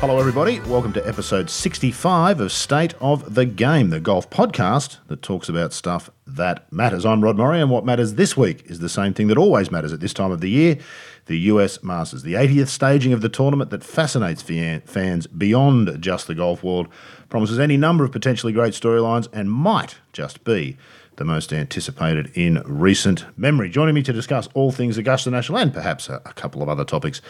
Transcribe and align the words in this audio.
Hello, 0.00 0.20
everybody. 0.20 0.60
Welcome 0.60 0.92
to 0.92 1.08
episode 1.08 1.48
65 1.48 2.38
of 2.40 2.52
State 2.52 2.92
of 3.00 3.34
the 3.34 3.46
Game, 3.46 3.88
the 3.88 3.98
golf 3.98 4.28
podcast 4.28 4.98
that 5.06 5.22
talks 5.22 5.48
about 5.48 5.72
stuff 5.72 6.10
that 6.26 6.70
matters. 6.70 7.06
I'm 7.06 7.24
Rod 7.24 7.38
Murray, 7.38 7.62
and 7.62 7.70
what 7.70 7.86
matters 7.86 8.14
this 8.14 8.36
week 8.36 8.62
is 8.66 8.80
the 8.80 8.90
same 8.90 9.14
thing 9.14 9.28
that 9.28 9.38
always 9.38 9.70
matters 9.70 9.94
at 9.94 10.00
this 10.00 10.12
time 10.12 10.30
of 10.30 10.42
the 10.42 10.50
year 10.50 10.78
the 11.24 11.38
US 11.38 11.82
Masters, 11.82 12.22
the 12.22 12.34
80th 12.34 12.68
staging 12.68 13.14
of 13.14 13.20
the 13.20 13.30
tournament 13.30 13.70
that 13.70 13.82
fascinates 13.82 14.42
fans 14.42 15.26
beyond 15.26 16.00
just 16.00 16.26
the 16.26 16.34
golf 16.34 16.62
world, 16.62 16.88
promises 17.28 17.58
any 17.58 17.78
number 17.78 18.04
of 18.04 18.12
potentially 18.12 18.52
great 18.52 18.74
storylines, 18.74 19.28
and 19.32 19.50
might 19.50 19.96
just 20.12 20.44
be 20.44 20.76
the 21.16 21.24
most 21.24 21.52
anticipated 21.52 22.30
in 22.34 22.62
recent 22.66 23.24
memory. 23.38 23.70
Joining 23.70 23.94
me 23.94 24.02
to 24.02 24.12
discuss 24.12 24.48
all 24.54 24.70
things 24.70 24.98
Augusta 24.98 25.30
National 25.30 25.58
and 25.58 25.72
perhaps 25.72 26.08
a, 26.08 26.20
a 26.26 26.32
couple 26.34 26.62
of 26.62 26.68
other 26.68 26.84
topics 26.84 27.22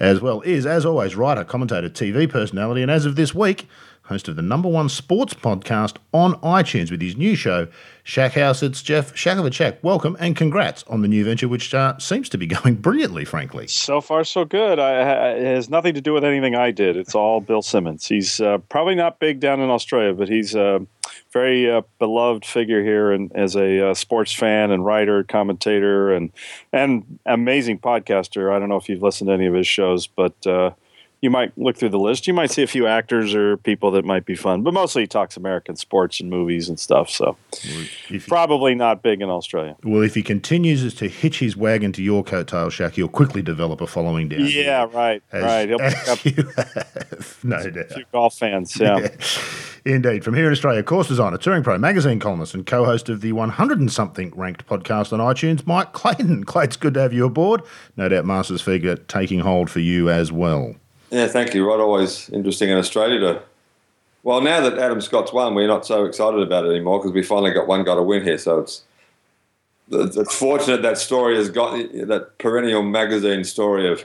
as 0.00 0.20
well 0.20 0.40
is, 0.42 0.66
as 0.66 0.84
always, 0.84 1.16
writer, 1.16 1.44
commentator, 1.44 1.88
TV 1.88 2.28
personality, 2.28 2.82
and 2.82 2.90
as 2.90 3.06
of 3.06 3.16
this 3.16 3.34
week, 3.34 3.68
host 4.04 4.28
of 4.28 4.36
the 4.36 4.42
number 4.42 4.68
one 4.68 4.88
sports 4.88 5.32
podcast 5.32 5.96
on 6.12 6.34
iTunes 6.40 6.90
with 6.90 7.00
his 7.00 7.16
new 7.16 7.34
show, 7.34 7.66
Shack 8.02 8.32
House. 8.32 8.62
It's 8.62 8.82
Jeff 8.82 9.16
Shackelford. 9.16 9.78
Welcome 9.82 10.16
and 10.20 10.36
congrats 10.36 10.84
on 10.84 11.00
the 11.00 11.08
new 11.08 11.24
venture, 11.24 11.48
which 11.48 11.72
uh, 11.72 11.96
seems 11.98 12.28
to 12.28 12.38
be 12.38 12.46
going 12.46 12.74
brilliantly, 12.74 13.24
frankly. 13.24 13.66
So 13.66 14.00
far, 14.00 14.24
so 14.24 14.44
good. 14.44 14.78
I, 14.78 15.30
it 15.30 15.44
has 15.44 15.70
nothing 15.70 15.94
to 15.94 16.02
do 16.02 16.12
with 16.12 16.24
anything 16.24 16.54
I 16.54 16.70
did. 16.70 16.96
It's 16.96 17.14
all 17.14 17.40
Bill 17.40 17.62
Simmons. 17.62 18.06
He's 18.06 18.40
uh, 18.40 18.58
probably 18.68 18.94
not 18.94 19.18
big 19.20 19.40
down 19.40 19.60
in 19.60 19.70
Australia, 19.70 20.12
but 20.12 20.28
he's 20.28 20.54
a 20.54 20.86
very 21.32 21.70
uh, 21.70 21.82
beloved 21.98 22.44
figure 22.44 22.82
here 22.82 23.10
and 23.10 23.32
as 23.34 23.56
a 23.56 23.90
uh, 23.90 23.94
sports 23.94 24.32
fan 24.32 24.70
and 24.70 24.84
writer, 24.84 25.24
commentator, 25.24 26.12
and 26.12 26.30
and 26.72 27.18
amazing 27.24 27.78
podcaster. 27.78 28.54
I 28.54 28.58
don't 28.58 28.68
know 28.68 28.76
if 28.76 28.88
you've 28.88 29.02
listened 29.02 29.28
to 29.28 29.34
any 29.34 29.46
of 29.46 29.54
his 29.54 29.66
shows, 29.66 30.06
but 30.06 30.46
uh, 30.46 30.72
you 31.24 31.30
might 31.30 31.56
look 31.56 31.78
through 31.78 31.88
the 31.88 31.98
list. 31.98 32.26
You 32.26 32.34
might 32.34 32.50
see 32.50 32.62
a 32.62 32.66
few 32.66 32.86
actors 32.86 33.34
or 33.34 33.56
people 33.56 33.90
that 33.92 34.04
might 34.04 34.26
be 34.26 34.34
fun, 34.34 34.62
but 34.62 34.74
mostly 34.74 35.04
he 35.04 35.06
talks 35.06 35.38
American 35.38 35.74
sports 35.74 36.20
and 36.20 36.28
movies 36.28 36.68
and 36.68 36.78
stuff. 36.78 37.08
So 37.08 37.38
probably 38.28 38.74
not 38.74 39.02
big 39.02 39.22
in 39.22 39.30
Australia. 39.30 39.74
Well, 39.82 40.02
if 40.02 40.14
he 40.14 40.22
continues 40.22 40.92
to 40.92 41.08
hitch 41.08 41.38
his 41.38 41.56
wagon 41.56 41.92
to 41.92 42.02
your 42.02 42.24
coattail, 42.24 42.66
Shaq, 42.66 42.96
he'll 42.96 43.08
quickly 43.08 43.40
develop 43.40 43.80
a 43.80 43.86
following 43.86 44.28
down. 44.28 44.40
Yeah, 44.44 44.86
right, 44.92 45.22
as, 45.32 45.42
right. 45.42 45.66
He'll 45.66 45.78
pick 45.78 46.08
up 46.08 46.18
no 47.44 47.70
doubt. 47.70 47.92
few 47.92 48.04
golf 48.12 48.36
fans. 48.36 48.78
Yeah. 48.78 48.98
yeah. 49.86 49.94
Indeed. 49.94 50.24
From 50.24 50.34
here 50.34 50.46
in 50.46 50.52
Australia, 50.52 50.82
course 50.82 51.08
designer, 51.08 51.38
touring 51.38 51.62
pro, 51.62 51.78
magazine 51.78 52.20
columnist, 52.20 52.52
and 52.52 52.66
co-host 52.66 53.08
of 53.08 53.22
the 53.22 53.32
100 53.32 53.80
and 53.80 53.90
something 53.90 54.30
ranked 54.36 54.66
podcast 54.66 55.10
on 55.12 55.20
iTunes, 55.20 55.66
Mike 55.66 55.94
Clayton. 55.94 56.44
Clay, 56.46 56.64
it's 56.64 56.76
good 56.76 56.92
to 56.94 57.00
have 57.00 57.14
you 57.14 57.24
aboard. 57.24 57.62
No 57.96 58.10
doubt 58.10 58.26
Masters 58.26 58.60
figure 58.60 58.96
taking 58.96 59.40
hold 59.40 59.70
for 59.70 59.80
you 59.80 60.10
as 60.10 60.30
well. 60.30 60.74
Yeah, 61.14 61.28
thank 61.28 61.54
you, 61.54 61.64
Rod. 61.64 61.78
Always 61.78 62.28
interesting 62.30 62.70
in 62.70 62.76
Australia 62.76 63.20
to. 63.20 63.42
Well, 64.24 64.40
now 64.40 64.60
that 64.62 64.78
Adam 64.78 65.00
Scott's 65.00 65.32
won, 65.32 65.54
we're 65.54 65.68
not 65.68 65.86
so 65.86 66.06
excited 66.06 66.40
about 66.40 66.64
it 66.64 66.70
anymore 66.70 66.98
because 66.98 67.12
we 67.12 67.22
finally 67.22 67.52
got 67.52 67.68
one 67.68 67.84
guy 67.84 67.94
to 67.94 68.02
win 68.02 68.24
here. 68.24 68.38
So 68.38 68.58
it's 68.58 68.82
it's 69.92 70.34
fortunate 70.34 70.82
that 70.82 70.98
story 70.98 71.36
has 71.36 71.50
got 71.50 71.76
that 72.08 72.38
perennial 72.38 72.82
magazine 72.82 73.44
story 73.44 73.86
of 73.86 74.04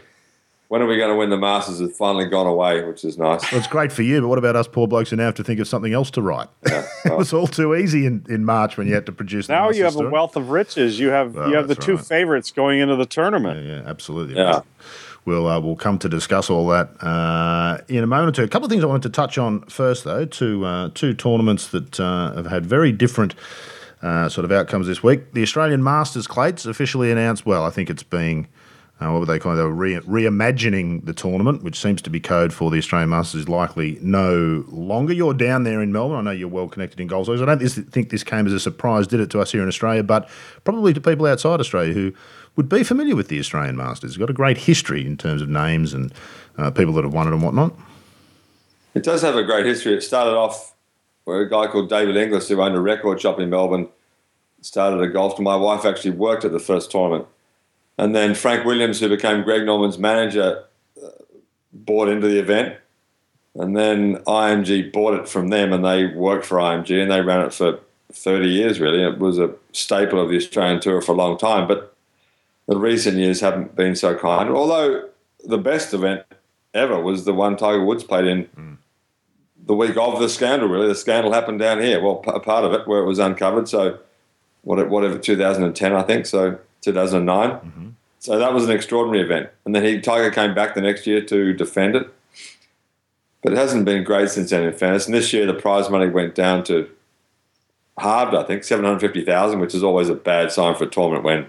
when 0.68 0.84
are 0.84 0.86
we 0.86 0.98
going 0.98 1.10
to 1.10 1.16
win 1.16 1.32
the 1.32 1.38
Masters 1.38 1.80
has 1.80 1.98
finally 1.98 2.28
gone 2.28 2.46
away, 2.46 2.84
which 2.84 3.04
is 3.04 3.18
nice. 3.18 3.52
Well, 3.52 3.58
it's 3.58 3.68
great 3.68 3.92
for 3.92 4.04
you, 4.04 4.22
but 4.22 4.28
what 4.28 4.38
about 4.38 4.56
us 4.56 4.68
poor 4.68 4.88
blokes 4.88 5.10
who 5.10 5.16
now 5.16 5.26
have 5.26 5.36
to 5.36 5.44
think 5.44 5.60
of 5.60 5.68
something 5.68 5.94
else 5.94 6.12
to 6.12 6.22
write? 6.22 6.48
Yeah, 6.68 6.86
well, 7.06 7.14
it 7.16 7.18
was 7.18 7.34
all 7.34 7.48
too 7.48 7.74
easy 7.74 8.06
in, 8.06 8.24
in 8.30 8.46
March 8.46 8.78
when 8.78 8.88
you 8.88 8.94
had 8.94 9.08
to 9.08 9.12
produce. 9.12 9.50
Now 9.50 9.72
you 9.72 9.84
have 9.86 9.94
story. 9.94 10.10
a 10.10 10.12
wealth 10.12 10.36
of 10.36 10.52
riches. 10.52 11.00
You 11.00 11.10
have 11.10 11.34
well, 11.34 11.50
you 11.50 11.56
have 11.56 11.70
the 11.70 11.76
two 11.76 11.96
right. 11.96 12.06
favorites 12.06 12.52
going 12.52 12.82
into 12.82 12.96
the 12.96 13.08
tournament. 13.08 13.66
Yeah, 13.66 13.78
yeah 13.78 13.90
absolutely. 13.90 14.36
Yeah. 14.36 14.62
We'll, 15.30 15.48
uh, 15.48 15.60
we'll 15.60 15.76
come 15.76 16.00
to 16.00 16.10
discuss 16.10 16.50
all 16.50 16.68
that 16.70 16.90
uh, 17.04 17.78
in 17.88 18.04
a 18.04 18.08
moment 18.08 18.30
or 18.30 18.42
two. 18.42 18.44
A 18.44 18.48
couple 18.48 18.66
of 18.66 18.72
things 18.72 18.84
I 18.84 18.88
wanted 18.88 19.04
to 19.04 19.10
touch 19.12 19.38
on 19.38 19.62
first, 19.66 20.04
though, 20.04 20.26
two, 20.26 20.66
uh, 20.66 20.90
two 20.96 21.14
tournaments 21.14 21.68
that 21.68 22.00
uh, 22.00 22.34
have 22.34 22.48
had 22.48 22.66
very 22.66 22.92
different 22.92 23.36
uh, 24.02 24.28
sort 24.28 24.44
of 24.44 24.52
outcomes 24.52 24.88
this 24.88 25.04
week. 25.04 25.34
The 25.34 25.44
Australian 25.44 25.84
Masters 25.84 26.26
Clates 26.26 26.66
officially 26.66 27.12
announced, 27.12 27.46
well, 27.46 27.64
I 27.64 27.70
think 27.70 27.92
it's 27.92 28.02
being, 28.02 28.48
uh, 29.00 29.12
what 29.12 29.20
were 29.20 29.28
they 29.28 29.38
calling 29.38 29.60
it? 29.60 29.62
They 29.62 29.68
were 29.68 29.72
re- 29.72 30.00
reimagining 30.00 31.06
the 31.06 31.14
tournament, 31.14 31.62
which 31.62 31.80
seems 31.80 32.02
to 32.02 32.10
be 32.10 32.20
code 32.20 32.52
for 32.52 32.72
the 32.72 32.80
Australian 32.80 33.12
Masters 33.12 33.42
is 33.42 33.50
likely 33.50 34.00
no 34.02 34.66
longer. 34.70 35.14
You're 35.14 35.36
down 35.36 35.64
there 35.64 35.80
in 35.80 35.92
Melbourne. 35.92 36.18
I 36.18 36.22
know 36.22 36.32
you're 36.32 36.48
well 36.48 36.68
connected 36.68 37.00
in 37.00 37.06
golf. 37.06 37.28
So 37.28 37.34
I 37.34 37.46
don't 37.46 37.60
think 37.60 38.10
this 38.10 38.24
came 38.24 38.48
as 38.48 38.54
a 38.54 38.60
surprise, 38.60 39.06
did 39.06 39.20
it, 39.20 39.30
to 39.30 39.42
us 39.42 39.52
here 39.52 39.62
in 39.62 39.68
Australia, 39.68 40.02
but 40.02 40.28
probably 40.64 40.92
to 40.92 41.00
people 41.00 41.28
outside 41.28 41.60
Australia 41.60 41.94
who 41.94 42.14
would 42.60 42.68
be 42.68 42.84
familiar 42.84 43.16
with 43.16 43.30
the 43.30 43.40
Australian 43.40 43.78
Masters. 43.78 44.12
It's 44.12 44.18
got 44.18 44.30
a 44.30 44.34
great 44.34 44.58
history 44.58 45.08
in 45.08 45.16
terms 45.16 45.42
of 45.42 45.48
names 45.48 45.94
and 45.94 46.14
uh, 46.58 46.70
people 46.70 46.92
that 46.96 47.06
have 47.06 47.14
won 47.14 47.26
it 47.26 47.32
and 47.32 47.42
whatnot. 47.42 47.74
It 48.94 49.02
does 49.02 49.22
have 49.22 49.38
a 49.38 49.44
great 49.46 49.66
history. 49.66 49.94
It 49.94 50.04
started 50.04 50.36
off 50.36 50.76
where 51.24 51.40
a 51.40 51.50
guy 51.50 51.68
called 51.68 51.90
David 51.90 52.18
Inglis, 52.18 52.50
who 52.50 52.62
owned 52.62 52.76
a 52.76 52.82
record 52.82 53.22
shop 53.22 53.40
in 53.40 53.50
Melbourne, 53.50 53.88
started 54.60 55.00
a 55.00 55.08
golf. 55.08 55.38
And 55.38 55.46
my 55.46 55.56
wife 55.56 55.86
actually 55.86 56.12
worked 56.12 56.44
at 56.44 56.52
the 56.52 56.60
first 56.60 56.92
tournament. 56.92 57.28
And 57.98 58.14
then 58.14 58.36
Frank 58.36 58.66
Williams, 58.66 59.00
who 59.00 59.08
became 59.08 59.44
Greg 59.44 59.66
Norman's 59.66 59.98
manager, 59.98 60.66
uh, 61.02 61.08
bought 61.72 62.10
into 62.10 62.28
the 62.28 62.40
event. 62.40 62.76
And 63.56 63.74
then 63.74 64.18
IMG 64.28 64.92
bought 64.92 65.14
it 65.14 65.30
from 65.30 65.48
them, 65.48 65.72
and 65.72 65.86
they 65.86 66.08
worked 66.08 66.46
for 66.46 66.58
IMG, 66.58 67.02
and 67.02 67.10
they 67.10 67.22
ran 67.22 67.46
it 67.46 67.54
for 67.54 67.80
30 68.12 68.50
years, 68.50 68.82
really. 68.82 69.02
It 69.02 69.18
was 69.18 69.40
a 69.40 69.54
staple 69.72 70.20
of 70.20 70.28
the 70.28 70.36
Australian 70.36 70.82
Tour 70.82 71.02
for 71.02 71.14
a 71.14 71.16
long 71.16 71.38
time. 71.38 71.66
But 71.66 71.96
the 72.70 72.78
recent 72.78 73.18
years 73.18 73.42
haven't 73.42 73.76
been 73.76 73.96
so 73.96 74.16
kind. 74.16 74.48
Although 74.50 75.10
the 75.44 75.58
best 75.58 75.92
event 75.92 76.24
ever 76.74 77.02
was 77.02 77.26
the 77.26 77.34
one 77.34 77.58
Tiger 77.58 77.84
Woods 77.84 78.04
played 78.04 78.26
in 78.26 78.46
mm. 78.46 78.78
the 79.66 79.74
week 79.74 79.98
of 79.98 80.20
the 80.20 80.30
scandal. 80.30 80.70
Really, 80.70 80.88
the 80.88 80.94
scandal 80.94 81.34
happened 81.34 81.58
down 81.58 81.82
here. 81.82 82.00
Well, 82.00 82.24
a 82.28 82.40
part 82.40 82.64
of 82.64 82.74
it 82.74 82.88
where 82.88 83.00
it 83.02 83.08
was 83.08 83.18
uncovered. 83.18 83.68
So, 83.68 83.98
whatever 84.62 85.18
2010, 85.18 85.94
I 85.94 86.04
think. 86.04 86.28
So 86.28 86.60
2009. 86.82 87.50
Mm-hmm. 87.50 87.90
So 88.20 88.38
that 88.38 88.54
was 88.54 88.66
an 88.66 88.72
extraordinary 88.72 89.26
event. 89.26 89.50
And 89.66 89.74
then 89.74 89.84
he 89.84 90.00
Tiger 90.00 90.30
came 90.30 90.54
back 90.54 90.76
the 90.76 90.82
next 90.82 91.08
year 91.08 91.22
to 91.26 91.54
defend 91.54 91.96
it. 91.96 92.08
But 93.42 93.54
it 93.54 93.58
hasn't 93.58 93.86
been 93.86 94.04
great 94.04 94.30
since 94.30 94.52
then, 94.52 94.64
in 94.64 94.74
fairness. 94.74 95.08
And 95.08 95.16
this 95.16 95.34
year, 95.34 95.48
the 95.48 95.56
prize 95.56 95.90
money 95.90 96.08
went 96.08 96.36
down 96.36 96.64
to 96.66 96.88
halved, 97.98 98.36
I 98.36 98.44
think, 98.44 98.64
750,000, 98.64 99.60
which 99.60 99.74
is 99.74 99.84
always 99.84 100.10
a 100.10 100.14
bad 100.14 100.52
sign 100.52 100.76
for 100.76 100.84
a 100.84 100.88
tournament 100.88 101.24
when 101.24 101.48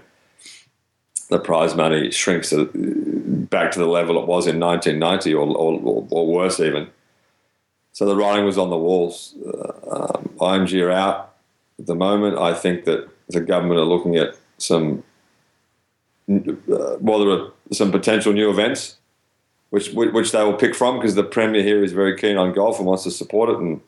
the 1.31 1.39
prize 1.39 1.75
money 1.75 2.11
shrinks 2.11 2.49
to, 2.49 2.65
back 3.49 3.71
to 3.71 3.79
the 3.79 3.87
level 3.87 4.21
it 4.21 4.27
was 4.27 4.47
in 4.47 4.59
1990 4.59 5.33
or, 5.33 5.47
or, 5.47 6.05
or 6.09 6.27
worse 6.27 6.59
even. 6.59 6.89
So 7.93 8.05
the 8.05 8.17
writing 8.17 8.43
was 8.43 8.57
on 8.57 8.69
the 8.69 8.77
walls. 8.77 9.33
Uh, 9.45 9.71
um, 9.91 10.29
IMG 10.39 10.85
are 10.85 10.91
out 10.91 11.33
at 11.79 11.85
the 11.87 11.95
moment. 11.95 12.37
I 12.37 12.53
think 12.53 12.83
that 12.83 13.09
the 13.29 13.39
government 13.39 13.79
are 13.79 13.85
looking 13.85 14.17
at 14.17 14.35
some, 14.57 15.03
uh, 16.29 16.97
well, 16.99 17.19
there 17.19 17.29
are 17.29 17.51
some 17.71 17.91
potential 17.91 18.33
new 18.33 18.49
events 18.49 18.97
which 19.69 19.93
which 19.93 20.33
they 20.33 20.43
will 20.43 20.53
pick 20.53 20.75
from 20.75 20.97
because 20.97 21.15
the 21.15 21.23
premier 21.23 21.63
here 21.63 21.81
is 21.81 21.93
very 21.93 22.17
keen 22.17 22.35
on 22.35 22.51
golf 22.51 22.77
and 22.77 22.85
wants 22.85 23.03
to 23.03 23.11
support 23.11 23.49
it. 23.49 23.57
And 23.57 23.79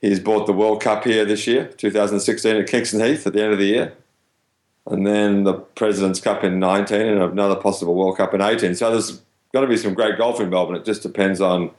he's 0.00 0.20
bought 0.20 0.46
the 0.46 0.54
World 0.54 0.80
Cup 0.80 1.04
here 1.04 1.26
this 1.26 1.46
year, 1.46 1.66
2016 1.76 2.56
at 2.56 2.66
Kingston 2.66 3.00
Heath 3.00 3.26
at 3.26 3.34
the 3.34 3.42
end 3.42 3.52
of 3.52 3.58
the 3.58 3.66
year 3.66 3.92
and 4.90 5.06
then 5.06 5.44
the 5.44 5.54
President's 5.54 6.20
Cup 6.20 6.44
in 6.44 6.58
19 6.58 7.00
and 7.00 7.22
another 7.22 7.56
possible 7.56 7.94
World 7.94 8.16
Cup 8.16 8.34
in 8.34 8.40
18. 8.40 8.74
So 8.74 8.90
there's 8.90 9.20
going 9.52 9.66
to 9.66 9.68
be 9.68 9.76
some 9.76 9.94
great 9.94 10.18
golf 10.18 10.40
in 10.40 10.50
Melbourne. 10.50 10.76
It 10.76 10.84
just 10.84 11.02
depends 11.02 11.40
on 11.40 11.70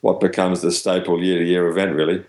what 0.00 0.20
becomes 0.20 0.60
the 0.60 0.70
staple 0.70 1.22
year 1.22 1.38
to 1.38 1.44
year 1.44 1.68
event, 1.68 1.94
really 1.94 2.24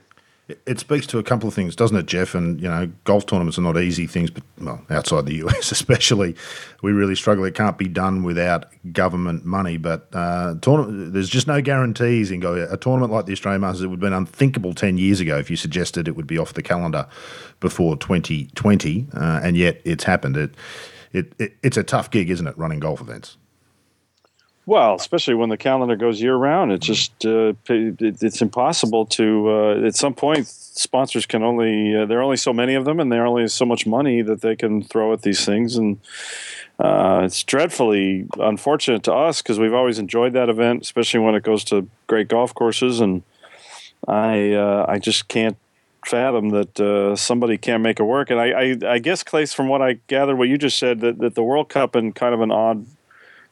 it 0.47 0.79
speaks 0.79 1.07
to 1.07 1.17
a 1.17 1.23
couple 1.23 1.47
of 1.47 1.55
things, 1.55 1.75
doesn't 1.75 1.97
it, 1.97 2.05
Jeff? 2.05 2.35
And 2.35 2.61
you 2.61 2.67
know, 2.67 2.91
golf 3.03 3.25
tournaments 3.25 3.57
are 3.57 3.61
not 3.61 3.77
easy 3.77 4.05
things, 4.05 4.29
but 4.29 4.43
well, 4.59 4.85
outside 4.89 5.25
the 5.25 5.35
US 5.45 5.71
especially, 5.71 6.35
we 6.83 6.91
really 6.91 7.15
struggle. 7.15 7.43
It 7.45 7.55
can't 7.55 7.77
be 7.77 7.87
done 7.87 8.23
without 8.23 8.67
government 8.93 9.43
money. 9.43 9.77
But 9.77 10.07
uh, 10.13 10.55
tournament, 10.61 11.13
there's 11.13 11.29
just 11.29 11.47
no 11.47 11.61
guarantees 11.61 12.29
in 12.29 12.41
go. 12.41 12.67
A 12.69 12.77
tournament 12.77 13.11
like 13.11 13.25
the 13.25 13.33
Australian 13.33 13.61
Masters, 13.61 13.83
it 13.83 13.87
would 13.87 13.97
have 13.97 14.01
been 14.01 14.13
unthinkable 14.13 14.73
ten 14.73 14.97
years 14.97 15.19
ago 15.19 15.37
if 15.37 15.49
you 15.49 15.55
suggested 15.55 16.07
it 16.07 16.15
would 16.15 16.27
be 16.27 16.37
off 16.37 16.53
the 16.53 16.63
calendar 16.63 17.07
before 17.59 17.97
2020, 17.97 19.07
uh, 19.13 19.39
and 19.43 19.57
yet 19.57 19.81
it's 19.83 20.03
happened. 20.03 20.37
It, 20.37 20.55
it, 21.11 21.33
it 21.39 21.57
it's 21.63 21.77
a 21.77 21.83
tough 21.83 22.11
gig, 22.11 22.29
isn't 22.29 22.47
it, 22.47 22.57
running 22.57 22.79
golf 22.79 23.01
events? 23.01 23.37
Well, 24.67 24.95
especially 24.95 25.35
when 25.35 25.49
the 25.49 25.57
calendar 25.57 25.95
goes 25.95 26.19
year 26.19 26.35
round, 26.35 26.71
it's 26.71 26.87
just 26.87 27.25
uh, 27.25 27.53
it's 27.69 28.41
impossible 28.41 29.05
to. 29.07 29.49
Uh, 29.49 29.85
at 29.85 29.95
some 29.95 30.15
point, 30.15 30.47
sponsors 30.47 31.27
can 31.27 31.43
only 31.43 31.95
uh, 31.95 32.05
there 32.07 32.19
are 32.19 32.23
only 32.23 32.37
so 32.37 32.51
many 32.51 32.73
of 32.73 32.83
them, 32.83 32.99
and 32.99 33.11
there 33.11 33.23
are 33.23 33.27
only 33.27 33.47
so 33.47 33.63
much 33.63 33.85
money 33.85 34.23
that 34.23 34.41
they 34.41 34.55
can 34.55 34.83
throw 34.83 35.13
at 35.13 35.21
these 35.21 35.45
things, 35.45 35.75
and 35.75 35.99
uh, 36.79 37.21
it's 37.23 37.43
dreadfully 37.43 38.25
unfortunate 38.39 39.03
to 39.03 39.13
us 39.13 39.41
because 39.41 39.59
we've 39.59 39.73
always 39.73 39.99
enjoyed 39.99 40.33
that 40.33 40.49
event, 40.49 40.81
especially 40.81 41.19
when 41.19 41.35
it 41.35 41.43
goes 41.43 41.63
to 41.65 41.87
great 42.07 42.27
golf 42.27 42.55
courses, 42.55 42.99
and 42.99 43.21
I 44.07 44.53
uh, 44.53 44.85
I 44.89 44.97
just 44.97 45.27
can't 45.27 45.57
fathom 46.07 46.49
that 46.49 46.79
uh, 46.79 47.15
somebody 47.15 47.59
can't 47.59 47.83
make 47.83 47.99
it 47.99 48.03
work. 48.03 48.31
And 48.31 48.39
I, 48.39 48.49
I, 48.49 48.93
I 48.93 48.99
guess, 48.99 49.23
Clace, 49.23 49.53
from 49.53 49.67
what 49.67 49.81
I 49.81 49.93
gather, 50.07 50.35
what 50.35 50.47
you 50.47 50.57
just 50.57 50.77
said, 50.77 51.01
that, 51.01 51.17
that 51.17 51.35
the 51.35 51.43
World 51.43 51.69
Cup 51.69 51.95
in 51.95 52.13
kind 52.13 52.33
of 52.33 52.41
an 52.41 52.51
odd 52.51 52.85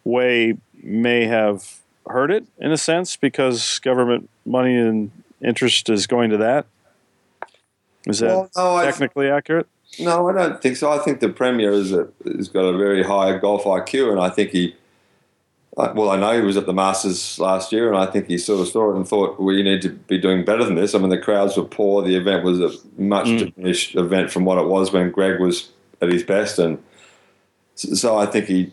way 0.04 0.58
may 0.84 1.26
have 1.26 1.80
hurt 2.08 2.32
it 2.32 2.46
in 2.60 2.72
a 2.72 2.78
sense 2.78 3.16
because 3.16 3.80
government 3.80 4.30
money 4.46 4.76
and 4.78 5.12
interest 5.42 5.90
is 5.90 6.08
going 6.08 6.30
to 6.30 6.38
that. 6.38 6.66
Is 8.06 8.20
that 8.20 8.28
well, 8.28 8.50
no, 8.56 8.84
technically 8.84 9.30
accurate? 9.30 9.68
No, 10.00 10.28
I 10.28 10.34
don't 10.34 10.62
think 10.62 10.76
so. 10.76 10.92
I 10.92 10.98
think 11.00 11.20
the 11.20 11.30
premier 11.30 11.72
is 11.72 11.94
a, 11.94 12.10
has 12.26 12.50
got 12.50 12.62
a 12.62 12.78
very 12.78 13.04
high 13.04 13.38
golf 13.38 13.64
IQ, 13.64 14.12
and 14.12 14.20
I 14.20 14.30
think 14.30 14.50
he. 14.52 14.76
Well, 15.76 16.12
I 16.12 16.18
know 16.18 16.34
he 16.34 16.46
was 16.46 16.56
at 16.56 16.68
the 16.68 16.74
Masters 16.74 17.40
last 17.40 17.72
year, 17.72 17.88
and 17.88 17.98
I 17.98 18.06
think 18.06 18.28
he 18.28 18.38
sort 18.38 18.62
of 18.62 18.68
saw 18.68 18.92
it 18.92 18.96
and 18.96 19.08
thought, 19.08 19.40
"Well, 19.40 19.56
you 19.56 19.64
need 19.64 19.82
to 19.84 19.90
be 19.90 20.20
doing 20.20 20.44
better 20.44 20.64
than 20.64 20.76
this." 20.76 20.94
I 20.94 21.00
mean, 21.00 21.10
the 21.10 21.18
crowds 21.18 21.58
were 21.58 21.64
poor. 21.64 22.04
The 22.04 22.16
event 22.16 22.44
was 22.44 22.60
a 22.60 22.72
much 22.98 23.28
mm. 23.28 23.54
diminished 23.56 23.96
event 23.96 24.32
from 24.32 24.46
what 24.46 24.58
it 24.58 24.68
was 24.68 24.92
when 24.92 25.10
Greg 25.10 25.40
was 25.40 25.70
at 26.02 26.10
his 26.10 26.24
best, 26.24 26.60
and 26.60 26.84
so 27.76 28.18
I 28.18 28.26
think 28.26 28.46
he 28.46 28.72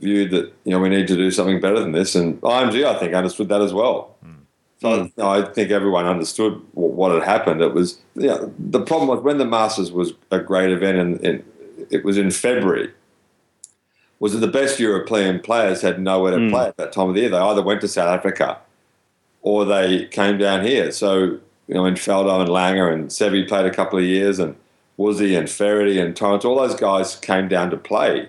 viewed 0.00 0.30
that 0.30 0.52
you 0.64 0.72
know 0.72 0.80
we 0.80 0.88
need 0.88 1.06
to 1.08 1.16
do 1.16 1.30
something 1.30 1.60
better 1.60 1.78
than 1.80 1.92
this, 1.92 2.14
and 2.14 2.40
IMG 2.40 2.84
I 2.84 2.98
think 2.98 3.14
understood 3.14 3.48
that 3.48 3.60
as 3.60 3.72
well. 3.72 4.16
Mm. 4.24 4.34
So 4.80 5.02
you 5.02 5.12
know, 5.16 5.28
I 5.28 5.42
think 5.42 5.70
everyone 5.70 6.06
understood 6.06 6.60
what, 6.72 6.92
what, 6.92 7.12
had 7.12 7.22
happened. 7.22 7.60
It 7.60 7.74
was 7.74 8.00
you 8.14 8.28
know, 8.28 8.52
the 8.58 8.80
problem 8.80 9.08
was 9.08 9.20
when 9.20 9.38
the 9.38 9.44
Masters 9.44 9.92
was 9.92 10.12
a 10.30 10.40
great 10.40 10.70
event, 10.70 10.98
and, 10.98 11.24
and 11.24 11.44
it 11.90 12.04
was 12.04 12.18
in 12.18 12.30
February. 12.30 12.92
Was 14.18 14.32
that 14.34 14.40
the 14.40 14.48
best 14.48 14.78
European 14.78 15.40
players 15.40 15.80
had 15.80 16.00
nowhere 16.00 16.32
to 16.32 16.38
mm. 16.38 16.50
play 16.50 16.66
at 16.66 16.76
that 16.76 16.92
time 16.92 17.08
of 17.08 17.14
the 17.14 17.22
year? 17.22 17.30
They 17.30 17.38
either 17.38 17.62
went 17.62 17.80
to 17.82 17.88
South 17.88 18.08
Africa 18.08 18.58
or 19.42 19.64
they 19.64 20.04
came 20.06 20.36
down 20.36 20.64
here. 20.64 20.92
So 20.92 21.38
you 21.70 21.74
know, 21.74 21.84
in 21.84 21.94
Faldo 21.94 22.40
and 22.40 22.50
Langer 22.50 22.92
and 22.92 23.08
Seve 23.08 23.48
played 23.48 23.64
a 23.64 23.70
couple 23.70 23.98
of 23.98 24.04
years, 24.04 24.38
and 24.38 24.56
Woodsy 24.96 25.36
and 25.36 25.48
Feherty 25.48 25.98
and 25.98 26.16
Torrance, 26.16 26.44
all 26.44 26.58
those 26.58 26.74
guys 26.74 27.16
came 27.16 27.48
down 27.48 27.70
to 27.70 27.76
play. 27.76 28.28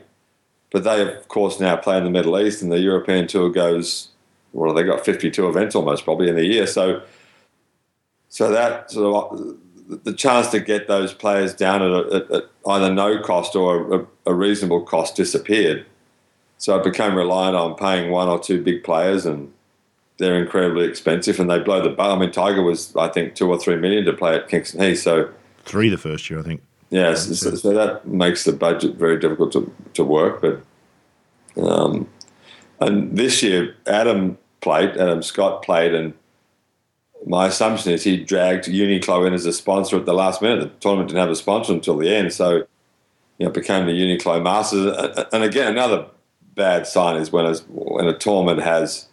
But 0.71 0.85
they, 0.85 1.01
of 1.01 1.27
course, 1.27 1.59
now 1.59 1.75
play 1.75 1.97
in 1.97 2.05
the 2.05 2.09
Middle 2.09 2.39
East, 2.39 2.61
and 2.61 2.71
the 2.71 2.79
European 2.79 3.27
Tour 3.27 3.49
goes. 3.49 4.07
Well, 4.53 4.73
they 4.73 4.83
got 4.83 5.05
52 5.05 5.47
events 5.47 5.75
almost 5.75 6.03
probably 6.03 6.27
in 6.27 6.35
the 6.35 6.45
year. 6.45 6.67
So, 6.67 7.03
so 8.27 8.51
that 8.51 8.91
sort 8.91 9.31
of 9.31 9.39
uh, 9.39 9.53
the 10.03 10.13
chance 10.13 10.47
to 10.49 10.59
get 10.59 10.87
those 10.87 11.13
players 11.13 11.53
down 11.53 11.81
at, 11.81 12.13
at, 12.13 12.31
at 12.31 12.43
either 12.67 12.93
no 12.93 13.21
cost 13.21 13.55
or 13.55 13.93
a, 13.93 14.07
a, 14.25 14.33
reasonable 14.33 14.81
cost 14.81 15.15
disappeared. 15.15 15.85
So 16.57 16.77
it 16.77 16.83
became 16.83 17.15
reliant 17.15 17.55
on 17.55 17.75
paying 17.75 18.11
one 18.11 18.27
or 18.27 18.39
two 18.39 18.61
big 18.61 18.83
players, 18.83 19.25
and 19.25 19.51
they're 20.17 20.41
incredibly 20.41 20.85
expensive, 20.85 21.39
and 21.39 21.49
they 21.49 21.59
blow 21.59 21.81
the 21.81 21.89
bar. 21.89 22.15
I 22.15 22.19
mean, 22.19 22.31
Tiger 22.31 22.61
was, 22.61 22.95
I 22.95 23.07
think, 23.07 23.35
two 23.35 23.49
or 23.49 23.57
three 23.57 23.77
million 23.77 24.05
to 24.05 24.13
play 24.13 24.35
at 24.35 24.47
Kingston 24.47 24.81
Heath. 24.81 24.99
So 24.99 25.29
three 25.63 25.89
the 25.89 25.97
first 25.97 26.29
year, 26.29 26.39
I 26.39 26.43
think. 26.43 26.61
Yes, 26.91 27.27
yeah, 27.27 27.35
so, 27.35 27.55
so, 27.55 27.73
that 27.73 28.05
makes 28.05 28.43
the 28.43 28.51
budget 28.51 28.95
very 28.95 29.17
difficult 29.17 29.53
to, 29.53 29.73
to 29.93 30.03
work. 30.03 30.41
But 30.41 30.61
um, 31.65 32.07
and 32.81 33.17
this 33.17 33.41
year, 33.41 33.75
Adam 33.87 34.37
played, 34.59 34.97
Adam 34.97 35.23
Scott 35.23 35.63
played, 35.63 35.93
and 35.93 36.13
my 37.25 37.47
assumption 37.47 37.93
is 37.93 38.03
he 38.03 38.17
dragged 38.17 38.65
Uniqlo 38.65 39.25
in 39.25 39.33
as 39.33 39.45
a 39.45 39.53
sponsor 39.53 39.95
at 39.95 40.05
the 40.05 40.13
last 40.13 40.41
minute. 40.41 40.59
The 40.59 40.79
tournament 40.81 41.07
didn't 41.09 41.21
have 41.21 41.29
a 41.29 41.35
sponsor 41.35 41.71
until 41.71 41.95
the 41.95 42.13
end, 42.13 42.33
so 42.33 42.55
you 42.57 43.45
know, 43.45 43.47
it 43.47 43.53
became 43.53 43.85
the 43.85 43.93
Uniqlo 43.93 44.43
Masters. 44.43 44.93
And 45.31 45.43
again, 45.45 45.71
another 45.71 46.07
bad 46.55 46.85
sign 46.87 47.15
is 47.15 47.31
when 47.31 47.45
a, 47.45 47.55
when 47.69 48.07
a 48.07 48.17
tournament 48.17 48.61
has 48.61 49.07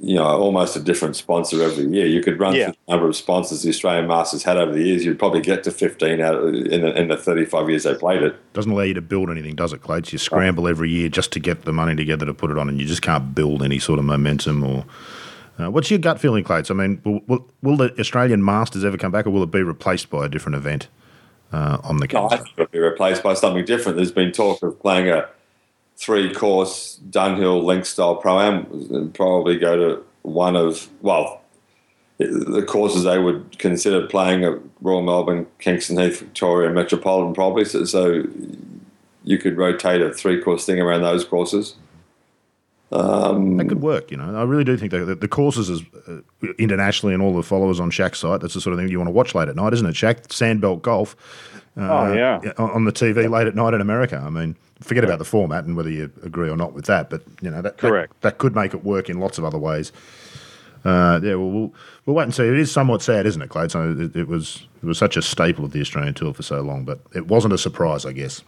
you 0.00 0.14
know, 0.14 0.24
almost 0.24 0.76
a 0.76 0.80
different 0.80 1.16
sponsor 1.16 1.62
every 1.62 1.86
year. 1.86 2.06
You 2.06 2.22
could 2.22 2.38
run 2.38 2.54
yeah. 2.54 2.66
through 2.66 2.74
the 2.86 2.92
number 2.92 3.08
of 3.08 3.16
sponsors 3.16 3.62
the 3.62 3.68
Australian 3.68 4.06
Masters 4.06 4.42
had 4.42 4.56
over 4.56 4.72
the 4.72 4.82
years. 4.82 5.04
You'd 5.04 5.18
probably 5.18 5.40
get 5.40 5.64
to 5.64 5.70
15 5.70 6.20
out 6.20 6.34
of, 6.34 6.54
in, 6.54 6.82
the, 6.82 6.98
in 6.98 7.08
the 7.08 7.16
35 7.16 7.68
years 7.68 7.84
they 7.84 7.94
played 7.94 8.22
it. 8.22 8.52
Doesn't 8.52 8.72
allow 8.72 8.82
you 8.82 8.94
to 8.94 9.02
build 9.02 9.30
anything, 9.30 9.54
does 9.54 9.72
it, 9.72 9.82
Clates? 9.82 10.12
You 10.12 10.18
scramble 10.18 10.68
every 10.68 10.90
year 10.90 11.08
just 11.08 11.32
to 11.32 11.40
get 11.40 11.62
the 11.62 11.72
money 11.72 11.94
together 11.94 12.24
to 12.26 12.34
put 12.34 12.50
it 12.50 12.58
on, 12.58 12.68
and 12.68 12.80
you 12.80 12.86
just 12.86 13.02
can't 13.02 13.34
build 13.34 13.62
any 13.62 13.78
sort 13.78 13.98
of 13.98 14.04
momentum 14.04 14.64
or. 14.64 14.84
Uh, 15.58 15.70
what's 15.70 15.90
your 15.90 15.98
gut 15.98 16.18
feeling, 16.18 16.42
Clates? 16.42 16.70
I 16.70 16.74
mean, 16.74 17.00
will, 17.04 17.20
will, 17.26 17.46
will, 17.60 17.76
the 17.76 17.94
Australian 18.00 18.42
Masters 18.42 18.86
ever 18.86 18.96
come 18.96 19.12
back, 19.12 19.26
or 19.26 19.30
will 19.30 19.42
it 19.42 19.50
be 19.50 19.62
replaced 19.62 20.08
by 20.08 20.24
a 20.24 20.28
different 20.28 20.56
event 20.56 20.88
uh, 21.52 21.76
on 21.84 21.98
the? 21.98 22.08
No, 22.10 22.30
I 22.30 22.38
think 22.38 22.48
it'll 22.56 22.70
be 22.70 22.78
replaced 22.78 23.22
by 23.22 23.34
something 23.34 23.64
different. 23.66 23.96
There's 23.96 24.10
been 24.10 24.32
talk 24.32 24.62
of 24.62 24.80
playing 24.80 25.10
a 25.10 25.28
three 26.02 26.34
course 26.34 26.98
Dunhill 27.10 27.62
link 27.62 27.86
style 27.86 28.16
pro 28.16 28.40
am 28.40 28.66
and 28.90 29.14
probably 29.14 29.56
go 29.56 29.76
to 29.76 30.04
one 30.22 30.56
of 30.56 30.88
well 31.00 31.40
the 32.18 32.64
courses 32.66 33.04
they 33.04 33.18
would 33.18 33.58
consider 33.58 34.06
playing 34.06 34.44
at 34.44 34.58
Royal 34.80 35.02
Melbourne, 35.02 35.46
Kingston 35.58 35.98
Heath, 35.98 36.20
Victoria, 36.20 36.70
Metropolitan 36.70 37.34
probably. 37.34 37.64
So, 37.64 37.84
so 37.84 38.24
you 39.24 39.38
could 39.38 39.56
rotate 39.56 40.02
a 40.02 40.12
three 40.12 40.40
course 40.40 40.66
thing 40.66 40.80
around 40.80 41.02
those 41.02 41.24
courses. 41.24 41.76
Um, 42.92 43.56
that 43.56 43.68
could 43.68 43.80
work, 43.80 44.10
you 44.10 44.16
know. 44.16 44.36
I 44.36 44.42
really 44.42 44.64
do 44.64 44.76
think 44.76 44.92
that 44.92 45.06
the, 45.06 45.14
the 45.14 45.28
courses 45.28 45.70
is 45.70 45.82
uh, 46.06 46.20
internationally 46.58 47.14
and 47.14 47.22
all 47.22 47.34
the 47.34 47.42
followers 47.42 47.80
on 47.80 47.90
Shaq's 47.90 48.18
site. 48.18 48.40
That's 48.40 48.54
the 48.54 48.60
sort 48.60 48.74
of 48.74 48.78
thing 48.78 48.88
you 48.88 48.98
want 48.98 49.08
to 49.08 49.12
watch 49.12 49.34
late 49.34 49.48
at 49.48 49.56
night, 49.56 49.72
isn't 49.72 49.86
it? 49.86 49.94
Shaq 49.94 50.26
Sandbelt 50.28 50.82
Golf. 50.82 51.16
Uh, 51.76 51.80
oh 51.80 52.12
yeah, 52.12 52.52
on 52.58 52.84
the 52.84 52.92
TV 52.92 53.30
late 53.30 53.46
at 53.46 53.54
night 53.54 53.72
in 53.72 53.80
America. 53.80 54.22
I 54.22 54.28
mean, 54.28 54.56
forget 54.82 55.04
about 55.04 55.18
the 55.18 55.24
format 55.24 55.64
and 55.64 55.76
whether 55.76 55.90
you 55.90 56.10
agree 56.22 56.50
or 56.50 56.56
not 56.56 56.72
with 56.72 56.86
that, 56.86 57.10
but 57.10 57.22
you 57.40 57.50
know 57.50 57.62
that 57.62 57.78
correct 57.78 58.12
that, 58.20 58.30
that 58.32 58.38
could 58.38 58.54
make 58.54 58.74
it 58.74 58.84
work 58.84 59.08
in 59.08 59.18
lots 59.20 59.38
of 59.38 59.44
other 59.44 59.58
ways. 59.58 59.92
Uh, 60.84 61.20
yeah, 61.22 61.34
well, 61.34 61.50
we'll 61.50 61.74
we'll 62.06 62.16
wait 62.16 62.24
and 62.24 62.34
see. 62.34 62.42
It 62.42 62.58
is 62.58 62.70
somewhat 62.70 63.02
sad, 63.02 63.26
isn't 63.26 63.40
it, 63.40 63.50
Clay? 63.50 63.68
So 63.68 63.96
it, 63.96 64.16
it, 64.16 64.28
was 64.28 64.66
it 64.82 64.86
was 64.86 64.98
such 64.98 65.16
a 65.16 65.22
staple 65.22 65.64
of 65.64 65.72
the 65.72 65.80
Australian 65.80 66.14
tour 66.14 66.34
for 66.34 66.42
so 66.42 66.60
long, 66.60 66.84
but 66.84 67.00
it 67.14 67.28
wasn't 67.28 67.54
a 67.54 67.58
surprise, 67.58 68.04
I 68.04 68.12
guess. 68.12 68.42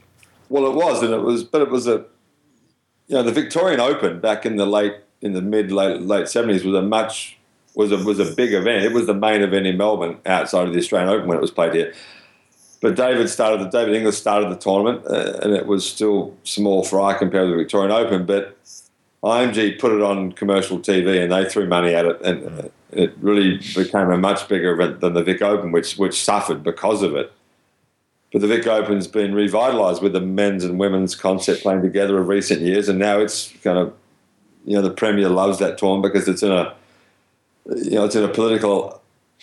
Well, 0.48 0.66
it 0.66 0.74
was, 0.74 1.02
and 1.02 1.14
it 1.14 1.22
was, 1.22 1.44
but 1.44 1.62
it 1.62 1.70
was 1.70 1.86
a 1.86 2.04
you 3.06 3.16
know 3.16 3.22
the 3.22 3.32
Victorian 3.32 3.80
Open 3.80 4.20
back 4.20 4.44
in 4.44 4.56
the 4.56 4.66
late 4.66 4.94
in 5.20 5.32
the 5.32 5.42
mid 5.42 5.70
late 5.70 6.00
late 6.02 6.28
seventies 6.28 6.64
was 6.64 6.74
a 6.74 6.82
much 6.82 7.38
was 7.74 7.92
a 7.92 7.98
was 7.98 8.18
a 8.18 8.34
big 8.34 8.52
event. 8.52 8.84
It 8.84 8.92
was 8.92 9.06
the 9.06 9.14
main 9.14 9.42
event 9.42 9.66
in 9.66 9.76
Melbourne 9.76 10.18
outside 10.26 10.66
of 10.66 10.72
the 10.72 10.80
Australian 10.80 11.10
Open 11.10 11.28
when 11.28 11.38
it 11.38 11.40
was 11.40 11.50
played 11.50 11.74
here. 11.74 11.94
But 12.84 12.96
David 12.96 13.30
started 13.30 13.70
David 13.70 13.94
Inglis 13.94 14.18
started 14.18 14.50
the 14.50 14.56
tournament, 14.56 15.06
uh, 15.06 15.38
and 15.42 15.54
it 15.54 15.64
was 15.64 15.90
still 15.90 16.36
small 16.44 16.84
fry 16.84 17.14
compared 17.14 17.46
to 17.46 17.52
the 17.52 17.56
Victorian 17.56 17.90
Open. 17.90 18.26
But 18.26 18.58
IMG 19.22 19.78
put 19.78 19.92
it 19.92 20.02
on 20.02 20.32
commercial 20.32 20.78
TV, 20.78 21.22
and 21.22 21.32
they 21.32 21.48
threw 21.48 21.66
money 21.66 21.94
at 21.94 22.04
it, 22.04 22.20
and 22.20 22.60
uh, 22.60 22.68
it 22.92 23.14
really 23.22 23.56
became 23.74 24.10
a 24.10 24.18
much 24.18 24.46
bigger 24.48 24.74
event 24.74 25.00
than 25.00 25.14
the 25.14 25.22
Vic 25.22 25.40
Open, 25.40 25.72
which 25.72 25.96
which 25.96 26.22
suffered 26.22 26.62
because 26.62 27.02
of 27.02 27.16
it. 27.16 27.32
But 28.30 28.42
the 28.42 28.48
Vic 28.48 28.66
Open's 28.66 29.06
been 29.06 29.32
revitalised 29.32 30.02
with 30.02 30.12
the 30.12 30.20
men's 30.20 30.62
and 30.62 30.78
women's 30.78 31.14
concept 31.14 31.62
playing 31.62 31.80
together 31.80 32.18
of 32.18 32.28
recent 32.28 32.60
years, 32.60 32.90
and 32.90 32.98
now 32.98 33.18
it's 33.18 33.50
kind 33.62 33.78
of, 33.78 33.94
you 34.66 34.76
know, 34.76 34.82
the 34.82 34.90
Premier 34.90 35.30
loves 35.30 35.58
that 35.58 35.78
tournament 35.78 36.12
because 36.12 36.28
it's 36.28 36.42
in 36.42 36.52
a, 36.52 36.74
you 37.76 37.92
know, 37.92 38.04
it's 38.04 38.14
in 38.14 38.24
a 38.24 38.28
political 38.28 39.00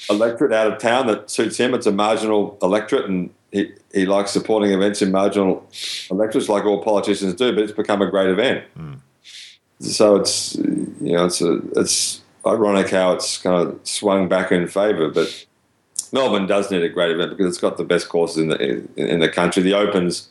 electorate 0.10 0.54
out 0.54 0.72
of 0.72 0.80
town 0.80 1.08
that 1.08 1.30
suits 1.30 1.58
him. 1.58 1.74
It's 1.74 1.86
a 1.86 1.92
marginal 1.92 2.58
electorate, 2.62 3.10
and 3.10 3.34
he, 3.52 3.72
he 3.94 4.06
likes 4.06 4.32
supporting 4.32 4.72
events 4.72 5.02
in 5.02 5.12
marginal 5.12 5.68
electorates, 6.10 6.50
like 6.50 6.66
all 6.66 6.84
politicians 6.84 7.34
do. 7.34 7.54
But 7.54 7.64
it's 7.64 7.72
become 7.72 8.02
a 8.02 8.10
great 8.10 8.30
event. 8.30 8.66
Mm. 8.78 9.00
So 9.80 10.16
it's 10.16 10.56
you 10.56 11.14
know 11.14 11.26
it's 11.26 11.42
a, 11.42 11.60
it's 11.76 12.22
ironic 12.46 12.90
how 12.90 13.14
it's 13.14 13.38
kind 13.38 13.68
of 13.68 13.80
swung 13.84 14.28
back 14.28 14.52
in 14.52 14.68
favour, 14.68 15.10
but 15.10 15.46
Melbourne 16.12 16.46
does 16.46 16.72
need 16.72 16.84
a 16.84 16.90
great 16.90 17.12
event 17.12 17.32
because 17.32 17.48
it's 17.48 17.62
got 17.62 17.78
the 17.78 17.84
best 17.84 18.10
courses 18.10 18.38
in 18.38 18.50
the 18.50 18.60
in, 18.62 18.90
in 18.98 19.20
the 19.20 19.30
country. 19.30 19.64
The 19.64 19.74
Opens 19.74 20.30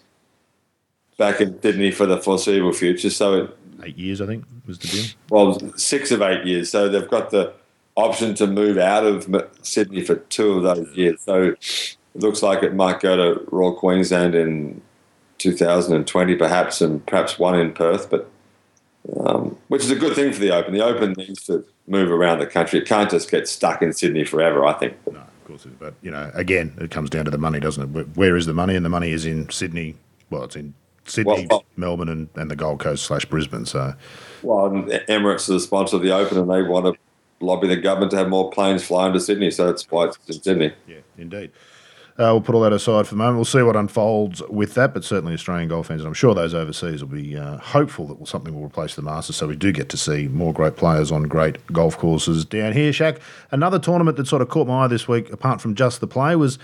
back 1.19 1.41
in 1.41 1.61
Sydney 1.61 1.91
for 1.91 2.07
the 2.07 2.19
foreseeable 2.19 2.73
future. 2.73 3.11
So 3.11 3.35
it, 3.35 3.57
eight 3.85 3.97
years, 3.97 4.21
I 4.21 4.27
think, 4.27 4.45
was 4.67 4.79
the 4.79 4.89
deal. 4.89 5.05
Well, 5.31 5.77
six 5.77 6.11
of 6.11 6.23
eight 6.23 6.45
years. 6.45 6.71
So 6.71 6.89
they've 6.89 7.09
got 7.09 7.31
the 7.31 7.53
option 7.97 8.35
to 8.37 8.47
move 8.47 8.79
out 8.79 9.05
of 9.05 9.51
Sydney 9.63 10.03
for 10.03 10.17
two 10.17 10.53
of 10.53 10.63
those 10.63 10.95
years. 10.97 11.21
So 11.23 11.55
it 12.15 12.23
looks 12.23 12.43
like 12.43 12.63
it 12.63 12.75
might 12.75 13.01
go 13.01 13.17
to 13.17 13.45
Royal 13.51 13.75
Queensland 13.75 14.35
in 14.35 14.81
2020, 15.39 16.37
perhaps, 16.37 16.81
and 16.81 17.05
perhaps 17.07 17.39
one 17.39 17.59
in 17.59 17.73
Perth, 17.73 18.11
but 18.11 18.31
um, 19.25 19.57
which 19.69 19.83
is 19.83 19.91
a 19.91 19.97
good 19.97 20.15
thing 20.15 20.33
for 20.33 20.41
the 20.41 20.51
Open. 20.51 20.75
The 20.75 20.85
Open 20.85 21.15
needs 21.17 21.45
to 21.45 21.65
move 21.87 22.11
around 22.11 22.39
the 22.39 22.47
country. 22.47 22.79
It 22.79 22.87
can't 22.87 23.11
just 23.11 23.31
get 23.31 23.49
stuck 23.49 23.83
in 23.83 23.93
Sydney 23.93 24.25
forever. 24.25 24.67
I 24.67 24.75
think. 24.75 24.95
No, 25.11 25.21
of 25.21 25.45
course, 25.47 25.67
but 25.79 25.95
you 26.03 26.11
know, 26.11 26.31
again, 26.35 26.77
it 26.79 26.91
comes 26.91 27.09
down 27.09 27.25
to 27.25 27.31
the 27.31 27.39
money, 27.39 27.61
doesn't 27.61 27.97
it? 27.97 28.17
Where 28.17 28.37
is 28.37 28.45
the 28.45 28.53
money? 28.53 28.77
And 28.77 28.85
the 28.85 28.91
money 28.91 29.11
is 29.11 29.25
in 29.25 29.49
Sydney. 29.49 29.97
Well, 30.29 30.45
it's 30.45 30.55
in 30.55 30.75
Sydney, 31.07 31.47
well, 31.51 31.65
Melbourne, 31.77 32.09
and, 32.09 32.29
and 32.37 32.51
the 32.51 32.57
Gold 32.57 32.81
Coast 32.81 33.05
slash 33.05 33.25
Brisbane. 33.25 33.65
So, 33.65 33.95
well, 34.43 34.71
Emirates 34.71 35.49
are 35.49 35.55
the 35.55 35.61
sponsor 35.61 35.97
of 35.97 36.03
the 36.03 36.13
Open, 36.13 36.39
and 36.39 36.51
they 36.51 36.63
want 36.63 36.87
to 36.87 37.01
lobby 37.41 37.69
the 37.69 37.77
government 37.77 38.11
to 38.13 38.19
have 38.19 38.29
more 38.29 38.51
planes 38.51 38.85
flying 38.85 39.13
to 39.13 39.21
Sydney. 39.21 39.51
So 39.51 39.67
that's 39.67 39.91
why 39.91 40.07
it's 40.07 40.19
in 40.27 40.43
Sydney. 40.43 40.73
Yeah, 40.87 41.01
indeed. 41.19 41.51
Uh, 42.19 42.33
we'll 42.35 42.43
put 42.43 42.55
all 42.55 42.61
that 42.61 42.73
aside 42.73 43.07
for 43.07 43.15
the 43.15 43.19
moment. 43.19 43.37
We'll 43.37 43.47
see 43.47 43.63
what 43.63 43.77
unfolds 43.77 44.43
with 44.51 44.75
that, 44.75 44.93
but 44.93 45.05
certainly 45.05 45.33
Australian 45.33 45.71
golf 45.71 45.87
fans, 45.87 46.03
and 46.03 46.09
I'm 46.09 46.13
sure 46.13 46.35
those 46.35 46.53
overseas 46.53 47.03
will 47.03 47.11
be 47.11 47.39
uh, 47.39 47.57
hopeful 47.57 48.07
that 48.09 48.29
something 48.29 48.53
will 48.53 48.67
replace 48.67 48.95
the 48.95 49.01
Masters, 49.01 49.37
so 49.37 49.47
we 49.47 49.57
do 49.57 49.73
get 49.73 49.89
to 49.89 49.97
see 49.97 50.29
more 50.29 50.53
great 50.53 50.77
players 50.77 51.11
on 51.11 51.23
great 51.23 51.65
golf 51.73 51.97
courses 51.97 52.45
down 52.45 52.75
here. 52.75 52.93
Shaq, 52.93 53.21
another 53.53 53.79
tournament 53.79 54.19
that 54.19 54.27
sort 54.27 54.43
of 54.43 54.51
caught 54.51 54.67
my 54.67 54.85
eye 54.85 54.89
this 54.89 55.09
week, 55.09 55.33
apart 55.33 55.63
from 55.63 55.75
just 55.75 56.03
the 56.03 56.07
play, 56.07 56.37
was 56.37 56.59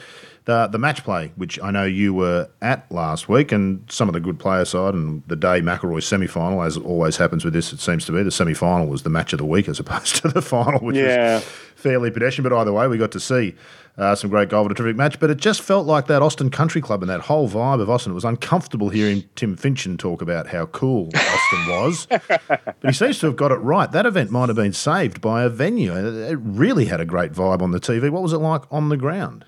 The, 0.47 0.69
the 0.69 0.79
match 0.79 1.03
play, 1.03 1.33
which 1.35 1.61
I 1.61 1.73
know 1.73 1.85
you 1.85 2.15
were 2.15 2.49
at 2.62 2.91
last 2.93 3.29
week, 3.29 3.50
and 3.50 3.85
some 3.91 4.09
of 4.09 4.12
the 4.12 4.21
good 4.21 4.38
player 4.38 4.65
side, 4.65 4.95
and 4.95 5.25
the 5.26 5.35
day 5.35 5.61
McIlroy 5.61 6.00
semi 6.00 6.29
final, 6.29 6.62
as 6.62 6.76
always 6.76 7.17
happens 7.17 7.45
with 7.45 7.53
this, 7.53 7.73
it 7.73 7.81
seems 7.81 8.05
to 8.07 8.12
be 8.12 8.23
the 8.23 8.31
semi 8.31 8.55
final 8.55 8.87
was 8.87 9.03
the 9.03 9.11
match 9.11 9.33
of 9.33 9.38
the 9.38 9.45
week 9.45 9.69
as 9.69 9.81
opposed 9.81 10.17
to 10.17 10.29
the 10.29 10.41
final, 10.57 10.79
which 10.81 10.97
yeah. 10.97 11.35
was 11.35 11.45
fairly 11.75 12.12
pedestrian. 12.12 12.49
But 12.49 12.57
either 12.57 12.73
way, 12.73 12.87
we 12.87 12.97
got 12.97 13.11
to 13.12 13.21
see 13.21 13.57
uh, 13.99 14.15
some 14.15 14.31
great 14.31 14.49
golf 14.49 14.67
and 14.67 14.73
a 14.73 14.75
terrific 14.75 14.97
match. 14.97 15.19
But 15.19 15.31
it 15.31 15.38
just 15.38 15.62
felt 15.62 15.87
like 15.87 16.07
that 16.07 16.23
Austin 16.23 16.50
Country 16.50 16.81
Club 16.81 17.03
and 17.03 17.11
that 17.11 17.23
whole 17.23 17.49
vibe 17.49 17.81
of 17.81 17.91
Austin. 17.91 18.12
It 18.12 18.15
was 18.15 18.25
uncomfortable 18.25 18.88
hearing 18.88 19.25
Tim 19.35 19.57
Finchem 19.57 19.99
talk 19.99 20.23
about 20.23 20.47
how 20.47 20.67
cool 20.67 21.11
Austin 21.15 21.69
was. 21.69 22.07
but 22.07 22.76
he 22.85 22.93
seems 22.93 23.19
to 23.21 23.26
have 23.26 23.37
got 23.37 23.53
it 23.53 23.57
right. 23.57 23.91
That 23.91 24.07
event 24.07 24.31
might 24.31 24.49
have 24.49 24.57
been 24.57 24.73
saved 24.73 25.21
by 25.21 25.43
a 25.43 25.49
venue. 25.49 25.93
It 25.95 26.38
really 26.41 26.87
had 26.87 27.00
a 27.00 27.05
great 27.05 27.33
vibe 27.33 27.62
on 27.62 27.73
the 27.73 27.81
TV. 27.81 28.11
What 28.11 28.23
was 28.23 28.33
it 28.33 28.38
like 28.38 28.62
on 28.71 28.88
the 28.91 28.97
ground? 28.97 29.45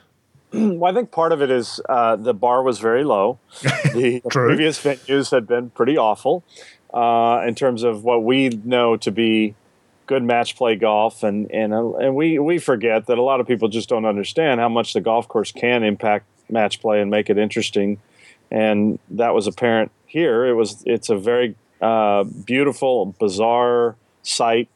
Well, 0.52 0.90
I 0.90 0.94
think 0.94 1.10
part 1.10 1.32
of 1.32 1.42
it 1.42 1.50
is 1.50 1.80
uh, 1.88 2.16
the 2.16 2.34
bar 2.34 2.62
was 2.62 2.78
very 2.78 3.04
low. 3.04 3.38
The 3.92 4.22
previous 4.28 4.82
venues 4.82 5.30
had 5.30 5.46
been 5.46 5.70
pretty 5.70 5.96
awful 5.96 6.44
uh, 6.92 7.42
in 7.46 7.54
terms 7.54 7.82
of 7.82 8.04
what 8.04 8.22
we 8.22 8.48
know 8.48 8.96
to 8.98 9.10
be 9.10 9.54
good 10.06 10.22
match 10.22 10.56
play 10.56 10.76
golf, 10.76 11.22
and 11.22 11.50
and 11.50 11.72
uh, 11.72 11.92
and 11.94 12.14
we 12.14 12.38
we 12.38 12.58
forget 12.58 13.06
that 13.06 13.18
a 13.18 13.22
lot 13.22 13.40
of 13.40 13.46
people 13.46 13.68
just 13.68 13.88
don't 13.88 14.04
understand 14.04 14.60
how 14.60 14.68
much 14.68 14.92
the 14.92 15.00
golf 15.00 15.28
course 15.28 15.52
can 15.52 15.82
impact 15.82 16.26
match 16.50 16.80
play 16.80 17.00
and 17.00 17.10
make 17.10 17.30
it 17.30 17.38
interesting, 17.38 18.00
and 18.50 18.98
that 19.10 19.34
was 19.34 19.46
apparent 19.46 19.90
here. 20.06 20.46
It 20.46 20.54
was 20.54 20.82
it's 20.86 21.10
a 21.10 21.16
very 21.16 21.54
uh, 21.80 22.24
beautiful, 22.24 23.14
bizarre 23.18 23.96
site 24.22 24.68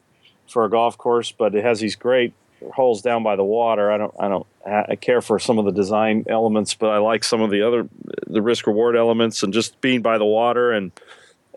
for 0.47 0.65
a 0.65 0.69
golf 0.69 0.97
course, 0.97 1.31
but 1.31 1.55
it 1.55 1.63
has 1.63 1.79
these 1.79 1.95
great 1.95 2.33
holes 2.73 3.01
down 3.01 3.23
by 3.23 3.35
the 3.35 3.43
water. 3.43 3.91
I 3.91 3.97
don't 3.97 4.13
I 4.19 4.27
don't 4.27 4.47
I 4.65 4.95
care 4.95 5.21
for 5.21 5.39
some 5.39 5.59
of 5.59 5.65
the 5.65 5.71
design 5.71 6.25
elements, 6.27 6.73
but 6.73 6.89
I 6.89 6.97
like 6.97 7.23
some 7.23 7.41
of 7.41 7.51
the 7.51 7.61
other 7.63 7.87
the 8.27 8.41
risk 8.41 8.67
reward 8.67 8.95
elements 8.95 9.43
and 9.43 9.53
just 9.53 9.79
being 9.81 10.01
by 10.01 10.17
the 10.17 10.25
water 10.25 10.71
and 10.71 10.91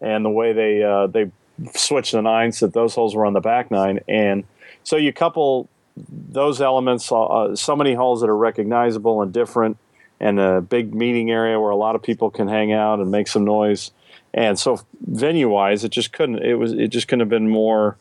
and 0.00 0.24
the 0.24 0.30
way 0.30 0.52
they 0.52 0.82
uh, 0.82 1.06
they 1.06 1.30
switch 1.74 2.12
the 2.12 2.22
nines 2.22 2.60
that 2.60 2.72
those 2.72 2.94
holes 2.94 3.14
were 3.14 3.24
on 3.24 3.32
the 3.32 3.40
back 3.40 3.70
nine, 3.70 4.00
and 4.08 4.44
so 4.84 4.96
you 4.96 5.12
couple 5.12 5.68
those 5.96 6.60
elements, 6.60 7.10
uh, 7.10 7.24
uh, 7.24 7.56
so 7.56 7.74
many 7.74 7.94
holes 7.94 8.20
that 8.20 8.28
are 8.28 8.36
recognizable 8.36 9.22
and 9.22 9.32
different, 9.32 9.78
and 10.20 10.38
a 10.38 10.60
big 10.60 10.94
meeting 10.94 11.30
area 11.30 11.58
where 11.58 11.70
a 11.70 11.76
lot 11.76 11.94
of 11.94 12.02
people 12.02 12.30
can 12.30 12.48
hang 12.48 12.72
out 12.72 13.00
and 13.00 13.10
make 13.10 13.28
some 13.28 13.44
noise. 13.44 13.90
And 14.34 14.58
so 14.58 14.80
venue 15.00 15.48
wise, 15.48 15.84
it 15.84 15.90
just 15.90 16.12
couldn't. 16.12 16.42
It 16.42 16.54
was. 16.54 16.72
It 16.72 16.88
just 16.88 17.08
couldn't 17.08 17.20
have 17.20 17.30
been 17.30 17.48
more 17.48 17.96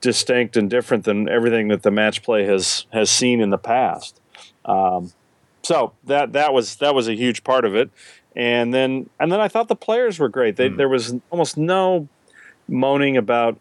distinct 0.00 0.56
and 0.56 0.70
different 0.70 1.04
than 1.04 1.28
everything 1.28 1.68
that 1.68 1.82
the 1.82 1.90
match 1.90 2.22
play 2.22 2.44
has 2.44 2.86
has 2.92 3.10
seen 3.10 3.40
in 3.40 3.50
the 3.50 3.58
past. 3.58 4.20
Um, 4.64 5.12
so 5.62 5.92
that 6.04 6.32
that 6.32 6.52
was 6.52 6.76
that 6.76 6.94
was 6.94 7.08
a 7.08 7.14
huge 7.14 7.44
part 7.44 7.64
of 7.64 7.74
it. 7.74 7.90
And 8.36 8.72
then 8.72 9.10
and 9.18 9.30
then 9.30 9.40
I 9.40 9.48
thought 9.48 9.68
the 9.68 9.76
players 9.76 10.18
were 10.18 10.28
great. 10.28 10.56
They, 10.56 10.70
mm. 10.70 10.76
There 10.76 10.88
was 10.88 11.14
almost 11.30 11.56
no 11.56 12.08
moaning 12.68 13.16
about 13.16 13.58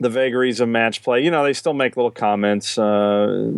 the 0.00 0.10
vagaries 0.10 0.60
of 0.60 0.68
match 0.68 1.02
play. 1.02 1.22
You 1.22 1.30
know, 1.30 1.44
they 1.44 1.52
still 1.52 1.72
make 1.72 1.96
little 1.96 2.10
comments 2.10 2.76
uh, 2.76 3.50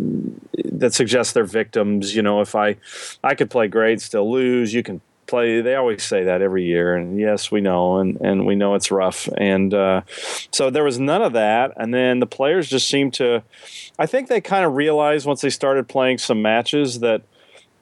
that 0.65 0.93
suggest 0.93 1.33
they're 1.33 1.43
victims. 1.43 2.15
You 2.15 2.21
know, 2.21 2.41
if 2.41 2.55
I 2.55 2.77
I 3.23 3.35
could 3.35 3.49
play 3.49 3.67
great, 3.67 4.01
still 4.01 4.31
lose. 4.31 4.73
You 4.73 4.83
can 4.83 5.01
play. 5.27 5.61
They 5.61 5.75
always 5.75 6.03
say 6.03 6.23
that 6.23 6.41
every 6.41 6.63
year, 6.63 6.95
and 6.95 7.19
yes, 7.19 7.51
we 7.51 7.61
know, 7.61 7.97
and 7.97 8.19
and 8.21 8.45
we 8.45 8.55
know 8.55 8.75
it's 8.75 8.91
rough. 8.91 9.29
And 9.37 9.73
uh, 9.73 10.01
so 10.51 10.69
there 10.69 10.83
was 10.83 10.99
none 10.99 11.21
of 11.21 11.33
that. 11.33 11.73
And 11.77 11.93
then 11.93 12.19
the 12.19 12.25
players 12.25 12.67
just 12.67 12.87
seemed 12.87 13.13
to. 13.15 13.43
I 13.99 14.05
think 14.05 14.27
they 14.27 14.41
kind 14.41 14.65
of 14.65 14.75
realized 14.75 15.25
once 15.25 15.41
they 15.41 15.49
started 15.49 15.87
playing 15.87 16.17
some 16.19 16.41
matches 16.41 16.99
that 16.99 17.23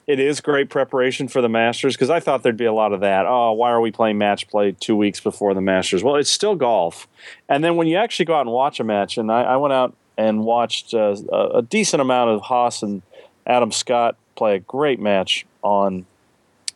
it 0.07 0.19
is 0.19 0.39
great 0.39 0.69
preparation 0.69 1.27
for 1.27 1.41
the 1.41 1.49
Masters 1.49 1.95
because 1.95 2.09
I 2.09 2.19
thought 2.19 2.43
there'd 2.43 2.57
be 2.57 2.65
a 2.65 2.73
lot 2.73 2.93
of 2.93 3.01
that. 3.01 3.25
Oh, 3.25 3.53
why 3.53 3.71
are 3.71 3.81
we 3.81 3.91
playing 3.91 4.17
match 4.17 4.47
play 4.47 4.75
two 4.79 4.95
weeks 4.95 5.19
before 5.19 5.53
the 5.53 5.61
Masters? 5.61 6.03
Well, 6.03 6.15
it's 6.15 6.29
still 6.29 6.55
golf. 6.55 7.07
And 7.49 7.63
then 7.63 7.75
when 7.75 7.87
you 7.87 7.97
actually 7.97 8.25
go 8.25 8.35
out 8.35 8.41
and 8.41 8.51
watch 8.51 8.79
a 8.79 8.83
match, 8.83 9.17
and 9.17 9.31
I, 9.31 9.41
I 9.41 9.57
went 9.57 9.73
out 9.73 9.95
and 10.17 10.43
watched 10.43 10.93
uh, 10.93 11.15
a, 11.31 11.57
a, 11.57 11.61
decent 11.61 12.01
amount 12.01 12.29
of 12.29 12.41
Haas 12.41 12.83
and 12.83 13.01
Adam 13.45 13.71
Scott 13.71 14.15
play 14.35 14.55
a 14.55 14.59
great 14.59 14.99
match 14.99 15.45
on 15.61 16.05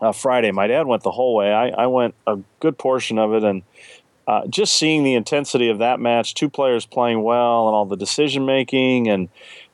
uh, 0.01 0.12
Friday. 0.12 0.51
My 0.51 0.68
dad 0.68 0.88
went 0.88 1.03
the 1.03 1.12
whole 1.12 1.36
way. 1.36 1.51
I, 1.51 1.70
I 1.70 1.88
went 1.88 2.15
a 2.27 2.39
good 2.60 2.77
portion 2.77 3.18
of 3.18 3.34
it, 3.34 3.44
and 3.44 3.63
uh, 4.27 4.48
just 4.48 4.75
seeing 4.75 5.03
the 5.03 5.15
intensity 5.15 5.70
of 5.70 5.79
that 5.79 6.00
match, 6.00 6.34
two 6.34 6.50
players 6.50 6.86
playing 6.86 7.24
well, 7.24 7.68
and 7.68 7.75
all 7.75 7.86
the 7.86 7.98
decision 7.98 8.46
making 8.46 9.08
and 9.08 9.29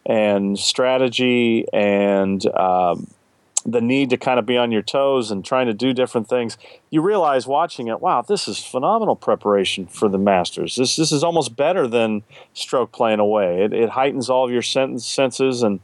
and 0.05 0.59
strategy 0.59 1.65
and 1.73 2.45
um, 2.55 3.07
the 3.65 3.81
need 3.81 4.11
to 4.11 4.17
kind 4.17 4.37
of 4.37 4.45
be 4.45 4.57
on 4.57 4.71
your 4.71 4.83
toes 4.83 5.31
and 5.31 5.43
trying 5.43 5.65
to 5.65 5.73
do 5.73 5.91
different 5.91 6.29
things, 6.29 6.57
you 6.91 7.01
realize 7.01 7.47
watching 7.47 7.87
it, 7.87 7.99
wow, 7.99 8.21
this 8.21 8.47
is 8.47 8.63
phenomenal 8.63 9.15
preparation 9.15 9.87
for 9.87 10.07
the 10.07 10.19
Masters. 10.19 10.75
This 10.75 10.95
this 10.95 11.11
is 11.11 11.23
almost 11.23 11.55
better 11.55 11.87
than 11.87 12.23
stroke 12.53 12.91
playing 12.91 13.19
away. 13.19 13.63
It, 13.63 13.73
it 13.73 13.89
heightens 13.89 14.29
all 14.29 14.45
of 14.45 14.51
your 14.51 14.61
senses 14.61 15.63
and 15.63 15.79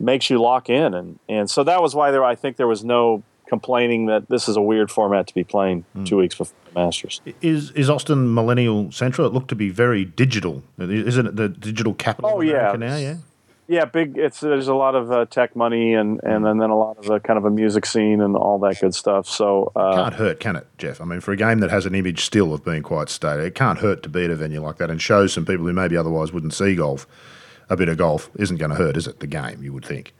makes 0.00 0.30
you 0.30 0.40
lock 0.40 0.70
in, 0.70 0.94
and 0.94 1.18
and 1.28 1.50
so 1.50 1.62
that 1.64 1.82
was 1.82 1.94
why 1.94 2.10
there. 2.10 2.24
I 2.24 2.34
think 2.34 2.56
there 2.56 2.66
was 2.66 2.82
no 2.82 3.22
complaining 3.48 4.06
that 4.06 4.28
this 4.28 4.48
is 4.48 4.56
a 4.56 4.62
weird 4.62 4.90
format 4.90 5.26
to 5.26 5.34
be 5.34 5.44
playing 5.44 5.84
mm. 5.96 6.06
two 6.06 6.16
weeks 6.16 6.36
before 6.36 6.56
the 6.66 6.80
Masters. 6.80 7.20
Is 7.40 7.70
is 7.72 7.90
Austin 7.90 8.34
Millennial 8.34 8.92
Central? 8.92 9.26
It 9.26 9.32
looked 9.32 9.48
to 9.48 9.56
be 9.56 9.70
very 9.70 10.04
digital. 10.04 10.62
Isn't 10.78 11.26
it 11.26 11.36
the 11.36 11.48
digital 11.48 11.94
capital? 11.94 12.30
Oh 12.34 12.40
yeah, 12.40 12.74
now, 12.78 12.96
yeah. 12.96 13.16
Yeah, 13.70 13.84
big. 13.84 14.16
It's 14.16 14.40
there's 14.40 14.68
a 14.68 14.74
lot 14.74 14.94
of 14.94 15.12
uh, 15.12 15.26
tech 15.26 15.54
money 15.54 15.92
and 15.92 16.20
and 16.24 16.44
then, 16.44 16.56
then 16.56 16.70
a 16.70 16.76
lot 16.76 16.96
of 16.98 17.10
uh, 17.10 17.18
kind 17.18 17.36
of 17.36 17.44
a 17.44 17.50
music 17.50 17.84
scene 17.84 18.22
and 18.22 18.34
all 18.34 18.58
that 18.60 18.80
good 18.80 18.94
stuff. 18.94 19.28
So 19.28 19.70
uh, 19.76 19.94
can't 19.94 20.14
hurt, 20.14 20.40
can 20.40 20.56
it, 20.56 20.66
Jeff? 20.78 21.02
I 21.02 21.04
mean, 21.04 21.20
for 21.20 21.32
a 21.32 21.36
game 21.36 21.60
that 21.60 21.70
has 21.70 21.84
an 21.84 21.94
image 21.94 22.24
still 22.24 22.54
of 22.54 22.64
being 22.64 22.82
quite 22.82 23.10
static, 23.10 23.44
it 23.44 23.54
can't 23.54 23.78
hurt 23.78 24.02
to 24.04 24.08
be 24.08 24.24
at 24.24 24.30
a 24.30 24.36
venue 24.36 24.62
like 24.62 24.78
that 24.78 24.90
and 24.90 25.02
show 25.02 25.26
some 25.26 25.44
people 25.44 25.66
who 25.66 25.72
maybe 25.74 25.98
otherwise 25.98 26.32
wouldn't 26.32 26.54
see 26.54 26.74
golf. 26.76 27.06
A 27.68 27.76
bit 27.76 27.90
of 27.90 27.98
golf 27.98 28.30
isn't 28.36 28.56
going 28.56 28.70
to 28.70 28.76
hurt, 28.76 28.96
is 28.96 29.06
it? 29.06 29.20
The 29.20 29.26
game, 29.26 29.62
you 29.62 29.74
would 29.74 29.84
think. 29.84 30.14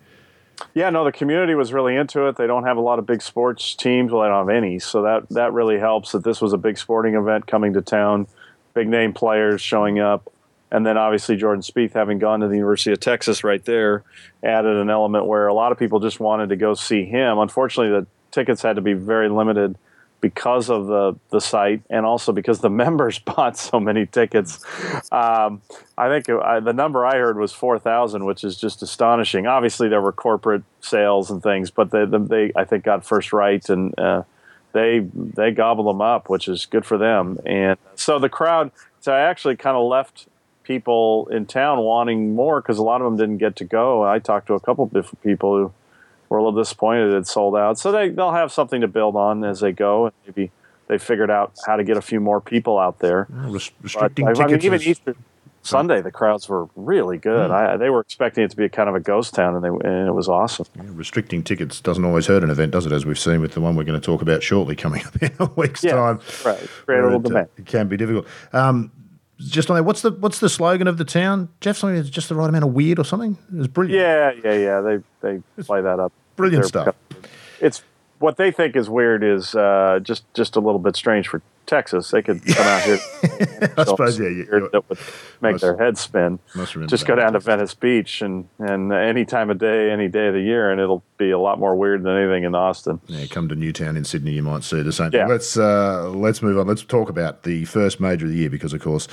Yeah, 0.74 0.90
no, 0.90 1.04
the 1.04 1.12
community 1.12 1.54
was 1.54 1.72
really 1.72 1.94
into 1.94 2.26
it. 2.26 2.36
They 2.36 2.46
don't 2.46 2.64
have 2.64 2.76
a 2.76 2.80
lot 2.80 2.98
of 2.98 3.06
big 3.06 3.22
sports 3.22 3.74
teams. 3.74 4.10
Well, 4.10 4.22
they 4.22 4.28
don't 4.28 4.48
have 4.48 4.56
any, 4.56 4.78
so 4.78 5.02
that 5.02 5.28
that 5.30 5.52
really 5.52 5.78
helps. 5.78 6.12
That 6.12 6.24
this 6.24 6.40
was 6.40 6.52
a 6.52 6.58
big 6.58 6.78
sporting 6.78 7.14
event 7.14 7.46
coming 7.46 7.72
to 7.74 7.82
town, 7.82 8.26
big 8.74 8.88
name 8.88 9.12
players 9.12 9.60
showing 9.60 9.98
up 9.98 10.32
and 10.70 10.84
then 10.84 10.98
obviously 10.98 11.36
Jordan 11.36 11.62
Spieth, 11.62 11.94
having 11.94 12.18
gone 12.18 12.40
to 12.40 12.48
the 12.48 12.56
University 12.56 12.92
of 12.92 13.00
Texas 13.00 13.42
right 13.42 13.64
there, 13.64 14.04
added 14.42 14.76
an 14.76 14.90
element 14.90 15.26
where 15.26 15.46
a 15.46 15.54
lot 15.54 15.72
of 15.72 15.78
people 15.78 16.00
just 16.00 16.20
wanted 16.20 16.50
to 16.50 16.56
go 16.56 16.74
see 16.74 17.04
him. 17.04 17.38
Unfortunately, 17.38 17.90
the 17.90 18.06
tickets 18.30 18.62
had 18.62 18.76
to 18.76 18.82
be 18.82 18.92
very 18.92 19.28
limited 19.28 19.76
because 20.20 20.68
of 20.68 20.86
the 20.86 21.16
the 21.30 21.40
site 21.40 21.82
and 21.90 22.04
also 22.04 22.32
because 22.32 22.60
the 22.60 22.70
members 22.84 23.18
bought 23.30 23.56
so 23.56 23.80
many 23.80 24.06
tickets. 24.06 24.64
Um, 25.12 25.62
I 25.96 26.08
think 26.08 26.28
it, 26.28 26.64
the 26.64 26.72
number 26.72 27.06
I 27.06 27.16
heard 27.16 27.38
was 27.38 27.52
four 27.52 27.78
thousand, 27.78 28.24
which 28.24 28.44
is 28.44 28.56
just 28.56 28.82
astonishing. 28.82 29.46
Obviously, 29.46 29.88
there 29.88 30.02
were 30.02 30.12
corporate 30.12 30.62
sales 30.80 31.30
and 31.30 31.42
things, 31.42 31.70
but 31.70 31.90
they, 31.90 32.04
they 32.04 32.52
I 32.56 32.64
think 32.64 32.84
got 32.84 33.04
first 33.04 33.32
right 33.32 33.66
and. 33.68 33.98
Uh, 33.98 34.22
they 34.72 35.00
they 35.14 35.50
gobble 35.50 35.84
them 35.84 36.02
up, 36.02 36.28
which 36.28 36.46
is 36.46 36.66
good 36.66 36.84
for 36.84 36.98
them. 36.98 37.38
And 37.46 37.78
so 37.94 38.18
the 38.18 38.28
crowd. 38.28 38.70
So 39.00 39.14
I 39.14 39.20
actually 39.20 39.56
kind 39.56 39.76
of 39.76 39.88
left 39.88 40.28
people 40.68 41.26
in 41.32 41.46
town 41.46 41.80
wanting 41.80 42.34
more 42.34 42.60
because 42.60 42.76
a 42.76 42.82
lot 42.82 43.00
of 43.00 43.06
them 43.06 43.16
didn't 43.16 43.38
get 43.38 43.56
to 43.56 43.64
go. 43.64 44.04
I 44.04 44.18
talked 44.18 44.46
to 44.48 44.54
a 44.54 44.60
couple 44.60 44.84
of 44.84 44.92
different 44.92 45.22
people 45.22 45.56
who 45.56 45.72
were 46.28 46.38
a 46.38 46.44
little 46.44 46.60
disappointed 46.60 47.12
it 47.12 47.26
sold 47.26 47.56
out. 47.56 47.78
So 47.78 47.92
they 47.92 48.10
they'll 48.10 48.32
have 48.32 48.52
something 48.52 48.80
to 48.80 48.88
build 48.88 49.16
on 49.16 49.44
as 49.44 49.60
they 49.60 49.72
go, 49.72 50.06
and 50.06 50.14
maybe 50.26 50.50
they 50.88 50.98
figured 50.98 51.30
out 51.30 51.52
how 51.66 51.76
to 51.76 51.84
get 51.84 51.96
a 51.96 52.02
few 52.02 52.20
more 52.20 52.40
people 52.40 52.78
out 52.78 52.98
there. 52.98 53.26
restricting 53.82 54.24
but, 54.24 54.34
tickets. 54.34 54.40
I 54.40 54.46
mean, 54.46 54.62
even 54.62 54.82
Easter 54.82 55.16
Sunday, 55.62 56.00
the 56.00 56.10
crowds 56.10 56.48
were 56.48 56.68
really 56.76 57.18
good. 57.18 57.50
Mm. 57.50 57.74
I, 57.74 57.76
they 57.76 57.90
were 57.90 58.00
expecting 58.00 58.44
it 58.44 58.50
to 58.50 58.56
be 58.56 58.64
a 58.64 58.68
kind 58.68 58.88
of 58.88 58.94
a 58.94 59.00
ghost 59.00 59.34
town, 59.34 59.54
and, 59.54 59.64
they, 59.64 59.68
and 59.68 60.08
it 60.08 60.14
was 60.14 60.28
awesome. 60.28 60.66
Yeah, 60.76 60.84
restricting 60.88 61.42
tickets 61.42 61.80
doesn't 61.80 62.04
always 62.04 62.26
hurt 62.26 62.42
an 62.42 62.50
event, 62.50 62.72
does 62.72 62.86
it? 62.86 62.92
As 62.92 63.04
we've 63.04 63.18
seen 63.18 63.40
with 63.40 63.52
the 63.52 63.60
one 63.60 63.76
we're 63.76 63.84
going 63.84 64.00
to 64.00 64.04
talk 64.04 64.22
about 64.22 64.42
shortly 64.42 64.76
coming 64.76 65.04
up 65.04 65.16
in 65.22 65.32
a 65.38 65.50
week's 65.56 65.84
yeah, 65.84 65.92
time. 65.92 66.20
Right, 66.44 66.58
create 66.86 67.00
a 67.00 67.04
little 67.04 67.20
demand. 67.20 67.48
It, 67.56 67.62
it 67.62 67.66
can 67.66 67.88
be 67.88 67.96
difficult. 67.96 68.26
Um, 68.52 68.90
just 69.38 69.70
on 69.70 69.76
there. 69.76 69.82
What's 69.82 70.02
the 70.02 70.10
what's 70.10 70.40
the 70.40 70.48
slogan 70.48 70.88
of 70.88 70.98
the 70.98 71.04
town? 71.04 71.48
Jeff, 71.60 71.76
something 71.76 71.96
that's 71.96 72.10
just 72.10 72.28
the 72.28 72.34
right 72.34 72.48
amount 72.48 72.64
of 72.64 72.72
weird 72.72 72.98
or 72.98 73.04
something. 73.04 73.38
It 73.52 73.58
was 73.58 73.68
brilliant. 73.68 74.00
Yeah, 74.00 74.32
yeah, 74.44 74.58
yeah. 74.58 74.80
They 74.80 74.98
they 75.20 75.42
it's 75.56 75.66
play 75.66 75.80
that 75.80 76.00
up. 76.00 76.12
Brilliant 76.36 76.66
stuff. 76.66 76.94
It's 77.60 77.82
what 78.18 78.36
they 78.36 78.50
think 78.50 78.76
is 78.76 78.88
weird 78.90 79.22
is 79.22 79.54
uh, 79.54 80.00
just 80.02 80.24
just 80.34 80.56
a 80.56 80.60
little 80.60 80.78
bit 80.78 80.96
strange 80.96 81.28
for 81.28 81.42
Texas. 81.66 82.10
They 82.10 82.22
could 82.22 82.44
come 82.44 82.66
out 82.66 82.82
here. 82.82 82.98
I 83.76 83.84
suppose, 83.84 84.18
yeah, 84.18 84.28
you, 84.28 84.68
that 84.72 84.88
would 84.88 84.98
make 85.40 85.52
must, 85.52 85.62
their 85.62 85.76
head 85.76 85.98
spin. 85.98 86.38
Just 86.86 87.06
go 87.06 87.14
down 87.14 87.34
to 87.34 87.40
Venice 87.40 87.74
Beach 87.74 88.22
and 88.22 88.48
and 88.58 88.92
any 88.92 89.24
time 89.24 89.50
of 89.50 89.58
day, 89.58 89.90
any 89.90 90.08
day 90.08 90.28
of 90.28 90.34
the 90.34 90.40
year, 90.40 90.70
and 90.70 90.80
it'll 90.80 91.04
be 91.16 91.30
a 91.30 91.38
lot 91.38 91.60
more 91.60 91.76
weird 91.76 92.02
than 92.02 92.16
anything 92.16 92.44
in 92.44 92.54
Austin. 92.54 93.00
Yeah, 93.06 93.26
come 93.26 93.48
to 93.48 93.54
Newtown 93.54 93.96
in 93.96 94.04
Sydney, 94.04 94.32
you 94.32 94.42
might 94.42 94.64
see 94.64 94.82
the 94.82 94.92
same 94.92 95.10
thing. 95.10 95.20
Yeah. 95.20 95.26
Let's 95.26 95.56
uh, 95.56 96.10
let's 96.10 96.42
move 96.42 96.58
on. 96.58 96.66
Let's 96.66 96.82
talk 96.82 97.08
about 97.08 97.44
the 97.44 97.64
first 97.66 98.00
major 98.00 98.26
of 98.26 98.32
the 98.32 98.38
year 98.38 98.50
because, 98.50 98.72
of 98.72 98.80
course, 98.80 99.06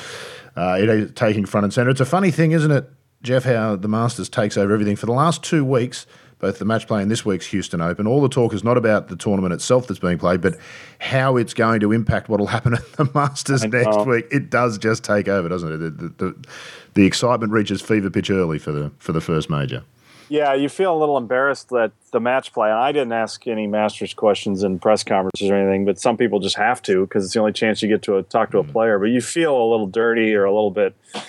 uh, 0.55 0.77
it 0.79 0.89
is 0.89 1.11
taking 1.13 1.45
front 1.45 1.65
and 1.65 1.73
centre. 1.73 1.91
It's 1.91 2.01
a 2.01 2.05
funny 2.05 2.31
thing, 2.31 2.51
isn't 2.53 2.71
it, 2.71 2.89
Jeff? 3.21 3.43
How 3.43 3.75
the 3.75 3.87
Masters 3.87 4.29
takes 4.29 4.57
over 4.57 4.73
everything 4.73 4.95
for 4.95 5.05
the 5.05 5.13
last 5.13 5.43
two 5.43 5.63
weeks 5.63 6.07
both 6.45 6.59
the 6.59 6.65
match 6.65 6.85
play 6.85 7.01
and 7.01 7.09
this 7.09 7.25
week's 7.25 7.47
Houston 7.47 7.81
Open. 7.81 8.05
All 8.05 8.21
the 8.21 8.29
talk 8.29 8.53
is 8.53 8.63
not 8.63 8.77
about 8.77 9.07
the 9.07 9.15
tournament 9.15 9.51
itself 9.51 9.87
that's 9.87 9.99
being 9.99 10.19
played, 10.19 10.41
but 10.41 10.55
how 10.99 11.37
it's 11.37 11.55
going 11.55 11.79
to 11.79 11.91
impact 11.91 12.29
what 12.29 12.39
will 12.39 12.45
happen 12.45 12.75
at 12.75 12.93
the 12.93 13.09
Masters 13.15 13.63
next 13.65 14.05
week. 14.05 14.27
It 14.29 14.51
does 14.51 14.77
just 14.77 15.03
take 15.03 15.27
over, 15.27 15.49
doesn't 15.49 15.71
it? 15.71 15.77
The, 15.77 15.89
the, 15.89 16.09
the, 16.09 16.45
the 16.93 17.05
excitement 17.05 17.51
reaches 17.51 17.81
fever 17.81 18.11
pitch 18.11 18.29
early 18.29 18.59
for 18.59 18.71
the 18.71 18.91
for 18.99 19.11
the 19.11 19.21
first 19.21 19.49
major. 19.49 19.83
Yeah, 20.29 20.53
you 20.53 20.69
feel 20.69 20.95
a 20.95 20.99
little 20.99 21.17
embarrassed 21.17 21.69
that 21.69 21.91
the 22.11 22.19
match 22.19 22.53
play. 22.53 22.69
And 22.69 22.77
I 22.77 22.91
didn't 22.91 23.11
ask 23.11 23.47
any 23.47 23.65
Masters 23.65 24.13
questions 24.13 24.63
in 24.63 24.77
press 24.77 25.03
conferences 25.03 25.49
or 25.49 25.55
anything, 25.55 25.85
but 25.85 25.99
some 25.99 26.15
people 26.15 26.39
just 26.39 26.57
have 26.57 26.81
to 26.83 27.01
because 27.01 27.25
it's 27.25 27.33
the 27.33 27.39
only 27.39 27.53
chance 27.53 27.81
you 27.81 27.89
get 27.89 28.03
to 28.03 28.17
a, 28.17 28.23
talk 28.23 28.51
to 28.51 28.59
a 28.59 28.63
mm. 28.63 28.71
player. 28.71 28.99
But 28.99 29.05
you 29.05 29.21
feel 29.21 29.55
a 29.55 29.67
little 29.69 29.87
dirty 29.87 30.35
or 30.35 30.45
a 30.45 30.53
little 30.53 30.71
bit 30.71 30.95
uh, 31.15 31.21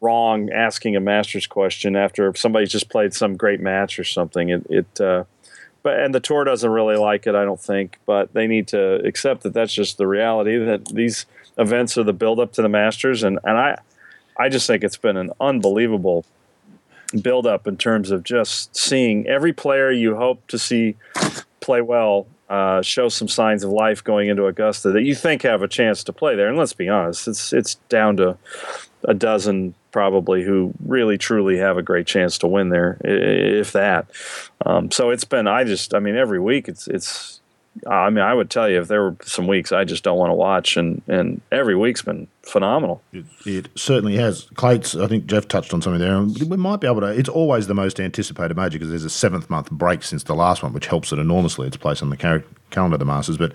wrong 0.00 0.50
asking 0.50 0.96
a 0.96 1.00
Masters 1.00 1.46
question 1.46 1.96
after 1.96 2.34
somebody's 2.34 2.70
just 2.70 2.88
played 2.88 3.14
some 3.14 3.36
great 3.36 3.60
match 3.60 3.98
or 3.98 4.04
something. 4.04 4.48
It, 4.50 4.66
it 4.68 5.00
uh, 5.00 5.24
but 5.82 6.00
and 6.00 6.14
the 6.14 6.20
tour 6.20 6.44
doesn't 6.44 6.70
really 6.70 6.96
like 6.96 7.26
it, 7.26 7.34
I 7.34 7.44
don't 7.44 7.60
think. 7.60 7.98
But 8.06 8.32
they 8.32 8.46
need 8.46 8.68
to 8.68 9.04
accept 9.04 9.42
that 9.42 9.52
that's 9.52 9.72
just 9.72 9.98
the 9.98 10.06
reality. 10.06 10.56
That 10.58 10.86
these 10.86 11.26
events 11.58 11.96
are 11.98 12.02
the 12.04 12.12
build 12.12 12.40
up 12.40 12.52
to 12.54 12.62
the 12.62 12.68
Masters, 12.68 13.22
and 13.22 13.38
and 13.44 13.58
I, 13.58 13.78
I 14.38 14.48
just 14.48 14.66
think 14.66 14.82
it's 14.82 14.96
been 14.96 15.16
an 15.16 15.30
unbelievable 15.40 16.24
build 17.20 17.46
up 17.46 17.66
in 17.66 17.76
terms 17.76 18.10
of 18.10 18.24
just 18.24 18.74
seeing 18.74 19.26
every 19.26 19.52
player 19.52 19.90
you 19.90 20.16
hope 20.16 20.46
to 20.48 20.58
see 20.58 20.96
play 21.60 21.80
well 21.80 22.26
uh, 22.48 22.82
show 22.82 23.08
some 23.08 23.28
signs 23.28 23.64
of 23.64 23.70
life 23.70 24.04
going 24.04 24.28
into 24.28 24.46
Augusta 24.46 24.92
that 24.92 25.02
you 25.02 25.14
think 25.14 25.42
have 25.42 25.62
a 25.62 25.68
chance 25.68 26.04
to 26.04 26.12
play 26.12 26.36
there. 26.36 26.48
And 26.48 26.58
let's 26.58 26.72
be 26.72 26.88
honest, 26.88 27.26
it's 27.28 27.52
it's 27.52 27.76
down 27.88 28.16
to 28.18 28.36
a 29.04 29.14
dozen 29.14 29.74
probably 29.92 30.42
who 30.42 30.72
really 30.84 31.16
truly 31.16 31.56
have 31.58 31.78
a 31.78 31.82
great 31.82 32.06
chance 32.06 32.36
to 32.38 32.46
win 32.46 32.68
there, 32.68 32.98
if 33.04 33.72
that. 33.72 34.06
Um, 34.66 34.90
so 34.90 35.10
it's 35.10 35.24
been 35.24 35.46
I 35.46 35.64
just 35.64 35.94
I 35.94 36.00
mean 36.00 36.16
every 36.16 36.40
week 36.40 36.68
it's 36.68 36.88
it's 36.88 37.33
I 37.86 38.10
mean, 38.10 38.24
I 38.24 38.32
would 38.32 38.50
tell 38.50 38.68
you 38.68 38.80
if 38.80 38.88
there 38.88 39.02
were 39.02 39.16
some 39.22 39.46
weeks 39.46 39.72
I 39.72 39.84
just 39.84 40.04
don't 40.04 40.18
want 40.18 40.30
to 40.30 40.34
watch, 40.34 40.76
and, 40.76 41.02
and 41.08 41.40
every 41.50 41.76
week's 41.76 42.02
been 42.02 42.28
phenomenal. 42.42 43.02
It, 43.12 43.24
it 43.44 43.68
certainly 43.74 44.16
has. 44.16 44.44
Clates, 44.54 44.94
I 44.94 45.06
think 45.06 45.26
Jeff 45.26 45.48
touched 45.48 45.74
on 45.74 45.82
something 45.82 46.00
there. 46.00 46.20
We 46.46 46.56
might 46.56 46.80
be 46.80 46.86
able 46.86 47.00
to. 47.00 47.08
It's 47.08 47.28
always 47.28 47.66
the 47.66 47.74
most 47.74 47.98
anticipated 47.98 48.56
major 48.56 48.78
because 48.78 48.90
there's 48.90 49.04
a 49.04 49.10
seventh 49.10 49.50
month 49.50 49.70
break 49.70 50.02
since 50.02 50.22
the 50.24 50.34
last 50.34 50.62
one, 50.62 50.72
which 50.72 50.86
helps 50.86 51.12
it 51.12 51.18
enormously. 51.18 51.66
Its 51.66 51.76
place 51.76 52.00
on 52.00 52.10
the 52.10 52.16
car- 52.16 52.44
calendar 52.70 52.94
of 52.94 53.00
the 53.00 53.06
Masters. 53.06 53.38
But 53.38 53.52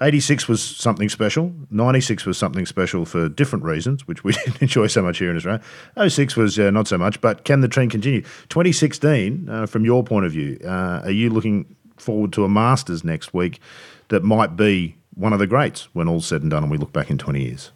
86 0.00 0.48
was 0.48 0.62
something 0.62 1.08
special. 1.08 1.52
96 1.70 2.24
was 2.26 2.38
something 2.38 2.66
special 2.66 3.04
for 3.04 3.28
different 3.28 3.64
reasons, 3.64 4.06
which 4.06 4.24
we 4.24 4.32
didn't 4.44 4.62
enjoy 4.62 4.86
so 4.86 5.02
much 5.02 5.18
here 5.18 5.30
in 5.30 5.36
Australia. 5.36 5.62
06 6.08 6.36
was 6.36 6.58
uh, 6.58 6.70
not 6.70 6.88
so 6.88 6.98
much. 6.98 7.20
But 7.20 7.44
can 7.44 7.60
the 7.60 7.68
trend 7.68 7.90
continue? 7.90 8.22
2016, 8.48 9.48
uh, 9.48 9.66
from 9.66 9.84
your 9.84 10.02
point 10.02 10.26
of 10.26 10.32
view, 10.32 10.58
uh, 10.64 11.02
are 11.04 11.10
you 11.10 11.30
looking 11.30 11.76
forward 12.00 12.32
to 12.34 12.44
a 12.44 12.48
Masters 12.48 13.04
next 13.04 13.32
week 13.34 13.60
that 14.08 14.24
might 14.24 14.56
be 14.56 14.96
one 15.14 15.32
of 15.32 15.38
the 15.38 15.46
greats 15.46 15.88
when 15.92 16.08
all's 16.08 16.26
said 16.26 16.42
and 16.42 16.50
done 16.50 16.62
and 16.62 16.70
we 16.70 16.78
look 16.78 16.92
back 16.92 17.10
in 17.10 17.18
20 17.18 17.42
years. 17.42 17.70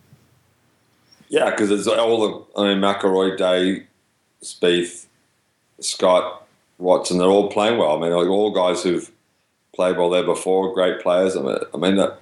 Yeah, 1.29 1.51
because 1.51 1.71
it's 1.71 1.87
all 1.87 2.47
the, 2.55 2.61
I 2.61 2.75
mean, 2.75 2.83
McIlroy, 2.83 3.37
Day, 3.37 3.87
Spieth, 4.43 5.07
Scott, 5.81 6.47
Watson, 6.79 7.19
they're 7.19 7.29
all 7.29 7.51
playing 7.51 7.79
well. 7.79 7.97
I 7.97 8.01
mean, 8.01 8.13
like 8.13 8.29
all 8.29 8.51
guys 8.51 8.83
who've 8.83 9.11
played 9.75 9.97
well 9.97 10.11
there 10.11 10.25
before, 10.25 10.73
great 10.73 11.01
players. 11.01 11.37
I 11.37 11.43
mean, 11.43 11.59
I 11.73 11.77
mean 11.77 11.99
it 11.99 12.13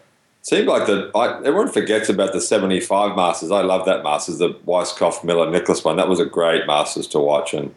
seemed 0.42 0.68
like 0.68 0.86
that. 0.86 1.10
Everyone 1.44 1.70
forgets 1.70 2.08
about 2.08 2.32
the 2.32 2.40
75 2.40 3.16
Masters. 3.16 3.50
I 3.50 3.62
love 3.62 3.86
that 3.86 4.02
Masters, 4.02 4.38
the 4.38 4.50
Weiskopf, 4.66 5.24
Miller, 5.24 5.50
Nicklaus 5.50 5.84
one. 5.84 5.96
That 5.96 6.08
was 6.08 6.20
a 6.20 6.26
great 6.26 6.66
Masters 6.66 7.06
to 7.08 7.18
watch. 7.18 7.54
And 7.54 7.74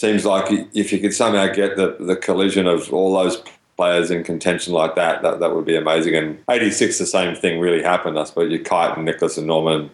seems 0.00 0.24
like 0.24 0.46
if 0.72 0.92
you 0.92 0.98
could 0.98 1.12
somehow 1.12 1.46
get 1.52 1.76
the, 1.76 1.94
the 2.00 2.16
collision 2.16 2.66
of 2.66 2.90
all 2.90 3.12
those 3.12 3.42
players 3.76 4.10
in 4.10 4.24
contention 4.24 4.72
like 4.72 4.94
that, 4.94 5.20
that, 5.20 5.40
that 5.40 5.54
would 5.54 5.66
be 5.66 5.76
amazing. 5.76 6.14
And 6.14 6.42
86, 6.48 6.98
the 6.98 7.04
same 7.04 7.36
thing 7.36 7.60
really 7.60 7.82
happened. 7.82 8.18
I 8.18 8.24
suppose 8.24 8.50
you 8.50 8.64
Kite 8.64 8.96
and 8.96 9.04
Nicklaus 9.04 9.36
and 9.36 9.46
Norman 9.46 9.90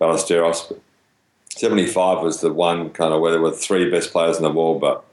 Ballesteros. 0.00 0.74
75 1.50 2.22
was 2.22 2.40
the 2.40 2.50
one 2.50 2.88
kind 2.90 3.12
of 3.12 3.20
where 3.20 3.30
there 3.30 3.42
were 3.42 3.50
three 3.50 3.90
best 3.90 4.10
players 4.10 4.38
in 4.38 4.42
the 4.42 4.50
world, 4.50 4.80
but 4.80 5.04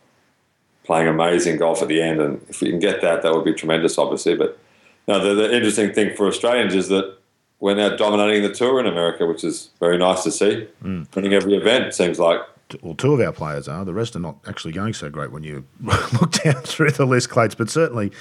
playing 0.85 1.09
amazing 1.09 1.57
golf 1.57 1.81
at 1.81 1.89
the 1.89 2.01
end. 2.01 2.21
And 2.21 2.41
if 2.47 2.61
we 2.61 2.69
can 2.69 2.79
get 2.79 3.01
that, 3.01 3.23
that 3.23 3.33
would 3.33 3.43
be 3.43 3.53
tremendous, 3.53 3.97
obviously. 3.97 4.35
But 4.35 4.57
now 5.05 5.19
the, 5.19 5.33
the 5.33 5.53
interesting 5.53 5.91
thing 5.91 6.15
for 6.15 6.27
Australians 6.27 6.73
is 6.75 6.87
that 6.87 7.17
we're 7.59 7.75
now 7.75 7.93
dominating 7.97 8.43
the 8.43 8.53
tour 8.53 8.79
in 8.79 8.85
America, 8.85 9.25
which 9.25 9.43
is 9.43 9.69
very 9.81 9.97
nice 9.97 10.23
to 10.23 10.31
see. 10.31 10.65
Mm. 10.81 11.13
Winning 11.13 11.33
every 11.33 11.55
event 11.55 11.93
seems 11.93 12.19
like 12.19 12.39
well, 12.81 12.95
two 12.95 13.13
of 13.13 13.19
our 13.19 13.31
players 13.31 13.67
are. 13.67 13.85
The 13.85 13.93
rest 13.93 14.15
are 14.15 14.19
not 14.19 14.37
actually 14.47 14.73
going 14.73 14.93
so 14.93 15.09
great 15.09 15.31
when 15.31 15.43
you 15.43 15.65
look 15.81 16.31
down 16.43 16.61
through 16.63 16.91
the 16.91 17.05
list, 17.05 17.29
Clates. 17.29 17.55
But 17.55 17.69
certainly, 17.69 18.11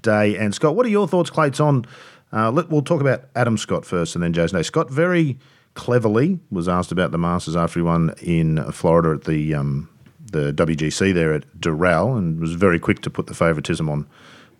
Day 0.00 0.36
and 0.36 0.54
Scott. 0.54 0.76
What 0.76 0.86
are 0.86 0.90
your 0.90 1.08
thoughts, 1.08 1.30
Clates, 1.30 1.60
on? 1.60 1.84
Uh, 2.32 2.50
let, 2.50 2.68
we'll 2.68 2.82
talk 2.82 3.00
about 3.00 3.24
Adam 3.34 3.56
Scott 3.56 3.84
first, 3.84 4.14
and 4.14 4.22
then 4.22 4.32
Jason. 4.32 4.62
Scott 4.62 4.90
very 4.90 5.38
cleverly 5.74 6.38
was 6.50 6.68
asked 6.68 6.92
about 6.92 7.12
the 7.12 7.18
Masters 7.18 7.56
after 7.56 7.78
he 7.78 7.82
won 7.82 8.12
in 8.20 8.70
Florida 8.72 9.10
at 9.12 9.24
the 9.24 9.54
um, 9.54 9.88
the 10.30 10.52
WGC 10.52 11.14
there 11.14 11.32
at 11.32 11.44
Doral, 11.58 12.18
and 12.18 12.38
was 12.40 12.52
very 12.52 12.78
quick 12.78 13.00
to 13.02 13.10
put 13.10 13.26
the 13.26 13.34
favouritism 13.34 13.88
on 13.88 14.06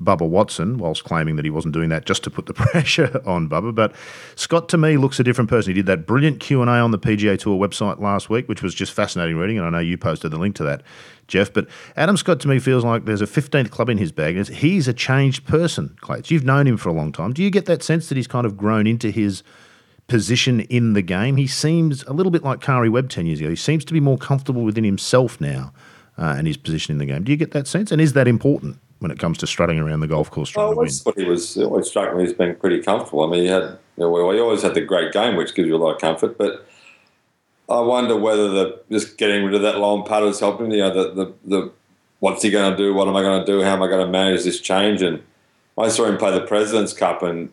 Bubba 0.03 0.29
Watson, 0.29 0.79
whilst 0.79 1.05
claiming 1.05 1.37
that 1.37 1.45
he 1.45 1.51
wasn't 1.51 1.75
doing 1.75 1.89
that 1.89 2.07
just 2.07 2.23
to 2.25 2.31
put 2.31 2.47
the 2.47 2.55
pressure 2.55 3.21
on 3.27 3.49
Bubba. 3.49 3.75
But 3.75 3.95
Scott, 4.37 4.69
to 4.71 4.79
me, 4.79 4.97
looks 4.97 5.19
a 5.19 5.25
different 5.25 5.51
person. 5.51 5.71
He 5.71 5.75
did 5.75 5.87
that 5.87 6.07
brilliant 6.07 6.41
Q 6.41 6.63
and 6.63 6.71
A 6.71 6.75
on 6.75 6.93
the 6.93 6.99
PGA 6.99 7.39
Tour 7.39 7.59
website 7.59 8.01
last 8.01 8.31
week, 8.31 8.49
which 8.49 8.63
was 8.63 8.75
just 8.75 8.93
fascinating 8.93 9.37
reading, 9.37 9.59
and 9.59 9.67
I 9.67 9.71
know 9.71 9.79
you 9.79 9.99
posted 9.99 10.31
the 10.31 10.39
link 10.39 10.55
to 10.57 10.65
that, 10.65 10.83
Jeff. 11.27 11.53
But 11.53 11.69
Adam 11.97 12.17
Scott, 12.17 12.41
to 12.41 12.49
me, 12.49 12.59
feels 12.59 12.85
like 12.85 13.05
there's 13.05 13.23
a 13.23 13.27
15th 13.27 13.71
club 13.71 13.89
in 13.89 13.99
his 13.99 14.13
bag. 14.13 14.49
He's 14.49 14.87
a 14.87 14.95
changed 14.95 15.47
person, 15.47 15.97
Clates. 16.01 16.31
You've 16.31 16.45
known 16.45 16.67
him 16.67 16.77
for 16.77 16.89
a 16.89 16.93
long 16.93 17.13
time. 17.13 17.33
Do 17.33 17.43
you 17.43 17.51
get 17.51 17.67
that 17.67 17.83
sense 17.83 18.09
that 18.09 18.17
he's 18.17 18.29
kind 18.29 18.47
of 18.47 18.57
grown 18.57 18.87
into 18.87 19.11
his 19.11 19.43
position 20.07 20.61
in 20.61 20.93
the 20.93 21.03
game? 21.03 21.37
He 21.37 21.49
seems 21.49 22.05
a 22.05 22.13
little 22.13 22.31
bit 22.31 22.45
like 22.45 22.61
Karrie 22.61 22.91
Webb 22.91 23.11
10 23.11 23.27
years 23.27 23.41
ago. 23.41 23.51
He 23.51 23.57
seems 23.57 23.85
to 23.87 23.93
be 23.93 24.01
more 24.01 24.19
comfortable 24.19 24.63
within 24.63 24.85
himself 24.85 25.41
now 25.41 25.73
uh, 26.17 26.35
and 26.39 26.47
his 26.47 26.57
position 26.57 26.93
in 26.93 26.99
the 26.99 27.07
game. 27.07 27.25
Do 27.25 27.33
you 27.33 27.39
get 27.39 27.51
that 27.53 27.67
sense? 27.67 27.91
And 27.91 28.01
is 28.01 28.13
that 28.13 28.29
important? 28.29 28.79
When 29.01 29.11
it 29.11 29.19
comes 29.19 29.39
to 29.39 29.47
strutting 29.47 29.79
around 29.79 30.01
the 30.01 30.09
golf 30.09 30.31
course 30.31 30.51
trying 30.51 30.77
well, 30.77 30.87
to 30.87 31.03
win. 31.05 31.15
He 31.17 31.25
was 31.25 31.57
it 31.57 31.65
always 31.65 31.89
struck 31.89 32.15
me 32.17 32.25
as 32.25 32.33
being 32.33 32.55
pretty 32.57 32.83
comfortable. 32.83 33.25
I 33.25 33.31
mean, 33.31 33.43
he 33.43 33.49
had 33.49 33.63
you 33.63 34.05
know, 34.05 34.11
well, 34.11 34.31
he 34.31 34.41
always 34.41 34.63
had 34.63 34.75
the 34.75 34.81
great 34.81 35.13
game, 35.13 35.37
which 35.37 35.55
gives 35.55 35.69
you 35.69 35.77
a 35.77 35.79
lot 35.79 35.95
of 35.95 36.01
comfort. 36.01 36.39
But 36.39 36.67
I 37.69 37.81
wonder 37.81 38.17
whether 38.17 38.49
the 38.49 38.81
just 38.91 39.19
getting 39.19 39.45
rid 39.45 39.55
of 39.55 39.63
that 39.63 39.79
long 39.79 40.05
putter 40.05 40.27
has 40.27 40.41
helped 40.41 40.61
him. 40.61 40.71
You 40.71 40.79
know, 40.79 40.95
the 40.95 41.15
the, 41.15 41.35
the 41.45 41.73
what's 42.21 42.43
he 42.43 42.51
going 42.51 42.71
to 42.71 42.77
do? 42.77 42.95
What 42.95 43.09
am 43.09 43.17
I 43.17 43.23
going 43.23 43.45
to 43.45 43.47
do? 43.47 43.63
How 43.63 43.75
am 43.75 43.83
I 43.83 43.89
going 43.89 44.05
to 44.05 44.11
manage 44.11 44.45
this 44.45 44.61
change? 44.61 45.03
And 45.03 45.23
I 45.77 45.89
saw 45.89 46.07
him 46.07 46.17
play 46.17 46.33
the 46.33 46.47
Presidents 46.47 46.93
Cup, 46.93 47.23
and 47.23 47.51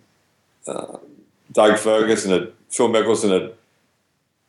uh, 0.68 0.98
Doug 1.52 1.78
Ferguson 1.78 2.32
had 2.32 2.54
Phil 2.70 2.90
Mickelson 2.90 3.32
had 3.32 3.54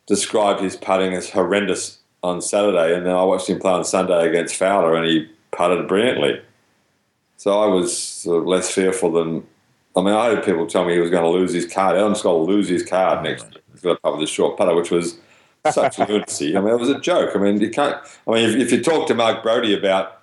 described 0.06 0.60
his 0.60 0.76
putting 0.76 1.14
as 1.14 1.30
horrendous 1.30 1.98
on 2.22 2.40
Saturday, 2.40 2.94
and 2.94 3.06
then 3.06 3.14
I 3.14 3.22
watched 3.24 3.48
him 3.48 3.58
play 3.58 3.72
on 3.72 3.84
Sunday 3.84 4.28
against 4.28 4.56
Fowler, 4.56 4.94
and 4.94 5.06
he 5.06 5.30
putted 5.50 5.86
brilliantly. 5.88 6.40
So 7.36 7.60
I 7.60 7.66
was 7.66 7.96
sort 7.96 8.42
of 8.42 8.46
less 8.46 8.70
fearful 8.70 9.12
than. 9.12 9.46
I 9.94 10.02
mean, 10.02 10.14
I 10.14 10.26
had 10.26 10.44
people 10.44 10.66
tell 10.66 10.84
me 10.84 10.92
he 10.92 11.00
was 11.00 11.10
going 11.10 11.22
to 11.22 11.30
lose 11.30 11.52
his 11.52 11.66
card. 11.66 11.96
Adam's 11.96 12.20
going 12.20 12.46
to 12.46 12.52
lose 12.52 12.68
his 12.68 12.82
card 12.82 13.24
next 13.24 13.44
year. 13.44 13.62
He's 13.72 13.80
going 13.80 13.96
to 13.96 14.02
putt 14.02 14.18
with 14.18 14.24
a 14.24 14.30
short 14.30 14.58
putter, 14.58 14.74
which 14.74 14.90
was 14.90 15.18
such 15.70 15.98
lunacy. 16.08 16.54
I 16.54 16.60
mean, 16.60 16.74
it 16.74 16.78
was 16.78 16.90
a 16.90 17.00
joke. 17.00 17.34
I 17.34 17.38
mean, 17.38 17.60
you 17.60 17.70
can't. 17.70 17.96
I 18.26 18.30
mean, 18.30 18.48
if, 18.48 18.56
if 18.56 18.72
you 18.72 18.82
talk 18.82 19.08
to 19.08 19.14
Mark 19.14 19.42
Broadie 19.42 19.76
about 19.76 20.22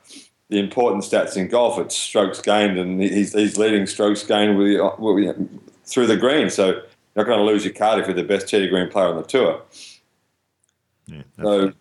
the 0.50 0.60
important 0.60 1.04
stats 1.04 1.36
in 1.36 1.48
golf, 1.48 1.80
it's 1.80 1.98
strokes 1.98 2.40
gained, 2.40 2.78
and 2.78 3.02
he's, 3.02 3.34
he's 3.34 3.58
leading 3.58 3.88
strokes 3.88 4.24
gained 4.24 4.58
with, 4.58 4.80
with, 5.00 5.60
through 5.86 6.06
the 6.06 6.18
green. 6.18 6.52
So 6.52 6.68
you're 6.68 6.84
not 7.16 7.26
going 7.26 7.40
to 7.40 7.46
lose 7.46 7.66
your 7.66 7.74
card 7.74 8.00
if 8.00 8.06
you're 8.06 8.16
the 8.16 8.24
best 8.24 8.48
tee 8.48 8.68
green 8.68 8.90
player 8.90 9.08
on 9.08 9.18
the 9.18 9.24
tour. 9.24 9.62
Yeah, 11.08 11.24
so 11.42 11.74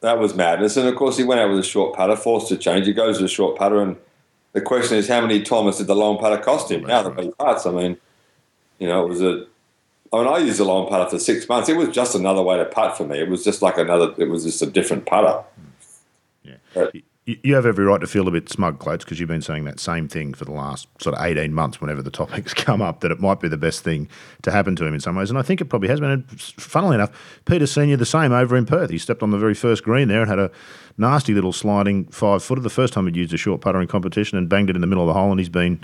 that 0.00 0.18
was 0.18 0.34
madness. 0.34 0.76
And 0.76 0.86
of 0.86 0.96
course, 0.96 1.16
he 1.16 1.24
went 1.24 1.40
out 1.40 1.50
with 1.50 1.58
a 1.58 1.64
short 1.64 1.96
putter, 1.96 2.16
forced 2.16 2.48
to 2.48 2.56
change. 2.56 2.86
He 2.86 2.92
goes 2.92 3.18
to 3.18 3.24
a 3.24 3.28
short 3.28 3.56
putter 3.56 3.80
and 3.80 3.96
the 4.52 4.60
question 4.60 4.96
is 4.96 5.08
how 5.08 5.20
many 5.20 5.42
Thomas 5.42 5.78
did 5.78 5.86
the 5.86 5.94
long 5.94 6.18
putter 6.18 6.38
cost 6.38 6.70
him? 6.70 6.82
Now 6.82 7.02
that 7.02 7.22
he 7.22 7.30
putts, 7.30 7.66
I 7.66 7.70
mean, 7.70 7.98
you 8.78 8.88
know, 8.88 9.04
it 9.04 9.08
was 9.08 9.22
a. 9.22 9.46
I 10.10 10.18
mean, 10.18 10.26
I 10.26 10.38
used 10.38 10.58
a 10.58 10.64
long 10.64 10.88
putter 10.88 11.10
for 11.10 11.18
six 11.18 11.46
months. 11.48 11.68
It 11.68 11.76
was 11.76 11.90
just 11.90 12.14
another 12.14 12.42
way 12.42 12.56
to 12.56 12.64
putt 12.64 12.96
for 12.96 13.06
me. 13.06 13.18
It 13.18 13.28
was 13.28 13.44
just 13.44 13.60
like 13.60 13.76
another. 13.76 14.14
It 14.16 14.28
was 14.28 14.44
just 14.44 14.62
a 14.62 14.66
different 14.66 15.06
putter. 15.06 15.42
Hmm. 15.42 16.48
Yeah. 16.48 16.56
But, 16.74 16.94
you 17.28 17.54
have 17.54 17.66
every 17.66 17.84
right 17.84 18.00
to 18.00 18.06
feel 18.06 18.26
a 18.26 18.30
bit 18.30 18.48
smug, 18.48 18.78
Clates, 18.78 19.04
because 19.04 19.20
you've 19.20 19.28
been 19.28 19.42
saying 19.42 19.64
that 19.64 19.78
same 19.78 20.08
thing 20.08 20.32
for 20.32 20.46
the 20.46 20.52
last 20.52 20.88
sort 20.98 21.14
of 21.14 21.24
18 21.24 21.52
months 21.52 21.78
whenever 21.78 22.00
the 22.00 22.10
topics 22.10 22.54
come 22.54 22.80
up, 22.80 23.00
that 23.00 23.10
it 23.10 23.20
might 23.20 23.38
be 23.38 23.48
the 23.48 23.58
best 23.58 23.84
thing 23.84 24.08
to 24.42 24.50
happen 24.50 24.74
to 24.76 24.86
him 24.86 24.94
in 24.94 25.00
some 25.00 25.14
ways. 25.14 25.28
And 25.28 25.38
I 25.38 25.42
think 25.42 25.60
it 25.60 25.66
probably 25.66 25.88
has 25.88 26.00
been. 26.00 26.10
And 26.10 26.40
funnily 26.40 26.94
enough, 26.94 27.10
Peter 27.44 27.66
Senior 27.66 27.98
the 27.98 28.06
same 28.06 28.32
over 28.32 28.56
in 28.56 28.64
Perth. 28.64 28.88
He 28.88 28.96
stepped 28.96 29.22
on 29.22 29.30
the 29.30 29.36
very 29.36 29.54
first 29.54 29.84
green 29.84 30.08
there 30.08 30.22
and 30.22 30.30
had 30.30 30.38
a 30.38 30.50
nasty 30.96 31.34
little 31.34 31.52
sliding 31.52 32.06
five 32.06 32.42
footer 32.42 32.62
the 32.62 32.70
first 32.70 32.94
time 32.94 33.04
he'd 33.04 33.16
used 33.16 33.34
a 33.34 33.36
short 33.36 33.60
putter 33.60 33.80
in 33.80 33.88
competition 33.88 34.38
and 34.38 34.48
banged 34.48 34.70
it 34.70 34.76
in 34.76 34.80
the 34.80 34.86
middle 34.86 35.04
of 35.04 35.08
the 35.08 35.20
hole, 35.20 35.30
and 35.30 35.38
he's 35.38 35.50
been 35.50 35.80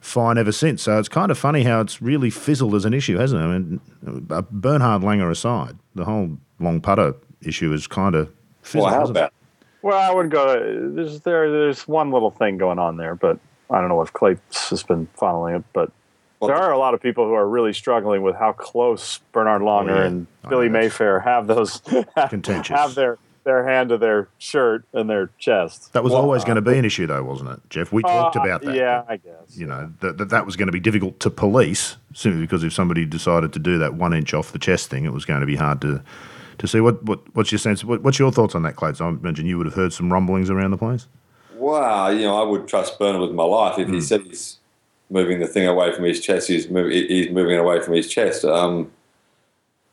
fine 0.00 0.36
ever 0.36 0.52
since. 0.52 0.82
So 0.82 0.98
it's 0.98 1.08
kind 1.08 1.30
of 1.30 1.38
funny 1.38 1.62
how 1.62 1.80
it's 1.80 2.02
really 2.02 2.30
fizzled 2.30 2.74
as 2.74 2.84
an 2.84 2.92
issue, 2.92 3.18
hasn't 3.18 3.40
it? 3.40 3.44
I 3.44 3.58
mean, 3.58 3.80
uh, 4.30 4.42
Bernhard 4.50 5.02
Langer 5.02 5.30
aside, 5.30 5.78
the 5.94 6.04
whole 6.04 6.38
long 6.58 6.80
putter 6.80 7.14
issue 7.42 7.72
is 7.72 7.86
kind 7.86 8.16
of 8.16 8.32
fizzled. 8.62 8.90
Well, 8.90 9.00
how 9.00 9.06
about 9.08 9.32
Well, 9.82 9.98
I 9.98 10.12
wouldn't 10.12 10.32
go. 10.32 10.90
There's 10.94 11.20
there. 11.20 11.50
There's 11.50 11.86
one 11.86 12.10
little 12.10 12.30
thing 12.30 12.58
going 12.58 12.78
on 12.78 12.96
there, 12.96 13.14
but 13.14 13.38
I 13.70 13.80
don't 13.80 13.88
know 13.88 14.02
if 14.02 14.12
Clay 14.12 14.36
has 14.70 14.82
been 14.82 15.06
following 15.14 15.56
it. 15.56 15.64
But 15.72 15.92
well, 16.40 16.48
there 16.48 16.56
are 16.56 16.72
a 16.72 16.78
lot 16.78 16.94
of 16.94 17.00
people 17.00 17.26
who 17.26 17.34
are 17.34 17.48
really 17.48 17.72
struggling 17.72 18.22
with 18.22 18.36
how 18.36 18.52
close 18.52 19.18
Bernhard 19.32 19.62
Langer 19.62 19.90
oh, 19.90 19.98
yeah. 19.98 20.06
and 20.06 20.26
Billy 20.48 20.68
Mayfair 20.68 21.20
have 21.20 21.46
those 21.46 21.80
contentious 22.28 22.76
have 22.76 22.94
their 22.94 23.18
their 23.44 23.66
hand 23.66 23.88
to 23.88 23.96
their 23.96 24.28
shirt 24.36 24.84
and 24.92 25.08
their 25.08 25.30
chest. 25.38 25.92
That 25.94 26.04
was 26.04 26.12
well, 26.12 26.20
always 26.20 26.42
uh, 26.42 26.46
going 26.46 26.56
to 26.56 26.62
be 26.62 26.76
an 26.76 26.84
issue, 26.84 27.06
though, 27.06 27.22
wasn't 27.22 27.50
it, 27.50 27.60
Jeff? 27.70 27.92
We 27.92 28.02
talked 28.02 28.36
uh, 28.36 28.40
about 28.40 28.62
that. 28.62 28.74
Yeah, 28.74 29.04
I 29.08 29.16
guess. 29.16 29.56
You 29.56 29.66
know 29.66 29.92
that, 30.00 30.18
that 30.18 30.28
that 30.30 30.44
was 30.44 30.56
going 30.56 30.66
to 30.66 30.72
be 30.72 30.80
difficult 30.80 31.18
to 31.20 31.30
police 31.30 31.96
simply 32.14 32.40
because 32.40 32.62
if 32.62 32.72
somebody 32.72 33.06
decided 33.06 33.52
to 33.54 33.58
do 33.58 33.78
that 33.78 33.94
one 33.94 34.12
inch 34.12 34.34
off 34.34 34.52
the 34.52 34.58
chest 34.58 34.90
thing, 34.90 35.04
it 35.04 35.12
was 35.12 35.24
going 35.24 35.40
to 35.40 35.46
be 35.46 35.56
hard 35.56 35.80
to 35.82 36.02
to 36.58 36.68
see. 36.68 36.80
What, 36.80 37.02
what 37.04 37.20
what's 37.34 37.52
your 37.52 37.58
sense? 37.58 37.84
What, 37.84 38.02
what's 38.02 38.18
your 38.18 38.32
thoughts 38.32 38.54
on 38.54 38.62
that, 38.62 38.76
Clay? 38.76 38.92
I 39.00 39.08
imagine 39.08 39.46
you 39.46 39.58
would 39.58 39.66
have 39.66 39.74
heard 39.74 39.92
some 39.92 40.12
rumblings 40.12 40.50
around 40.50 40.70
the 40.70 40.78
place. 40.78 41.06
Well, 41.54 42.14
you 42.14 42.22
know, 42.22 42.40
I 42.40 42.44
would 42.44 42.68
trust 42.68 42.98
Bernhard 42.98 43.20
with 43.20 43.32
my 43.32 43.44
life 43.44 43.78
if 43.78 43.88
mm. 43.88 43.94
he 43.94 43.96
hmm. 43.96 44.04
said 44.04 44.22
he's 44.22 44.58
moving 45.10 45.40
the 45.40 45.46
thing 45.46 45.66
away 45.66 45.92
from 45.92 46.04
his 46.04 46.20
chest. 46.20 46.48
He's, 46.48 46.68
move, 46.68 46.92
he's 46.92 47.30
moving 47.30 47.54
it 47.54 47.60
away 47.60 47.80
from 47.80 47.94
his 47.94 48.08
chest. 48.08 48.44
Um, 48.44 48.90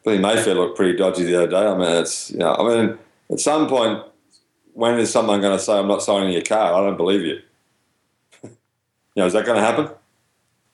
Billy 0.03 0.19
Mayfair 0.19 0.53
looked 0.53 0.77
pretty 0.77 0.97
dodgy 0.97 1.23
the 1.23 1.35
other 1.35 1.47
day. 1.47 1.65
I 1.65 1.75
mean, 1.75 2.03
it's 2.03 2.31
you 2.31 2.37
know, 2.37 2.53
I 2.53 2.75
mean, 2.75 2.97
at 3.31 3.39
some 3.39 3.67
point, 3.67 4.03
when 4.73 4.99
is 4.99 5.11
someone 5.11 5.41
going 5.41 5.57
to 5.57 5.63
say, 5.63 5.77
"I'm 5.77 5.87
not 5.87 6.03
signing 6.03 6.31
your 6.31 6.43
car"? 6.43 6.73
I 6.73 6.85
don't 6.85 6.97
believe 6.97 7.21
you. 7.21 7.39
you 8.43 8.49
know, 9.15 9.25
is 9.25 9.33
that 9.33 9.45
going 9.45 9.57
to 9.57 9.65
happen? 9.65 9.89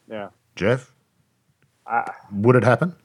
Yeah, 0.09 0.29
Jeff. 0.55 0.91
I, 1.87 2.11
would 2.33 2.57
it 2.57 2.63
happen? 2.63 2.95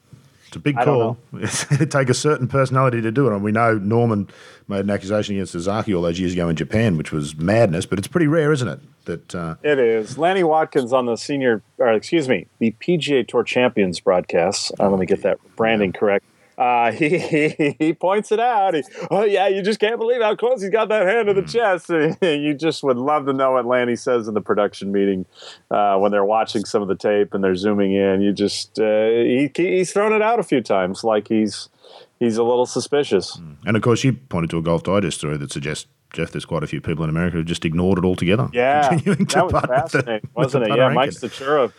A 0.57 0.59
big 0.59 0.75
call. 0.75 1.17
It'd 1.39 1.91
take 1.91 2.09
a 2.09 2.13
certain 2.13 2.47
personality 2.47 3.01
to 3.01 3.11
do 3.11 3.27
it. 3.27 3.33
And 3.33 3.43
we 3.43 3.51
know 3.51 3.75
Norman 3.77 4.27
made 4.67 4.81
an 4.81 4.89
accusation 4.89 5.35
against 5.35 5.53
Sasaki 5.53 5.93
all 5.93 6.01
those 6.01 6.19
years 6.19 6.33
ago 6.33 6.49
in 6.49 6.55
Japan, 6.55 6.97
which 6.97 7.11
was 7.11 7.35
madness. 7.37 7.85
But 7.85 7.99
it's 7.99 8.07
pretty 8.07 8.27
rare, 8.27 8.51
isn't 8.51 8.67
it? 8.67 8.79
That 9.05 9.35
uh, 9.35 9.55
it 9.63 9.79
is. 9.79 10.17
Lanny 10.17 10.41
Wadkins 10.41 10.91
on 10.91 11.05
the 11.05 11.15
senior, 11.15 11.61
or 11.77 11.93
excuse 11.93 12.27
me, 12.27 12.47
the 12.59 12.75
PGA 12.79 13.25
Tour 13.27 13.43
Champions 13.43 13.99
broadcast. 13.99 14.71
Uh, 14.79 14.89
let 14.89 14.99
me 14.99 15.05
get 15.05 15.21
that 15.21 15.37
branding 15.55 15.91
yeah. 15.93 15.99
correct 15.99 16.25
uh, 16.57 16.91
he, 16.91 17.19
he, 17.57 17.75
he 17.77 17.93
points 17.93 18.31
it 18.31 18.39
out. 18.39 18.73
He, 18.73 18.83
oh 19.11 19.23
yeah, 19.23 19.47
you 19.47 19.61
just 19.61 19.79
can't 19.79 19.99
believe 19.99 20.21
how 20.21 20.35
close 20.35 20.61
he's 20.61 20.71
got 20.71 20.89
that 20.89 21.05
hand 21.05 21.27
to 21.27 21.33
the 21.33 21.41
hmm. 21.41 21.47
chest. 21.47 21.89
you 22.21 22.53
just 22.53 22.83
would 22.83 22.97
love 22.97 23.25
to 23.27 23.33
know 23.33 23.53
what 23.53 23.65
Lanny 23.65 23.95
says 23.95 24.27
in 24.27 24.33
the 24.33 24.41
production 24.41 24.91
meeting 24.91 25.25
uh, 25.69 25.97
when 25.97 26.11
they're 26.11 26.25
watching 26.25 26.65
some 26.65 26.81
of 26.81 26.87
the 26.87 26.95
tape 26.95 27.33
and 27.33 27.43
they're 27.43 27.55
zooming 27.55 27.93
in. 27.93 28.21
You 28.21 28.33
just 28.33 28.79
uh, 28.79 29.07
he, 29.07 29.51
he's 29.55 29.91
thrown 29.91 30.13
it 30.13 30.21
out 30.21 30.39
a 30.39 30.43
few 30.43 30.61
times, 30.61 31.03
like 31.03 31.27
he's 31.27 31.69
he's 32.19 32.37
a 32.37 32.43
little 32.43 32.65
suspicious. 32.65 33.35
Hmm. 33.35 33.53
And 33.65 33.77
of 33.77 33.83
course, 33.83 34.03
you 34.03 34.13
pointed 34.13 34.49
to 34.51 34.57
a 34.57 34.61
Golf 34.61 34.83
Digest 34.83 35.19
story 35.19 35.37
that 35.37 35.51
suggests 35.51 35.85
Jeff, 36.13 36.31
there's 36.31 36.45
quite 36.45 36.63
a 36.63 36.67
few 36.67 36.81
people 36.81 37.03
in 37.03 37.09
America 37.09 37.37
who 37.37 37.43
just 37.43 37.65
ignored 37.65 37.99
it 37.99 38.05
altogether. 38.05 38.49
Yeah, 38.53 38.95
that 39.05 39.49
was 39.51 39.65
fascinating, 39.65 40.21
the, 40.21 40.29
wasn't 40.33 40.63
it? 40.63 40.75
Yeah, 40.75 40.89
Mike 40.89 41.11
Stachura 41.11 41.71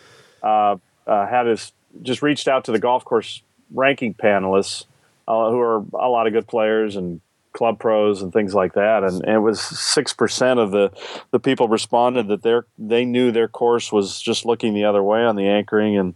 uh, 0.43 0.77
uh, 1.07 1.27
had 1.27 1.47
his 1.47 1.73
just 2.03 2.21
reached 2.21 2.47
out 2.47 2.65
to 2.65 2.71
the 2.71 2.79
golf 2.79 3.03
course 3.03 3.41
ranking 3.73 4.13
panelists 4.13 4.85
uh, 5.27 5.49
who 5.49 5.59
are 5.59 5.85
a 5.93 6.09
lot 6.09 6.27
of 6.27 6.33
good 6.33 6.47
players 6.47 6.95
and 6.95 7.21
club 7.53 7.79
pros 7.79 8.21
and 8.21 8.31
things 8.31 8.53
like 8.53 8.73
that. 8.73 9.03
And, 9.03 9.23
and 9.23 9.35
it 9.35 9.39
was 9.39 9.59
six 9.61 10.13
percent 10.13 10.59
of 10.59 10.71
the 10.71 10.91
the 11.31 11.39
people 11.39 11.67
responded 11.67 12.27
that 12.27 12.43
they 12.43 12.59
they 12.77 13.05
knew 13.05 13.31
their 13.31 13.47
course 13.47 13.91
was 13.91 14.21
just 14.21 14.45
looking 14.45 14.73
the 14.73 14.85
other 14.85 15.03
way 15.03 15.23
on 15.23 15.35
the 15.35 15.47
anchoring, 15.47 15.97
and 15.97 16.13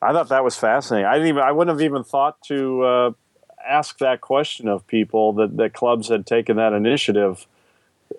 I 0.00 0.12
thought 0.12 0.28
that 0.28 0.44
was 0.44 0.56
fascinating. 0.56 1.06
I 1.06 1.14
didn't 1.14 1.28
even 1.28 1.42
I 1.42 1.52
wouldn't 1.52 1.74
have 1.74 1.84
even 1.84 2.04
thought 2.04 2.40
to 2.44 2.82
uh, 2.82 3.10
ask 3.66 3.98
that 3.98 4.20
question 4.20 4.68
of 4.68 4.86
people 4.86 5.32
that 5.34 5.56
that 5.56 5.72
clubs 5.72 6.08
had 6.08 6.26
taken 6.26 6.56
that 6.56 6.72
initiative 6.72 7.46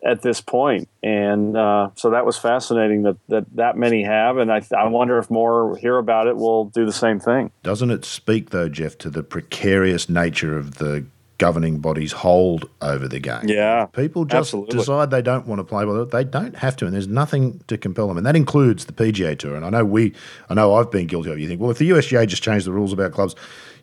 at 0.03 0.21
this 0.21 0.41
point. 0.41 0.89
And 1.03 1.55
uh, 1.55 1.89
so 1.95 2.11
that 2.11 2.25
was 2.25 2.37
fascinating 2.37 3.03
that, 3.03 3.17
that 3.27 3.45
that 3.55 3.77
many 3.77 4.03
have. 4.03 4.37
And 4.37 4.51
I, 4.51 4.61
I 4.77 4.87
wonder 4.87 5.17
if 5.17 5.29
more 5.29 5.77
hear 5.77 5.97
about 5.97 6.27
it 6.27 6.35
will 6.35 6.65
do 6.65 6.85
the 6.85 6.93
same 6.93 7.19
thing. 7.19 7.51
Doesn't 7.63 7.91
it 7.91 8.05
speak, 8.05 8.51
though, 8.51 8.69
Jeff, 8.69 8.97
to 8.99 9.09
the 9.09 9.23
precarious 9.23 10.09
nature 10.09 10.57
of 10.57 10.75
the 10.75 11.05
governing 11.37 11.79
body's 11.79 12.11
hold 12.11 12.69
over 12.81 13.07
the 13.07 13.19
game? 13.19 13.43
Yeah. 13.45 13.85
People 13.87 14.25
just 14.25 14.49
absolutely. 14.49 14.77
decide 14.77 15.09
they 15.09 15.21
don't 15.21 15.47
want 15.47 15.59
to 15.59 15.63
play 15.63 15.85
with 15.85 15.97
it. 15.97 16.11
They 16.11 16.23
don't 16.23 16.55
have 16.57 16.75
to, 16.77 16.85
and 16.85 16.93
there's 16.93 17.07
nothing 17.07 17.61
to 17.67 17.77
compel 17.77 18.07
them. 18.07 18.17
And 18.17 18.25
that 18.25 18.35
includes 18.35 18.85
the 18.85 18.93
PGA 18.93 19.37
Tour. 19.37 19.55
And 19.55 19.65
I 19.65 19.69
know 19.69 19.85
we, 19.85 20.13
I 20.49 20.53
know 20.53 20.75
I've 20.75 20.91
been 20.91 21.07
guilty 21.07 21.31
of 21.31 21.37
it. 21.37 21.41
You 21.41 21.47
think, 21.47 21.61
well, 21.61 21.71
if 21.71 21.77
the 21.77 21.89
USGA 21.89 22.27
just 22.27 22.43
changed 22.43 22.67
the 22.67 22.71
rules 22.73 22.93
about 22.93 23.13
clubs, 23.13 23.35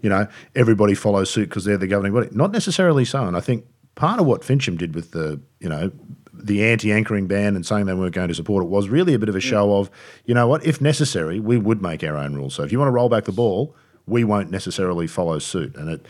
you 0.03 0.11
know, 0.11 0.27
everybody 0.55 0.95
follows 0.95 1.31
suit 1.31 1.49
because 1.49 1.65
they're 1.65 1.79
the 1.79 1.87
governing 1.87 2.13
body. 2.13 2.29
Not 2.31 2.53
necessarily 2.53 3.05
so. 3.05 3.25
And 3.25 3.37
I 3.37 3.41
think 3.41 3.65
part 3.97 4.21
of 4.21 4.27
what 4.27 4.43
Finchem 4.43 4.79
did 4.79 4.95
with 4.95 5.11
the, 5.11 5.41
you 5.59 5.69
know, 5.69 5.91
the 6.33 6.65
anti-anchoring 6.65 7.27
ban 7.27 7.57
and 7.57 7.67
saying 7.67 7.87
they 7.87 7.95
weren't 7.95 8.15
going 8.15 8.29
to 8.29 8.35
support 8.35 8.63
it 8.63 8.69
was 8.69 8.89
really 8.89 9.15
a 9.15 9.19
bit 9.19 9.29
of 9.29 9.35
a 9.35 9.41
show 9.41 9.77
of, 9.79 9.91
you 10.27 10.35
know 10.35 10.47
what, 10.47 10.65
if 10.65 10.81
necessary, 10.81 11.41
we 11.41 11.59
would 11.59 11.83
make 11.83 12.05
our 12.05 12.17
own 12.17 12.35
rules. 12.35 12.55
So 12.55 12.63
if 12.63 12.71
you 12.71 12.79
want 12.79 12.89
to 12.89 12.93
roll 12.93 13.09
back 13.09 13.25
the 13.25 13.33
ball, 13.33 13.75
we 14.07 14.23
won't 14.23 14.51
necessarily 14.51 15.07
follow 15.07 15.39
suit. 15.39 15.75
And 15.75 15.89
it 15.89 16.07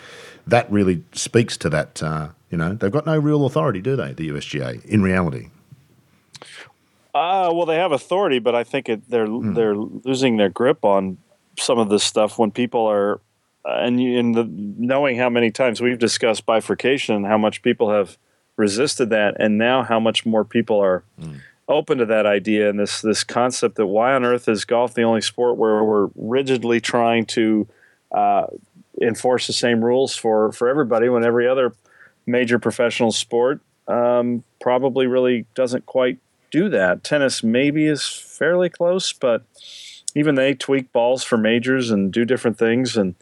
that 0.46 0.70
really 0.70 1.04
speaks 1.12 1.56
to 1.58 1.70
that. 1.70 2.02
Uh, 2.02 2.28
you 2.50 2.58
know, 2.58 2.74
they've 2.74 2.90
got 2.90 3.06
no 3.06 3.18
real 3.18 3.46
authority, 3.46 3.80
do 3.80 3.96
they? 3.96 4.12
The 4.12 4.28
USGA 4.28 4.84
in 4.84 5.02
reality. 5.02 5.50
Uh, 7.14 7.50
well, 7.52 7.64
they 7.64 7.76
have 7.76 7.92
authority, 7.92 8.38
but 8.38 8.54
I 8.54 8.62
think 8.62 8.88
it, 8.88 9.08
they're 9.08 9.26
mm. 9.26 9.54
they're 9.54 9.74
losing 9.74 10.36
their 10.36 10.50
grip 10.50 10.84
on 10.84 11.18
some 11.58 11.78
of 11.78 11.88
this 11.88 12.04
stuff 12.04 12.38
when 12.38 12.50
people 12.50 12.86
are 12.86 13.20
and, 13.66 14.00
and 14.00 14.34
the, 14.34 14.44
knowing 14.48 15.18
how 15.18 15.28
many 15.28 15.50
times 15.50 15.80
we've 15.80 15.98
discussed 15.98 16.46
bifurcation 16.46 17.14
and 17.14 17.26
how 17.26 17.38
much 17.38 17.62
people 17.62 17.90
have 17.90 18.16
resisted 18.56 19.10
that, 19.10 19.36
and 19.38 19.58
now 19.58 19.82
how 19.82 20.00
much 20.00 20.24
more 20.24 20.44
people 20.44 20.78
are 20.80 21.04
mm. 21.20 21.40
open 21.68 21.98
to 21.98 22.06
that 22.06 22.26
idea 22.26 22.70
and 22.70 22.78
this 22.78 23.02
this 23.02 23.24
concept 23.24 23.76
that 23.76 23.86
why 23.86 24.14
on 24.14 24.24
earth 24.24 24.48
is 24.48 24.64
golf 24.64 24.94
the 24.94 25.02
only 25.02 25.20
sport 25.20 25.56
where 25.56 25.84
we're 25.84 26.08
rigidly 26.14 26.80
trying 26.80 27.26
to 27.26 27.68
uh, 28.12 28.46
enforce 29.02 29.46
the 29.46 29.52
same 29.52 29.84
rules 29.84 30.16
for 30.16 30.52
for 30.52 30.68
everybody 30.68 31.08
when 31.08 31.24
every 31.24 31.46
other 31.46 31.74
major 32.26 32.58
professional 32.58 33.12
sport 33.12 33.60
um, 33.88 34.42
probably 34.60 35.06
really 35.06 35.46
doesn't 35.54 35.86
quite 35.86 36.18
do 36.50 36.68
that. 36.68 37.04
Tennis 37.04 37.42
maybe 37.42 37.86
is 37.86 38.06
fairly 38.06 38.68
close, 38.68 39.12
but 39.12 39.44
even 40.14 40.34
they 40.34 40.54
tweak 40.54 40.92
balls 40.92 41.22
for 41.22 41.36
majors 41.36 41.90
and 41.90 42.12
do 42.12 42.24
different 42.24 42.58
things 42.58 42.96
and 42.96 43.14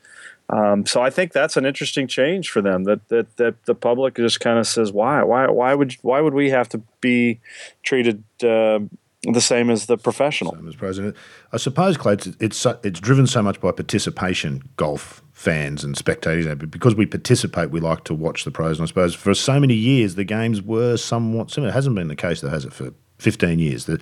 um, 0.48 0.85
so 0.87 1.00
I 1.00 1.11
think 1.11 1.33
that's 1.33 1.57
an 1.57 1.64
interesting 1.64 2.07
change 2.07 2.50
for 2.50 2.61
them. 2.61 2.85
That 2.85 3.09
that 3.09 3.37
that 3.37 3.64
the 3.64 3.74
public 3.74 4.16
just 4.16 4.40
kind 4.40 4.59
of 4.59 4.66
says, 4.66 4.92
why, 4.92 5.22
why, 5.22 5.48
why 5.48 5.74
would 5.74 5.94
why 6.02 6.20
would 6.20 6.35
we 6.35 6.50
have 6.50 6.68
to 6.70 6.83
be 7.00 7.40
treated 7.83 8.22
uh, 8.42 8.80
the 9.22 9.40
same 9.40 9.70
as 9.70 9.87
the 9.87 9.96
professional? 9.96 10.52
Same 10.54 10.68
as 10.68 10.76
president. 10.76 11.16
I 11.52 11.57
suppose, 11.57 11.96
Clay, 11.96 12.14
it's, 12.14 12.26
it's 12.40 12.66
it's 12.83 13.00
driven 13.00 13.26
so 13.26 13.42
much 13.42 13.61
by 13.61 13.72
participation. 13.72 14.62
Golf 14.76 15.22
fans 15.33 15.83
and 15.85 15.96
spectators, 15.96 16.46
because 16.70 16.94
we 16.94 17.04
participate, 17.04 17.70
we 17.70 17.80
like 17.80 18.04
to 18.04 18.14
watch 18.14 18.44
the 18.44 18.50
pros. 18.50 18.78
And 18.78 18.85
I 18.85 18.87
suppose 18.87 19.14
for 19.14 19.35
so 19.35 19.59
many 19.59 19.74
years, 19.74 20.14
the 20.14 20.24
games 20.24 20.62
were 20.62 20.96
somewhat 20.96 21.50
similar. 21.50 21.70
It 21.70 21.74
hasn't 21.74 21.96
been 21.96 22.09
the 22.09 22.16
case, 22.16 22.40
though, 22.40 22.48
has 22.48 22.64
it, 22.64 22.72
for 22.72 22.94
15 23.18 23.59
years. 23.59 23.87
That 23.87 24.00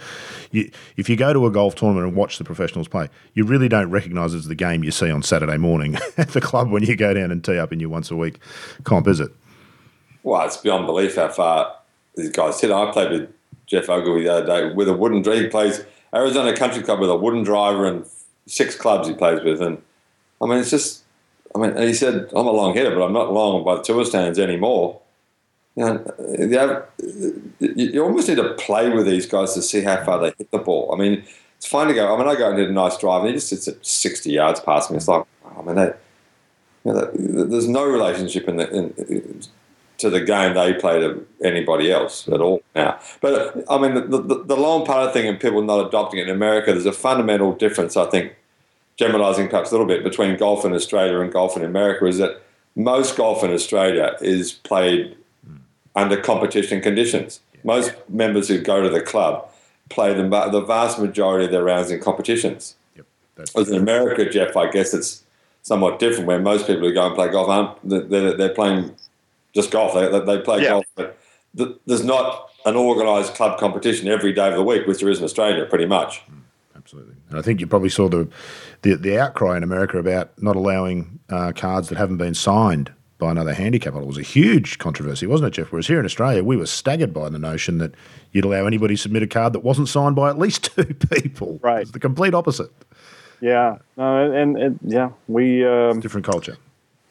you, 0.50 0.70
if 0.96 1.08
you 1.08 1.16
go 1.16 1.32
to 1.32 1.46
a 1.46 1.50
golf 1.50 1.74
tournament 1.74 2.06
and 2.06 2.16
watch 2.16 2.38
the 2.38 2.44
professionals 2.44 2.88
play, 2.88 3.08
you 3.34 3.44
really 3.44 3.68
don't 3.68 3.90
recognise 3.90 4.34
it's 4.34 4.46
the 4.46 4.54
game 4.54 4.84
you 4.84 4.90
see 4.90 5.10
on 5.10 5.22
Saturday 5.22 5.56
morning 5.56 5.96
at 6.16 6.28
the 6.30 6.40
club 6.40 6.70
when 6.70 6.82
you 6.82 6.96
go 6.96 7.14
down 7.14 7.30
and 7.30 7.44
tee 7.44 7.58
up 7.58 7.72
in 7.72 7.80
your 7.80 7.90
once 7.90 8.10
a 8.10 8.16
week 8.16 8.38
comp, 8.84 9.06
is 9.08 9.20
it? 9.20 9.30
Well, 10.22 10.44
it's 10.46 10.56
beyond 10.56 10.86
belief 10.86 11.16
how 11.16 11.28
far 11.28 11.74
these 12.14 12.30
guys 12.30 12.60
hit. 12.60 12.70
I 12.70 12.90
played 12.92 13.10
with 13.10 13.32
Geoff 13.66 13.88
Ogilvy 13.88 14.24
the 14.24 14.32
other 14.32 14.46
day 14.46 14.74
with 14.74 14.88
a 14.88 14.92
wooden 14.92 15.22
driver. 15.22 15.42
He 15.42 15.48
plays 15.48 15.84
Arizona 16.14 16.56
Country 16.56 16.82
Club 16.82 17.00
with 17.00 17.10
a 17.10 17.16
wooden 17.16 17.42
driver 17.42 17.86
and 17.86 18.06
six 18.46 18.76
clubs 18.76 19.08
he 19.08 19.14
plays 19.14 19.42
with. 19.42 19.60
And 19.60 19.82
I 20.40 20.46
mean, 20.46 20.58
it's 20.58 20.70
just, 20.70 21.02
I 21.54 21.58
mean, 21.58 21.76
he 21.76 21.94
said, 21.94 22.30
I'm 22.34 22.46
a 22.46 22.52
long 22.52 22.74
hitter, 22.74 22.94
but 22.94 23.02
I'm 23.02 23.12
not 23.12 23.32
long 23.32 23.64
by 23.64 23.76
the 23.76 23.82
tour 23.82 24.04
stands 24.04 24.38
anymore 24.38 25.01
you 25.76 25.84
know, 25.84 26.84
you 27.58 28.02
almost 28.04 28.28
need 28.28 28.36
to 28.36 28.54
play 28.54 28.90
with 28.90 29.06
these 29.06 29.26
guys 29.26 29.54
to 29.54 29.62
see 29.62 29.82
how 29.82 30.04
far 30.04 30.18
they 30.18 30.32
hit 30.36 30.50
the 30.50 30.58
ball. 30.58 30.92
I 30.92 30.98
mean, 30.98 31.24
it's 31.56 31.66
fine 31.66 31.88
to 31.88 31.94
go. 31.94 32.14
I 32.14 32.18
mean, 32.18 32.28
I 32.28 32.34
go 32.34 32.50
and 32.50 32.58
hit 32.58 32.68
a 32.68 32.72
nice 32.72 32.98
drive, 32.98 33.22
and 33.22 33.28
he 33.28 33.34
just 33.34 33.48
sits 33.48 33.68
at 33.68 33.84
60 33.84 34.30
yards 34.30 34.60
past 34.60 34.90
me. 34.90 34.98
It's 34.98 35.08
like, 35.08 35.24
oh, 35.44 35.60
I 35.60 35.62
mean, 35.62 35.76
they, 35.76 35.92
you 36.84 36.92
know, 36.92 37.46
there's 37.46 37.68
no 37.68 37.86
relationship 37.86 38.48
in 38.48 38.56
the, 38.56 38.70
in, 38.70 39.40
to 39.98 40.10
the 40.10 40.20
game 40.20 40.54
they 40.54 40.74
play 40.74 40.98
to 41.00 41.26
anybody 41.42 41.90
else 41.90 42.28
at 42.28 42.40
all 42.40 42.62
now. 42.74 42.98
But 43.20 43.64
I 43.70 43.78
mean, 43.78 43.94
the, 43.94 44.18
the, 44.20 44.44
the 44.44 44.56
long 44.56 44.84
part 44.84 45.06
of 45.06 45.12
thing 45.12 45.26
and 45.28 45.40
people 45.40 45.62
not 45.62 45.86
adopting 45.86 46.18
it 46.18 46.28
in 46.28 46.34
America, 46.34 46.72
there's 46.72 46.86
a 46.86 46.92
fundamental 46.92 47.52
difference, 47.52 47.96
I 47.96 48.06
think, 48.06 48.34
generalising 48.96 49.48
perhaps 49.48 49.70
a 49.70 49.74
little 49.74 49.86
bit 49.86 50.02
between 50.02 50.36
golf 50.36 50.64
in 50.64 50.72
Australia 50.74 51.20
and 51.20 51.32
golf 51.32 51.56
in 51.56 51.64
America 51.64 52.04
is 52.06 52.18
that 52.18 52.42
most 52.74 53.16
golf 53.16 53.44
in 53.44 53.52
Australia 53.52 54.16
is 54.20 54.52
played 54.52 55.16
under 55.94 56.20
competition 56.20 56.80
conditions. 56.80 57.40
Most 57.64 57.92
members 58.08 58.48
who 58.48 58.58
go 58.58 58.82
to 58.82 58.88
the 58.88 59.00
club 59.00 59.48
play 59.88 60.14
the, 60.14 60.22
the 60.50 60.60
vast 60.60 60.98
majority 60.98 61.44
of 61.44 61.50
their 61.50 61.62
rounds 61.62 61.90
in 61.90 62.00
competitions. 62.00 62.76
Yep, 62.96 63.06
As 63.56 63.68
in 63.68 63.76
America, 63.76 64.28
Jeff, 64.28 64.56
I 64.56 64.70
guess 64.70 64.94
it's 64.94 65.22
somewhat 65.62 65.98
different 65.98 66.26
where 66.26 66.40
most 66.40 66.66
people 66.66 66.82
who 66.82 66.94
go 66.94 67.06
and 67.06 67.14
play 67.14 67.28
golf 67.28 67.48
aren't, 67.48 68.10
they're, 68.10 68.36
they're 68.36 68.54
playing 68.54 68.96
just 69.54 69.70
golf. 69.70 69.94
They, 69.94 70.08
they 70.20 70.42
play 70.42 70.62
yeah. 70.62 70.70
golf, 70.70 70.86
but 70.96 71.18
th- 71.56 71.76
there's 71.86 72.04
not 72.04 72.50
an 72.64 72.74
organised 72.74 73.34
club 73.34 73.58
competition 73.58 74.08
every 74.08 74.32
day 74.32 74.48
of 74.48 74.54
the 74.54 74.62
week, 74.62 74.86
which 74.86 75.00
there 75.00 75.08
is 75.08 75.18
in 75.18 75.24
Australia, 75.24 75.66
pretty 75.66 75.86
much. 75.86 76.22
Absolutely. 76.74 77.14
And 77.28 77.38
I 77.38 77.42
think 77.42 77.60
you 77.60 77.66
probably 77.66 77.90
saw 77.90 78.08
the 78.08 78.28
the, 78.82 78.96
the 78.96 79.18
outcry 79.18 79.56
in 79.56 79.62
America 79.62 79.98
about 79.98 80.32
not 80.42 80.56
allowing 80.56 81.20
uh, 81.30 81.52
cards 81.54 81.88
that 81.88 81.98
haven't 81.98 82.16
been 82.16 82.34
signed 82.34 82.92
by 83.22 83.30
another 83.30 83.54
handicap 83.54 83.94
It 83.94 84.04
was 84.04 84.18
a 84.18 84.22
huge 84.22 84.78
controversy, 84.78 85.28
wasn't 85.28 85.46
it, 85.46 85.50
Jeff? 85.52 85.70
Whereas 85.70 85.86
here 85.86 86.00
in 86.00 86.04
Australia, 86.04 86.42
we 86.42 86.56
were 86.56 86.66
staggered 86.66 87.14
by 87.14 87.28
the 87.28 87.38
notion 87.38 87.78
that 87.78 87.94
you'd 88.32 88.44
allow 88.44 88.66
anybody 88.66 88.96
to 88.96 89.00
submit 89.00 89.22
a 89.22 89.28
card 89.28 89.52
that 89.52 89.60
wasn't 89.60 89.88
signed 89.88 90.16
by 90.16 90.28
at 90.28 90.38
least 90.38 90.64
two 90.76 90.92
people. 90.92 91.60
Right. 91.62 91.82
It's 91.82 91.92
the 91.92 92.00
complete 92.00 92.34
opposite. 92.34 92.70
Yeah. 93.40 93.78
No, 93.96 94.32
and, 94.32 94.56
and 94.56 94.80
yeah, 94.82 95.10
we. 95.28 95.64
Um, 95.64 96.00
Different 96.00 96.26
culture. 96.26 96.56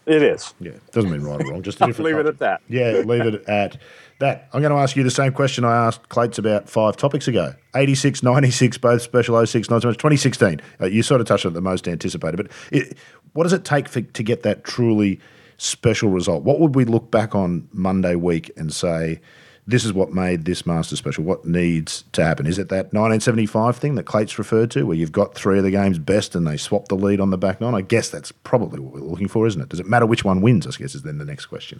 it 0.05 0.21
is. 0.21 0.53
Yeah. 0.59 0.71
Doesn't 0.91 1.09
mean 1.09 1.21
right 1.21 1.41
or 1.41 1.49
wrong, 1.49 1.61
just 1.61 1.79
a 1.79 1.85
different 1.87 2.07
Leave 2.07 2.17
it 2.17 2.25
at 2.25 2.39
that. 2.39 2.61
Yeah, 2.67 3.03
leave 3.05 3.25
it 3.25 3.45
at 3.47 3.77
that. 4.19 4.49
I'm 4.51 4.61
going 4.61 4.73
to 4.73 4.79
ask 4.79 4.97
you 4.97 5.03
the 5.03 5.11
same 5.11 5.31
question 5.31 5.63
I 5.63 5.87
asked 5.87 6.09
Clates 6.09 6.37
about 6.37 6.69
five 6.69 6.97
topics 6.97 7.29
ago 7.29 7.55
86, 7.73 8.21
96, 8.21 8.77
both 8.79 9.01
special 9.01 9.45
06, 9.45 9.69
not 9.69 9.81
so 9.81 9.87
much 9.87 9.97
2016. 9.97 10.61
Uh, 10.81 10.87
you 10.87 11.03
sort 11.03 11.21
of 11.21 11.27
touched 11.27 11.45
on 11.45 11.53
it 11.53 11.55
the 11.55 11.61
most 11.61 11.87
anticipated, 11.87 12.35
but 12.35 12.47
it, 12.69 12.97
what 13.31 13.43
does 13.43 13.53
it 13.53 13.63
take 13.63 13.87
for, 13.87 14.01
to 14.01 14.23
get 14.23 14.43
that 14.43 14.65
truly 14.65 15.21
special 15.61 16.09
result? 16.09 16.43
What 16.43 16.59
would 16.59 16.75
we 16.75 16.85
look 16.85 17.11
back 17.11 17.35
on 17.35 17.67
Monday 17.71 18.15
week 18.15 18.51
and 18.57 18.73
say, 18.73 19.19
this 19.67 19.85
is 19.85 19.93
what 19.93 20.11
made 20.11 20.45
this 20.45 20.65
master 20.65 20.95
special? 20.95 21.23
What 21.23 21.45
needs 21.45 22.03
to 22.13 22.23
happen? 22.23 22.47
Is 22.47 22.57
it 22.57 22.69
that 22.69 22.85
1975 22.93 23.77
thing 23.77 23.95
that 23.95 24.03
Clates 24.03 24.39
referred 24.39 24.71
to, 24.71 24.85
where 24.85 24.97
you've 24.97 25.11
got 25.11 25.35
three 25.35 25.59
of 25.59 25.63
the 25.63 25.71
game's 25.71 25.99
best 25.99 26.35
and 26.35 26.47
they 26.47 26.57
swap 26.57 26.87
the 26.87 26.95
lead 26.95 27.19
on 27.19 27.29
the 27.29 27.37
back 27.37 27.61
nine? 27.61 27.75
I 27.75 27.81
guess 27.81 28.09
that's 28.09 28.31
probably 28.31 28.79
what 28.79 28.93
we're 28.93 29.07
looking 29.07 29.27
for, 29.27 29.45
isn't 29.45 29.61
it? 29.61 29.69
Does 29.69 29.79
it 29.79 29.85
matter 29.85 30.07
which 30.07 30.25
one 30.25 30.41
wins? 30.41 30.65
I 30.65 30.71
guess 30.71 30.95
is 30.95 31.03
then 31.03 31.19
the 31.19 31.25
next 31.25 31.45
question. 31.45 31.79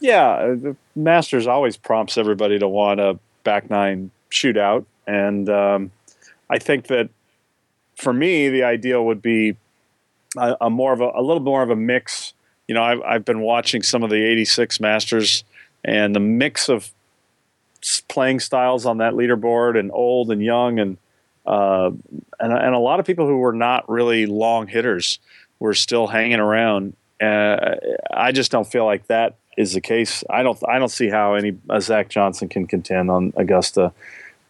Yeah, 0.00 0.28
uh, 0.28 0.54
the 0.54 0.76
Masters 0.94 1.46
always 1.46 1.76
prompts 1.76 2.16
everybody 2.16 2.58
to 2.58 2.68
want 2.68 3.00
a 3.00 3.18
back 3.42 3.70
nine 3.70 4.10
shootout, 4.30 4.84
and 5.06 5.48
um, 5.48 5.90
I 6.48 6.58
think 6.58 6.86
that 6.88 7.08
for 7.96 8.12
me, 8.12 8.48
the 8.50 8.64
ideal 8.64 9.04
would 9.06 9.22
be 9.22 9.56
a, 10.36 10.56
a 10.62 10.70
more 10.70 10.92
of 10.92 11.00
a, 11.00 11.10
a 11.14 11.22
little 11.22 11.42
more 11.42 11.62
of 11.62 11.70
a 11.70 11.76
mix. 11.76 12.33
You 12.68 12.74
know, 12.74 12.82
I've, 12.82 13.00
I've 13.02 13.24
been 13.24 13.40
watching 13.40 13.82
some 13.82 14.02
of 14.02 14.10
the 14.10 14.22
'86 14.22 14.80
Masters, 14.80 15.44
and 15.84 16.14
the 16.14 16.20
mix 16.20 16.68
of 16.68 16.90
playing 18.08 18.40
styles 18.40 18.86
on 18.86 18.98
that 18.98 19.14
leaderboard, 19.14 19.78
and 19.78 19.90
old 19.92 20.30
and 20.30 20.42
young, 20.42 20.78
and 20.78 20.96
uh, 21.46 21.90
and 22.40 22.52
and 22.52 22.74
a 22.74 22.78
lot 22.78 23.00
of 23.00 23.06
people 23.06 23.26
who 23.26 23.38
were 23.38 23.52
not 23.52 23.88
really 23.88 24.26
long 24.26 24.66
hitters 24.66 25.18
were 25.58 25.74
still 25.74 26.06
hanging 26.06 26.40
around. 26.40 26.94
Uh, 27.20 27.76
I 28.12 28.32
just 28.32 28.50
don't 28.50 28.66
feel 28.66 28.84
like 28.84 29.06
that 29.06 29.36
is 29.56 29.72
the 29.74 29.80
case. 29.80 30.24
I 30.28 30.42
don't. 30.42 30.58
I 30.68 30.78
don't 30.78 30.90
see 30.90 31.08
how 31.08 31.34
any 31.34 31.56
uh, 31.68 31.80
Zach 31.80 32.08
Johnson 32.08 32.48
can 32.48 32.66
contend 32.66 33.10
on 33.10 33.32
Augusta 33.36 33.92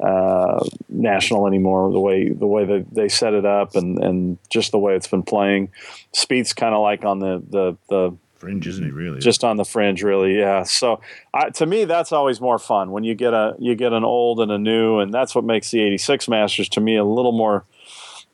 uh, 0.00 0.64
National 0.88 1.46
anymore. 1.46 1.90
The 1.92 2.00
way 2.00 2.28
the 2.30 2.46
way 2.46 2.64
that 2.64 2.86
they 2.92 3.08
set 3.08 3.34
it 3.34 3.44
up 3.44 3.76
and 3.76 4.02
and 4.02 4.38
just 4.50 4.72
the 4.72 4.78
way 4.78 4.96
it's 4.96 5.08
been 5.08 5.22
playing. 5.22 5.70
Spieth's 6.14 6.52
kind 6.52 6.74
of 6.74 6.80
like 6.82 7.04
on 7.04 7.18
the 7.18 7.42
the 7.48 7.76
the 7.88 8.16
Fringe, 8.44 8.66
isn't 8.66 8.84
he? 8.84 8.90
Really? 8.90 9.20
just 9.20 9.42
on 9.42 9.56
the 9.56 9.64
fringe, 9.64 10.02
really. 10.02 10.38
Yeah. 10.38 10.64
So 10.64 11.00
I, 11.32 11.48
to 11.50 11.64
me, 11.64 11.86
that's 11.86 12.12
always 12.12 12.42
more 12.42 12.58
fun 12.58 12.90
when 12.90 13.02
you 13.02 13.14
get 13.14 13.32
a 13.32 13.54
you 13.58 13.74
get 13.74 13.94
an 13.94 14.04
old 14.04 14.38
and 14.40 14.52
a 14.52 14.58
new, 14.58 14.98
and 14.98 15.14
that's 15.14 15.34
what 15.34 15.44
makes 15.44 15.70
the 15.70 15.80
'86 15.80 16.28
Masters 16.28 16.68
to 16.70 16.80
me 16.80 16.96
a 16.96 17.04
little 17.04 17.32
more. 17.32 17.64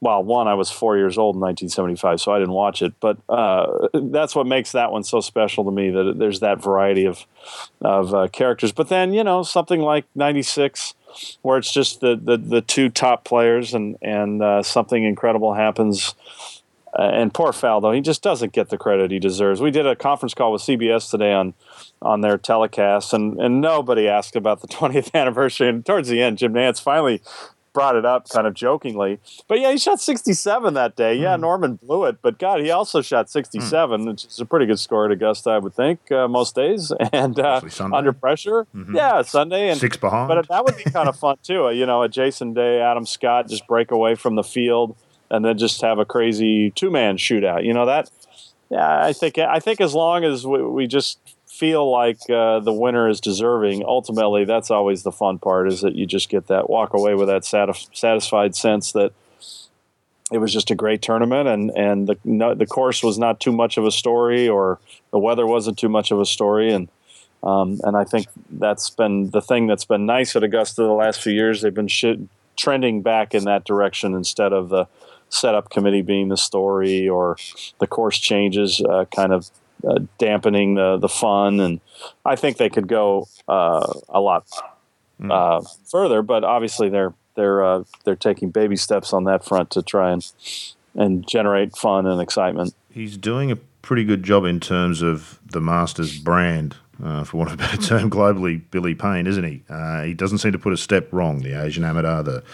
Well, 0.01 0.25
one, 0.25 0.49
I 0.49 0.55
was 0.55 0.71
four 0.71 0.97
years 0.97 1.19
old 1.19 1.37
in 1.37 1.41
1975, 1.43 2.23
so 2.23 2.33
I 2.33 2.39
didn't 2.39 2.55
watch 2.55 2.81
it, 2.81 2.95
but 3.01 3.19
uh, 3.29 3.89
that's 3.93 4.35
what 4.35 4.47
makes 4.47 4.73
that 4.73 4.91
one 4.91 5.05
so 5.05 5.21
special 5.21 5.63
to 5.65 5.71
me. 5.71 5.91
That 5.91 6.15
there's 6.19 6.41
that 6.41 6.61
variety 6.61 7.05
of 7.05 7.25
of 7.81 8.13
uh, 8.13 8.29
characters. 8.29 8.73
But 8.73 8.89
then 8.89 9.13
you 9.13 9.23
know 9.23 9.45
something 9.45 9.81
like 9.81 10.07
'96, 10.17 10.95
where 11.43 11.59
it's 11.59 11.73
just 11.73 12.01
the, 12.01 12.17
the 12.17 12.37
the 12.37 12.61
two 12.61 12.89
top 12.89 13.25
players, 13.25 13.75
and 13.75 13.97
and 14.03 14.43
uh, 14.43 14.63
something 14.63 15.05
incredible 15.05 15.55
happens. 15.55 16.15
Uh, 16.99 17.03
and 17.03 17.33
poor 17.33 17.53
Faldo, 17.53 17.95
he 17.95 18.01
just 18.01 18.21
doesn't 18.21 18.53
get 18.53 18.69
the 18.69 18.77
credit 18.77 19.13
he 19.13 19.21
deserves. 19.21 19.61
We 19.61 19.71
did 19.71 19.87
a 19.87 19.95
conference 19.95 20.35
call 20.35 20.51
with 20.51 20.63
CBS 20.63 21.11
today 21.11 21.33
on 21.33 21.55
on 22.03 22.21
their 22.21 22.37
telecast, 22.39 23.13
and 23.13 23.41
and 23.41 23.61
nobody 23.61 24.09
asked 24.09 24.37
about 24.37 24.61
the 24.61 24.69
20th 24.69 25.15
anniversary. 25.15 25.69
And 25.69 25.87
towards 25.87 26.09
the 26.09 26.21
end, 26.21 26.39
Jim 26.39 26.53
Nantz 26.53 26.83
finally 26.83 27.23
brought 27.73 27.97
it 27.97 28.05
up, 28.05 28.29
kind 28.29 28.47
of 28.47 28.55
jokingly. 28.55 29.21
But 29.49 29.61
yeah, 29.61 29.71
he 29.71 29.79
shot 29.79 30.01
67 30.01 30.75
that 30.75 30.97
day. 30.97 31.15
Yeah, 31.15 31.37
Norman 31.37 31.77
blew 31.77 32.05
it, 32.05 32.19
but 32.23 32.39
God, 32.39 32.61
he 32.61 32.71
also 32.71 33.01
shot 33.03 33.31
67, 33.31 34.07
which 34.07 34.25
is 34.25 34.39
a 34.41 34.45
pretty 34.45 34.67
good 34.67 34.79
score 34.79 35.07
at 35.07 35.11
Augusta, 35.13 35.51
I 35.51 35.59
would 35.59 35.75
think, 35.75 36.11
uh, 36.11 36.29
most 36.29 36.55
days. 36.55 36.93
And 37.13 37.39
uh, 37.41 37.61
under 37.93 38.13
pressure, 38.13 38.67
yeah, 38.93 39.23
Sunday 39.23 39.69
and 39.69 39.79
Six 39.81 39.97
behind. 39.97 40.29
but 40.29 40.49
that 40.49 40.65
would 40.65 40.77
be 40.77 40.85
kind 40.85 41.09
of 41.09 41.17
fun 41.17 41.37
too. 41.43 41.71
You 41.71 41.85
know, 41.87 42.03
a 42.03 42.09
Jason 42.09 42.55
Day, 42.55 42.81
Adam 42.81 43.05
Scott 43.05 43.49
just 43.49 43.67
break 43.67 43.91
away 43.91 44.15
from 44.15 44.37
the 44.37 44.45
field 44.45 44.97
and 45.31 45.45
then 45.45 45.59
just 45.59 45.81
have 45.83 45.99
a 45.99 46.05
crazy 46.05 46.71
two 46.71 46.91
man 46.91 47.17
shootout. 47.17 47.65
You 47.65 47.75
know 47.75 47.87
that? 47.87 48.11
Yeah, 48.71 49.05
I 49.05 49.13
think 49.13 49.39
I 49.39 49.59
think 49.59 49.81
as 49.81 49.95
long 49.95 50.25
as 50.25 50.47
we, 50.47 50.63
we 50.63 50.87
just 50.87 51.19
feel 51.61 51.91
like 51.91 52.19
uh, 52.31 52.59
the 52.61 52.73
winner 52.73 53.07
is 53.07 53.21
deserving, 53.21 53.85
ultimately 53.85 54.47
that's 54.47 54.71
always 54.71 55.03
the 55.03 55.13
fun 55.13 55.39
part. 55.39 55.69
Is 55.69 55.83
that 55.83 55.95
you 55.95 56.07
just 56.07 56.31
get 56.31 56.47
that 56.47 56.71
walk 56.71 56.95
away 56.95 57.15
with 57.15 57.29
that 57.29 57.45
satis- 57.45 57.91
satisfied 57.93 58.57
sense 58.57 58.93
that 58.93 59.13
it 60.33 60.39
was 60.39 60.55
just 60.55 60.71
a 60.71 60.75
great 60.75 61.03
tournament 61.03 61.49
and 61.49 61.71
and 61.77 62.09
the 62.09 62.17
no, 62.25 62.55
the 62.55 62.67
course 62.67 63.03
was 63.03 63.19
not 63.19 63.41
too 63.41 63.53
much 63.53 63.77
of 63.77 63.85
a 63.85 63.91
story 63.91 64.49
or 64.49 64.79
the 65.11 65.19
weather 65.19 65.47
wasn't 65.47 65.77
too 65.77 65.91
much 65.91 66.11
of 66.11 66.19
a 66.19 66.25
story 66.25 66.73
and 66.73 66.89
um, 67.43 67.79
and 67.85 67.95
I 67.95 68.05
think 68.05 68.29
that's 68.51 68.89
been 68.89 69.31
the 69.31 69.43
thing 69.43 69.67
that's 69.67 69.85
been 69.85 70.07
nice 70.07 70.37
at 70.37 70.43
Augusta 70.43 70.83
the 70.83 70.93
last 70.93 71.23
few 71.23 71.33
years. 71.33 71.61
They've 71.61 71.75
been 71.75 71.89
sh- 71.89 72.25
trending 72.57 73.03
back 73.03 73.35
in 73.35 73.45
that 73.45 73.65
direction 73.65 74.15
instead 74.15 74.53
of 74.53 74.71
the 74.71 74.87
setup 75.31 75.71
committee 75.71 76.03
being 76.03 76.29
the 76.29 76.37
story 76.37 77.09
or 77.09 77.37
the 77.81 77.87
course 77.87 78.19
changes 78.19 78.81
uh, 78.83 79.05
kind 79.15 79.33
of 79.33 79.51
uh, 79.87 80.01
dampening 80.19 80.75
the, 80.75 80.99
the 80.99 81.09
fun. 81.09 81.61
And 81.61 81.81
I 82.25 82.37
think 82.37 82.57
they 82.57 82.69
could 82.69 82.89
go 82.89 83.29
uh, 83.49 83.93
a 84.09 84.21
lot 84.21 84.47
uh, 85.29 85.63
further, 85.91 86.23
but 86.23 86.45
obviously 86.45 86.89
they're 86.89 87.13
they're 87.35 87.65
uh, 87.65 87.85
they're 88.05 88.17
taking 88.17 88.51
baby 88.51 88.77
steps 88.77 89.13
on 89.13 89.25
that 89.25 89.45
front 89.45 89.71
to 89.71 89.83
try 89.83 90.13
and 90.13 90.27
and 90.95 91.27
generate 91.29 91.77
fun 91.77 92.07
and 92.07 92.21
excitement. 92.21 92.75
he's 92.91 93.17
doing 93.17 93.51
a 93.51 93.57
pretty 93.57 94.05
good 94.05 94.23
job 94.23 94.45
in 94.45 94.61
terms 94.61 95.03
of 95.03 95.39
the 95.45 95.61
Masters 95.61 96.19
brand, 96.19 96.77
uh, 97.03 97.25
for 97.25 97.39
want 97.39 97.51
of 97.51 97.55
a 97.55 97.57
better 97.59 97.77
term, 97.83 98.11
globally, 98.11 98.61
Billy 98.71 98.95
Payne, 98.95 99.27
isn't 99.27 99.45
he? 99.45 99.63
Uh, 99.69 100.03
he 100.03 100.15
doesn't 100.15 100.39
seem 100.39 100.53
to 100.53 100.59
put 100.59 100.73
a 100.73 100.77
step 100.77 101.13
wrong. 101.13 101.41
The 101.41 101.61
Asian 101.61 101.85
Amateur, 101.85 102.23
the 102.23 102.45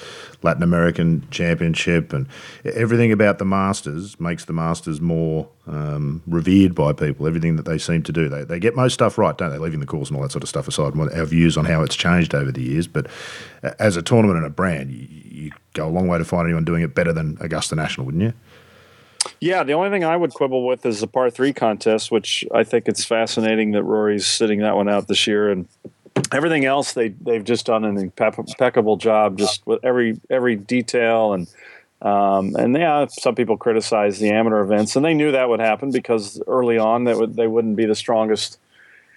Latin 0.43 0.63
American 0.63 1.27
Championship, 1.31 2.13
and 2.13 2.27
everything 2.65 3.13
about 3.13 3.39
the 3.39 3.45
Masters 3.45 4.19
makes 4.21 4.45
the 4.45 4.53
Masters 4.53 5.01
more 5.01 5.49
um, 5.67 6.23
revered 6.27 6.75
by 6.75 6.93
people. 6.93 7.27
Everything 7.27 7.57
that 7.57 7.65
they 7.65 7.79
seem 7.79 8.03
to 8.05 8.13
do, 8.13 8.29
they, 8.29 8.45
they 8.45 8.59
get 8.59 8.77
most 8.77 8.95
stuff 8.95 9.19
right, 9.19 9.37
don't 9.37 9.51
they? 9.51 9.59
Leaving 9.59 9.81
the 9.81 9.87
course 9.87 10.09
and 10.09 10.17
all 10.17 10.23
that 10.23 10.33
sort 10.33 10.43
of 10.43 10.49
stuff 10.49 10.69
aside, 10.69 10.95
and 10.95 11.11
our 11.13 11.25
views 11.25 11.57
on 11.57 11.65
how 11.65 11.83
it's 11.83 11.97
changed 11.97 12.35
over 12.35 12.53
the 12.53 12.63
years. 12.63 12.87
But 12.87 13.07
as 13.79 13.97
a 13.97 14.03
tournament 14.03 14.39
and 14.39 14.47
a 14.47 14.51
brand, 14.51 14.91
you, 14.93 15.09
you 15.47 15.53
go 15.73 15.87
a 15.87 15.91
long 15.91 16.09
way 16.09 16.19
to 16.19 16.25
find 16.25 16.47
anyone 16.47 16.65
doing 16.65 16.83
it 16.83 16.95
better 16.95 17.13
than 17.13 17.37
Augusta 17.41 17.75
National, 17.75 18.07
wouldn't 18.07 18.23
you? 18.23 18.33
Yeah, 19.41 19.63
the 19.63 19.75
only 19.75 19.91
thing 19.91 20.05
I 20.05 20.17
would 20.17 20.33
quibble 20.33 20.67
with 20.67 20.87
is 20.87 21.01
the 21.01 21.07
par 21.07 21.31
three 21.31 21.53
contest, 21.53 22.11
which 22.11 22.45
I 22.55 22.65
think 22.65 22.89
it's 22.89 23.05
fascinating 23.05 23.73
that 23.73 23.83
Rory's 23.83 24.27
sitting 24.27 24.61
that 24.61 24.77
one 24.77 24.89
out 24.89 25.09
this 25.09 25.27
year, 25.27 25.51
and 25.51 25.69
everything 26.33 26.65
else 26.65 26.93
they 26.93 27.09
they've 27.09 27.45
just 27.45 27.67
done 27.67 27.85
an 27.85 27.99
impeccable 27.99 28.97
job, 28.97 29.39
just 29.39 29.67
with 29.67 29.85
every 29.85 30.21
every 30.31 30.57
detail 30.57 31.33
and. 31.33 31.49
Um, 32.03 32.55
and 32.57 32.77
yeah, 32.77 33.07
some 33.09 33.35
people 33.35 33.57
criticize 33.57 34.19
the 34.19 34.29
amateur 34.29 34.61
events, 34.61 34.97
and 34.97 35.05
they 35.05 35.15
knew 35.15 35.33
that 35.33 35.49
would 35.49 35.61
happen 35.61 35.91
because 35.91 36.41
early 36.47 36.77
on 36.77 37.05
that 37.05 37.17
would, 37.17 37.37
they 37.37 37.47
wouldn't 37.47 37.75
be 37.75 37.87
the 37.87 37.95
strongest 37.95 38.59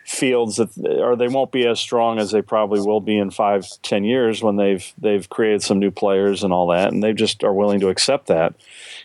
fields, 0.10 0.56
that, 0.58 0.76
or 0.78 1.15
they 1.15 1.28
won't 1.28 1.52
be 1.52 1.67
as 1.67 1.80
strong 1.80 2.19
as 2.19 2.32
they 2.32 2.41
probably 2.41 2.82
will 2.82 3.02
be 3.02 3.17
in 3.17 3.30
five, 3.30 3.67
ten 3.84 4.04
years 4.04 4.41
when 4.41 4.56
they've 4.56 4.91
they've 4.98 5.30
created 5.30 5.62
some 5.62 5.80
new 5.80 5.91
players 5.91 6.43
and 6.43 6.52
all 6.52 6.67
that, 6.67 6.91
and 6.91 7.04
they 7.04 7.13
just 7.13 7.43
are 7.43 7.54
willing 7.54 7.80
to 7.80 7.89
accept 7.89 8.28
that 8.28 8.56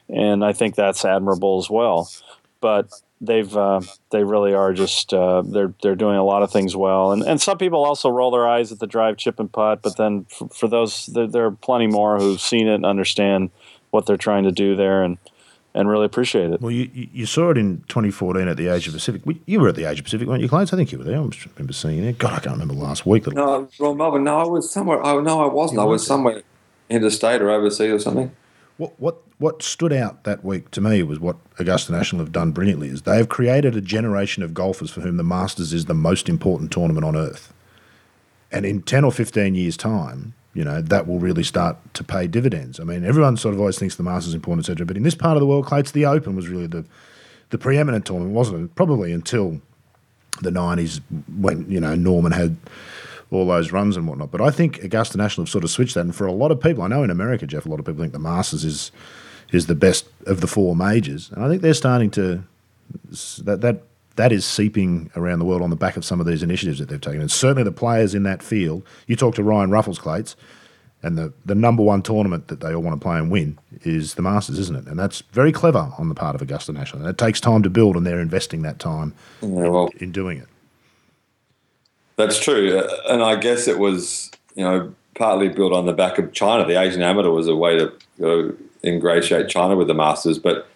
and 0.08 0.44
I 0.44 0.52
think 0.52 0.74
that's 0.74 1.04
admirable 1.04 1.58
as 1.58 1.70
well. 1.70 2.10
But 2.60 2.88
they've 3.20 3.54
uh, 3.56 3.80
they 4.10 4.24
really 4.24 4.54
are 4.54 4.72
just 4.72 5.12
uh, 5.12 5.42
they're 5.42 5.72
they're 5.82 5.96
doing 5.96 6.16
a 6.16 6.24
lot 6.24 6.42
of 6.42 6.50
things 6.50 6.76
well, 6.76 7.12
and 7.12 7.22
and 7.22 7.40
some 7.40 7.58
people 7.58 7.84
also 7.84 8.08
roll 8.08 8.30
their 8.30 8.48
eyes 8.48 8.72
at 8.72 8.78
the 8.78 8.86
drive, 8.86 9.16
chip, 9.16 9.38
and 9.38 9.50
putt. 9.50 9.82
But 9.82 9.96
then 9.96 10.24
for, 10.24 10.48
for 10.48 10.68
those, 10.68 11.06
there, 11.06 11.26
there 11.26 11.46
are 11.46 11.50
plenty 11.50 11.86
more 11.86 12.18
who've 12.18 12.40
seen 12.40 12.68
it 12.68 12.74
and 12.74 12.86
understand 12.86 13.50
what 13.90 14.06
they're 14.06 14.16
trying 14.16 14.44
to 14.44 14.52
do 14.52 14.76
there, 14.76 15.02
and 15.02 15.18
and 15.74 15.88
really 15.88 16.06
appreciate 16.06 16.50
it. 16.50 16.60
Well, 16.60 16.70
you, 16.70 16.90
you 16.94 17.08
you 17.12 17.26
saw 17.26 17.50
it 17.50 17.58
in 17.58 17.78
2014 17.88 18.46
at 18.46 18.56
the 18.56 18.68
Asia 18.68 18.92
Pacific. 18.92 19.22
You 19.46 19.60
were 19.60 19.68
at 19.68 19.74
the 19.74 19.84
Asia 19.84 20.02
Pacific, 20.02 20.28
weren't 20.28 20.42
you, 20.42 20.48
Clarence? 20.48 20.72
I 20.72 20.76
think 20.76 20.92
you 20.92 20.98
were 20.98 21.04
there. 21.04 21.20
I 21.20 21.26
just 21.26 21.46
remember 21.46 21.72
seeing 21.72 21.96
you 21.96 22.02
there. 22.02 22.12
God, 22.12 22.32
I 22.32 22.38
can't 22.38 22.52
remember 22.58 22.74
last 22.74 23.04
week. 23.06 23.26
No, 23.26 23.68
well, 23.78 23.94
Melbourne. 23.94 24.24
No, 24.24 24.38
I 24.38 24.46
was 24.46 24.70
somewhere. 24.70 25.04
Oh 25.04 25.20
no, 25.20 25.42
I 25.42 25.52
wasn't. 25.52 25.80
I 25.80 25.84
was 25.84 26.06
somewhere 26.06 26.42
interstate 26.88 27.42
or 27.42 27.50
overseas 27.50 27.92
or 27.92 27.98
something. 27.98 28.34
What, 28.76 28.98
what, 28.98 29.22
what 29.38 29.62
stood 29.62 29.92
out 29.92 30.24
that 30.24 30.44
week 30.44 30.70
to 30.72 30.80
me 30.80 31.02
was 31.02 31.20
what 31.20 31.36
Augusta 31.58 31.92
National 31.92 32.20
have 32.20 32.32
done 32.32 32.50
brilliantly 32.50 32.88
is 32.88 33.02
they 33.02 33.18
have 33.18 33.28
created 33.28 33.76
a 33.76 33.80
generation 33.80 34.42
of 34.42 34.52
golfers 34.52 34.90
for 34.90 35.00
whom 35.00 35.16
the 35.16 35.22
Masters 35.22 35.72
is 35.72 35.84
the 35.84 35.94
most 35.94 36.28
important 36.28 36.72
tournament 36.72 37.04
on 37.04 37.14
earth. 37.14 37.52
And 38.50 38.66
in 38.66 38.82
10 38.82 39.04
or 39.04 39.12
15 39.12 39.54
years' 39.54 39.76
time, 39.76 40.34
you 40.54 40.64
know, 40.64 40.80
that 40.80 41.06
will 41.06 41.18
really 41.18 41.42
start 41.42 41.76
to 41.94 42.04
pay 42.04 42.26
dividends. 42.26 42.78
I 42.78 42.84
mean, 42.84 43.04
everyone 43.04 43.36
sort 43.36 43.54
of 43.54 43.60
always 43.60 43.78
thinks 43.78 43.96
the 43.96 44.04
Masters 44.04 44.28
is 44.28 44.34
important, 44.34 44.68
etc. 44.68 44.86
But 44.86 44.96
in 44.96 45.02
this 45.02 45.14
part 45.14 45.36
of 45.36 45.40
the 45.40 45.46
world, 45.46 45.66
Clates, 45.66 45.90
the 45.90 46.06
Open 46.06 46.36
was 46.36 46.48
really 46.48 46.68
the, 46.68 46.84
the 47.50 47.58
preeminent 47.58 48.06
tournament, 48.06 48.34
wasn't 48.34 48.64
it? 48.64 48.74
Probably 48.74 49.12
until 49.12 49.60
the 50.42 50.50
90s 50.50 51.00
when, 51.36 51.68
you 51.70 51.80
know, 51.80 51.94
Norman 51.94 52.32
had 52.32 52.56
all 53.30 53.46
those 53.46 53.72
runs 53.72 53.96
and 53.96 54.06
whatnot. 54.06 54.30
But 54.30 54.40
I 54.40 54.50
think 54.50 54.82
Augusta 54.82 55.18
National 55.18 55.44
have 55.44 55.50
sort 55.50 55.64
of 55.64 55.70
switched 55.70 55.94
that. 55.94 56.02
And 56.02 56.14
for 56.14 56.26
a 56.26 56.32
lot 56.32 56.52
of 56.52 56.60
people, 56.60 56.82
I 56.84 56.88
know 56.88 57.02
in 57.02 57.10
America, 57.10 57.46
Jeff, 57.46 57.66
a 57.66 57.68
lot 57.68 57.80
of 57.80 57.86
people 57.86 58.02
think 58.02 58.12
the 58.12 58.18
Masters 58.18 58.64
is 58.64 58.92
is 59.52 59.66
the 59.66 59.74
best 59.74 60.08
of 60.26 60.40
the 60.40 60.46
four 60.46 60.74
majors. 60.74 61.30
And 61.30 61.44
I 61.44 61.48
think 61.48 61.62
they're 61.62 61.74
starting 61.74 62.10
to 62.12 62.42
that 63.44 63.60
that 63.60 63.82
that 64.16 64.32
is 64.32 64.44
seeping 64.44 65.10
around 65.16 65.40
the 65.40 65.44
world 65.44 65.62
on 65.62 65.70
the 65.70 65.76
back 65.76 65.96
of 65.96 66.04
some 66.04 66.20
of 66.20 66.26
these 66.26 66.42
initiatives 66.42 66.78
that 66.78 66.88
they've 66.88 67.00
taken. 67.00 67.20
And 67.20 67.30
certainly 67.30 67.64
the 67.64 67.72
players 67.72 68.14
in 68.14 68.22
that 68.24 68.42
field. 68.42 68.84
You 69.06 69.16
talk 69.16 69.34
to 69.36 69.42
Ryan 69.42 69.70
Ruffels, 69.70 70.36
and 71.02 71.18
the, 71.18 71.32
the 71.44 71.54
number 71.54 71.82
one 71.82 72.00
tournament 72.00 72.48
that 72.48 72.60
they 72.60 72.74
all 72.74 72.82
want 72.82 72.98
to 72.98 73.04
play 73.04 73.18
and 73.18 73.30
win 73.30 73.58
is 73.82 74.14
the 74.14 74.22
Masters, 74.22 74.58
isn't 74.58 74.76
it? 74.76 74.86
And 74.86 74.98
that's 74.98 75.20
very 75.32 75.52
clever 75.52 75.92
on 75.98 76.08
the 76.08 76.14
part 76.14 76.34
of 76.34 76.40
Augusta 76.40 76.72
National. 76.72 77.02
And 77.02 77.10
it 77.10 77.18
takes 77.18 77.40
time 77.40 77.62
to 77.62 77.70
build, 77.70 77.96
and 77.96 78.06
they're 78.06 78.20
investing 78.20 78.62
that 78.62 78.78
time 78.78 79.12
yeah, 79.42 79.48
well, 79.68 79.90
in, 79.96 80.04
in 80.04 80.12
doing 80.12 80.38
it. 80.38 80.48
That's 82.16 82.38
true, 82.38 82.78
uh, 82.78 83.12
and 83.12 83.22
I 83.22 83.36
guess 83.36 83.66
it 83.66 83.78
was 83.78 84.30
you 84.54 84.62
know 84.62 84.94
partly 85.14 85.48
built 85.48 85.72
on 85.72 85.86
the 85.86 85.92
back 85.92 86.18
of 86.18 86.32
China. 86.32 86.64
The 86.64 86.80
Asian 86.80 87.02
Amateur 87.02 87.30
was 87.30 87.48
a 87.48 87.56
way 87.56 87.76
to 87.76 87.92
you 88.18 88.24
know, 88.24 88.54
ingratiate 88.82 89.48
China 89.48 89.76
with 89.76 89.88
the 89.88 89.94
Masters, 89.94 90.38
but 90.38 90.68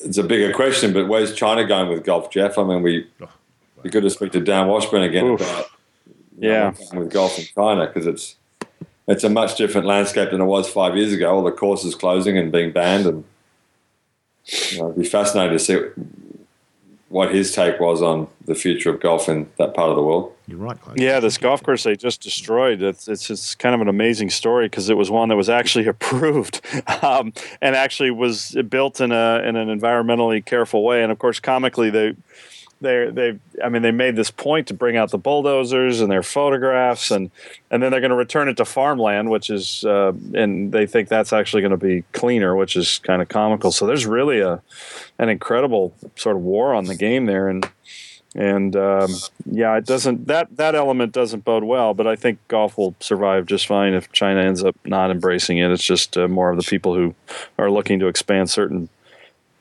it's 0.00 0.18
a 0.18 0.22
bigger 0.22 0.52
question. 0.52 0.92
But 0.92 1.08
where's 1.08 1.34
China 1.34 1.64
going 1.64 1.88
with 1.88 2.04
golf, 2.04 2.30
Jeff? 2.30 2.58
I 2.58 2.64
mean, 2.64 2.82
we 2.82 3.06
oh, 3.20 3.28
be 3.82 3.90
good 3.90 4.02
to 4.02 4.10
speak 4.10 4.32
to 4.32 4.40
Dan 4.40 4.68
Washburn 4.68 5.02
again 5.02 5.26
Oof. 5.26 5.40
about 5.40 5.66
yeah 6.36 6.72
know, 6.92 7.00
with 7.00 7.12
golf 7.12 7.38
in 7.38 7.44
China 7.54 7.86
because 7.86 8.06
it's 8.06 8.36
it's 9.06 9.22
a 9.22 9.28
much 9.28 9.56
different 9.56 9.86
landscape 9.86 10.30
than 10.30 10.40
it 10.40 10.46
was 10.46 10.68
five 10.68 10.96
years 10.96 11.12
ago. 11.12 11.34
All 11.34 11.42
the 11.42 11.52
courses 11.52 11.94
closing 11.94 12.38
and 12.38 12.50
being 12.50 12.72
banned, 12.72 13.06
and 13.06 13.24
you 14.46 14.78
know, 14.78 14.90
it'd 14.90 15.02
be 15.02 15.08
fascinating 15.08 15.56
to 15.56 15.62
see 15.62 15.80
what 17.14 17.32
his 17.32 17.52
take 17.52 17.78
was 17.78 18.02
on 18.02 18.26
the 18.44 18.56
future 18.56 18.90
of 18.90 19.00
golf 19.00 19.28
in 19.28 19.48
that 19.56 19.72
part 19.72 19.88
of 19.88 19.94
the 19.94 20.02
world. 20.02 20.34
You're 20.48 20.58
right. 20.58 20.76
Yeah, 20.96 21.20
this 21.20 21.38
golf 21.38 21.62
course 21.62 21.84
they 21.84 21.94
just 21.94 22.20
destroyed. 22.20 22.82
It's 22.82 23.06
it's, 23.06 23.30
it's 23.30 23.54
kind 23.54 23.72
of 23.72 23.80
an 23.80 23.86
amazing 23.86 24.30
story 24.30 24.66
because 24.66 24.90
it 24.90 24.96
was 24.96 25.12
one 25.12 25.28
that 25.28 25.36
was 25.36 25.48
actually 25.48 25.86
approved 25.94 26.60
um, 27.02 27.32
and 27.62 27.76
actually 27.76 28.10
was 28.10 28.56
built 28.68 29.00
in 29.00 29.12
a 29.12 29.40
in 29.44 29.54
an 29.54 29.68
environmentally 29.68 30.44
careful 30.44 30.82
way. 30.82 31.04
And 31.04 31.12
of 31.12 31.20
course, 31.20 31.38
comically, 31.38 31.88
they 31.88 32.16
they 32.84 33.10
they 33.10 33.38
I 33.62 33.68
mean 33.68 33.82
they 33.82 33.90
made 33.90 34.16
this 34.16 34.30
point 34.30 34.68
to 34.68 34.74
bring 34.74 34.96
out 34.96 35.10
the 35.10 35.18
bulldozers 35.18 36.00
and 36.00 36.10
their 36.10 36.22
photographs 36.22 37.10
and 37.10 37.30
and 37.70 37.82
then 37.82 37.90
they're 37.90 38.00
going 38.00 38.10
to 38.10 38.16
return 38.16 38.48
it 38.48 38.56
to 38.58 38.64
farmland 38.64 39.30
which 39.30 39.50
is 39.50 39.84
uh, 39.84 40.12
and 40.34 40.72
they 40.72 40.86
think 40.86 41.08
that's 41.08 41.32
actually 41.32 41.62
going 41.62 41.72
to 41.72 41.76
be 41.76 42.02
cleaner 42.12 42.54
which 42.54 42.76
is 42.76 42.98
kind 42.98 43.20
of 43.20 43.28
comical 43.28 43.72
so 43.72 43.86
there's 43.86 44.06
really 44.06 44.40
a 44.40 44.62
an 45.18 45.28
incredible 45.28 45.94
sort 46.16 46.36
of 46.36 46.42
war 46.42 46.74
on 46.74 46.84
the 46.84 46.94
game 46.94 47.26
there 47.26 47.48
and 47.48 47.68
and 48.36 48.74
um, 48.76 49.10
yeah 49.46 49.76
it 49.76 49.86
doesn't 49.86 50.26
that 50.26 50.56
that 50.56 50.74
element 50.74 51.12
doesn't 51.12 51.44
bode 51.44 51.64
well 51.64 51.94
but 51.94 52.06
I 52.06 52.16
think 52.16 52.38
golf 52.48 52.78
will 52.78 52.94
survive 53.00 53.46
just 53.46 53.66
fine 53.66 53.94
if 53.94 54.12
China 54.12 54.40
ends 54.40 54.62
up 54.62 54.76
not 54.84 55.10
embracing 55.10 55.58
it 55.58 55.70
it's 55.70 55.84
just 55.84 56.16
uh, 56.16 56.28
more 56.28 56.50
of 56.50 56.56
the 56.56 56.64
people 56.64 56.94
who 56.94 57.14
are 57.58 57.70
looking 57.70 57.98
to 58.00 58.06
expand 58.06 58.50
certain 58.50 58.88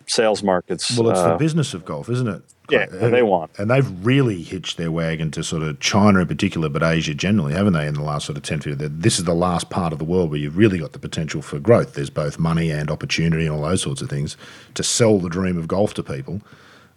sales 0.08 0.44
markets. 0.44 0.98
Well, 0.98 1.10
it's 1.10 1.20
uh, 1.20 1.34
the 1.34 1.38
business 1.38 1.74
of 1.74 1.86
golf, 1.86 2.10
isn't 2.10 2.28
it? 2.28 2.42
Yeah, 2.70 2.86
and 2.92 3.14
they 3.14 3.24
want. 3.24 3.52
And 3.60 3.70
they've 3.70 4.06
really 4.06 4.42
hitched 4.42 4.78
their 4.78 4.92
wagon 4.92 5.32
to 5.32 5.44
sort 5.44 5.64
of 5.64 5.80
China 5.82 6.20
in 6.20 6.28
particular, 6.28 6.70
but 6.70 6.82
Asia 6.82 7.14
generally, 7.14 7.54
haven't 7.54 7.74
they, 7.74 7.86
in 7.86 7.94
the 7.94 8.02
last 8.02 8.26
sort 8.26 8.38
of 8.38 8.44
10, 8.44 8.62
15 8.62 9.00
This 9.00 9.20
is 9.20 9.26
the 9.26 9.34
last 9.34 9.70
part 9.70 9.92
of 9.92 10.00
the 10.00 10.06
world 10.06 10.30
where 10.30 10.40
you've 10.40 10.58
really 10.58 10.80
got 10.80 10.94
the 10.94 11.00
potential 11.00 11.42
for 11.42 11.60
growth. 11.60 11.94
There's 11.94 12.10
both 12.10 12.40
money 12.40 12.72
and 12.72 12.90
opportunity 12.90 13.46
and 13.46 13.54
all 13.54 13.62
those 13.62 13.82
sorts 13.82 14.02
of 14.02 14.10
things 14.10 14.38
to 14.76 14.84
sell 14.84 15.20
the 15.20 15.30
dream 15.30 15.58
of 15.58 15.68
golf 15.68 15.94
to 15.96 16.04
people. 16.04 16.42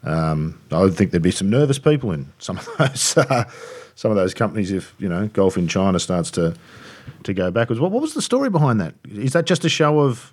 Um, 0.05 0.61
I 0.71 0.81
would 0.81 0.95
think 0.95 1.11
there'd 1.11 1.23
be 1.23 1.33
some 1.33 1.51
nervous 1.51 1.81
people 1.81 2.13
in 2.13 2.33
some 2.39 2.59
of 2.59 2.69
those 2.79 3.17
uh, 3.17 3.45
some 3.97 4.11
of 4.11 4.17
those 4.17 4.35
companies 4.35 4.71
if 4.71 4.95
you 4.99 5.09
know 5.09 5.27
golf 5.29 5.57
in 5.57 5.67
China 5.67 5.99
starts 5.99 6.31
to 6.33 6.55
to 7.25 7.35
go 7.35 7.51
backwards. 7.51 7.81
What, 7.81 7.91
what 7.91 8.03
was 8.03 8.15
the 8.15 8.23
story 8.23 8.51
behind 8.51 8.81
that? 8.81 8.95
Is 9.09 9.33
that 9.33 9.47
just 9.47 9.65
a 9.65 9.69
show 9.69 10.01
of 10.01 10.33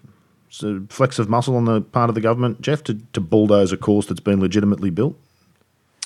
flex 0.90 1.20
of 1.20 1.30
muscle 1.30 1.56
on 1.56 1.66
the 1.66 1.82
part 1.82 2.10
of 2.10 2.16
the 2.16 2.22
government, 2.22 2.62
Jeff, 2.62 2.84
to, 2.84 3.00
to 3.14 3.22
bulldoze 3.22 3.72
a 3.72 3.78
course 3.78 4.06
that's 4.06 4.20
been 4.20 4.40
legitimately 4.40 4.90
built? 4.90 5.18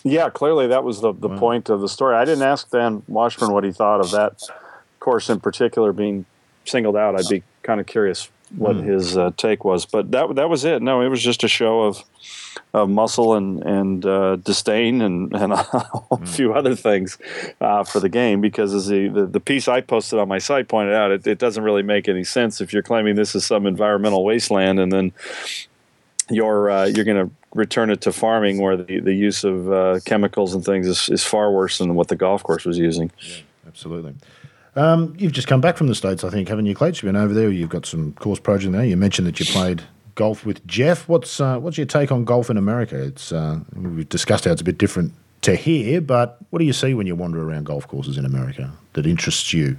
Yeah, 0.03 0.29
clearly 0.29 0.67
that 0.67 0.83
was 0.83 1.01
the, 1.01 1.13
the 1.13 1.27
wow. 1.27 1.37
point 1.37 1.69
of 1.69 1.81
the 1.81 1.89
story. 1.89 2.15
I 2.15 2.23
didn't 2.23 2.43
ask 2.43 2.69
Dan 2.69 3.03
Washburn 3.07 3.51
what 3.51 3.63
he 3.63 3.71
thought 3.71 3.99
of 3.99 4.11
that 4.11 4.43
course 4.99 5.29
in 5.29 5.39
particular 5.39 5.91
being 5.91 6.25
singled 6.65 6.95
out. 6.95 7.19
I'd 7.19 7.27
be 7.27 7.43
kind 7.63 7.81
of 7.81 7.87
curious 7.87 8.29
what 8.55 8.77
mm. 8.77 8.83
his 8.83 9.17
uh, 9.17 9.31
take 9.35 9.65
was, 9.65 9.85
but 9.85 10.11
that 10.11 10.35
that 10.35 10.49
was 10.49 10.63
it. 10.63 10.81
No, 10.81 11.01
it 11.01 11.09
was 11.09 11.21
just 11.21 11.43
a 11.43 11.47
show 11.47 11.83
of 11.83 12.03
of 12.77 12.89
muscle 12.89 13.35
and 13.35 13.63
and 13.63 14.05
uh, 14.05 14.35
disdain 14.37 15.01
and 15.01 15.33
and 15.35 15.53
a 15.53 15.57
mm. 15.57 16.27
few 16.27 16.53
other 16.53 16.75
things 16.75 17.17
uh, 17.61 17.83
for 17.83 17.99
the 17.99 18.09
game. 18.09 18.41
Because 18.41 18.73
as 18.73 18.87
the, 18.87 19.07
the, 19.07 19.25
the 19.25 19.39
piece 19.39 19.67
I 19.67 19.81
posted 19.81 20.19
on 20.19 20.27
my 20.27 20.37
site 20.37 20.67
pointed 20.67 20.93
out, 20.93 21.11
it, 21.11 21.27
it 21.27 21.39
doesn't 21.39 21.63
really 21.63 21.83
make 21.83 22.07
any 22.07 22.23
sense 22.23 22.61
if 22.61 22.73
you're 22.73 22.83
claiming 22.83 23.15
this 23.15 23.35
is 23.35 23.45
some 23.45 23.65
environmental 23.65 24.23
wasteland 24.23 24.79
and 24.79 24.91
then 24.91 25.13
you're 26.29 26.69
uh, 26.69 26.85
you're 26.85 27.05
going 27.05 27.27
to 27.27 27.33
return 27.53 27.89
it 27.89 28.01
to 28.01 28.11
farming 28.11 28.61
where 28.61 28.77
the, 28.77 28.99
the 28.99 29.13
use 29.13 29.43
of 29.43 29.71
uh, 29.71 29.99
chemicals 30.05 30.53
and 30.53 30.63
things 30.63 30.87
is, 30.87 31.09
is 31.09 31.23
far 31.23 31.51
worse 31.51 31.77
than 31.77 31.95
what 31.95 32.07
the 32.07 32.15
golf 32.15 32.43
course 32.43 32.65
was 32.65 32.77
using. 32.77 33.11
Yeah, 33.19 33.37
absolutely. 33.67 34.15
Um, 34.75 35.15
you've 35.17 35.31
just 35.31 35.47
come 35.47 35.59
back 35.59 35.75
from 35.75 35.87
the 35.87 35.95
States, 35.95 36.23
I 36.23 36.29
think, 36.29 36.49
haven't 36.49 36.67
you, 36.67 36.75
Clates? 36.75 37.01
You've 37.01 37.11
been 37.11 37.19
over 37.19 37.33
there. 37.33 37.49
You've 37.49 37.69
got 37.69 37.87
some 37.87 38.13
course 38.13 38.39
project 38.39 38.73
there. 38.73 38.85
You 38.85 38.95
mentioned 38.95 39.27
that 39.27 39.39
you 39.39 39.45
played 39.47 39.81
golf 40.17 40.45
with 40.45 40.65
Jeff. 40.67 41.07
What's 41.07 41.39
uh, 41.39 41.59
what's 41.59 41.77
your 41.77 41.85
take 41.85 42.11
on 42.11 42.25
golf 42.25 42.49
in 42.49 42.57
America? 42.57 43.01
It's 43.01 43.31
uh, 43.31 43.59
we've 43.73 44.09
discussed 44.09 44.43
how 44.43 44.51
it's 44.51 44.61
a 44.61 44.65
bit 44.65 44.77
different 44.77 45.13
to 45.43 45.55
here, 45.55 46.01
but 46.01 46.37
what 46.49 46.59
do 46.59 46.65
you 46.65 46.73
see 46.73 46.93
when 46.93 47.07
you 47.07 47.15
wander 47.15 47.41
around 47.41 47.65
golf 47.65 47.87
courses 47.87 48.17
in 48.17 48.25
America 48.25 48.73
that 48.93 49.05
interests 49.05 49.53
you? 49.53 49.77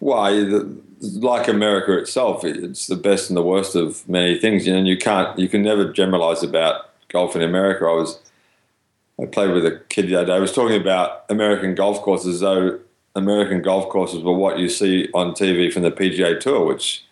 Well, 0.00 0.76
like 1.00 1.48
America 1.48 1.96
itself, 1.96 2.44
it's 2.44 2.86
the 2.86 2.96
best 2.96 3.30
and 3.30 3.36
the 3.36 3.42
worst 3.42 3.74
of 3.74 4.06
many 4.08 4.38
things. 4.38 4.66
You 4.66 4.72
know, 4.72 4.80
and 4.80 4.88
you 4.88 4.98
can't, 4.98 5.38
you 5.38 5.48
can 5.48 5.62
never 5.62 5.90
generalize 5.92 6.42
about 6.42 6.90
golf 7.08 7.34
in 7.34 7.42
America. 7.42 7.84
I 7.84 7.94
was, 7.94 8.20
I 9.20 9.26
played 9.26 9.52
with 9.52 9.64
a 9.64 9.80
kid 9.88 10.08
the 10.08 10.16
other 10.16 10.26
day. 10.26 10.34
I 10.34 10.38
was 10.40 10.52
talking 10.52 10.80
about 10.80 11.24
American 11.30 11.74
golf 11.74 12.02
courses, 12.02 12.40
though 12.40 12.78
American 13.14 13.62
golf 13.62 13.88
courses 13.88 14.22
were 14.22 14.32
what 14.32 14.58
you 14.58 14.68
see 14.68 15.08
on 15.14 15.32
TV 15.32 15.72
from 15.72 15.82
the 15.82 15.90
PGA 15.90 16.38
Tour, 16.38 16.64
which 16.66 17.04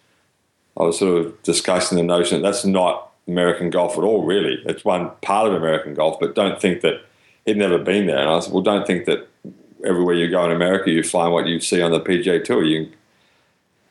I 0.79 0.85
was 0.85 0.99
sort 0.99 1.25
of 1.25 1.43
discussing 1.43 1.97
the 1.97 2.05
notion 2.05 2.41
that 2.41 2.49
that's 2.49 2.65
not 2.65 3.13
American 3.29 3.71
golf 3.71 3.97
at 3.97 4.05
all, 4.05 4.25
really. 4.25 4.63
It's 4.67 4.85
one 4.85 5.11
part 5.23 5.49
of 5.49 5.55
American 5.55 5.95
golf, 5.95 6.19
but 6.21 6.35
don't 6.35 6.61
think 6.61 6.83
that 6.83 7.03
he'd 7.45 7.57
never 7.57 7.79
been 7.79 8.07
there. 8.07 8.19
And 8.19 8.29
I 8.29 8.41
said, 8.41 8.53
well, 8.53 8.63
don't 8.63 8.87
think 8.87 9.07
that 9.07 9.29
everywhere 9.85 10.15
you 10.15 10.31
go 10.31 10.45
in 10.45 10.53
America 10.53 10.91
you 10.91 11.03
find 11.03 11.33
what 11.33 11.47
you 11.47 11.61
see 11.61 11.83
on 11.83 11.93
the 11.93 12.01
PGA 12.01 12.43
Tour. 12.43 12.65
You 12.65 12.91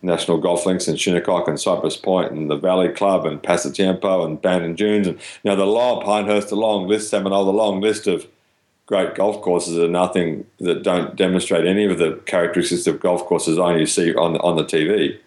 National 0.02 0.38
Golf 0.38 0.65
Links 0.65 0.88
in 0.88 0.95
Shinnecock 0.95 1.48
and 1.48 1.60
Cypress 1.60 1.98
Point 1.98 2.32
and 2.32 2.50
the 2.50 2.56
Valley 2.56 2.89
Club 2.89 3.26
and 3.26 3.41
Pasatiempo 3.41 4.24
and 4.24 4.41
Bandon 4.41 4.76
Dunes 4.76 5.08
and 5.08 5.17
you 5.43 5.50
know 5.50 5.56
the 5.56 5.65
long 5.65 6.04
Pinehurst, 6.04 6.50
the 6.50 6.56
long 6.56 6.88
list, 6.88 7.10
Seminole, 7.10 7.45
the 7.45 7.52
long 7.52 7.82
list 7.82 8.06
of 8.06 8.28
great 8.86 9.15
golf 9.15 9.41
courses 9.41 9.80
are 9.80 9.88
nothing 9.88 10.45
that 10.60 10.84
don't 10.84 11.15
demonstrate 11.15 11.65
any 11.65 11.86
of 11.86 11.98
the 11.98 12.21
characteristics 12.28 12.86
of 12.86 13.00
golf 13.00 13.26
courses 13.26 13.58
only 13.58 13.80
you 13.82 13.86
see 13.88 14.13
on 14.15 14.38
on 14.38 14.56
the 14.56 14.63
TV. 14.63 15.17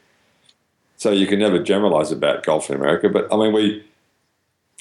So 0.99 1.13
you 1.13 1.27
can 1.27 1.39
never 1.39 1.59
generalize 1.61 2.13
about 2.13 2.43
golf 2.43 2.69
in 2.69 2.77
America. 2.77 3.09
But 3.09 3.33
I 3.33 3.37
mean, 3.37 3.53
we 3.53 3.85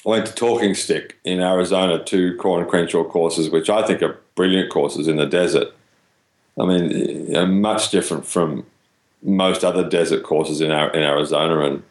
went 0.04 0.26
to 0.26 0.34
Talking 0.34 0.74
Stick 0.74 1.16
in 1.24 1.40
Arizona, 1.40 2.04
two 2.04 2.36
Coore 2.36 2.60
and 2.60 2.68
Crenshaw 2.68 3.04
courses, 3.04 3.50
which 3.50 3.70
I 3.70 3.86
think 3.86 4.02
are 4.02 4.18
brilliant 4.34 4.70
courses 4.70 5.08
in 5.08 5.16
the 5.16 5.26
desert. 5.26 5.68
I 6.60 6.66
mean, 6.66 6.90
you 6.90 7.32
know, 7.32 7.46
much 7.46 7.90
different 7.90 8.26
from 8.26 8.66
most 9.22 9.64
other 9.64 9.88
desert 9.88 10.24
courses 10.24 10.60
in 10.60 10.70
in 10.70 11.02
Arizona. 11.02 11.60
And 11.60 11.82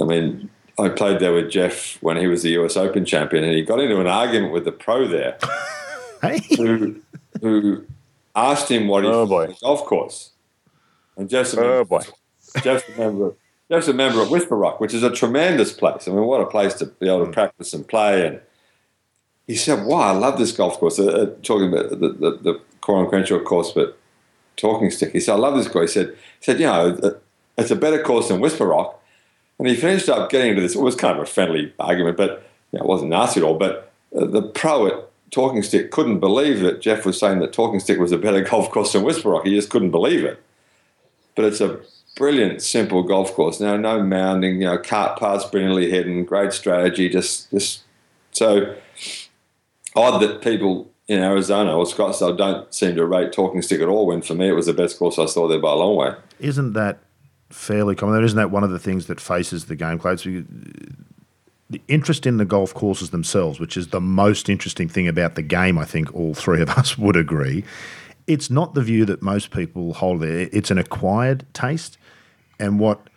I 0.00 0.04
mean, 0.04 0.50
I 0.78 0.88
played 0.88 1.20
there 1.20 1.32
with 1.32 1.50
Jeff 1.50 2.00
when 2.02 2.16
he 2.16 2.26
was 2.26 2.42
the 2.42 2.50
US 2.60 2.76
Open 2.76 3.04
champion, 3.04 3.44
and 3.44 3.54
he 3.54 3.62
got 3.62 3.80
into 3.80 4.00
an 4.00 4.06
argument 4.06 4.52
with 4.52 4.64
the 4.64 4.72
pro 4.72 5.06
there, 5.06 5.38
hey. 6.22 6.40
who, 6.56 7.00
who 7.40 7.84
asked 8.34 8.70
him 8.70 8.88
what 8.88 9.04
he 9.04 9.10
oh 9.10 9.26
boy. 9.26 9.54
golf 9.60 9.84
course. 9.84 10.30
And 11.16 11.28
Jeff's 11.28 11.54
a 11.54 11.60
oh 11.60 11.84
boy, 11.84 12.02
Jeff's 12.62 12.88
a 12.88 12.98
member. 12.98 13.34
Jeff's 13.70 13.88
a 13.88 13.92
member 13.92 14.22
of 14.22 14.30
Whisper 14.30 14.56
Rock, 14.56 14.80
which 14.80 14.94
is 14.94 15.02
a 15.02 15.10
tremendous 15.10 15.72
place. 15.72 16.08
I 16.08 16.12
mean, 16.12 16.24
what 16.24 16.40
a 16.40 16.46
place 16.46 16.74
to 16.74 16.86
be 16.86 17.06
able 17.06 17.26
to 17.26 17.32
practice 17.32 17.74
and 17.74 17.86
play. 17.86 18.26
And 18.26 18.40
he 19.46 19.54
said, 19.54 19.84
"Wow, 19.86 20.00
I 20.00 20.12
love 20.12 20.38
this 20.38 20.52
golf 20.52 20.78
course." 20.78 20.98
Uh, 20.98 21.06
uh 21.06 21.26
talking 21.42 21.68
about 21.68 21.90
the 21.90 22.08
the, 22.08 22.38
the 22.42 22.60
Crenshaw 22.80 23.40
course, 23.40 23.72
but 23.72 23.98
talking 24.58 24.90
stick. 24.90 25.12
He 25.12 25.20
said, 25.20 25.34
I 25.34 25.36
love 25.36 25.56
this 25.56 25.68
course. 25.68 25.94
He 25.94 26.00
said, 26.00 26.10
he 26.10 26.44
said, 26.44 26.60
you 26.60 26.66
know, 26.66 27.18
it's 27.56 27.70
a 27.70 27.76
better 27.76 28.02
course 28.02 28.28
than 28.28 28.40
Whisper 28.40 28.66
Rock. 28.66 29.02
And 29.58 29.66
he 29.66 29.74
finished 29.74 30.08
up 30.08 30.30
getting 30.30 30.50
into 30.50 30.62
this. 30.62 30.74
It 30.74 30.80
was 30.80 30.94
kind 30.94 31.16
of 31.16 31.22
a 31.22 31.26
friendly 31.26 31.72
argument, 31.78 32.16
but 32.16 32.50
you 32.72 32.78
know, 32.78 32.84
it 32.84 32.88
wasn't 32.88 33.10
nasty 33.10 33.40
at 33.40 33.44
all. 33.44 33.58
But 33.58 33.92
uh, 34.14 34.26
the 34.26 34.42
pro 34.42 34.86
at 34.86 35.04
Talking 35.30 35.62
Stick 35.62 35.90
couldn't 35.90 36.20
believe 36.20 36.60
that 36.60 36.80
Jeff 36.80 37.04
was 37.04 37.18
saying 37.18 37.40
that 37.40 37.52
Talking 37.52 37.80
Stick 37.80 37.98
was 37.98 38.12
a 38.12 38.18
better 38.18 38.40
golf 38.50 38.70
course 38.70 38.92
than 38.92 39.02
Whisper 39.02 39.30
Rock. 39.30 39.46
He 39.46 39.54
just 39.54 39.70
couldn't 39.70 39.90
believe 39.90 40.24
it. 40.24 40.42
But 41.34 41.46
it's 41.46 41.60
a 41.60 41.80
brilliant, 42.18 42.60
simple 42.60 43.04
golf 43.04 43.32
course. 43.32 43.60
Now, 43.60 43.76
no 43.76 44.02
mounding, 44.02 44.60
you 44.60 44.66
know, 44.66 44.76
cart 44.76 45.18
paths 45.18 45.44
brilliantly 45.44 45.90
hidden, 45.90 46.24
great 46.24 46.52
strategy. 46.52 47.08
Just, 47.08 47.50
just 47.50 47.84
so 48.32 48.76
odd 49.94 50.20
that 50.20 50.42
people 50.42 50.90
in 51.06 51.22
Arizona 51.22 51.74
or 51.74 51.84
Scottsdale 51.84 52.36
don't 52.36 52.74
seem 52.74 52.96
to 52.96 53.06
rate 53.06 53.32
Talking 53.32 53.62
Stick 53.62 53.80
at 53.80 53.88
all. 53.88 54.06
When 54.06 54.20
for 54.20 54.34
me, 54.34 54.48
it 54.48 54.52
was 54.52 54.66
the 54.66 54.74
best 54.74 54.98
course 54.98 55.18
I 55.18 55.26
saw 55.26 55.48
there 55.48 55.60
by 55.60 55.72
a 55.72 55.76
long 55.76 55.96
way. 55.96 56.14
Isn't 56.40 56.74
that 56.74 56.98
fairly 57.50 57.94
common? 57.94 58.22
Isn't 58.22 58.36
that 58.36 58.50
one 58.50 58.64
of 58.64 58.70
the 58.70 58.78
things 58.78 59.06
that 59.06 59.20
faces 59.20 59.66
the 59.66 59.76
game, 59.76 59.98
Clay? 59.98 60.16
the 61.70 61.82
interest 61.86 62.26
in 62.26 62.38
the 62.38 62.46
golf 62.46 62.72
courses 62.72 63.10
themselves, 63.10 63.60
which 63.60 63.76
is 63.76 63.88
the 63.88 64.00
most 64.00 64.48
interesting 64.48 64.88
thing 64.88 65.06
about 65.06 65.34
the 65.34 65.42
game, 65.42 65.78
I 65.78 65.84
think 65.84 66.14
all 66.14 66.32
three 66.34 66.62
of 66.62 66.70
us 66.78 66.96
would 66.96 67.16
agree. 67.16 67.62
It's 68.26 68.50
not 68.50 68.74
the 68.74 68.82
view 68.82 69.04
that 69.06 69.22
most 69.22 69.50
people 69.50 69.94
hold 69.94 70.20
there. 70.20 70.48
It's 70.50 70.70
an 70.70 70.78
acquired 70.78 71.46
taste. 71.52 71.97
And 72.58 72.78
what 72.78 73.08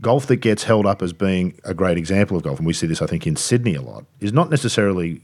golf 0.00 0.26
that 0.26 0.36
gets 0.36 0.64
held 0.64 0.86
up 0.86 1.02
as 1.02 1.12
being 1.12 1.58
a 1.64 1.74
great 1.74 1.98
example 1.98 2.36
of 2.36 2.42
golf, 2.42 2.58
and 2.58 2.66
we 2.66 2.72
see 2.72 2.86
this, 2.86 3.02
I 3.02 3.06
think, 3.06 3.26
in 3.26 3.36
Sydney 3.36 3.74
a 3.74 3.82
lot, 3.82 4.04
is 4.20 4.32
not 4.32 4.50
necessarily 4.50 5.22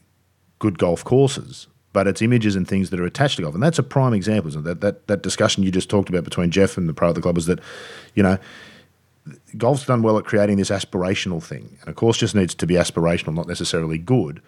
good 0.58 0.78
golf 0.78 1.04
courses, 1.04 1.66
but 1.92 2.06
it's 2.06 2.20
images 2.20 2.56
and 2.56 2.66
things 2.66 2.90
that 2.90 3.00
are 3.00 3.06
attached 3.06 3.36
to 3.36 3.42
golf. 3.42 3.54
And 3.54 3.62
that's 3.62 3.78
a 3.78 3.82
prime 3.82 4.12
example. 4.12 4.50
So 4.50 4.60
that, 4.62 4.80
that, 4.80 5.06
that 5.06 5.22
discussion 5.22 5.62
you 5.62 5.70
just 5.70 5.88
talked 5.88 6.08
about 6.08 6.24
between 6.24 6.50
Jeff 6.50 6.76
and 6.76 6.88
the 6.88 6.94
pro 6.94 7.08
of 7.08 7.14
the 7.14 7.22
club 7.22 7.36
was 7.36 7.46
that, 7.46 7.60
you 8.14 8.22
know, 8.22 8.38
golf's 9.56 9.86
done 9.86 10.02
well 10.02 10.18
at 10.18 10.24
creating 10.24 10.56
this 10.56 10.70
aspirational 10.70 11.42
thing, 11.42 11.78
and 11.80 11.88
of 11.88 11.96
course, 11.96 12.16
just 12.16 12.34
needs 12.34 12.54
to 12.54 12.66
be 12.66 12.74
aspirational, 12.74 13.34
not 13.34 13.48
necessarily 13.48 13.98
good, 13.98 14.40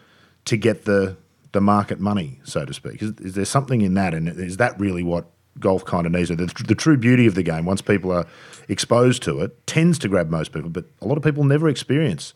to 0.44 0.56
get 0.56 0.84
the 0.84 1.16
the 1.52 1.60
market 1.60 1.98
money, 1.98 2.38
so 2.44 2.64
to 2.66 2.74
speak. 2.74 3.02
Is, 3.02 3.12
is 3.20 3.34
there 3.34 3.46
something 3.46 3.80
in 3.80 3.94
that, 3.94 4.12
and 4.12 4.28
is 4.28 4.58
that 4.58 4.78
really 4.78 5.02
what 5.02 5.26
golf 5.60 5.84
kind 5.84 6.06
of 6.06 6.12
needs? 6.12 6.28
The, 6.28 6.36
the 6.66 6.74
true 6.74 6.96
beauty 6.96 7.26
of 7.26 7.34
the 7.34 7.42
game, 7.42 7.64
once 7.64 7.80
people 7.80 8.12
are 8.12 8.26
exposed 8.68 9.22
to 9.24 9.40
it, 9.40 9.66
tends 9.66 9.98
to 10.00 10.08
grab 10.08 10.30
most 10.30 10.52
people, 10.52 10.70
but 10.70 10.84
a 11.00 11.06
lot 11.06 11.16
of 11.16 11.24
people 11.24 11.44
never 11.44 11.68
experience 11.68 12.34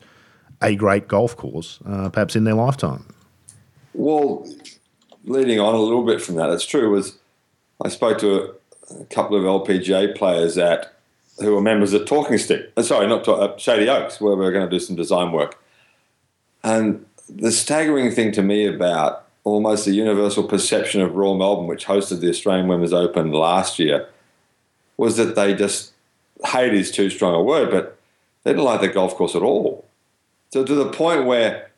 a 0.61 0.75
great 0.75 1.07
golf 1.07 1.35
course, 1.35 1.79
uh, 1.85 2.09
perhaps 2.09 2.35
in 2.35 2.43
their 2.43 2.53
lifetime. 2.53 3.05
Well, 3.93 4.47
leading 5.25 5.59
on 5.59 5.75
a 5.75 5.79
little 5.79 6.05
bit 6.05 6.21
from 6.21 6.35
that, 6.35 6.49
it's 6.49 6.65
true. 6.65 6.89
Was 6.89 7.17
I 7.83 7.89
spoke 7.89 8.17
to 8.19 8.35
a, 8.35 9.01
a 9.01 9.05
couple 9.05 9.37
of 9.37 9.43
LPGA 9.43 10.15
players 10.15 10.57
at 10.57 10.93
who 11.39 11.53
were 11.53 11.61
members 11.61 11.93
at 11.93 12.05
Talking 12.05 12.37
Stick. 12.37 12.71
Uh, 12.77 12.83
sorry, 12.83 13.07
not 13.07 13.27
uh, 13.27 13.57
Shady 13.57 13.89
Oaks, 13.89 14.21
where 14.21 14.35
we 14.35 14.45
are 14.45 14.51
going 14.51 14.67
to 14.67 14.69
do 14.69 14.79
some 14.79 14.95
design 14.95 15.31
work. 15.31 15.59
And 16.63 17.05
the 17.27 17.51
staggering 17.51 18.11
thing 18.11 18.31
to 18.33 18.43
me 18.43 18.67
about 18.67 19.22
almost 19.43 19.85
the 19.85 19.91
universal 19.91 20.43
perception 20.43 21.01
of 21.01 21.15
Royal 21.15 21.37
Melbourne, 21.37 21.67
which 21.67 21.85
hosted 21.85 22.21
the 22.21 22.29
Australian 22.29 22.67
Women's 22.67 22.93
Open 22.93 23.31
last 23.31 23.79
year, 23.79 24.07
was 24.97 25.17
that 25.17 25.35
they 25.35 25.53
just 25.53 25.91
hate 26.45 26.73
is 26.73 26.91
too 26.91 27.09
strong 27.09 27.33
a 27.33 27.41
word, 27.41 27.71
but 27.71 27.97
they 28.43 28.51
didn't 28.51 28.65
like 28.65 28.81
the 28.81 28.87
golf 28.87 29.15
course 29.15 29.35
at 29.35 29.41
all. 29.41 29.85
So 30.51 30.63
to 30.63 30.75
the 30.75 30.91
point 30.91 31.25
where 31.25 31.71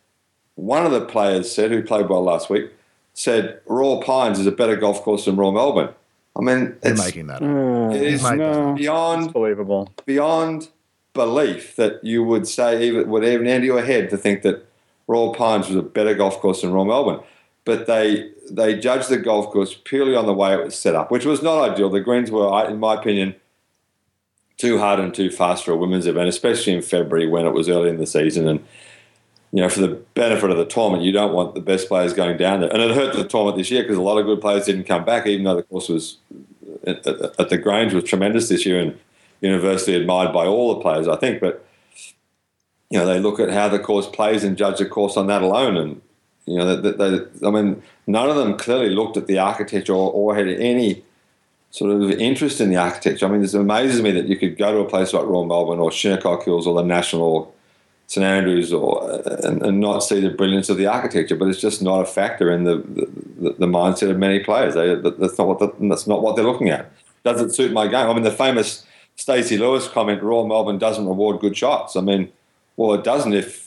one 0.55 0.85
of 0.85 0.91
the 0.91 1.05
players 1.05 1.51
said, 1.51 1.71
who 1.71 1.81
played 1.83 2.09
well 2.09 2.23
last 2.23 2.49
week, 2.49 2.71
said 3.13 3.61
Royal 3.65 4.01
Pines 4.01 4.39
is 4.39 4.47
a 4.47 4.51
better 4.51 4.75
golf 4.75 5.01
course 5.01 5.25
than 5.25 5.35
Royal 5.35 5.51
Melbourne. 5.51 5.89
I 6.37 6.41
mean, 6.41 6.75
it's 6.83 7.01
making 7.01 7.27
that. 7.27 7.41
Mm, 7.41 7.95
it 7.95 8.01
is 8.01 8.23
no, 8.23 8.73
beyond 8.73 9.31
believable, 9.31 9.89
beyond 10.05 10.67
belief 11.13 11.77
that 11.77 12.03
you 12.03 12.23
would 12.23 12.45
say 12.45 12.85
even 12.85 13.09
would 13.09 13.23
even 13.23 13.47
enter 13.47 13.65
your 13.65 13.81
head 13.81 14.09
to 14.09 14.17
think 14.17 14.41
that 14.41 14.65
Royal 15.07 15.33
Pines 15.33 15.67
was 15.67 15.77
a 15.77 15.81
better 15.81 16.13
golf 16.13 16.39
course 16.41 16.61
than 16.61 16.73
Royal 16.73 16.85
Melbourne. 16.85 17.19
But 17.65 17.87
they 17.87 18.31
they 18.49 18.79
judged 18.79 19.09
the 19.09 19.17
golf 19.17 19.51
course 19.51 19.75
purely 19.83 20.15
on 20.15 20.27
the 20.27 20.33
way 20.33 20.53
it 20.53 20.63
was 20.63 20.75
set 20.75 20.95
up, 20.95 21.11
which 21.11 21.25
was 21.25 21.41
not 21.41 21.71
ideal. 21.71 21.89
The 21.89 21.99
greens 21.99 22.31
were, 22.31 22.69
in 22.69 22.79
my 22.79 22.93
opinion, 22.93 23.35
too 24.57 24.77
hard 24.77 24.99
and 24.99 25.13
too 25.13 25.31
fast 25.31 25.65
for 25.65 25.71
a 25.71 25.77
women's 25.77 26.05
event, 26.05 26.29
especially 26.29 26.73
in 26.73 26.81
February 26.81 27.27
when 27.27 27.45
it 27.45 27.53
was 27.53 27.67
early 27.67 27.89
in 27.89 27.97
the 27.97 28.05
season 28.05 28.47
and 28.47 28.65
you 29.55 29.61
know, 29.61 29.69
for 29.69 29.79
the 29.79 30.01
benefit 30.15 30.49
of 30.49 30.57
the 30.57 30.65
tournament, 30.65 31.03
you 31.03 31.13
don't 31.13 31.31
want 31.31 31.55
the 31.55 31.61
best 31.61 31.87
players 31.87 32.13
going 32.13 32.35
down 32.35 32.59
there. 32.59 32.69
And 32.73 32.81
it 32.81 32.93
hurt 32.93 33.15
the 33.15 33.25
tournament 33.25 33.57
this 33.57 33.71
year 33.71 33.83
because 33.83 33.97
a 33.97 34.01
lot 34.01 34.17
of 34.17 34.25
good 34.25 34.41
players 34.41 34.65
didn't 34.65 34.83
come 34.83 35.05
back, 35.05 35.25
even 35.25 35.45
though 35.45 35.55
the 35.55 35.63
course 35.63 35.87
was 35.87 36.17
at, 36.85 37.07
at 37.07 37.47
the 37.47 37.57
Grange 37.57 37.93
was 37.93 38.03
tremendous 38.03 38.49
this 38.49 38.65
year 38.65 38.81
and 38.81 38.99
universally 39.39 39.95
admired 39.95 40.33
by 40.33 40.45
all 40.45 40.75
the 40.75 40.81
players, 40.81 41.07
I 41.07 41.15
think. 41.15 41.39
But 41.39 41.65
you 42.89 42.99
know, 42.99 43.05
they 43.05 43.17
look 43.17 43.39
at 43.39 43.49
how 43.49 43.69
the 43.69 43.79
course 43.79 44.07
plays 44.07 44.43
and 44.43 44.57
judge 44.57 44.79
the 44.79 44.85
course 44.85 45.15
on 45.15 45.27
that 45.27 45.41
alone. 45.41 45.77
And 45.77 46.01
you 46.45 46.57
know, 46.57 46.75
they, 46.75 46.91
they, 46.91 47.47
I 47.47 47.51
mean, 47.51 47.81
none 48.07 48.29
of 48.29 48.35
them 48.35 48.57
clearly 48.57 48.89
looked 48.89 49.17
at 49.17 49.27
the 49.27 49.39
architecture 49.39 49.93
or, 49.93 50.11
or 50.11 50.35
had 50.35 50.47
any 50.47 51.03
sort 51.71 51.91
of 51.91 52.11
interest 52.11 52.61
in 52.61 52.69
the 52.69 52.77
architecture. 52.77 53.25
I 53.25 53.29
mean, 53.29 53.43
it 53.43 53.53
amazes 53.53 54.01
me 54.01 54.11
that 54.11 54.27
you 54.27 54.37
could 54.37 54.57
go 54.57 54.71
to 54.71 54.79
a 54.79 54.89
place 54.89 55.11
like 55.13 55.25
Royal 55.25 55.45
Melbourne 55.45 55.79
or 55.79 55.91
Shinnecock 55.91 56.45
Hills 56.45 56.67
or 56.67 56.75
the 56.75 56.83
National 56.83 57.53
St 58.07 58.23
Andrews 58.23 58.71
or 58.71 59.03
uh, 59.03 59.39
and, 59.43 59.63
and, 59.63 59.79
not 59.79 59.99
see 59.99 60.19
the 60.19 60.29
brilliance 60.29 60.69
of 60.69 60.77
the 60.77 60.85
architecture, 60.85 61.35
but 61.35 61.47
it's 61.47 61.59
just 61.59 61.81
not 61.81 62.01
a 62.01 62.05
factor 62.05 62.51
in 62.51 62.63
the 62.63 62.77
the, 63.39 63.55
the 63.57 63.65
mindset 63.65 64.11
of 64.11 64.17
many 64.17 64.39
players. 64.39 64.75
They, 64.75 64.93
that's 64.95 65.37
not 65.39 65.47
what 65.47 65.59
the, 65.59 65.73
that's 65.87 66.05
not 66.05 66.21
what 66.21 66.35
they're 66.35 66.45
looking 66.45 66.69
at. 66.69 66.91
Does 67.23 67.41
it 67.41 67.55
suit 67.55 67.71
my 67.71 67.87
game? 67.87 68.07
I 68.07 68.13
mean, 68.13 68.23
the 68.23 68.31
famous 68.31 68.85
Stacy 69.15 69.57
Lewis 69.57 69.87
comment: 69.87 70.21
"Royal 70.21 70.47
Melbourne 70.47 70.77
doesn't 70.77 71.07
reward 71.07 71.39
good 71.39 71.57
shots." 71.57 71.95
I 71.95 72.01
mean, 72.01 72.31
well, 72.77 72.93
it 72.93 73.03
doesn't 73.03 73.33
if 73.33 73.64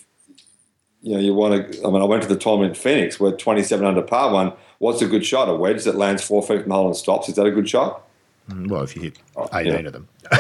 you 1.03 1.15
know 1.15 1.21
you 1.21 1.35
want 1.35 1.73
to. 1.73 1.83
I 1.85 1.91
mean, 1.91 2.03
I 2.03 2.05
went 2.05 2.23
to 2.23 2.29
the 2.29 2.37
tournament 2.37 2.77
in 2.77 2.83
Phoenix 2.83 3.19
where 3.21 3.33
27 3.33 3.85
under 3.87 4.03
par 4.03 4.33
one. 4.33 4.53
What's 4.79 5.03
a 5.03 5.07
good 5.07 5.25
shot? 5.25 5.49
A 5.49 5.55
wedge 5.55 5.85
that 5.85 5.97
lands 5.97 6.23
four 6.23 6.43
feet 6.43 6.61
from 6.61 6.69
the 6.69 6.75
hole 6.75 6.87
and 6.87 6.97
stops. 6.97 7.29
Is 7.29 7.35
that 7.35 7.47
a 7.47 7.51
good 7.51 7.69
shot? 7.69 8.05
Mm, 8.49 8.69
well, 8.69 8.83
if 8.83 8.97
you 8.97 9.03
hit 9.03 9.19
18 9.53 9.73
yeah. 9.73 9.79
of 9.81 9.93
them. 9.93 10.09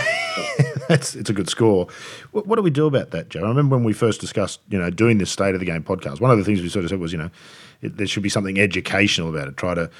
it's, 0.88 1.14
it's 1.14 1.28
a 1.28 1.32
good 1.32 1.48
score. 1.48 1.88
What, 2.30 2.46
what, 2.46 2.56
do 2.56 2.62
we 2.62 2.70
do 2.70 2.86
about 2.86 3.10
that, 3.10 3.28
Joe? 3.28 3.44
I 3.44 3.48
remember 3.48 3.76
when 3.76 3.84
we 3.84 3.92
first 3.92 4.20
discussed, 4.20 4.60
you 4.70 4.78
know, 4.78 4.90
doing 4.90 5.18
this 5.18 5.30
State 5.30 5.54
of 5.54 5.60
the 5.60 5.66
Game 5.66 5.82
podcast. 5.82 6.20
One 6.20 6.30
of 6.30 6.38
the 6.38 6.44
things 6.44 6.62
we 6.62 6.68
sort 6.68 6.84
of 6.84 6.90
said 6.90 7.00
was, 7.00 7.12
you 7.12 7.18
know, 7.18 7.30
it, 7.82 7.96
there 7.96 8.06
should 8.06 8.22
be 8.22 8.28
something 8.28 8.58
educational 8.58 9.28
about 9.28 9.48
it. 9.48 9.56
Try 9.56 9.74
to 9.74 9.90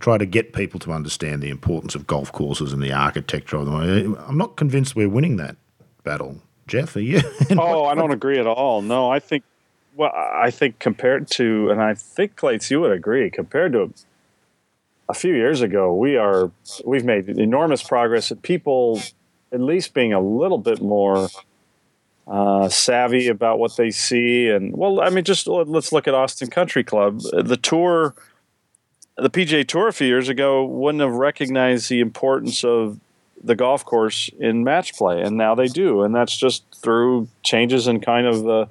try 0.00 0.16
to 0.16 0.26
get 0.26 0.52
people 0.52 0.78
to 0.80 0.92
understand 0.92 1.42
the 1.42 1.50
importance 1.50 1.94
of 1.94 2.06
golf 2.06 2.30
courses 2.32 2.72
and 2.72 2.82
the 2.82 2.92
architecture 2.92 3.56
of 3.56 3.66
them. 3.66 4.16
I'm 4.26 4.38
not 4.38 4.56
convinced 4.56 4.94
we're 4.94 5.08
winning 5.08 5.36
that 5.36 5.56
battle. 6.04 6.40
Jeff, 6.66 6.94
are 6.96 7.00
you? 7.00 7.20
oh, 7.58 7.84
I 7.84 7.94
don't 7.94 8.12
agree 8.12 8.38
at 8.38 8.46
all. 8.46 8.82
No, 8.82 9.10
I 9.10 9.18
think. 9.18 9.44
Well, 9.98 10.12
I 10.14 10.52
think 10.52 10.78
compared 10.78 11.28
to, 11.32 11.70
and 11.70 11.82
I 11.82 11.94
think 11.94 12.36
Clates, 12.36 12.70
you 12.70 12.80
would 12.80 12.92
agree, 12.92 13.30
compared 13.30 13.72
to 13.72 13.92
a 15.08 15.12
few 15.12 15.34
years 15.34 15.60
ago, 15.60 15.92
we 15.92 16.16
are 16.16 16.52
we've 16.84 17.04
made 17.04 17.28
enormous 17.28 17.82
progress. 17.82 18.30
And 18.30 18.40
people 18.40 19.02
at 19.50 19.60
least 19.60 19.94
being 19.94 20.12
a 20.12 20.20
little 20.20 20.58
bit 20.58 20.80
more 20.80 21.28
uh, 22.28 22.68
savvy 22.68 23.26
about 23.26 23.58
what 23.58 23.76
they 23.76 23.90
see. 23.90 24.48
And 24.48 24.72
well, 24.76 25.00
I 25.00 25.10
mean, 25.10 25.24
just 25.24 25.48
let's 25.48 25.90
look 25.90 26.06
at 26.06 26.14
Austin 26.14 26.48
Country 26.48 26.84
Club. 26.84 27.20
The 27.32 27.56
tour, 27.56 28.14
the 29.16 29.30
PGA 29.30 29.66
Tour 29.66 29.88
a 29.88 29.92
few 29.92 30.06
years 30.06 30.28
ago 30.28 30.64
wouldn't 30.64 31.02
have 31.02 31.14
recognized 31.14 31.90
the 31.90 31.98
importance 31.98 32.62
of 32.62 33.00
the 33.42 33.56
golf 33.56 33.84
course 33.84 34.30
in 34.38 34.62
match 34.62 34.94
play, 34.94 35.22
and 35.22 35.36
now 35.36 35.56
they 35.56 35.66
do. 35.66 36.04
And 36.04 36.14
that's 36.14 36.36
just 36.36 36.62
through 36.76 37.26
changes 37.42 37.88
in 37.88 38.00
kind 38.00 38.28
of 38.28 38.44
the 38.44 38.68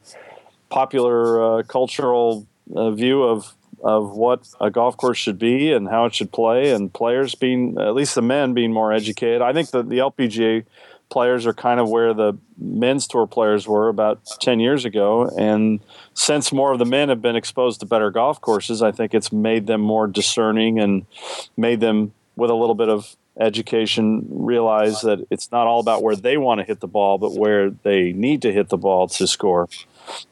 popular 0.70 1.60
uh, 1.60 1.64
cultural 1.64 2.48
uh, 2.76 2.92
view 2.92 3.24
of 3.24 3.54
of 3.84 4.16
what 4.16 4.48
a 4.60 4.72
golf 4.72 4.98
course 4.98 5.20
should 5.20 5.38
be 5.38 5.72
and 5.72 5.88
how 5.88 6.06
it 6.06 6.16
should 6.16 6.32
play, 6.32 6.72
and 6.72 6.92
players 6.92 7.36
being 7.36 7.78
at 7.80 7.94
least 7.94 8.16
the 8.16 8.22
men 8.22 8.54
being 8.54 8.74
more 8.74 8.92
educated. 8.92 9.42
I 9.42 9.54
think 9.54 9.70
that 9.72 9.90
the 9.90 10.00
LPGA 10.00 10.66
players 11.10 11.46
are 11.46 11.54
kind 11.54 11.80
of 11.80 11.90
where 11.90 12.14
the 12.14 12.34
men's 12.58 13.08
tour 13.08 13.28
players 13.28 13.68
were 13.68 13.88
about 13.88 14.20
10 14.42 14.60
years 14.60 14.84
ago 14.84 15.30
and 15.38 15.80
since 16.14 16.52
more 16.52 16.74
of 16.74 16.80
the 16.80 16.86
men 16.86 17.10
have 17.10 17.22
been 17.22 17.36
exposed 17.36 17.80
to 17.80 17.86
better 17.86 18.12
golf 18.12 18.42
courses 18.42 18.82
i 18.82 18.92
think 18.92 19.14
it's 19.14 19.32
made 19.32 19.68
them 19.68 19.80
more 19.80 20.08
discerning 20.08 20.80
and 20.80 21.06
made 21.56 21.80
them 21.80 22.12
with 22.36 22.50
a 22.50 22.54
little 22.54 22.76
bit 22.76 22.90
of 22.90 23.16
education 23.40 24.26
realize 24.30 25.02
that 25.02 25.26
it's 25.30 25.52
not 25.52 25.68
all 25.68 25.80
about 25.80 26.04
where 26.04 26.16
they 26.16 26.36
want 26.36 26.60
to 26.60 26.66
hit 26.66 26.80
the 26.80 26.88
ball 26.88 27.18
but 27.18 27.34
where 27.34 27.70
they 27.70 28.12
need 28.12 28.42
to 28.42 28.52
hit 28.52 28.70
the 28.70 28.78
ball 28.78 29.08
to 29.08 29.26
score 29.28 29.70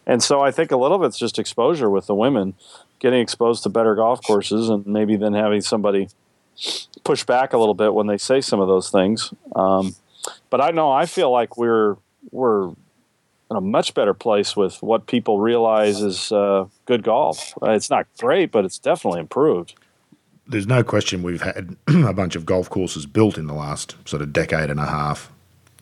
and 0.05 0.23
so 0.23 0.41
i 0.41 0.51
think 0.51 0.71
a 0.71 0.77
little 0.77 0.97
of 0.97 1.03
it's 1.03 1.17
just 1.17 1.37
exposure 1.37 1.89
with 1.89 2.07
the 2.07 2.15
women 2.15 2.53
getting 2.99 3.19
exposed 3.19 3.63
to 3.63 3.69
better 3.69 3.95
golf 3.95 4.21
courses 4.25 4.69
and 4.69 4.85
maybe 4.85 5.15
then 5.15 5.33
having 5.33 5.61
somebody 5.61 6.07
push 7.03 7.23
back 7.23 7.53
a 7.53 7.57
little 7.57 7.73
bit 7.73 7.93
when 7.93 8.07
they 8.07 8.17
say 8.17 8.41
some 8.41 8.59
of 8.59 8.67
those 8.67 8.89
things. 8.89 9.33
Um, 9.55 9.95
but 10.49 10.61
I 10.61 10.71
know 10.71 10.91
I 10.91 11.05
feel 11.05 11.31
like 11.31 11.57
we're 11.57 11.97
we're 12.31 12.69
in 13.51 13.57
a 13.57 13.61
much 13.61 13.93
better 13.93 14.13
place 14.13 14.55
with 14.55 14.81
what 14.81 15.05
people 15.05 15.39
realize 15.39 16.01
is 16.01 16.31
uh, 16.31 16.65
good 16.85 17.03
golf. 17.03 17.53
It's 17.61 17.89
not 17.89 18.07
great, 18.17 18.51
but 18.51 18.65
it's 18.65 18.79
definitely 18.79 19.19
improved. 19.19 19.75
There's 20.47 20.67
no 20.67 20.83
question 20.83 21.21
we've 21.21 21.41
had 21.41 21.75
a 21.87 22.13
bunch 22.13 22.35
of 22.35 22.45
golf 22.45 22.69
courses 22.69 23.05
built 23.05 23.37
in 23.37 23.47
the 23.47 23.53
last 23.53 23.95
sort 24.05 24.21
of 24.21 24.33
decade 24.33 24.69
and 24.69 24.79
a 24.79 24.85
half 24.87 25.31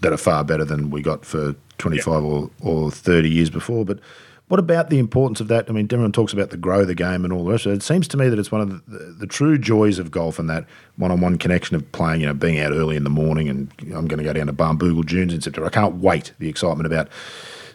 that 0.02 0.12
are 0.12 0.18
far 0.18 0.44
better 0.44 0.66
than 0.66 0.90
we 0.90 1.02
got 1.02 1.24
for 1.24 1.56
25 1.78 2.08
yeah. 2.08 2.30
or, 2.30 2.50
or 2.62 2.92
30 2.92 3.30
years 3.30 3.50
before. 3.50 3.86
But 3.86 4.00
What 4.48 4.60
about 4.60 4.90
the 4.90 5.00
importance 5.00 5.40
of 5.40 5.48
that? 5.48 5.70
I 5.70 5.72
mean, 5.72 5.88
everyone 5.92 6.12
talks 6.12 6.34
about 6.34 6.50
the 6.50 6.58
grow 6.58 6.86
the 6.86 6.96
game 6.96 7.24
and 7.24 7.34
all 7.34 7.46
the 7.46 7.52
rest. 7.52 7.66
It 7.66 7.82
seems 7.82 8.08
to 8.10 8.18
me 8.18 8.30
that 8.30 8.38
it's 8.38 8.52
one 8.52 8.62
of 8.62 8.70
the, 8.70 8.98
the, 8.98 9.06
the 9.20 9.28
true 9.28 9.58
joys 9.58 10.00
of 10.00 10.12
golf 10.12 10.38
and 10.38 10.50
that 10.50 10.66
one-on-one 10.98 11.38
connection 11.38 11.76
of 11.76 11.92
playing. 11.92 12.22
You 12.22 12.28
know, 12.28 12.34
being 12.34 12.60
out 12.60 12.72
early 12.72 12.96
in 12.96 13.04
the 13.04 13.10
morning, 13.10 13.50
and 13.50 13.72
I'm 13.82 14.08
going 14.08 14.20
to 14.20 14.24
go 14.24 14.34
down 14.34 14.48
to 14.48 14.54
Barnbougle 14.54 15.06
Dunes 15.06 15.34
in 15.34 15.42
September. 15.42 15.68
I 15.68 15.72
can't 15.72 15.96
wait. 15.96 16.34
The 16.40 16.50
excitement 16.50 16.86
about 16.86 17.10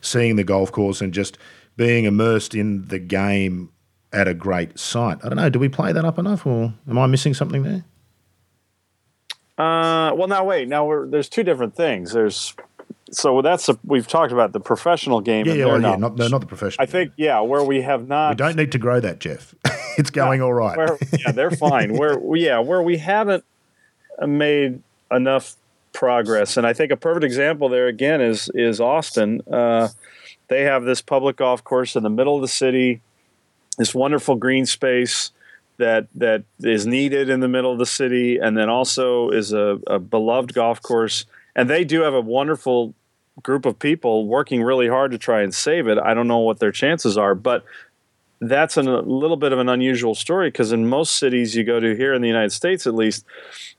seeing 0.01 0.37
the 0.37 0.45
golf 0.45 0.71
course 0.71 1.01
and 1.01 1.13
just 1.13 1.39
being 1.77 2.05
immersed 2.05 2.55
in 2.55 2.87
the 2.87 2.99
game 2.99 3.71
at 4.13 4.29
a 4.29 4.35
great 4.35 4.79
site. 4.79 5.19
I 5.25 5.29
don't 5.29 5.37
know. 5.37 5.51
Do 5.51 5.59
we 5.59 5.69
play 5.69 5.93
that 5.93 6.05
up 6.05 6.19
enough, 6.19 6.47
or 6.47 6.75
am 6.89 6.99
I 6.99 7.07
missing 7.07 7.35
something 7.35 7.63
there? 7.63 7.85
Uh, 9.59 10.15
well, 10.15 10.29
now 10.29 10.45
wait. 10.45 10.69
Now 10.69 11.05
there's 11.07 11.29
two 11.29 11.43
different 11.43 11.75
things. 11.75 12.13
There's 12.13 12.55
so 13.11 13.43
that's 13.43 13.69
a, 13.69 13.79
we've 13.85 14.07
talked 14.07 14.33
about 14.33 14.53
the 14.53 14.61
professional 14.61 15.21
game. 15.21 15.47
Yeah, 15.47 15.55
yeah, 15.55 15.65
well, 15.67 15.81
yeah 15.81 15.97
not, 15.97 16.17
no, 16.17 16.29
not 16.29 16.41
the 16.41 16.47
professional. 16.47 16.83
I 16.83 16.87
think 16.87 17.13
yeah, 17.17 17.41
where 17.41 17.63
we 17.63 17.83
have 17.83 18.09
not. 18.09 18.31
We 18.31 18.37
don't 18.37 18.57
need 18.57 18.73
to 18.73 18.79
grow 18.79 19.01
that, 19.01 19.19
Jeff. 19.19 19.55
it's 19.99 20.11
going 20.11 20.43
all 20.43 20.53
right. 20.53 20.77
Where, 20.77 20.99
yeah, 21.19 21.33
they're 21.33 21.51
fine. 21.69 21.97
where 21.97 22.19
yeah, 22.37 22.59
where 22.61 22.83
we 22.83 22.99
haven't 22.99 23.45
made 24.27 24.83
enough 25.11 25.57
progress, 25.93 26.57
and 26.57 26.67
I 26.67 26.73
think 26.73 26.93
a 26.93 26.97
perfect 26.97 27.25
example 27.25 27.69
there 27.69 27.87
again 27.87 28.21
is 28.21 28.51
is 28.55 28.81
Austin. 28.81 29.41
Uh, 29.51 29.89
they 30.49 30.63
have 30.63 30.85
this 30.85 31.03
public 31.03 31.37
golf 31.37 31.63
course 31.63 31.97
in 31.97 32.03
the 32.03 32.11
middle 32.11 32.37
of 32.37 32.43
the 32.43 32.49
city, 32.49 33.01
this 33.77 33.95
wonderful 33.95 34.37
green 34.37 34.67
space 34.67 35.31
that 35.79 36.09
that 36.15 36.45
is 36.61 36.87
needed 36.87 37.31
in 37.31 37.41
the 37.41 37.49
middle 37.49 37.73
of 37.73 37.79
the 37.79 37.87
city, 37.87 38.39
and 38.39 38.57
then 38.57 38.69
also 38.69 39.31
is 39.31 39.53
a, 39.53 39.79
a 39.87 39.99
beloved 39.99 40.53
golf 40.53 40.83
course. 40.83 41.25
And 41.59 41.69
they 41.69 41.83
do 41.83 42.03
have 42.03 42.15
a 42.15 42.21
wonderful 42.21 42.95
group 43.43 43.67
of 43.67 43.81
people 43.81 44.29
working 44.29 44.63
really 44.63 44.87
hard 44.87 45.11
to 45.11 45.19
try 45.19 45.43
and 45.43 45.53
save 45.53 45.89
it. 45.89 45.99
I 45.99 46.15
don't 46.15 46.29
know 46.29 46.39
what 46.39 46.61
their 46.61 46.71
chances 46.71 47.19
are, 47.19 47.35
but 47.35 47.65
that's 48.41 48.77
a 48.77 48.83
little 48.83 49.37
bit 49.37 49.51
of 49.51 49.59
an 49.59 49.69
unusual 49.69 50.15
story 50.15 50.51
because 50.51 50.71
in 50.71 50.89
most 50.89 51.17
cities 51.17 51.57
you 51.57 51.65
go 51.65 51.81
to 51.81 51.97
here 51.97 52.15
in 52.15 52.23
the 52.23 52.29
United 52.29 52.53
States, 52.53 52.87
at 52.87 52.95
least, 52.95 53.25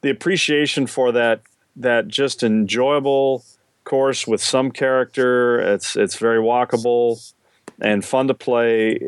the 0.01 0.09
appreciation 0.09 0.87
for 0.87 1.13
that 1.13 1.39
that 1.77 2.09
just 2.09 2.43
enjoyable 2.43 3.45
course 3.85 4.27
with 4.27 4.43
some 4.43 4.71
character. 4.71 5.57
It's 5.61 5.95
it's 5.95 6.17
very 6.17 6.39
walkable 6.39 7.31
and 7.79 8.03
fun 8.03 8.27
to 8.27 8.33
play. 8.33 8.99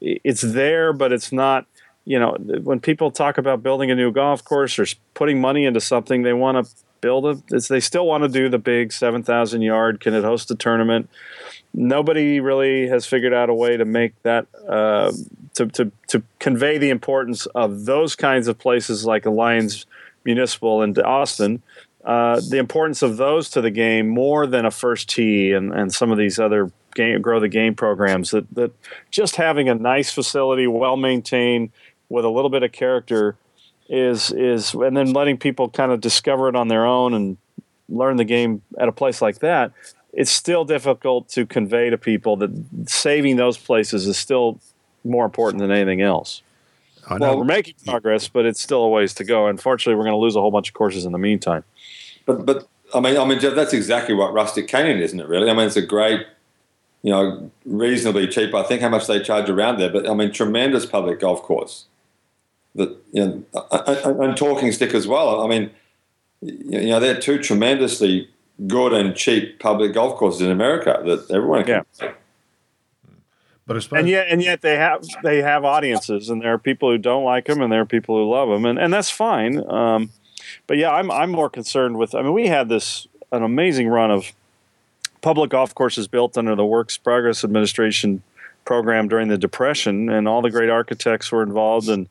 It's 0.00 0.42
there, 0.42 0.92
but 0.92 1.12
it's 1.12 1.32
not. 1.32 1.66
You 2.04 2.20
know, 2.20 2.36
when 2.62 2.78
people 2.78 3.10
talk 3.10 3.36
about 3.36 3.64
building 3.64 3.90
a 3.90 3.96
new 3.96 4.12
golf 4.12 4.44
course 4.44 4.78
or 4.78 4.86
putting 5.14 5.40
money 5.40 5.64
into 5.64 5.80
something, 5.80 6.22
they 6.22 6.32
want 6.32 6.64
to 6.64 6.72
build. 7.02 7.42
It's, 7.50 7.68
they 7.68 7.80
still 7.80 8.06
want 8.06 8.22
to 8.24 8.28
do 8.28 8.48
the 8.48 8.58
big 8.58 8.92
7,000 8.92 9.60
yard. 9.60 10.00
Can 10.00 10.14
it 10.14 10.24
host 10.24 10.50
a 10.50 10.54
tournament? 10.54 11.10
Nobody 11.74 12.40
really 12.40 12.88
has 12.88 13.04
figured 13.04 13.34
out 13.34 13.50
a 13.50 13.54
way 13.54 13.76
to 13.76 13.84
make 13.84 14.14
that 14.22 14.46
uh, 14.66 15.12
to, 15.54 15.66
to 15.66 15.92
to 16.08 16.22
convey 16.38 16.78
the 16.78 16.90
importance 16.90 17.46
of 17.46 17.84
those 17.84 18.14
kinds 18.14 18.48
of 18.48 18.58
places 18.58 19.06
like 19.06 19.26
Lions 19.26 19.86
Municipal 20.24 20.82
and 20.82 20.98
Austin. 20.98 21.62
Uh, 22.04 22.40
the 22.48 22.58
importance 22.58 23.02
of 23.02 23.16
those 23.16 23.48
to 23.50 23.60
the 23.60 23.70
game 23.70 24.08
more 24.08 24.46
than 24.46 24.66
a 24.66 24.70
first 24.70 25.08
tee 25.08 25.52
and, 25.52 25.72
and 25.72 25.94
some 25.94 26.10
of 26.10 26.18
these 26.18 26.38
other 26.38 26.72
game, 26.94 27.22
grow 27.22 27.38
the 27.38 27.48
game 27.48 27.74
programs 27.74 28.32
that, 28.32 28.44
that 28.54 28.72
just 29.10 29.36
having 29.36 29.68
a 29.68 29.74
nice 29.74 30.12
facility 30.12 30.66
well 30.66 30.96
maintained 30.96 31.70
with 32.08 32.24
a 32.24 32.28
little 32.28 32.50
bit 32.50 32.64
of 32.64 32.72
character 32.72 33.36
is 33.92 34.32
is 34.32 34.72
and 34.72 34.96
then 34.96 35.12
letting 35.12 35.36
people 35.36 35.68
kind 35.68 35.92
of 35.92 36.00
discover 36.00 36.48
it 36.48 36.56
on 36.56 36.68
their 36.68 36.86
own 36.86 37.12
and 37.12 37.36
learn 37.90 38.16
the 38.16 38.24
game 38.24 38.62
at 38.78 38.88
a 38.88 38.92
place 38.92 39.20
like 39.20 39.40
that 39.40 39.70
it's 40.14 40.30
still 40.30 40.64
difficult 40.64 41.28
to 41.28 41.46
convey 41.46 41.90
to 41.90 41.98
people 41.98 42.36
that 42.36 42.50
saving 42.86 43.36
those 43.36 43.56
places 43.56 44.06
is 44.06 44.16
still 44.16 44.60
more 45.04 45.24
important 45.24 45.60
than 45.60 45.70
anything 45.70 46.00
else. 46.00 46.42
I 47.06 47.18
well 47.18 47.36
we're 47.38 47.44
making 47.44 47.74
progress 47.86 48.28
but 48.28 48.46
it's 48.46 48.60
still 48.60 48.82
a 48.82 48.88
ways 48.88 49.12
to 49.14 49.24
go. 49.24 49.46
Unfortunately 49.46 49.96
we're 49.96 50.04
going 50.04 50.14
to 50.14 50.20
lose 50.20 50.36
a 50.36 50.40
whole 50.40 50.50
bunch 50.50 50.68
of 50.68 50.74
courses 50.74 51.04
in 51.04 51.12
the 51.12 51.18
meantime. 51.18 51.64
But 52.24 52.46
but 52.46 52.66
i 52.94 53.00
mean 53.00 53.18
i 53.18 53.24
mean 53.24 53.40
Jeff, 53.40 53.54
that's 53.54 53.74
exactly 53.74 54.14
what 54.14 54.32
rustic 54.32 54.68
canyon 54.68 54.98
isn't 54.98 55.20
it 55.20 55.28
really? 55.28 55.50
I 55.50 55.54
mean 55.54 55.66
it's 55.66 55.76
a 55.76 55.82
great 55.82 56.26
you 57.02 57.10
know 57.10 57.50
reasonably 57.66 58.28
cheap 58.28 58.54
i 58.54 58.62
think 58.62 58.80
how 58.80 58.88
much 58.88 59.08
they 59.08 59.20
charge 59.20 59.50
around 59.50 59.78
there 59.78 59.90
but 59.90 60.08
i 60.08 60.14
mean 60.14 60.30
tremendous 60.30 60.86
public 60.86 61.18
golf 61.18 61.42
course 61.42 61.86
that 62.74 62.96
you 63.12 63.44
know, 63.52 64.22
and 64.22 64.36
talking 64.36 64.72
stick 64.72 64.94
as 64.94 65.06
well. 65.06 65.42
I 65.42 65.48
mean, 65.48 65.70
you 66.40 66.88
know, 66.88 67.00
they're 67.00 67.20
two 67.20 67.38
tremendously 67.38 68.28
good 68.66 68.92
and 68.92 69.14
cheap 69.16 69.58
public 69.58 69.94
golf 69.94 70.18
courses 70.18 70.42
in 70.42 70.50
America 70.50 71.00
that 71.04 71.30
everyone 71.30 71.64
can. 71.64 71.84
Yeah. 72.00 72.12
But 73.66 73.80
suppose- 73.82 74.00
and 74.00 74.08
yet, 74.08 74.26
and 74.28 74.42
yet 74.42 74.60
they 74.60 74.76
have 74.76 75.04
they 75.22 75.42
have 75.42 75.64
audiences, 75.64 76.28
and 76.30 76.42
there 76.42 76.52
are 76.52 76.58
people 76.58 76.90
who 76.90 76.98
don't 76.98 77.24
like 77.24 77.46
them, 77.46 77.60
and 77.60 77.72
there 77.72 77.80
are 77.80 77.86
people 77.86 78.16
who 78.16 78.30
love 78.30 78.48
them, 78.48 78.64
and, 78.64 78.78
and 78.78 78.92
that's 78.92 79.10
fine. 79.10 79.58
Um, 79.70 80.10
but 80.66 80.76
yeah, 80.78 80.90
I'm 80.90 81.10
I'm 81.10 81.30
more 81.30 81.48
concerned 81.48 81.96
with. 81.96 82.14
I 82.14 82.22
mean, 82.22 82.32
we 82.32 82.48
had 82.48 82.68
this 82.68 83.06
an 83.30 83.42
amazing 83.42 83.88
run 83.88 84.10
of 84.10 84.32
public 85.20 85.50
golf 85.50 85.74
courses 85.74 86.08
built 86.08 86.36
under 86.36 86.54
the 86.56 86.66
Works 86.66 86.98
Progress 86.98 87.44
Administration 87.44 88.22
program 88.64 89.08
during 89.08 89.28
the 89.28 89.38
Depression, 89.38 90.08
and 90.08 90.26
all 90.26 90.42
the 90.42 90.50
great 90.50 90.68
architects 90.68 91.30
were 91.30 91.42
involved, 91.42 91.88
and 91.88 92.08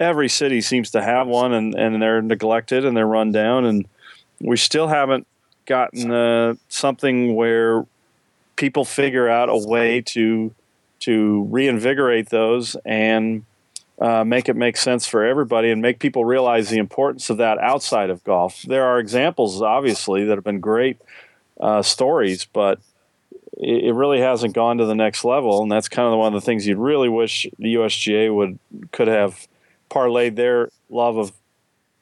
every 0.00 0.28
city 0.28 0.60
seems 0.60 0.90
to 0.92 1.02
have 1.02 1.28
one, 1.28 1.52
and, 1.52 1.74
and 1.74 2.02
they're 2.02 2.22
neglected 2.22 2.84
and 2.84 2.96
they're 2.96 3.06
run 3.06 3.30
down, 3.30 3.66
and 3.66 3.86
we 4.40 4.56
still 4.56 4.88
haven't 4.88 5.26
gotten 5.66 6.10
uh, 6.10 6.54
something 6.68 7.36
where 7.36 7.86
people 8.56 8.84
figure 8.84 9.28
out 9.28 9.48
a 9.48 9.56
way 9.56 10.00
to 10.00 10.52
to 11.00 11.44
reinvigorate 11.44 12.28
those 12.28 12.76
and 12.84 13.44
uh, 14.00 14.24
make 14.24 14.48
it 14.48 14.56
make 14.56 14.76
sense 14.76 15.06
for 15.06 15.24
everybody 15.24 15.70
and 15.70 15.80
make 15.80 15.98
people 15.98 16.24
realize 16.24 16.68
the 16.68 16.78
importance 16.78 17.30
of 17.30 17.38
that 17.38 17.58
outside 17.58 18.10
of 18.10 18.22
golf. 18.24 18.62
There 18.62 18.84
are 18.84 18.98
examples, 18.98 19.62
obviously, 19.62 20.24
that 20.24 20.36
have 20.36 20.44
been 20.44 20.60
great 20.60 20.98
uh, 21.58 21.82
stories, 21.82 22.46
but 22.46 22.80
it, 23.58 23.84
it, 23.84 23.92
really 23.92 24.20
hasn't 24.20 24.54
gone 24.54 24.78
to 24.78 24.86
the 24.86 24.94
next 24.94 25.24
level. 25.24 25.62
And 25.62 25.70
that's 25.70 25.88
kind 25.88 26.12
of 26.12 26.18
one 26.18 26.34
of 26.34 26.40
the 26.40 26.44
things 26.44 26.66
you'd 26.66 26.78
really 26.78 27.08
wish 27.08 27.46
the 27.58 27.74
USGA 27.74 28.34
would 28.34 28.58
could 28.92 29.08
have 29.08 29.46
parlayed 29.90 30.36
their 30.36 30.70
love 30.88 31.16
of 31.16 31.32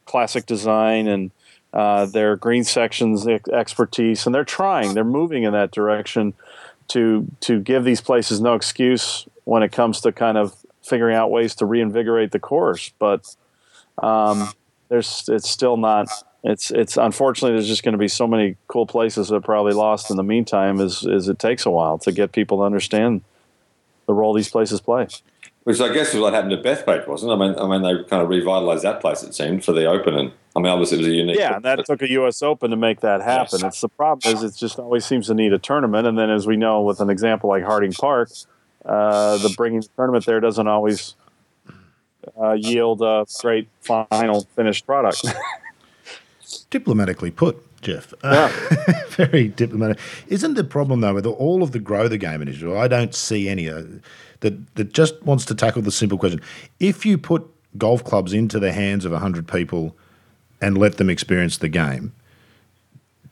classic 0.05 0.47
design 0.47 1.07
and 1.09 1.31
uh, 1.73 2.07
their 2.07 2.37
green 2.37 2.65
sections 2.65 3.27
expertise, 3.27 4.25
and 4.27 4.35
they're 4.35 4.45
trying. 4.45 4.95
They're 4.95 5.05
moving 5.05 5.43
in 5.43 5.53
that 5.53 5.71
direction 5.71 6.35
to 6.89 7.27
to 7.41 7.61
give 7.61 7.85
these 7.85 8.01
places 8.01 8.41
no 8.41 8.55
excuse 8.55 9.27
when 9.45 9.63
it 9.63 9.73
comes 9.73 10.01
to 10.01 10.13
kind 10.13 10.39
of 10.39 10.57
figuring 10.83 11.15
out 11.15 11.31
ways 11.31 11.55
to 11.57 11.67
reinvigorate 11.67 12.31
the 12.31 12.39
course. 12.39 12.93
But 12.99 13.37
um, 14.03 14.51
there's 14.89 15.29
it's 15.29 15.51
still 15.51 15.77
not. 15.77 16.09
It's 16.43 16.71
it's 16.71 16.97
unfortunately 16.97 17.57
there's 17.57 17.69
just 17.69 17.83
going 17.83 17.93
to 17.93 17.99
be 17.99 18.09
so 18.09 18.27
many 18.27 18.57
cool 18.69 18.87
places 18.87 19.29
that 19.29 19.37
are 19.37 19.41
probably 19.41 19.75
lost 19.75 20.11
in 20.11 20.17
the 20.17 20.23
meantime. 20.23 20.81
As 20.81 21.07
as 21.07 21.29
it 21.29 21.39
takes 21.39 21.67
a 21.67 21.71
while 21.71 21.99
to 21.99 22.13
get 22.13 22.33
people 22.33 22.59
to 22.59 22.65
understand 22.65 23.23
the 24.07 24.15
role 24.15 24.33
these 24.33 24.49
places 24.49 24.81
play 24.81 25.09
which 25.69 25.83
I 25.83 25.93
guess 25.93 26.15
was 26.15 26.23
what 26.23 26.33
happened 26.33 26.53
to 26.53 26.57
Bethpage, 26.57 27.07
wasn't 27.07 27.31
it? 27.31 27.35
I 27.35 27.39
mean, 27.39 27.59
I 27.59 27.69
mean, 27.69 27.83
they 27.83 28.03
kind 28.09 28.23
of 28.23 28.31
revitalised 28.31 28.81
that 28.85 29.03
place. 29.03 29.23
It 29.23 29.35
seemed 29.35 29.63
for 29.67 29.75
the 29.75 29.85
Open, 29.85 30.15
and 30.15 30.33
I 30.57 30.61
mean, 30.61 30.73
obviously 30.73 30.97
it 30.97 31.01
was 31.01 31.09
a 31.09 31.15
unique. 31.15 31.39
Yeah, 31.39 31.57
and 31.57 31.65
that 31.67 31.85
took 31.85 32.01
a 32.01 32.09
U.S. 32.13 32.41
Open 32.41 32.71
to 32.71 32.77
make 32.77 33.01
that 33.01 33.21
happen. 33.21 33.59
Yes. 33.61 33.75
It's 33.75 33.81
the 33.83 33.91
problem 33.91 34.35
is 34.35 34.43
it 34.43 34.59
just 34.59 34.79
always 34.79 35.05
seems 35.05 35.27
to 35.27 35.35
need 35.35 35.53
a 35.53 35.59
tournament, 35.59 36.07
and 36.07 36.17
then 36.17 36.31
as 36.31 36.47
we 36.47 36.57
know, 36.57 36.81
with 36.81 37.01
an 37.01 37.11
example 37.11 37.51
like 37.51 37.65
Harding 37.65 37.93
Park, 37.93 38.31
uh, 38.87 39.37
the 39.37 39.53
bringing 39.59 39.83
the 39.83 39.89
tournament 39.95 40.25
there 40.25 40.41
doesn't 40.41 40.67
always 40.67 41.17
uh, 42.41 42.53
yield 42.53 43.03
a 43.03 43.27
great 43.39 43.69
final 43.83 44.49
finished 44.57 44.87
product. 44.87 45.23
Diplomatically 46.71 47.31
put. 47.31 47.63
Jeff. 47.83 48.13
Yeah. 48.25 48.51
Uh, 48.89 48.93
very 49.11 49.49
diplomatic. 49.49 49.99
Isn't 50.27 50.55
the 50.55 50.65
problem 50.65 51.01
though 51.01 51.15
with 51.15 51.27
all 51.27 51.63
of 51.63 51.73
the 51.73 51.79
grow 51.79 52.09
the 52.09 52.19
game 52.19 52.43
initiative? 52.43 52.75
I 52.75 52.89
don't 52.89 53.15
see 53.15 53.49
any. 53.49 53.69
That, 54.41 54.77
that 54.77 54.93
just 54.93 55.21
wants 55.23 55.45
to 55.47 55.55
tackle 55.55 55.83
the 55.83 55.91
simple 55.91 56.17
question. 56.17 56.41
If 56.79 57.05
you 57.05 57.19
put 57.19 57.45
golf 57.77 58.05
clubs 58.05 58.33
into 58.33 58.59
the 58.59 58.73
hands 58.73 59.05
of 59.05 59.13
100 59.13 59.49
people 59.49 59.97
and 60.61 60.79
let 60.79 60.97
them 60.97 61.11
experience 61.11 61.59
the 61.59 61.69
game, 61.69 62.13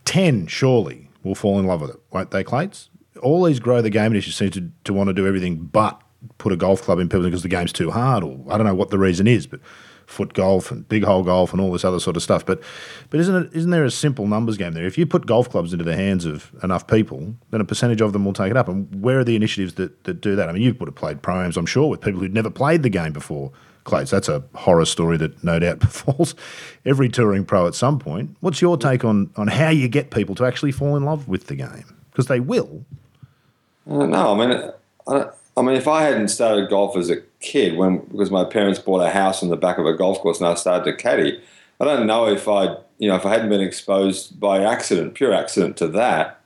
10 0.05 0.47
surely 0.47 1.09
will 1.23 1.35
fall 1.35 1.59
in 1.59 1.65
love 1.65 1.81
with 1.81 1.91
it, 1.91 1.99
won't 2.11 2.31
they, 2.31 2.43
Clates? 2.43 2.89
All 3.21 3.43
these 3.43 3.59
grow 3.59 3.81
the 3.81 3.89
game 3.89 4.11
initiatives 4.11 4.37
seem 4.37 4.51
to, 4.51 4.71
to 4.83 4.93
want 4.93 5.07
to 5.07 5.13
do 5.13 5.27
everything 5.27 5.57
but 5.57 6.01
put 6.37 6.51
a 6.51 6.57
golf 6.57 6.81
club 6.81 6.99
in 6.99 7.09
people 7.09 7.23
because 7.23 7.43
the 7.43 7.49
game's 7.49 7.73
too 7.73 7.91
hard, 7.91 8.23
or 8.23 8.39
I 8.49 8.57
don't 8.57 8.65
know 8.65 8.75
what 8.75 8.89
the 8.89 8.99
reason 8.99 9.27
is, 9.27 9.47
but 9.47 9.59
foot 10.07 10.33
golf 10.33 10.71
and 10.71 10.87
big 10.87 11.03
hole 11.03 11.21
golf 11.21 11.51
and 11.51 11.61
all 11.61 11.71
this 11.71 11.83
other 11.85 11.99
sort 11.99 12.15
of 12.15 12.23
stuff. 12.23 12.45
But 12.45 12.61
but 13.09 13.19
isn't 13.19 13.35
it 13.35 13.53
isn't 13.53 13.69
there 13.69 13.83
a 13.83 13.91
simple 13.91 14.25
numbers 14.25 14.57
game 14.57 14.73
there? 14.73 14.87
If 14.87 14.97
you 14.97 15.05
put 15.05 15.27
golf 15.27 15.49
clubs 15.49 15.73
into 15.73 15.85
the 15.85 15.95
hands 15.95 16.25
of 16.25 16.55
enough 16.63 16.87
people, 16.87 17.35
then 17.51 17.61
a 17.61 17.65
percentage 17.65 18.01
of 18.01 18.13
them 18.13 18.25
will 18.25 18.33
take 18.33 18.49
it 18.49 18.57
up. 18.57 18.69
And 18.69 19.03
where 19.03 19.19
are 19.19 19.23
the 19.23 19.35
initiatives 19.35 19.75
that, 19.75 20.05
that 20.05 20.21
do 20.21 20.35
that? 20.37 20.49
I 20.49 20.53
mean, 20.53 20.63
you 20.63 20.73
would 20.79 20.87
have 20.87 20.95
played 20.95 21.21
programs, 21.21 21.57
I'm 21.57 21.65
sure, 21.65 21.89
with 21.89 22.01
people 22.01 22.21
who'd 22.21 22.33
never 22.33 22.49
played 22.49 22.83
the 22.83 22.89
game 22.89 23.13
before. 23.13 23.51
Clates, 23.83 24.11
that's 24.11 24.27
a 24.27 24.43
horror 24.53 24.83
story 24.85 25.15
that 25.17 25.43
no 25.43 25.59
doubt 25.59 25.79
befalls 25.81 26.35
every 26.85 27.09
touring 27.09 27.45
pro 27.45 27.67
at 27.67 27.75
some 27.75 27.99
point. 27.99 28.35
What's 28.39 28.61
your 28.61 28.77
take 28.77 29.05
on, 29.05 29.29
on 29.35 29.47
how 29.47 29.69
you 29.69 29.87
get 29.87 30.09
people 30.09 30.35
to 30.35 30.45
actually 30.45 30.71
fall 30.71 30.95
in 30.95 31.03
love 31.03 31.27
with 31.27 31.47
the 31.47 31.55
game? 31.55 31.85
Because 32.11 32.27
they 32.27 32.39
will. 32.39 32.85
No, 33.85 34.41
I 34.41 34.45
mean, 34.45 34.71
I, 35.07 35.29
I 35.55 35.61
mean, 35.61 35.75
if 35.75 35.87
I 35.87 36.03
hadn't 36.03 36.27
started 36.27 36.69
golf 36.69 36.97
as 36.97 37.09
a 37.09 37.21
kid, 37.39 37.77
when 37.77 37.99
because 37.99 38.31
my 38.31 38.43
parents 38.43 38.79
bought 38.79 39.01
a 39.01 39.09
house 39.09 39.43
on 39.43 39.49
the 39.49 39.57
back 39.57 39.77
of 39.77 39.85
a 39.85 39.93
golf 39.93 40.19
course 40.19 40.39
and 40.39 40.47
I 40.47 40.55
started 40.55 40.85
to 40.85 40.95
caddy, 40.95 41.41
I 41.79 41.85
don't 41.85 42.07
know 42.07 42.27
if 42.27 42.47
I, 42.47 42.77
you 42.97 43.07
know, 43.07 43.15
if 43.15 43.25
I 43.25 43.31
hadn't 43.31 43.49
been 43.49 43.61
exposed 43.61 44.39
by 44.39 44.63
accident, 44.63 45.13
pure 45.13 45.33
accident 45.33 45.77
to 45.77 45.87
that, 45.89 46.41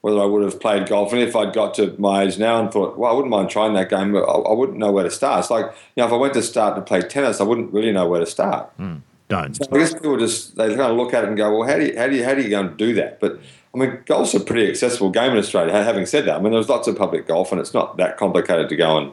whether 0.00 0.20
I 0.20 0.24
would 0.24 0.42
have 0.42 0.60
played 0.60 0.88
golf. 0.88 1.12
And 1.12 1.22
if 1.22 1.36
I'd 1.36 1.54
got 1.54 1.74
to 1.74 1.94
my 1.98 2.22
age 2.22 2.38
now 2.38 2.60
and 2.60 2.70
thought, 2.70 2.98
well, 2.98 3.10
I 3.10 3.14
wouldn't 3.14 3.30
mind 3.30 3.50
trying 3.50 3.74
that 3.74 3.88
game, 3.88 4.12
but 4.12 4.24
I, 4.24 4.32
I 4.32 4.52
wouldn't 4.52 4.78
know 4.78 4.90
where 4.90 5.04
to 5.04 5.10
start. 5.10 5.40
It's 5.40 5.50
like, 5.50 5.66
you 5.66 6.02
know, 6.02 6.06
if 6.06 6.12
I 6.12 6.16
went 6.16 6.34
to 6.34 6.42
start 6.42 6.76
to 6.76 6.82
play 6.82 7.00
tennis, 7.00 7.40
I 7.40 7.44
wouldn't 7.44 7.72
really 7.72 7.92
know 7.92 8.08
where 8.08 8.20
to 8.20 8.26
start. 8.26 8.76
Mm, 8.78 9.00
don't. 9.28 9.54
So 9.54 9.64
I 9.72 9.78
guess 9.78 9.94
people 9.94 10.18
just 10.18 10.56
they 10.56 10.68
kind 10.68 10.80
of 10.80 10.96
look 10.96 11.14
at 11.14 11.24
it 11.24 11.28
and 11.28 11.36
go, 11.36 11.56
well, 11.56 11.68
how 11.68 11.78
do 11.78 11.86
you 11.86 11.96
how 11.96 12.08
do 12.08 12.16
you 12.16 12.24
how 12.24 12.34
do 12.34 12.42
you 12.42 12.50
go 12.50 12.60
and 12.60 12.76
do 12.76 12.94
that? 12.94 13.20
But 13.20 13.40
I 13.74 13.78
mean, 13.78 14.00
golf's 14.04 14.34
a 14.34 14.40
pretty 14.40 14.68
accessible 14.68 15.10
game 15.10 15.32
in 15.32 15.38
Australia. 15.38 15.72
Having 15.72 16.06
said 16.06 16.26
that, 16.26 16.36
I 16.36 16.40
mean, 16.40 16.52
there's 16.52 16.68
lots 16.68 16.88
of 16.88 16.96
public 16.96 17.26
golf, 17.26 17.52
and 17.52 17.60
it's 17.60 17.72
not 17.72 17.96
that 17.96 18.16
complicated 18.16 18.68
to 18.68 18.76
go 18.76 18.98
and. 18.98 19.12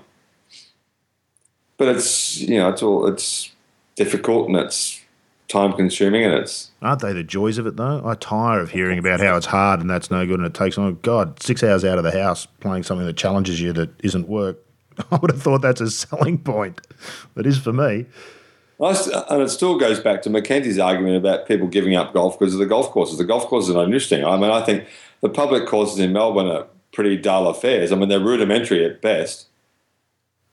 But 1.78 1.90
it's 1.90 2.40
you 2.40 2.58
know 2.58 2.70
it's 2.70 2.84
all 2.84 3.08
it's 3.08 3.52
difficult 3.96 4.48
and 4.48 4.58
it's 4.58 5.02
time 5.48 5.74
consuming 5.74 6.24
and 6.24 6.34
it's. 6.34 6.72
Aren't 6.82 7.02
they 7.02 7.14
the 7.14 7.24
joys 7.24 7.58
of 7.58 7.68
it 7.68 7.78
though? 7.78 8.02
I 8.06 8.16
tire 8.16 8.60
of 8.60 8.72
hearing 8.72 9.00
about 9.00 9.20
how 9.20 9.36
it's 9.36 9.48
hard 9.48 9.82
and 9.82 9.90
that's 9.90 10.10
no 10.10 10.26
good 10.26 10.40
and 10.40 10.48
it 10.48 10.54
takes 10.54 10.78
on 10.78 10.98
God 11.02 11.42
six 11.42 11.64
hours 11.64 11.84
out 11.84 11.98
of 11.98 12.04
the 12.04 12.12
house 12.12 12.46
playing 12.46 12.84
something 12.84 13.06
that 13.06 13.18
challenges 13.18 13.60
you 13.62 13.74
that 13.74 13.90
isn't 14.04 14.28
work. 14.28 14.58
I 15.12 15.18
would 15.18 15.32
have 15.32 15.42
thought 15.42 15.62
that's 15.62 15.82
a 15.82 15.90
selling 15.90 16.38
point. 16.38 16.82
That 17.36 17.46
is 17.46 17.58
for 17.58 17.74
me. 17.74 18.06
And 18.80 19.42
it 19.44 19.50
still 19.50 19.78
goes 19.78 20.00
back 20.00 20.24
to 20.24 20.30
Mackenzie's 20.32 20.80
argument 20.80 21.16
about 21.16 21.48
people 21.48 21.68
giving 21.68 21.96
up 21.96 22.14
golf 22.14 22.40
because 22.40 22.54
of 22.54 22.60
the 22.60 22.66
golf 22.66 22.90
courses. 22.90 23.20
The 23.20 23.26
golf 23.26 23.46
courses 23.46 23.70
are 23.70 23.74
not 23.74 23.86
interesting. 23.86 24.26
I 24.26 24.38
mean, 24.38 24.50
I 24.50 24.64
think 24.64 24.88
the 25.22 25.30
public 25.30 25.68
courses 25.68 26.00
in 26.00 26.12
Melbourne 26.14 26.48
are 26.48 26.66
pretty 26.92 27.16
dull 27.16 27.48
affairs. 27.48 27.92
I 27.92 27.96
mean, 27.96 28.10
they're 28.10 28.20
rudimentary 28.20 28.84
at 28.84 29.00
best. 29.00 29.48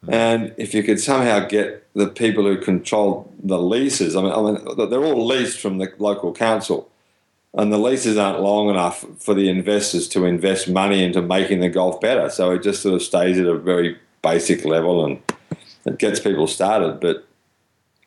Mm-hmm. 0.03 0.15
And 0.15 0.55
if 0.57 0.75
you 0.75 0.83
could 0.83 1.01
somehow 1.01 1.47
get 1.47 1.87
the 1.95 2.09
people 2.09 2.45
who 2.45 2.59
control 2.59 3.33
the 3.43 3.59
leases, 3.59 4.15
I 4.15 4.23
mean, 4.23 4.33
I 4.33 4.41
mean, 4.41 4.91
they're 4.91 5.05
all 5.05 5.27
leased 5.27 5.59
from 5.59 5.79
the 5.79 5.93
local 5.99 6.33
council, 6.33 6.91
and 7.55 7.73
the 7.73 7.79
leases 7.79 8.17
aren't 8.17 8.41
long 8.41 8.69
enough 8.69 9.05
for 9.19 9.35
the 9.35 9.49
investors 9.49 10.09
to 10.11 10.25
invest 10.25 10.69
money 10.69 11.03
into 11.03 11.21
making 11.21 11.61
the 11.61 11.69
golf 11.69 12.01
better. 12.01 12.31
So 12.31 12.53
it 12.53 12.63
just 12.63 12.83
sort 12.83 12.95
of 12.95 13.03
stays 13.03 13.39
at 13.39 13.47
a 13.47 13.59
very 13.59 13.99
basic 14.23 14.65
level, 14.65 15.05
and 15.05 15.21
it 15.85 15.99
gets 15.99 16.21
people 16.21 16.47
started. 16.47 17.01
But 17.01 17.27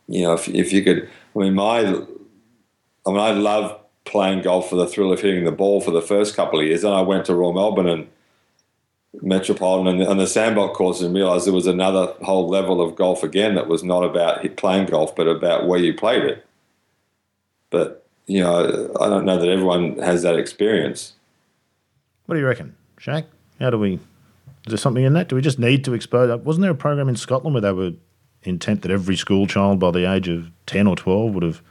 you 0.07 0.23
know, 0.23 0.33
if, 0.33 0.47
if 0.47 0.71
you 0.71 0.83
could, 0.83 1.09
I 1.35 1.39
mean, 1.39 1.55
my, 1.55 1.79
I 1.79 3.09
mean, 3.09 3.19
I 3.19 3.31
love 3.31 3.77
playing 4.05 4.41
golf 4.41 4.69
for 4.69 4.75
the 4.75 4.87
thrill 4.87 5.11
of 5.11 5.21
hitting 5.21 5.45
the 5.45 5.51
ball 5.51 5.81
for 5.81 5.91
the 5.91 6.01
first 6.01 6.35
couple 6.35 6.59
of 6.59 6.65
years. 6.65 6.81
Then 6.81 6.93
I 6.93 7.01
went 7.01 7.25
to 7.25 7.35
Royal 7.35 7.53
Melbourne 7.53 7.87
and 7.87 8.07
Metropolitan 9.21 10.01
and, 10.01 10.19
the 10.19 10.27
sandbox 10.27 10.77
course 10.77 11.01
and 11.01 11.13
realised 11.13 11.45
there 11.45 11.53
was 11.53 11.67
another 11.67 12.13
whole 12.21 12.47
level 12.47 12.81
of 12.81 12.95
golf 12.95 13.23
again 13.23 13.55
that 13.55 13.67
was 13.67 13.83
not 13.83 14.03
about 14.03 14.55
playing 14.55 14.85
golf, 14.85 15.15
but 15.15 15.27
about 15.27 15.67
where 15.67 15.79
you 15.79 15.93
played 15.93 16.23
it. 16.23 16.45
But 17.69 18.05
you 18.25 18.41
know, 18.41 18.91
I 18.99 19.09
don't 19.09 19.25
know 19.25 19.37
that 19.37 19.49
everyone 19.49 19.97
has 19.97 20.21
that 20.23 20.37
experience. 20.37 21.13
What 22.25 22.35
do 22.35 22.41
you 22.41 22.47
reckon, 22.47 22.75
Shaq? 22.97 23.25
How 23.59 23.69
do 23.69 23.77
we? 23.77 23.95
Is 24.65 24.69
there 24.69 24.77
something 24.77 25.03
in 25.03 25.13
that? 25.13 25.27
Do 25.27 25.35
we 25.35 25.41
just 25.41 25.59
need 25.59 25.83
to 25.85 25.93
expose? 25.93 26.39
Wasn't 26.43 26.61
there 26.61 26.71
a 26.71 26.75
program 26.75 27.09
in 27.09 27.15
Scotland 27.15 27.53
where 27.53 27.61
they 27.61 27.73
were 27.73 27.93
intent 28.43 28.83
that 28.83 28.91
every 28.91 29.17
school 29.17 29.47
child 29.47 29.79
by 29.79 29.91
the 29.91 30.09
age 30.11 30.27
of 30.27 30.51
10 30.67 30.87
or 30.87 30.95
12 30.95 31.33
would 31.33 31.43
have 31.43 31.61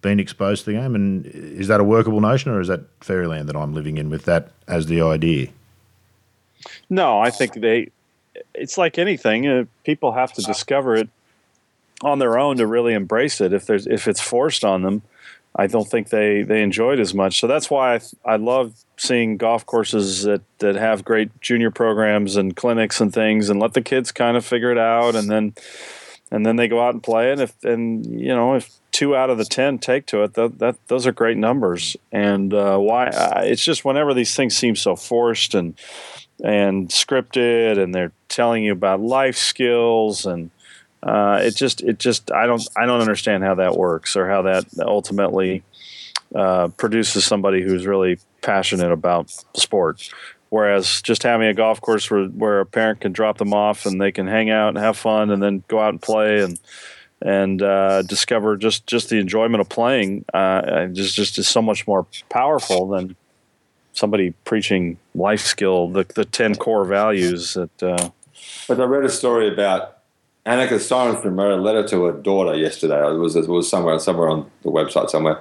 been 0.00 0.18
exposed 0.18 0.64
to 0.64 0.70
the 0.70 0.78
game? 0.78 0.94
And 0.94 1.26
is 1.26 1.68
that 1.68 1.80
a 1.80 1.84
workable 1.84 2.20
notion, 2.20 2.52
or 2.52 2.60
is 2.60 2.68
that 2.68 2.82
fairyland 3.00 3.48
that 3.48 3.56
I'm 3.56 3.74
living 3.74 3.98
in 3.98 4.08
with 4.08 4.24
that 4.24 4.52
as 4.66 4.86
the 4.86 5.02
idea? 5.02 5.48
No, 6.88 7.20
I 7.20 7.30
think 7.30 7.54
they. 7.54 7.90
It's 8.54 8.78
like 8.78 8.98
anything. 8.98 9.46
Uh, 9.46 9.64
people 9.84 10.12
have 10.12 10.32
to 10.34 10.42
discover 10.42 10.96
it 10.96 11.08
on 12.02 12.18
their 12.18 12.38
own 12.38 12.56
to 12.58 12.66
really 12.66 12.94
embrace 12.94 13.40
it. 13.40 13.52
If 13.52 13.66
there's 13.66 13.86
if 13.86 14.08
it's 14.08 14.20
forced 14.20 14.64
on 14.64 14.82
them, 14.82 15.02
I 15.56 15.66
don't 15.66 15.88
think 15.88 16.08
they 16.08 16.42
they 16.42 16.62
enjoy 16.62 16.94
it 16.94 17.00
as 17.00 17.14
much. 17.14 17.40
So 17.40 17.46
that's 17.46 17.70
why 17.70 17.96
I, 17.96 18.00
I 18.24 18.36
love 18.36 18.74
seeing 18.96 19.36
golf 19.36 19.66
courses 19.66 20.22
that 20.22 20.42
that 20.58 20.76
have 20.76 21.04
great 21.04 21.40
junior 21.40 21.70
programs 21.70 22.36
and 22.36 22.54
clinics 22.54 23.00
and 23.00 23.12
things, 23.12 23.50
and 23.50 23.60
let 23.60 23.74
the 23.74 23.82
kids 23.82 24.12
kind 24.12 24.36
of 24.36 24.44
figure 24.44 24.70
it 24.70 24.78
out, 24.78 25.14
and 25.14 25.28
then 25.30 25.54
and 26.30 26.46
then 26.46 26.56
they 26.56 26.68
go 26.68 26.80
out 26.80 26.94
and 26.94 27.02
play 27.02 27.32
it. 27.32 27.40
If 27.40 27.64
and 27.64 28.06
you 28.06 28.28
know 28.28 28.54
if 28.54 28.70
two 28.92 29.16
out 29.16 29.30
of 29.30 29.38
the 29.38 29.44
ten 29.44 29.78
take 29.78 30.06
to 30.06 30.22
it, 30.22 30.34
that, 30.34 30.58
that 30.58 30.76
those 30.88 31.06
are 31.06 31.12
great 31.12 31.36
numbers. 31.36 31.96
And 32.12 32.54
uh, 32.54 32.78
why 32.78 33.06
it's 33.44 33.64
just 33.64 33.84
whenever 33.84 34.14
these 34.14 34.34
things 34.34 34.56
seem 34.56 34.76
so 34.76 34.96
forced 34.96 35.54
and 35.54 35.74
and 36.44 36.88
scripted, 36.88 37.78
and 37.78 37.94
they're 37.94 38.12
telling 38.28 38.64
you 38.64 38.72
about 38.72 39.00
life 39.00 39.36
skills 39.36 40.26
and. 40.26 40.50
Uh, 41.02 41.40
it 41.42 41.56
just, 41.56 41.80
it 41.80 41.98
just, 41.98 42.30
I 42.30 42.44
don't, 42.44 42.62
I 42.76 42.84
don't 42.84 43.00
understand 43.00 43.42
how 43.42 43.54
that 43.54 43.74
works 43.74 44.16
or 44.16 44.28
how 44.28 44.42
that 44.42 44.66
ultimately 44.80 45.62
uh, 46.34 46.68
produces 46.76 47.24
somebody 47.24 47.62
who's 47.62 47.86
really 47.86 48.18
passionate 48.42 48.92
about 48.92 49.30
sport. 49.54 50.10
Whereas 50.50 51.00
just 51.02 51.22
having 51.22 51.46
a 51.46 51.54
golf 51.54 51.80
course 51.80 52.10
where, 52.10 52.26
where 52.26 52.60
a 52.60 52.66
parent 52.66 53.00
can 53.00 53.12
drop 53.12 53.38
them 53.38 53.54
off 53.54 53.86
and 53.86 54.00
they 54.00 54.12
can 54.12 54.26
hang 54.26 54.50
out 54.50 54.70
and 54.70 54.78
have 54.78 54.96
fun 54.96 55.30
and 55.30 55.42
then 55.42 55.62
go 55.68 55.78
out 55.78 55.90
and 55.90 56.02
play 56.02 56.42
and 56.42 56.60
and 57.22 57.62
uh, 57.62 58.02
discover 58.02 58.56
just, 58.56 58.86
just 58.86 59.10
the 59.10 59.18
enjoyment 59.18 59.60
of 59.60 59.68
playing 59.68 60.24
uh, 60.32 60.86
just 60.86 61.14
just 61.14 61.38
is 61.38 61.46
so 61.46 61.60
much 61.60 61.86
more 61.86 62.06
powerful 62.30 62.88
than 62.88 63.14
somebody 64.00 64.32
preaching 64.44 64.98
life 65.14 65.40
skill 65.40 65.88
the 65.88 66.04
the 66.14 66.24
ten 66.24 66.54
core 66.54 66.84
values 66.84 67.54
that. 67.54 67.82
Uh, 67.82 68.10
but 68.66 68.80
I 68.80 68.84
read 68.84 69.04
a 69.04 69.10
story 69.10 69.52
about 69.52 69.98
Annika 70.46 70.78
Sorenstam 70.78 71.38
wrote 71.38 71.58
a 71.58 71.62
letter 71.62 71.86
to 71.88 72.04
her 72.04 72.12
daughter 72.12 72.56
yesterday. 72.56 73.06
It 73.06 73.18
was 73.18 73.36
it 73.36 73.46
was 73.46 73.68
somewhere 73.68 73.98
somewhere 73.98 74.30
on 74.30 74.50
the 74.62 74.70
website 74.70 75.10
somewhere, 75.10 75.40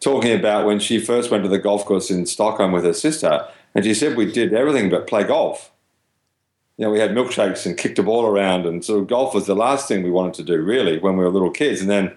talking 0.00 0.32
about 0.38 0.66
when 0.66 0.80
she 0.80 0.98
first 0.98 1.30
went 1.30 1.44
to 1.44 1.48
the 1.48 1.58
golf 1.58 1.84
course 1.86 2.10
in 2.10 2.26
Stockholm 2.26 2.72
with 2.72 2.84
her 2.84 2.92
sister 2.92 3.46
and 3.74 3.84
she 3.84 3.94
said 3.94 4.16
we 4.16 4.30
did 4.30 4.52
everything 4.52 4.90
but 4.90 5.06
play 5.06 5.24
golf. 5.24 5.70
You 6.76 6.86
know, 6.86 6.92
we 6.92 6.98
had 6.98 7.10
milkshakes 7.10 7.66
and 7.66 7.76
kicked 7.76 7.98
a 7.98 8.02
ball 8.02 8.26
around, 8.26 8.66
and 8.66 8.84
so 8.84 9.02
golf 9.02 9.34
was 9.34 9.46
the 9.46 9.54
last 9.54 9.86
thing 9.86 10.02
we 10.02 10.10
wanted 10.10 10.34
to 10.34 10.42
do, 10.42 10.62
really, 10.62 10.98
when 10.98 11.16
we 11.16 11.24
were 11.24 11.30
little 11.30 11.50
kids. 11.50 11.80
And 11.80 11.90
then 11.90 12.12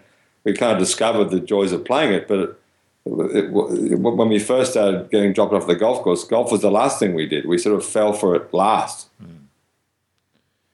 we 0.45 0.54
kind 0.54 0.72
of 0.72 0.80
discovered 0.80 1.30
the 1.30 1.41
joys 1.41 1.74
of 1.74 1.84
playing 1.84 2.14
it. 2.14 2.28
But 2.28 2.60
it, 3.06 3.45
it, 3.45 3.99
when 3.99 4.30
we 4.30 4.39
first 4.39 4.72
started 4.72 5.10
getting 5.12 5.34
dropped 5.34 5.54
off 5.54 5.68
the 5.68 5.76
golf 5.76 6.01
course, 6.01 6.24
golf 6.24 6.51
was 6.51 6.62
the 6.62 6.72
last 6.72 6.99
thing 6.99 7.14
we 7.14 7.28
did. 7.28 7.45
We 7.45 7.58
sort 7.58 7.76
of 7.76 7.86
fell 7.86 8.14
for 8.14 8.36
it 8.36 8.54
last, 8.54 9.10
mm. 9.22 9.39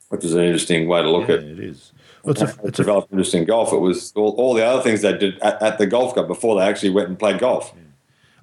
which 0.09 0.23
is 0.23 0.35
an 0.35 0.43
interesting 0.43 0.87
way 0.87 1.01
to 1.01 1.09
look 1.09 1.27
yeah, 1.27 1.35
at 1.35 1.43
it. 1.43 1.59
It 1.59 1.59
is. 1.59 1.91
Well, 2.23 2.33
it's 2.33 2.41
a, 2.41 2.55
it's 2.63 2.77
developed 2.77 3.11
interest 3.11 3.33
in 3.33 3.45
golf. 3.45 3.73
It 3.73 3.79
was 3.79 4.11
all, 4.15 4.31
all, 4.31 4.53
the 4.53 4.65
other 4.65 4.81
things 4.81 5.01
they 5.01 5.17
did 5.17 5.39
at, 5.39 5.61
at, 5.61 5.77
the 5.77 5.87
golf 5.87 6.13
club 6.13 6.27
before 6.27 6.59
they 6.59 6.67
actually 6.67 6.89
went 6.89 7.07
and 7.07 7.17
played 7.17 7.39
golf. 7.39 7.73
Yeah. 7.75 7.83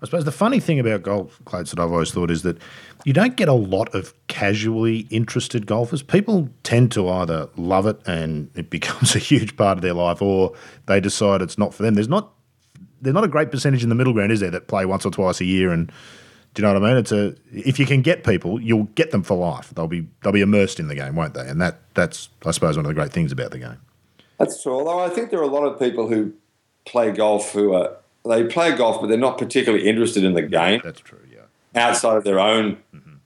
I 0.02 0.06
suppose 0.06 0.24
the 0.24 0.32
funny 0.32 0.60
thing 0.60 0.78
about 0.78 1.02
golf, 1.02 1.40
Clates, 1.44 1.70
that 1.70 1.80
I've 1.80 1.92
always 1.92 2.10
thought 2.10 2.30
is 2.30 2.42
that 2.42 2.58
you 3.04 3.12
don't 3.12 3.36
get 3.36 3.48
a 3.48 3.54
lot 3.54 3.94
of 3.94 4.14
casually 4.28 5.00
interested 5.10 5.66
golfers. 5.66 6.02
People 6.02 6.48
tend 6.64 6.92
to 6.92 7.08
either 7.08 7.48
love 7.56 7.86
it 7.86 8.00
and 8.06 8.50
it 8.54 8.68
becomes 8.70 9.14
a 9.14 9.18
huge 9.18 9.56
part 9.56 9.78
of 9.78 9.82
their 9.82 9.94
life, 9.94 10.20
or 10.20 10.52
they 10.86 11.00
decide 11.00 11.42
it's 11.42 11.58
not 11.58 11.72
for 11.72 11.82
them. 11.82 11.94
There's 11.94 12.08
not 12.08 12.32
there's 13.00 13.14
not 13.14 13.24
a 13.24 13.28
great 13.28 13.50
percentage 13.50 13.82
in 13.82 13.88
the 13.88 13.94
middle 13.94 14.12
ground, 14.12 14.32
is 14.32 14.40
there, 14.40 14.50
that 14.50 14.68
play 14.68 14.84
once 14.84 15.04
or 15.04 15.10
twice 15.10 15.40
a 15.40 15.44
year 15.44 15.72
and 15.72 15.92
do 16.56 16.62
you 16.62 16.68
know 16.68 16.72
what 16.72 16.82
I 16.84 16.88
mean? 16.88 16.96
It's 16.96 17.12
a 17.12 17.34
if 17.52 17.78
you 17.78 17.84
can 17.84 18.00
get 18.00 18.24
people, 18.24 18.58
you'll 18.58 18.88
get 18.94 19.10
them 19.10 19.22
for 19.22 19.36
life. 19.36 19.74
They'll 19.74 19.86
be 19.86 20.06
they'll 20.22 20.32
be 20.32 20.40
immersed 20.40 20.80
in 20.80 20.88
the 20.88 20.94
game, 20.94 21.14
won't 21.14 21.34
they? 21.34 21.46
And 21.46 21.60
that 21.60 21.80
that's 21.92 22.30
I 22.46 22.50
suppose 22.50 22.78
one 22.78 22.86
of 22.86 22.88
the 22.88 22.94
great 22.94 23.12
things 23.12 23.30
about 23.30 23.50
the 23.50 23.58
game. 23.58 23.76
That's 24.38 24.62
true. 24.62 24.72
Although 24.72 25.00
I 25.00 25.10
think 25.10 25.28
there 25.28 25.38
are 25.38 25.42
a 25.42 25.48
lot 25.48 25.64
of 25.64 25.78
people 25.78 26.08
who 26.08 26.32
play 26.86 27.12
golf 27.12 27.52
who 27.52 27.74
are 27.74 27.98
they 28.24 28.44
play 28.44 28.74
golf, 28.74 29.02
but 29.02 29.08
they're 29.08 29.18
not 29.18 29.36
particularly 29.36 29.86
interested 29.86 30.24
in 30.24 30.32
the 30.32 30.40
game. 30.40 30.80
That's 30.82 31.00
true. 31.00 31.20
Yeah. 31.30 31.42
Outside 31.74 32.16
of 32.16 32.24
their 32.24 32.40
own 32.40 32.78
mm-hmm. 32.94 33.16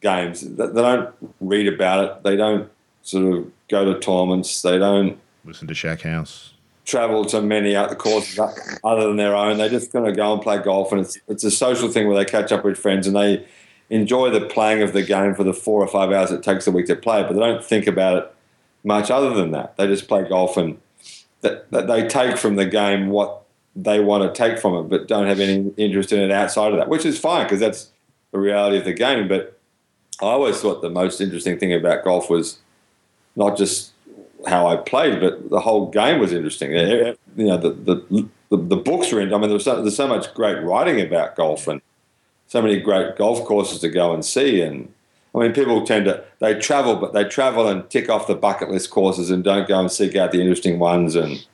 games, 0.00 0.40
they 0.40 0.66
don't 0.66 1.14
read 1.40 1.72
about 1.72 2.04
it. 2.04 2.22
They 2.24 2.34
don't 2.34 2.68
sort 3.02 3.32
of 3.32 3.52
go 3.68 3.92
to 3.92 4.00
tournaments. 4.00 4.60
They 4.60 4.78
don't 4.78 5.20
listen 5.44 5.68
to 5.68 5.74
Shaq 5.74 6.02
House. 6.02 6.54
Travel 6.84 7.24
to 7.26 7.40
many 7.40 7.76
other 7.76 7.94
courses 7.94 8.38
other 8.82 9.06
than 9.06 9.16
their 9.16 9.36
own. 9.36 9.58
They're 9.58 9.68
just 9.68 9.92
going 9.92 10.04
to 10.04 10.12
go 10.12 10.32
and 10.32 10.42
play 10.42 10.58
golf, 10.58 10.90
and 10.90 11.00
it's 11.00 11.18
it's 11.28 11.44
a 11.44 11.50
social 11.50 11.88
thing 11.88 12.08
where 12.08 12.16
they 12.16 12.24
catch 12.24 12.50
up 12.50 12.64
with 12.64 12.76
friends 12.76 13.06
and 13.06 13.14
they 13.14 13.46
enjoy 13.88 14.30
the 14.30 14.40
playing 14.46 14.82
of 14.82 14.92
the 14.92 15.02
game 15.02 15.34
for 15.34 15.44
the 15.44 15.52
four 15.52 15.82
or 15.82 15.86
five 15.86 16.10
hours 16.10 16.32
it 16.32 16.42
takes 16.42 16.66
a 16.66 16.72
week 16.72 16.86
to 16.86 16.96
play. 16.96 17.22
But 17.22 17.34
they 17.34 17.40
don't 17.40 17.64
think 17.64 17.86
about 17.86 18.18
it 18.18 18.34
much 18.84 19.10
other 19.10 19.32
than 19.32 19.52
that. 19.52 19.76
They 19.76 19.86
just 19.86 20.08
play 20.08 20.28
golf 20.28 20.56
and 20.56 20.78
that, 21.42 21.70
that 21.70 21.86
they 21.86 22.08
take 22.08 22.36
from 22.36 22.56
the 22.56 22.66
game 22.66 23.08
what 23.08 23.42
they 23.76 24.00
want 24.00 24.22
to 24.22 24.36
take 24.36 24.58
from 24.58 24.74
it, 24.74 24.88
but 24.88 25.08
don't 25.08 25.26
have 25.26 25.40
any 25.40 25.72
interest 25.76 26.12
in 26.12 26.20
it 26.20 26.30
outside 26.30 26.72
of 26.72 26.78
that, 26.78 26.88
which 26.88 27.04
is 27.04 27.18
fine 27.18 27.44
because 27.44 27.60
that's 27.60 27.90
the 28.32 28.38
reality 28.38 28.78
of 28.78 28.84
the 28.84 28.92
game. 28.92 29.28
But 29.28 29.58
I 30.20 30.26
always 30.26 30.60
thought 30.60 30.82
the 30.82 30.90
most 30.90 31.20
interesting 31.20 31.58
thing 31.58 31.72
about 31.72 32.04
golf 32.04 32.28
was 32.28 32.58
not 33.34 33.56
just 33.56 33.91
how 34.46 34.66
I 34.66 34.76
played, 34.76 35.20
but 35.20 35.50
the 35.50 35.60
whole 35.60 35.90
game 35.90 36.20
was 36.20 36.32
interesting. 36.32 36.72
You 36.72 37.16
know, 37.36 37.56
the 37.56 37.70
the, 37.70 38.28
the, 38.50 38.56
the 38.56 38.76
books 38.76 39.12
were 39.12 39.20
in. 39.20 39.32
I 39.32 39.38
mean, 39.38 39.50
there's 39.50 39.64
so, 39.64 39.80
there's 39.80 39.96
so 39.96 40.08
much 40.08 40.32
great 40.34 40.62
writing 40.62 41.00
about 41.00 41.36
golf 41.36 41.68
and 41.68 41.80
so 42.48 42.60
many 42.60 42.80
great 42.80 43.16
golf 43.16 43.44
courses 43.44 43.80
to 43.80 43.88
go 43.88 44.12
and 44.12 44.24
see, 44.24 44.60
and 44.60 44.92
I 45.34 45.38
mean, 45.38 45.52
people 45.52 45.84
tend 45.84 46.04
to 46.06 46.24
they 46.40 46.58
travel, 46.58 46.96
but 46.96 47.12
they 47.12 47.24
travel 47.24 47.66
and 47.68 47.88
tick 47.88 48.10
off 48.10 48.26
the 48.26 48.34
bucket 48.34 48.70
list 48.70 48.90
courses 48.90 49.30
and 49.30 49.42
don't 49.42 49.66
go 49.66 49.80
and 49.80 49.90
seek 49.90 50.14
out 50.14 50.32
the 50.32 50.40
interesting 50.40 50.78
ones. 50.78 51.14
And 51.14 51.44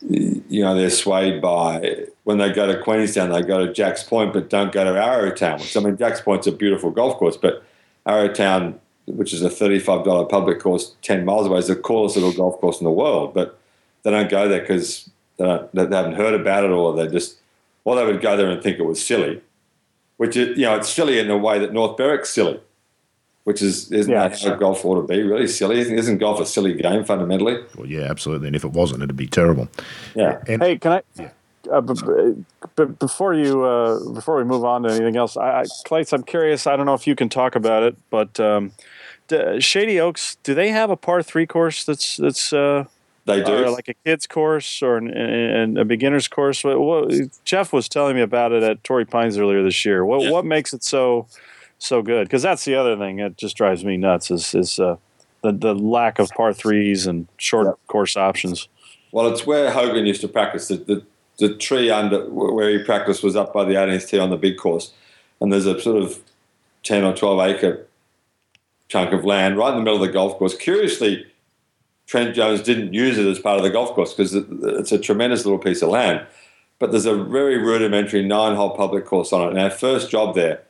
you 0.00 0.62
know, 0.62 0.74
they're 0.74 0.90
swayed 0.90 1.42
by 1.42 2.06
when 2.24 2.38
they 2.38 2.52
go 2.52 2.70
to 2.72 2.80
Queenstown, 2.80 3.30
they 3.30 3.42
go 3.42 3.66
to 3.66 3.72
Jacks 3.72 4.02
Point, 4.02 4.32
but 4.32 4.48
don't 4.48 4.70
go 4.70 4.84
to 4.84 4.90
Arrowtown. 4.90 5.60
Which 5.60 5.76
I 5.76 5.80
mean, 5.80 5.96
Jacks 5.96 6.20
Point's 6.20 6.46
a 6.46 6.52
beautiful 6.52 6.90
golf 6.90 7.16
course, 7.16 7.36
but 7.36 7.64
Arrowtown, 8.06 8.78
which 9.16 9.32
is 9.32 9.42
a 9.42 9.50
thirty-five 9.50 10.04
dollar 10.04 10.24
public 10.26 10.60
course 10.60 10.94
ten 11.02 11.24
miles 11.24 11.46
away, 11.46 11.58
is 11.58 11.68
the 11.68 11.76
coolest 11.76 12.16
little 12.16 12.32
golf 12.32 12.60
course 12.60 12.80
in 12.80 12.84
the 12.84 12.90
world. 12.90 13.34
But 13.34 13.58
they 14.02 14.10
don't 14.10 14.30
go 14.30 14.48
there 14.48 14.60
because 14.60 15.10
they, 15.36 15.68
they 15.72 15.96
haven't 15.96 16.14
heard 16.14 16.34
about 16.34 16.64
it, 16.64 16.70
or 16.70 16.94
they 16.94 17.08
just, 17.08 17.38
or 17.84 17.96
they 17.96 18.04
would 18.04 18.20
go 18.20 18.36
there 18.36 18.50
and 18.50 18.62
think 18.62 18.78
it 18.78 18.84
was 18.84 19.04
silly. 19.04 19.40
Which 20.16 20.36
is, 20.36 20.58
you 20.58 20.64
know, 20.64 20.76
it's 20.76 20.88
silly 20.88 21.18
in 21.18 21.28
the 21.28 21.38
way 21.38 21.58
that 21.58 21.72
North 21.72 21.96
Berwick's 21.96 22.30
silly 22.30 22.60
which 23.48 23.62
is 23.62 23.90
isn't 23.90 24.12
yeah, 24.12 24.28
that 24.28 24.38
how 24.42 24.54
golf 24.56 24.84
ought 24.84 25.00
to 25.00 25.06
be? 25.08 25.22
Really 25.22 25.46
silly, 25.46 25.78
isn't, 25.78 25.98
isn't 25.98 26.18
golf 26.18 26.38
a 26.38 26.44
silly 26.44 26.74
game 26.74 27.02
fundamentally? 27.02 27.64
Well, 27.78 27.86
yeah, 27.86 28.02
absolutely. 28.02 28.48
And 28.48 28.54
if 28.54 28.62
it 28.62 28.72
wasn't, 28.72 29.02
it'd 29.02 29.16
be 29.16 29.26
terrible. 29.26 29.68
Yeah. 30.14 30.42
And, 30.46 30.62
hey, 30.62 30.76
can 30.76 30.92
I? 30.92 31.02
Yeah. 31.18 31.30
Uh, 31.72 31.80
b- 31.80 32.44
b- 32.76 32.84
before 32.84 33.32
you, 33.32 33.64
uh, 33.64 34.12
before 34.12 34.36
we 34.36 34.44
move 34.44 34.66
on 34.66 34.82
to 34.82 34.90
anything 34.90 35.16
else, 35.16 35.38
I, 35.38 35.62
I, 35.62 35.64
Clates, 35.86 36.12
I'm 36.12 36.24
curious. 36.24 36.66
I 36.66 36.76
don't 36.76 36.84
know 36.84 36.92
if 36.92 37.06
you 37.06 37.16
can 37.16 37.30
talk 37.30 37.56
about 37.56 37.84
it, 37.84 37.96
but 38.10 38.38
um, 38.38 38.72
d- 39.28 39.60
Shady 39.60 40.00
Oaks, 40.00 40.36
do 40.42 40.54
they 40.54 40.70
have 40.70 40.90
a 40.90 40.96
par 40.96 41.22
three 41.22 41.46
course 41.46 41.84
that's 41.84 42.16
that's 42.16 42.52
uh, 42.52 42.84
they 43.24 43.42
do 43.42 43.68
like 43.68 43.88
a 43.88 43.94
kids 43.94 44.26
course 44.26 44.82
or 44.82 44.96
an, 44.96 45.08
an, 45.08 45.76
a 45.76 45.84
beginner's 45.84 46.28
course? 46.28 46.64
What, 46.64 46.80
what, 46.80 47.44
Jeff 47.44 47.72
was 47.72 47.88
telling 47.88 48.16
me 48.16 48.22
about 48.22 48.52
it 48.52 48.62
at 48.62 48.82
Torrey 48.84 49.04
Pines 49.04 49.38
earlier 49.38 49.62
this 49.62 49.84
year. 49.84 50.04
What 50.04 50.22
yeah. 50.22 50.30
what 50.30 50.44
makes 50.44 50.72
it 50.72 50.82
so? 50.82 51.26
so 51.78 52.02
good 52.02 52.26
because 52.26 52.42
that's 52.42 52.64
the 52.64 52.74
other 52.74 52.96
thing 52.96 53.16
that 53.16 53.36
just 53.36 53.56
drives 53.56 53.84
me 53.84 53.96
nuts 53.96 54.30
is 54.30 54.54
is 54.54 54.78
uh, 54.78 54.96
the 55.42 55.52
the 55.52 55.74
lack 55.74 56.18
of 56.18 56.28
par 56.30 56.52
threes 56.52 57.06
and 57.06 57.28
short 57.36 57.66
yep. 57.66 57.78
course 57.86 58.16
options. 58.16 58.68
Well, 59.12 59.28
it's 59.28 59.46
where 59.46 59.70
Hogan 59.70 60.04
used 60.04 60.20
to 60.20 60.28
practice. 60.28 60.68
The, 60.68 60.76
the, 60.76 61.02
the 61.38 61.54
tree 61.54 61.90
under 61.90 62.28
where 62.28 62.68
he 62.68 62.84
practiced 62.84 63.22
was 63.22 63.36
up 63.36 63.54
by 63.54 63.64
the 63.64 63.74
18th 63.74 64.08
tee 64.08 64.18
on 64.18 64.28
the 64.28 64.36
big 64.36 64.58
course, 64.58 64.92
and 65.40 65.52
there's 65.52 65.66
a 65.66 65.80
sort 65.80 66.02
of 66.02 66.18
10 66.82 67.04
or 67.04 67.14
12 67.14 67.40
acre 67.40 67.86
chunk 68.88 69.12
of 69.12 69.24
land 69.24 69.56
right 69.56 69.70
in 69.70 69.76
the 69.76 69.82
middle 69.82 70.02
of 70.02 70.06
the 70.06 70.12
golf 70.12 70.38
course. 70.38 70.56
Curiously, 70.56 71.26
Trent 72.06 72.34
Jones 72.34 72.62
didn't 72.62 72.94
use 72.94 73.18
it 73.18 73.26
as 73.26 73.38
part 73.38 73.58
of 73.58 73.62
the 73.62 73.70
golf 73.70 73.90
course 73.90 74.14
because 74.14 74.34
it's 74.34 74.92
a 74.92 74.98
tremendous 74.98 75.44
little 75.44 75.58
piece 75.58 75.82
of 75.82 75.90
land. 75.90 76.26
But 76.78 76.90
there's 76.90 77.06
a 77.06 77.14
very 77.14 77.58
rudimentary 77.58 78.24
nine 78.24 78.56
hole 78.56 78.70
public 78.70 79.04
course 79.04 79.32
on 79.32 79.42
it. 79.42 79.50
And 79.50 79.58
our 79.58 79.70
first 79.70 80.10
job 80.10 80.34
there 80.34 80.62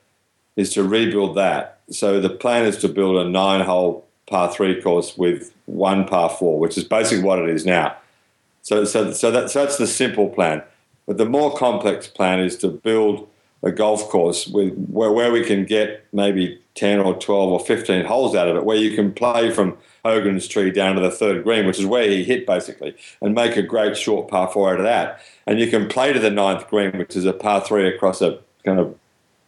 is 0.56 0.72
to 0.72 0.82
rebuild 0.82 1.36
that. 1.36 1.80
So 1.90 2.20
the 2.20 2.30
plan 2.30 2.64
is 2.64 2.76
to 2.78 2.88
build 2.88 3.16
a 3.16 3.28
nine 3.28 3.64
hole 3.64 4.06
par 4.26 4.52
three 4.52 4.80
course 4.80 5.16
with 5.16 5.54
one 5.66 6.06
par 6.06 6.28
four, 6.30 6.58
which 6.58 6.76
is 6.76 6.84
basically 6.84 7.22
what 7.22 7.38
it 7.38 7.48
is 7.48 7.64
now. 7.64 7.96
So, 8.62 8.84
so, 8.84 9.12
so, 9.12 9.30
that, 9.30 9.50
so 9.50 9.64
that's 9.64 9.78
the 9.78 9.86
simple 9.86 10.28
plan. 10.28 10.62
But 11.06 11.18
the 11.18 11.24
more 11.24 11.56
complex 11.56 12.06
plan 12.06 12.40
is 12.40 12.56
to 12.58 12.68
build 12.68 13.27
a 13.62 13.72
golf 13.72 14.08
course 14.08 14.46
with 14.46 14.74
where, 14.86 15.10
where 15.10 15.32
we 15.32 15.44
can 15.44 15.64
get 15.64 16.06
maybe 16.12 16.60
10 16.74 17.00
or 17.00 17.18
12 17.18 17.50
or 17.50 17.60
15 17.60 18.04
holes 18.04 18.36
out 18.36 18.48
of 18.48 18.56
it, 18.56 18.64
where 18.64 18.76
you 18.76 18.94
can 18.94 19.12
play 19.12 19.50
from 19.50 19.76
Hogan's 20.04 20.46
tree 20.46 20.70
down 20.70 20.94
to 20.94 21.00
the 21.00 21.10
third 21.10 21.42
green, 21.42 21.66
which 21.66 21.78
is 21.78 21.86
where 21.86 22.08
he 22.08 22.22
hit 22.22 22.46
basically, 22.46 22.94
and 23.20 23.34
make 23.34 23.56
a 23.56 23.62
great 23.62 23.96
short 23.96 24.28
par 24.28 24.48
four 24.48 24.72
out 24.72 24.78
of 24.78 24.84
that. 24.84 25.20
And 25.46 25.58
you 25.58 25.68
can 25.68 25.88
play 25.88 26.12
to 26.12 26.20
the 26.20 26.30
ninth 26.30 26.68
green, 26.68 26.96
which 26.96 27.16
is 27.16 27.24
a 27.24 27.32
par 27.32 27.60
three 27.60 27.88
across 27.88 28.22
a 28.22 28.38
kind 28.64 28.78
of 28.78 28.96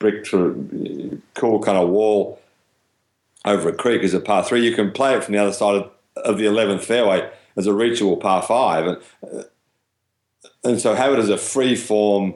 brick 0.00 0.24
cool 0.24 1.62
kind 1.62 1.78
of 1.78 1.88
wall 1.90 2.40
over 3.44 3.68
a 3.68 3.74
creek 3.74 4.02
as 4.02 4.14
a 4.14 4.20
par 4.20 4.42
three. 4.42 4.64
You 4.64 4.74
can 4.74 4.90
play 4.90 5.14
it 5.14 5.22
from 5.22 5.34
the 5.34 5.40
other 5.40 5.52
side 5.52 5.76
of, 5.76 5.90
of 6.16 6.38
the 6.38 6.46
11th 6.46 6.82
fairway 6.82 7.30
as 7.56 7.66
a 7.66 7.72
reachable 7.72 8.16
par 8.16 8.42
five. 8.42 8.86
And, 8.86 9.44
and 10.64 10.80
so 10.80 10.94
have 10.94 11.12
it 11.12 11.18
as 11.18 11.28
a 11.28 11.38
free 11.38 11.76
form 11.76 12.34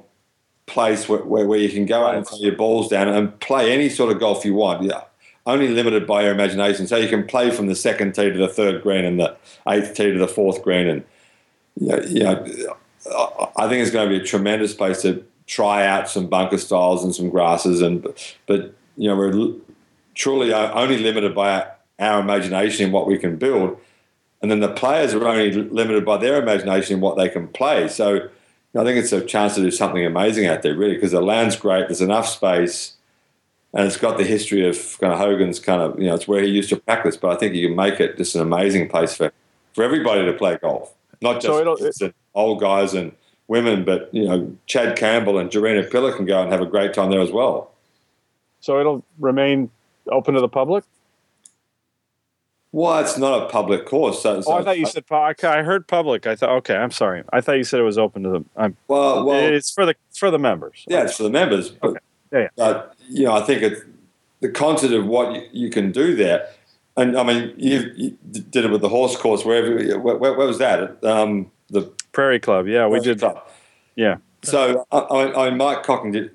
place 0.67 1.09
where, 1.09 1.25
where, 1.25 1.47
where 1.47 1.59
you 1.59 1.69
can 1.69 1.87
go 1.87 2.07
out 2.07 2.15
and 2.15 2.27
throw 2.27 2.39
your 2.39 2.57
balls 2.57 2.89
down 2.89 3.09
and 3.09 3.39
play 3.41 3.73
any 3.73 3.89
sort 3.89 4.11
of 4.11 4.21
golf 4.21 4.45
you 4.45 4.55
want. 4.55 4.83
Yeah. 4.83 5.03
Only 5.47 5.69
limited 5.69 6.07
by 6.07 6.23
your 6.23 6.33
imagination. 6.33 6.87
So 6.87 6.97
you 6.97 7.09
can 7.09 7.27
play 7.27 7.51
from 7.51 7.67
the 7.67 7.75
second 7.75 8.15
tee 8.15 8.31
to 8.31 8.39
the 8.39 8.49
third 8.49 8.83
green 8.83 9.05
and 9.05 9.21
the 9.21 9.37
eighth 9.69 9.95
tee 9.95 10.11
to 10.11 10.19
the 10.19 10.29
fourth 10.29 10.62
green. 10.62 10.87
And 10.87 11.05
you 11.77 11.89
know, 11.89 12.01
you 12.03 12.23
know 12.25 12.79
I 13.57 13.69
think 13.69 13.83
it's 13.83 13.91
going 13.91 14.09
to 14.09 14.19
be 14.19 14.23
a 14.23 14.27
tremendous 14.27 14.75
place 14.75 15.03
to 15.03 15.25
try 15.47 15.87
out 15.87 16.09
some 16.09 16.27
bunker 16.27 16.59
styles 16.59 17.05
and 17.05 17.15
some 17.15 17.29
grasses, 17.29 17.83
and 17.83 18.03
but 18.47 18.75
you 18.97 19.09
know 19.09 19.17
we're 19.17 19.53
truly 20.15 20.53
only 20.53 20.99
limited 20.99 21.35
by 21.35 21.67
our 21.99 22.21
imagination 22.21 22.87
in 22.87 22.93
what 22.93 23.07
we 23.07 23.19
can 23.19 23.37
build, 23.37 23.79
and 24.41 24.51
then 24.51 24.61
the 24.61 24.73
players 24.73 25.15
are 25.15 25.27
only 25.27 25.53
limited 25.53 26.05
by 26.05 26.17
their 26.17 26.41
imagination 26.41 26.97
in 26.97 27.01
what 27.01 27.17
they 27.17 27.29
can 27.29 27.49
play. 27.49 27.89
So 27.89 28.29
I 28.77 28.85
think 28.85 28.99
it's 28.99 29.12
a 29.12 29.25
chance 29.25 29.55
to 29.55 29.62
do 29.62 29.70
something 29.70 30.05
amazing 30.05 30.47
out 30.47 30.62
there, 30.62 30.75
really, 30.75 30.95
because 30.95 31.12
the 31.12 31.20
land's 31.20 31.57
great. 31.57 31.89
There's 31.89 32.01
enough 32.01 32.29
space, 32.29 32.95
and 33.72 33.87
it's 33.87 33.97
got 33.97 34.18
the 34.18 34.25
history 34.25 34.68
of 34.68 34.99
kind 35.01 35.12
of 35.12 35.18
Hogan's 35.18 35.61
kind 35.61 35.81
of 35.81 35.99
you 35.99 36.07
know 36.07 36.14
it's 36.14 36.27
where 36.27 36.43
he 36.43 36.49
used 36.49 36.70
to 36.70 36.77
practice. 36.77 37.16
But 37.16 37.31
I 37.33 37.37
think 37.37 37.55
you 37.55 37.68
can 37.68 37.77
make 37.77 38.01
it 38.01 38.16
just 38.16 38.35
an 38.35 38.41
amazing 38.41 38.89
place 38.89 39.16
for 39.16 39.33
for 39.75 39.85
everybody 39.85 40.25
to 40.25 40.33
play 40.33 40.59
golf, 40.61 40.93
not 41.20 41.41
just 41.41 41.99
so 41.99 42.12
old 42.35 42.61
guys 42.61 42.95
and 42.95 43.12
women, 43.49 43.85
but 43.85 44.12
you 44.12 44.25
know, 44.27 44.57
Chad 44.66 44.97
Campbell 44.97 45.39
and 45.39 45.51
Gerina 45.51 45.91
Piller 45.91 46.12
can 46.12 46.27
go 46.27 46.43
and 46.43 46.51
have 46.51 46.61
a 46.61 46.66
great 46.66 46.95
time 46.95 47.11
there 47.11 47.20
as 47.20 47.31
well. 47.31 47.70
So 48.61 48.81
it'll 48.81 49.05
remain 49.18 49.70
open 50.11 50.35
to 50.35 50.41
the 50.41 50.49
public. 50.49 50.85
Well, 52.75 52.99
it's 52.99 53.16
not 53.16 53.41
a 53.41 53.47
public 53.47 53.87
course. 53.87 54.20
So, 54.20 54.41
so 54.41 54.51
oh, 54.51 54.57
I 54.57 54.64
thought 54.64 54.81
you 54.81 54.87
said 54.87 55.05
I 55.12 55.62
heard 55.62 55.87
public. 55.87 56.27
I 56.27 56.35
thought 56.35 56.51
okay. 56.59 56.75
I'm 56.75 56.91
sorry. 56.91 57.22
I 57.33 57.41
thought 57.41 57.53
you 57.53 57.62
said 57.62 57.79
it 57.79 57.85
was 57.85 57.99
open 57.99 58.25
to 58.25 58.31
them. 58.31 58.51
I'm, 58.57 58.77
well, 58.89 59.25
well, 59.25 59.39
it's 59.39 59.70
for 59.70 59.87
the 59.87 59.95
it's 60.09 60.18
for 60.18 60.33
the 60.33 60.41
members. 60.41 60.85
Yeah, 60.89 61.05
it's 61.05 61.16
for 61.16 61.22
the 61.22 61.31
members. 61.31 61.70
But, 61.70 61.91
okay. 61.91 61.99
Yeah, 62.33 62.39
yeah. 62.41 62.49
But 62.57 62.97
you 63.09 63.27
know, 63.27 63.33
I 63.33 63.43
think 63.43 63.62
it's 63.62 63.81
the 64.41 64.49
concept 64.49 64.93
of 64.93 65.07
what 65.07 65.37
you, 65.37 65.49
you 65.53 65.70
can 65.70 65.93
do 65.93 66.16
there. 66.16 66.49
And 66.97 67.16
I 67.16 67.22
mean, 67.22 67.55
you, 67.57 67.93
you, 67.95 68.18
did 68.51 68.64
it 68.64 68.72
with 68.72 68.81
the 68.81 68.89
horse 68.89 69.16
course. 69.16 69.45
Wherever, 69.45 69.77
where, 70.01 70.16
where, 70.16 70.35
where 70.35 70.47
was 70.49 70.59
that? 70.59 70.99
Um, 71.05 71.53
the 71.70 71.83
Prairie 72.11 72.41
Club. 72.41 72.66
Yeah, 72.66 72.89
we 72.89 72.99
did. 72.99 73.20
Club. 73.20 73.41
Yeah. 73.95 74.16
So 74.43 74.85
I, 74.91 75.47
I, 75.47 75.51
Mike 75.51 75.85
Cocking 75.85 76.11
did, 76.11 76.33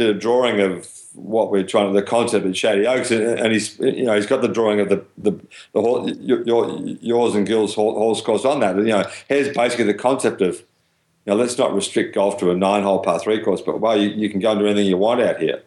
did 0.00 0.16
a 0.16 0.18
drawing 0.18 0.60
of 0.60 0.88
what 1.14 1.50
we're 1.50 1.64
trying 1.64 1.92
to 1.92 2.00
the 2.00 2.06
concept 2.06 2.46
at 2.46 2.56
Shady 2.56 2.86
Oaks, 2.86 3.10
and, 3.10 3.22
and, 3.22 3.52
he's 3.52 3.78
you 3.78 4.04
know 4.04 4.14
he's 4.14 4.26
got 4.26 4.42
the 4.42 4.48
drawing 4.48 4.80
of 4.80 4.88
the 4.88 5.04
the, 5.18 5.32
the 5.72 6.16
your, 6.20 6.78
yours 7.00 7.34
and 7.34 7.46
Gil's 7.46 7.74
horse 7.74 8.20
course 8.22 8.44
on 8.44 8.60
that. 8.60 8.76
You 8.76 8.84
know, 8.84 9.04
here's 9.28 9.54
basically 9.54 9.84
the 9.84 9.94
concept 9.94 10.40
of 10.40 10.56
you 10.56 11.32
know 11.32 11.36
let's 11.36 11.58
not 11.58 11.74
restrict 11.74 12.14
golf 12.14 12.38
to 12.38 12.50
a 12.50 12.56
nine 12.56 12.82
hole 12.82 13.00
par 13.00 13.18
three 13.18 13.42
course, 13.42 13.60
but 13.60 13.80
well 13.80 14.00
you, 14.00 14.08
you 14.10 14.30
can 14.30 14.40
go 14.40 14.52
and 14.52 14.60
do 14.60 14.66
anything 14.66 14.86
you 14.86 14.96
want 14.96 15.20
out 15.20 15.38
here. 15.40 15.62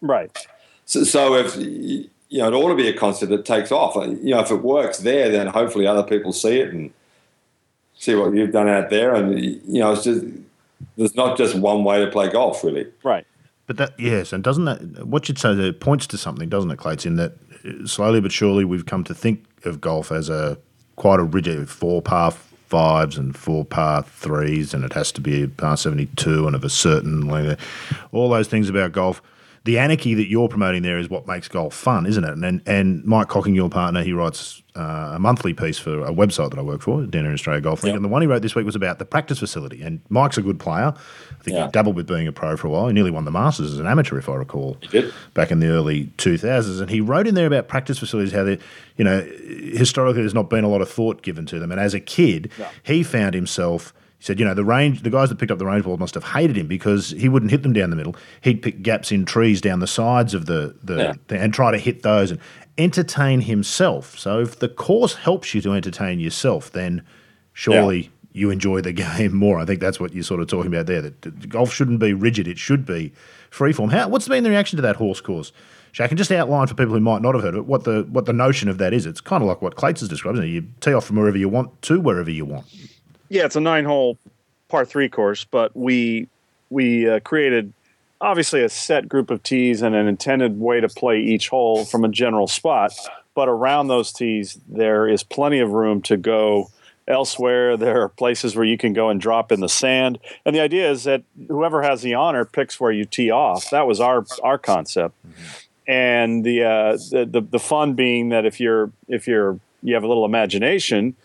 Right. 0.00 0.30
So, 0.84 1.04
so 1.04 1.34
if 1.34 1.56
you 1.56 2.08
know 2.30 2.48
it 2.48 2.54
ought 2.54 2.68
to 2.68 2.76
be 2.76 2.88
a 2.88 2.96
concept 2.96 3.30
that 3.30 3.44
takes 3.44 3.72
off. 3.72 3.94
You 3.96 4.34
know, 4.34 4.40
if 4.40 4.50
it 4.50 4.62
works 4.62 4.98
there, 4.98 5.30
then 5.30 5.46
hopefully 5.46 5.86
other 5.86 6.02
people 6.02 6.32
see 6.32 6.60
it 6.60 6.72
and 6.72 6.92
see 7.96 8.14
what 8.14 8.34
you've 8.34 8.52
done 8.52 8.68
out 8.68 8.90
there, 8.90 9.14
and 9.14 9.40
you 9.42 9.80
know, 9.80 9.92
it's 9.92 10.04
just 10.04 10.24
there's 10.96 11.14
not 11.14 11.38
just 11.38 11.54
one 11.54 11.84
way 11.84 12.04
to 12.04 12.10
play 12.10 12.28
golf, 12.28 12.64
really. 12.64 12.86
Right. 13.02 13.26
But 13.70 13.76
that 13.76 14.00
yes, 14.00 14.32
and 14.32 14.42
doesn't 14.42 14.64
that 14.64 15.06
what 15.06 15.28
you'd 15.28 15.38
say 15.38 15.54
that 15.54 15.78
points 15.78 16.04
to 16.08 16.18
something, 16.18 16.48
doesn't 16.48 16.72
it, 16.72 16.78
Clayton? 16.78 17.14
That 17.14 17.34
slowly 17.84 18.20
but 18.20 18.32
surely 18.32 18.64
we've 18.64 18.84
come 18.84 19.04
to 19.04 19.14
think 19.14 19.44
of 19.64 19.80
golf 19.80 20.10
as 20.10 20.28
a 20.28 20.58
quite 20.96 21.20
a 21.20 21.22
rigid 21.22 21.70
four 21.70 22.02
par 22.02 22.32
fives 22.66 23.16
and 23.16 23.36
four 23.36 23.64
par 23.64 24.02
threes, 24.02 24.74
and 24.74 24.82
it 24.82 24.92
has 24.94 25.12
to 25.12 25.20
be 25.20 25.44
a 25.44 25.46
par 25.46 25.76
seventy 25.76 26.06
two 26.16 26.48
and 26.48 26.56
of 26.56 26.64
a 26.64 26.68
certain 26.68 27.28
length. 27.28 27.64
All 28.10 28.28
those 28.28 28.48
things 28.48 28.68
about 28.68 28.90
golf 28.90 29.22
the 29.70 29.78
anarchy 29.78 30.14
that 30.14 30.28
you're 30.28 30.48
promoting 30.48 30.82
there 30.82 30.98
is 30.98 31.08
what 31.08 31.28
makes 31.28 31.46
golf 31.46 31.72
fun, 31.72 32.04
isn't 32.04 32.24
it? 32.24 32.36
And 32.36 32.60
and 32.66 33.04
Mike 33.04 33.28
Cocking, 33.28 33.54
your 33.54 33.70
partner, 33.70 34.02
he 34.02 34.12
writes 34.12 34.64
uh, 34.74 35.12
a 35.14 35.18
monthly 35.20 35.54
piece 35.54 35.78
for 35.78 36.04
a 36.04 36.10
website 36.10 36.50
that 36.50 36.58
I 36.58 36.62
work 36.62 36.82
for, 36.82 37.06
Dinner 37.06 37.28
in 37.28 37.34
Australia 37.34 37.60
Golf 37.60 37.84
League, 37.84 37.90
yep. 37.90 37.96
and 37.96 38.04
the 38.04 38.08
one 38.08 38.20
he 38.20 38.26
wrote 38.26 38.42
this 38.42 38.56
week 38.56 38.66
was 38.66 38.74
about 38.74 38.98
the 38.98 39.04
practice 39.04 39.38
facility. 39.38 39.80
And 39.80 40.00
Mike's 40.08 40.36
a 40.36 40.42
good 40.42 40.58
player. 40.58 40.92
I 40.92 41.42
think 41.44 41.56
yeah. 41.56 41.66
he 41.66 41.70
dabbled 41.70 41.94
with 41.94 42.08
being 42.08 42.26
a 42.26 42.32
pro 42.32 42.56
for 42.56 42.66
a 42.66 42.70
while. 42.70 42.88
He 42.88 42.92
nearly 42.92 43.12
won 43.12 43.24
the 43.24 43.30
Masters 43.30 43.72
as 43.72 43.78
an 43.78 43.86
amateur, 43.86 44.18
if 44.18 44.28
I 44.28 44.34
recall, 44.34 44.76
back 45.34 45.52
in 45.52 45.60
the 45.60 45.68
early 45.68 46.06
2000s. 46.18 46.80
And 46.80 46.90
he 46.90 47.00
wrote 47.00 47.28
in 47.28 47.36
there 47.36 47.46
about 47.46 47.68
practice 47.68 48.00
facilities, 48.00 48.32
how 48.32 48.42
they, 48.42 48.58
you 48.96 49.04
know, 49.04 49.20
historically 49.20 50.22
there's 50.22 50.34
not 50.34 50.50
been 50.50 50.64
a 50.64 50.68
lot 50.68 50.82
of 50.82 50.90
thought 50.90 51.22
given 51.22 51.46
to 51.46 51.60
them. 51.60 51.70
And 51.70 51.80
as 51.80 51.94
a 51.94 52.00
kid, 52.00 52.50
yeah. 52.58 52.70
he 52.82 53.04
found 53.04 53.36
himself 53.36 53.94
he 54.20 54.26
said, 54.26 54.38
you 54.38 54.44
know, 54.44 54.52
the 54.52 54.66
range, 54.66 55.02
the 55.02 55.08
guys 55.08 55.30
that 55.30 55.38
picked 55.38 55.50
up 55.50 55.56
the 55.56 55.64
range 55.64 55.86
ball 55.86 55.96
must 55.96 56.12
have 56.12 56.24
hated 56.24 56.54
him 56.54 56.66
because 56.66 57.12
he 57.12 57.26
wouldn't 57.26 57.50
hit 57.50 57.62
them 57.62 57.72
down 57.72 57.88
the 57.88 57.96
middle. 57.96 58.14
He'd 58.42 58.60
pick 58.60 58.82
gaps 58.82 59.10
in 59.10 59.24
trees 59.24 59.62
down 59.62 59.80
the 59.80 59.86
sides 59.86 60.34
of 60.34 60.44
the, 60.44 60.76
the 60.82 61.18
yeah. 61.30 61.36
and 61.38 61.54
try 61.54 61.70
to 61.70 61.78
hit 61.78 62.02
those 62.02 62.30
and 62.30 62.38
entertain 62.76 63.40
himself. 63.40 64.18
So 64.18 64.40
if 64.40 64.58
the 64.58 64.68
course 64.68 65.14
helps 65.14 65.54
you 65.54 65.62
to 65.62 65.72
entertain 65.72 66.20
yourself, 66.20 66.70
then 66.70 67.02
surely 67.54 67.98
yeah. 67.98 68.08
you 68.32 68.50
enjoy 68.50 68.82
the 68.82 68.92
game 69.16 69.34
more. 69.34 69.58
I 69.58 69.64
think 69.64 69.80
that's 69.80 69.98
what 69.98 70.12
you're 70.12 70.22
sort 70.22 70.42
of 70.42 70.48
talking 70.48 70.70
about 70.70 70.84
there. 70.84 71.00
That 71.00 71.48
golf 71.48 71.72
shouldn't 71.72 72.00
be 72.00 72.12
rigid; 72.12 72.46
it 72.46 72.58
should 72.58 72.84
be 72.84 73.14
freeform. 73.50 73.90
How? 73.90 74.06
What's 74.08 74.28
been 74.28 74.44
the 74.44 74.50
reaction 74.50 74.76
to 74.76 74.82
that 74.82 74.96
horse 74.96 75.22
course? 75.22 75.50
Shaq, 75.94 76.10
and 76.10 76.18
just 76.18 76.30
outline 76.30 76.66
for 76.66 76.74
people 76.74 76.92
who 76.92 77.00
might 77.00 77.22
not 77.22 77.34
have 77.34 77.42
heard 77.42 77.54
of 77.54 77.60
it 77.60 77.66
what 77.66 77.84
the 77.84 78.06
what 78.10 78.26
the 78.26 78.34
notion 78.34 78.68
of 78.68 78.76
that 78.76 78.92
is. 78.92 79.06
It's 79.06 79.22
kind 79.22 79.42
of 79.42 79.48
like 79.48 79.62
what 79.62 79.76
Clates 79.76 80.00
has 80.00 80.10
described. 80.10 80.36
Isn't 80.36 80.50
it? 80.50 80.52
You 80.52 80.68
tee 80.80 80.92
off 80.92 81.06
from 81.06 81.16
wherever 81.16 81.38
you 81.38 81.48
want 81.48 81.80
to 81.82 81.98
wherever 81.98 82.30
you 82.30 82.44
want. 82.44 82.66
Yeah, 83.30 83.44
it's 83.46 83.56
a 83.56 83.60
nine-hole 83.60 84.18
par 84.68 84.84
three 84.84 85.08
course, 85.08 85.44
but 85.44 85.74
we 85.74 86.28
we 86.68 87.08
uh, 87.08 87.20
created 87.20 87.72
obviously 88.20 88.62
a 88.62 88.68
set 88.68 89.08
group 89.08 89.30
of 89.30 89.42
tees 89.42 89.82
and 89.82 89.94
an 89.94 90.06
intended 90.06 90.60
way 90.60 90.80
to 90.80 90.88
play 90.88 91.20
each 91.20 91.48
hole 91.48 91.84
from 91.84 92.04
a 92.04 92.08
general 92.08 92.48
spot. 92.48 92.92
But 93.34 93.48
around 93.48 93.86
those 93.86 94.12
tees, 94.12 94.58
there 94.68 95.08
is 95.08 95.22
plenty 95.22 95.60
of 95.60 95.70
room 95.70 96.02
to 96.02 96.16
go 96.16 96.70
elsewhere. 97.06 97.76
There 97.76 98.02
are 98.02 98.08
places 98.08 98.56
where 98.56 98.64
you 98.64 98.76
can 98.76 98.92
go 98.92 99.08
and 99.08 99.20
drop 99.20 99.52
in 99.52 99.60
the 99.60 99.68
sand. 99.68 100.18
And 100.44 100.54
the 100.54 100.60
idea 100.60 100.90
is 100.90 101.04
that 101.04 101.22
whoever 101.48 101.82
has 101.82 102.02
the 102.02 102.14
honor 102.14 102.44
picks 102.44 102.80
where 102.80 102.92
you 102.92 103.04
tee 103.04 103.30
off. 103.30 103.70
That 103.70 103.86
was 103.86 104.00
our 104.00 104.26
our 104.42 104.58
concept. 104.58 105.14
And 105.86 106.44
the, 106.44 106.64
uh, 106.64 106.92
the 107.10 107.28
the 107.30 107.40
the 107.40 107.58
fun 107.60 107.94
being 107.94 108.30
that 108.30 108.44
if 108.44 108.58
you're 108.58 108.90
if 109.06 109.28
you're 109.28 109.60
you 109.82 109.94
have 109.94 110.02
a 110.02 110.08
little 110.08 110.24
imagination, 110.24 111.16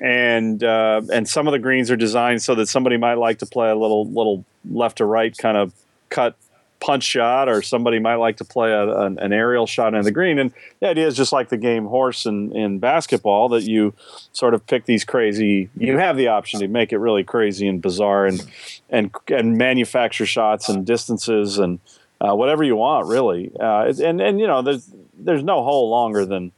and 0.00 0.62
uh, 0.62 1.02
and 1.12 1.28
some 1.28 1.46
of 1.46 1.52
the 1.52 1.58
greens 1.58 1.90
are 1.90 1.96
designed 1.96 2.42
so 2.42 2.54
that 2.56 2.68
somebody 2.68 2.96
might 2.96 3.14
like 3.14 3.38
to 3.38 3.46
play 3.46 3.70
a 3.70 3.76
little 3.76 4.06
little 4.06 4.44
left 4.70 4.98
to 4.98 5.04
right 5.04 5.36
kind 5.36 5.56
of 5.56 5.72
cut 6.10 6.36
punch 6.84 7.04
shot, 7.04 7.48
or 7.48 7.62
somebody 7.62 7.98
might 7.98 8.16
like 8.16 8.36
to 8.36 8.44
play 8.44 8.70
a, 8.70 8.86
an, 9.00 9.18
an, 9.18 9.32
aerial 9.32 9.66
shot 9.66 9.94
in 9.94 10.02
the 10.02 10.10
green. 10.10 10.38
And 10.38 10.52
the 10.80 10.88
idea 10.88 11.06
is 11.06 11.16
just 11.16 11.32
like 11.32 11.48
the 11.48 11.56
game 11.56 11.86
horse 11.86 12.26
in, 12.26 12.54
in 12.54 12.78
basketball 12.78 13.48
that 13.50 13.62
you 13.62 13.94
sort 14.32 14.52
of 14.52 14.66
pick 14.66 14.84
these 14.84 15.02
crazy. 15.02 15.70
You 15.78 15.96
have 15.96 16.18
the 16.18 16.28
option 16.28 16.60
to 16.60 16.68
make 16.68 16.92
it 16.92 16.98
really 16.98 17.24
crazy 17.24 17.66
and 17.66 17.80
bizarre, 17.80 18.26
and 18.26 18.44
and 18.90 19.14
and 19.28 19.56
manufacture 19.56 20.26
shots 20.26 20.68
and 20.68 20.84
distances 20.84 21.58
and 21.58 21.78
uh, 22.20 22.34
whatever 22.34 22.62
you 22.62 22.76
want, 22.76 23.06
really. 23.06 23.50
Uh, 23.58 23.92
and 24.02 24.20
and 24.20 24.38
you 24.38 24.46
know, 24.46 24.60
there's 24.60 24.90
there's 25.18 25.42
no 25.42 25.62
hole 25.62 25.88
longer 25.90 26.26
than. 26.26 26.52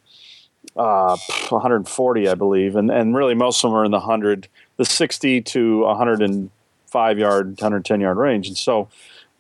Uh, 0.77 1.17
140, 1.49 2.29
I 2.29 2.35
believe, 2.35 2.77
and 2.77 2.91
and 2.91 3.17
really 3.17 3.35
most 3.35 3.65
of 3.65 3.71
them 3.71 3.79
are 3.79 3.85
in 3.85 3.93
the 3.93 4.01
hundred, 4.01 4.49
the 4.77 4.85
60 4.85 5.41
to 5.41 5.81
105 5.81 7.19
yard, 7.19 7.47
110 7.47 8.01
yard 8.01 8.19
range, 8.19 8.49
and 8.49 8.59
so 8.59 8.89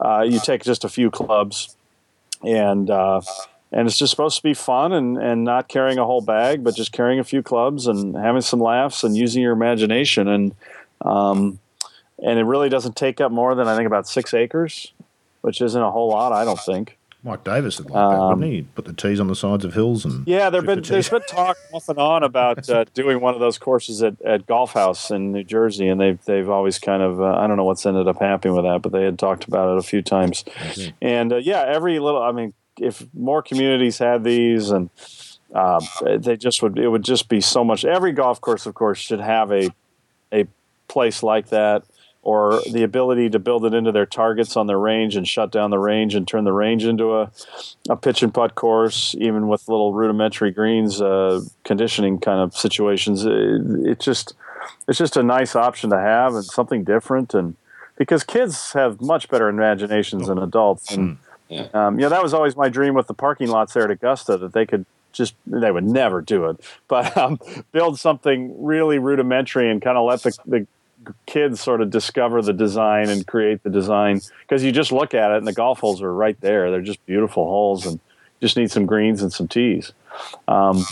uh, 0.01 0.22
you 0.22 0.41
take 0.41 0.64
just 0.64 0.84
a 0.84 0.89
few 0.89 1.11
clubs, 1.11 1.76
and 2.43 2.89
uh, 2.91 3.20
and 3.72 3.87
it's 3.87 3.99
just 3.99 4.11
supposed 4.11 4.37
to 4.37 4.43
be 4.43 4.55
fun 4.55 4.93
and 4.93 5.18
and 5.18 5.45
not 5.45 5.68
carrying 5.68 5.99
a 5.99 6.05
whole 6.05 6.20
bag, 6.20 6.64
but 6.64 6.74
just 6.74 6.93
carrying 6.93 7.18
a 7.18 7.24
few 7.24 7.43
clubs 7.43 7.87
and 7.87 8.16
having 8.16 8.43
some 8.43 8.61
laughs 8.61 9.05
and 9.05 9.16
using 9.16 9.43
your 9.43 9.53
imagination. 9.53 10.28
And 10.28 10.55
um, 11.03 11.59
and 12.22 12.39
it 12.39 12.45
really 12.45 12.68
doesn't 12.68 12.97
take 12.97 13.20
up 13.20 13.30
more 13.30 13.55
than 13.55 13.68
I 13.68 13.76
think 13.76 13.87
about 13.87 14.09
six 14.09 14.32
acres, 14.32 14.93
which 15.43 15.61
isn't 15.61 15.80
a 15.80 15.91
whole 15.91 16.09
lot, 16.09 16.32
I 16.32 16.45
don't 16.45 16.61
think. 16.61 16.97
Mike 17.27 17.43
Davis 17.43 17.79
would 17.79 17.91
like 17.91 17.97
um, 18.01 18.12
that, 18.12 18.27
wouldn't 18.37 18.53
he? 18.53 18.62
Put 18.62 18.85
the 18.85 18.93
tees 18.93 19.18
on 19.18 19.27
the 19.27 19.35
sides 19.35 19.64
of 19.64 19.74
hills 19.74 20.05
and 20.05 20.27
yeah, 20.29 20.49
there's 20.49 20.64
been 20.64 20.81
the 20.81 20.89
there's 20.89 21.09
been 21.09 21.22
talk 21.22 21.57
off 21.72 21.89
and 21.89 21.99
on 21.99 22.22
about 22.22 22.68
uh, 22.70 22.85
doing 22.95 23.20
one 23.20 23.35
of 23.35 23.41
those 23.41 23.59
courses 23.59 24.01
at, 24.03 24.20
at 24.22 24.47
Golf 24.47 24.72
House 24.72 25.11
in 25.11 25.33
New 25.33 25.43
Jersey, 25.43 25.89
and 25.89 26.01
they've 26.01 26.24
they've 26.24 26.49
always 26.49 26.79
kind 26.79 27.03
of 27.03 27.20
uh, 27.20 27.35
I 27.37 27.49
don't 27.49 27.57
know 27.57 27.64
what's 27.64 27.85
ended 27.85 28.07
up 28.07 28.20
happening 28.20 28.55
with 28.55 28.64
that, 28.64 28.81
but 28.81 28.93
they 28.93 29.03
had 29.03 29.18
talked 29.18 29.45
about 29.45 29.72
it 29.72 29.79
a 29.79 29.83
few 29.83 30.03
times, 30.03 30.45
and 31.03 31.33
uh, 31.33 31.37
yeah, 31.37 31.64
every 31.66 31.99
little 31.99 32.22
I 32.22 32.31
mean, 32.31 32.55
if 32.81 33.05
more 33.12 33.43
communities 33.43 33.99
had 33.99 34.22
these 34.22 34.70
and 34.70 34.89
uh, 35.53 35.81
they 36.18 36.37
just 36.37 36.62
would 36.62 36.79
it 36.79 36.89
would 36.89 37.05
just 37.05 37.29
be 37.29 37.41
so 37.41 37.64
much. 37.64 37.85
Every 37.85 38.12
golf 38.12 38.41
course, 38.41 38.66
of 38.66 38.74
course, 38.74 38.99
should 38.99 39.20
have 39.20 39.51
a 39.51 39.70
a 40.33 40.47
place 40.87 41.24
like 41.24 41.49
that 41.49 41.83
or 42.27 42.61
the 42.72 42.83
ability 42.83 43.31
to 43.31 43.39
build 43.39 43.64
it 43.64 43.72
into 43.72 43.93
their 43.93 44.05
targets 44.05 44.57
on 44.57 44.66
their 44.66 44.81
range 44.81 45.14
and 45.14 45.29
shut 45.29 45.53
down 45.53 45.70
the 45.70 45.79
range 45.79 46.12
and 46.12 46.27
turn 46.27 46.43
the 46.43 46.53
range 46.53 46.85
into 46.85 47.16
a, 47.16 47.31
a 47.89 47.95
pitch 47.95 48.20
and 48.20 48.35
putt 48.35 48.57
course, 48.57 49.14
even 49.20 49.47
with 49.47 49.68
little 49.68 49.93
rudimentary 49.93 50.51
greens, 50.51 51.01
uh, 51.01 51.41
conditioning 51.62 52.18
kind 52.18 52.41
of 52.41 52.53
situations. 52.53 53.24
It, 53.24 53.91
it, 53.93 54.01
just 54.01 54.35
it's 54.89 54.99
just 54.99 55.16
a 55.16 55.22
nice 55.22 55.55
option 55.55 55.89
to 55.91 56.01
have 56.01 56.35
and 56.35 56.45
something 56.45 56.83
different. 56.83 57.33
And 57.33 57.55
because 57.97 58.24
kids 58.24 58.72
have 58.72 59.01
much 59.01 59.29
better 59.29 59.49
imaginations 59.49 60.27
than 60.27 60.39
adults, 60.39 60.91
and 60.97 61.18
yeah. 61.49 61.68
Um, 61.74 61.97
that 61.97 62.24
was 62.24 62.35
always 62.35 62.57
my 62.57 62.68
dream 62.68 62.95
with 62.95 63.07
the 63.07 63.14
parking 63.14 63.51
lots 63.51 63.74
there 63.74 63.85
at 63.85 63.91
Augusta 63.93 64.37
that 64.37 64.53
they 64.53 64.66
could 64.66 64.85
just 65.12 65.37
they 65.47 65.70
would 65.70 65.85
never 65.85 66.20
do 66.20 66.47
it, 66.47 66.57
but 66.89 67.16
um, 67.22 67.39
build 67.70 68.01
something 68.01 68.64
really 68.64 68.99
rudimentary 68.99 69.70
and 69.70 69.81
kind 69.81 69.97
of 69.97 70.05
let 70.05 70.24
the, 70.24 70.37
the 70.45 70.66
kids 71.27 71.61
sort 71.61 71.81
of 71.81 71.91
discover 71.91 72.43
the 72.43 72.53
design 72.53 73.09
and 73.09 73.27
create 73.27 73.63
the 73.63 73.71
design 73.71 74.21
because 74.43 74.65
you 74.65 74.73
just 74.73 74.93
look 74.93 75.15
at 75.15 75.31
it 75.31 75.39
and 75.39 75.47
the 75.47 75.53
golf 75.53 75.81
holes 75.81 76.03
are 76.03 76.13
right 76.13 76.41
there. 76.41 76.71
They're 76.71 76.81
just 76.81 77.05
beautiful 77.07 77.45
holes 77.47 77.87
and 77.87 78.01
just 78.41 78.57
need 78.57 78.71
some 78.71 78.87
greens 78.87 79.23
and 79.23 79.33
some 79.33 79.49
tees. 79.49 79.93
Um, 80.49 80.85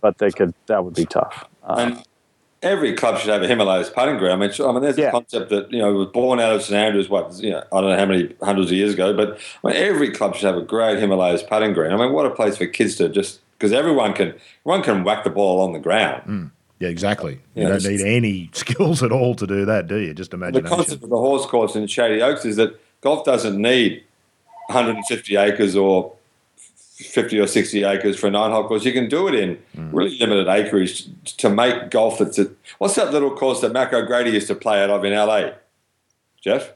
but 0.00 0.18
they 0.18 0.30
could 0.30 0.54
that 0.66 0.84
would 0.84 0.94
be 0.94 1.06
tough. 1.06 1.46
Uh, 1.62 1.76
and 1.78 2.04
every 2.64 2.94
club 2.94 3.18
should 3.18 3.30
have 3.30 3.42
a 3.42 3.46
Himalayas 3.46 3.90
putting 3.90 4.16
ground. 4.16 4.42
I 4.42 4.46
mean, 4.46 4.54
I 4.58 4.72
mean 4.72 4.82
there's 4.82 4.98
yeah. 4.98 5.08
a 5.08 5.12
concept 5.12 5.50
that 5.50 5.70
you 5.70 5.78
know 5.78 5.92
was 5.92 6.08
born 6.08 6.40
out 6.40 6.52
of 6.52 6.62
St 6.62 6.74
Andrews. 6.74 7.08
What 7.08 7.38
you 7.38 7.50
know, 7.50 7.62
I 7.72 7.80
don't 7.80 7.90
know 7.90 7.96
how 7.96 8.06
many 8.06 8.34
hundreds 8.42 8.70
of 8.70 8.76
years 8.76 8.94
ago, 8.94 9.14
but 9.14 9.38
I 9.62 9.68
mean, 9.68 9.76
every 9.76 10.10
club 10.10 10.34
should 10.34 10.46
have 10.46 10.56
a 10.56 10.64
great 10.64 10.98
Himalayas 10.98 11.42
putting 11.42 11.74
ground. 11.74 11.94
I 11.94 11.96
mean, 11.96 12.12
what 12.12 12.26
a 12.26 12.30
place 12.30 12.56
for 12.56 12.66
kids 12.66 12.96
to 12.96 13.08
just 13.08 13.40
because 13.58 13.72
everyone 13.72 14.14
can 14.14 14.34
everyone 14.64 14.82
can 14.82 15.04
whack 15.04 15.24
the 15.24 15.30
ball 15.30 15.60
on 15.60 15.72
the 15.72 15.78
ground. 15.78 16.22
Mm. 16.26 16.50
Yeah, 16.80 16.88
exactly. 16.88 17.40
You 17.54 17.62
yeah, 17.62 17.68
don't 17.68 17.84
need 17.84 18.00
any 18.00 18.50
skills 18.52 19.02
at 19.02 19.12
all 19.12 19.34
to 19.36 19.46
do 19.46 19.64
that, 19.64 19.86
do 19.86 19.96
you? 19.96 20.14
Just 20.14 20.34
imagine. 20.34 20.62
The 20.62 20.68
concept 20.68 21.02
of 21.02 21.10
the 21.10 21.16
horse 21.16 21.46
course 21.46 21.76
in 21.76 21.86
Shady 21.86 22.20
Oaks 22.20 22.44
is 22.44 22.56
that 22.56 22.78
golf 23.00 23.24
doesn't 23.24 23.60
need 23.60 24.04
150 24.68 25.36
acres 25.36 25.76
or 25.76 26.14
50 26.96 27.40
or 27.40 27.46
60 27.46 27.84
acres 27.84 28.18
for 28.18 28.26
a 28.26 28.30
nine 28.30 28.50
hole 28.50 28.66
course. 28.66 28.84
You 28.84 28.92
can 28.92 29.08
do 29.08 29.28
it 29.28 29.34
in 29.34 29.58
mm. 29.76 29.90
really 29.92 30.18
limited 30.18 30.48
acreage 30.48 31.06
to 31.36 31.48
make 31.48 31.90
golf 31.90 32.18
that's 32.18 32.38
a, 32.38 32.50
what's 32.78 32.94
that 32.94 33.12
little 33.12 33.34
course 33.34 33.60
that 33.60 33.72
Mac 33.72 33.92
O'Grady 33.92 34.30
used 34.30 34.48
to 34.48 34.54
play 34.54 34.82
out 34.82 34.90
of 34.90 35.04
in 35.04 35.12
LA? 35.12 35.50
Jeff? 36.40 36.72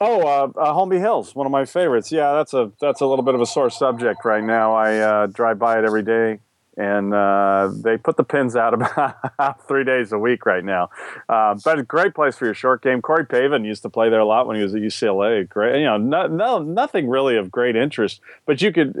Oh, 0.00 0.20
uh, 0.22 0.48
uh, 0.58 0.72
Holmby 0.72 0.98
Hills, 0.98 1.34
one 1.34 1.46
of 1.46 1.52
my 1.52 1.64
favorites. 1.64 2.10
Yeah, 2.10 2.32
that's 2.32 2.52
a 2.54 2.72
that's 2.80 3.00
a 3.00 3.06
little 3.06 3.24
bit 3.24 3.36
of 3.36 3.40
a 3.40 3.46
sore 3.46 3.70
subject 3.70 4.24
right 4.24 4.42
now. 4.42 4.74
I 4.74 4.98
uh, 4.98 5.26
drive 5.28 5.60
by 5.60 5.78
it 5.78 5.84
every 5.84 6.02
day 6.02 6.40
and 6.76 7.12
uh, 7.12 7.70
they 7.72 7.96
put 7.96 8.16
the 8.16 8.24
pins 8.24 8.56
out 8.56 8.74
about 8.74 9.68
three 9.68 9.84
days 9.84 10.12
a 10.12 10.18
week 10.18 10.46
right 10.46 10.64
now. 10.64 10.90
Uh, 11.28 11.56
but 11.64 11.78
a 11.78 11.82
great 11.82 12.14
place 12.14 12.36
for 12.36 12.46
your 12.46 12.54
short 12.54 12.82
game. 12.82 13.02
Corey 13.02 13.26
Pavin 13.26 13.64
used 13.64 13.82
to 13.82 13.90
play 13.90 14.08
there 14.08 14.20
a 14.20 14.24
lot 14.24 14.46
when 14.46 14.56
he 14.56 14.62
was 14.62 14.74
at 14.74 14.80
UCLA. 14.80 15.48
Great, 15.48 15.80
you 15.80 15.84
know, 15.84 15.98
no, 15.98 16.26
no 16.26 16.58
nothing 16.60 17.08
really 17.08 17.36
of 17.36 17.50
great 17.50 17.76
interest, 17.76 18.20
but 18.46 18.62
you 18.62 18.72
could, 18.72 18.96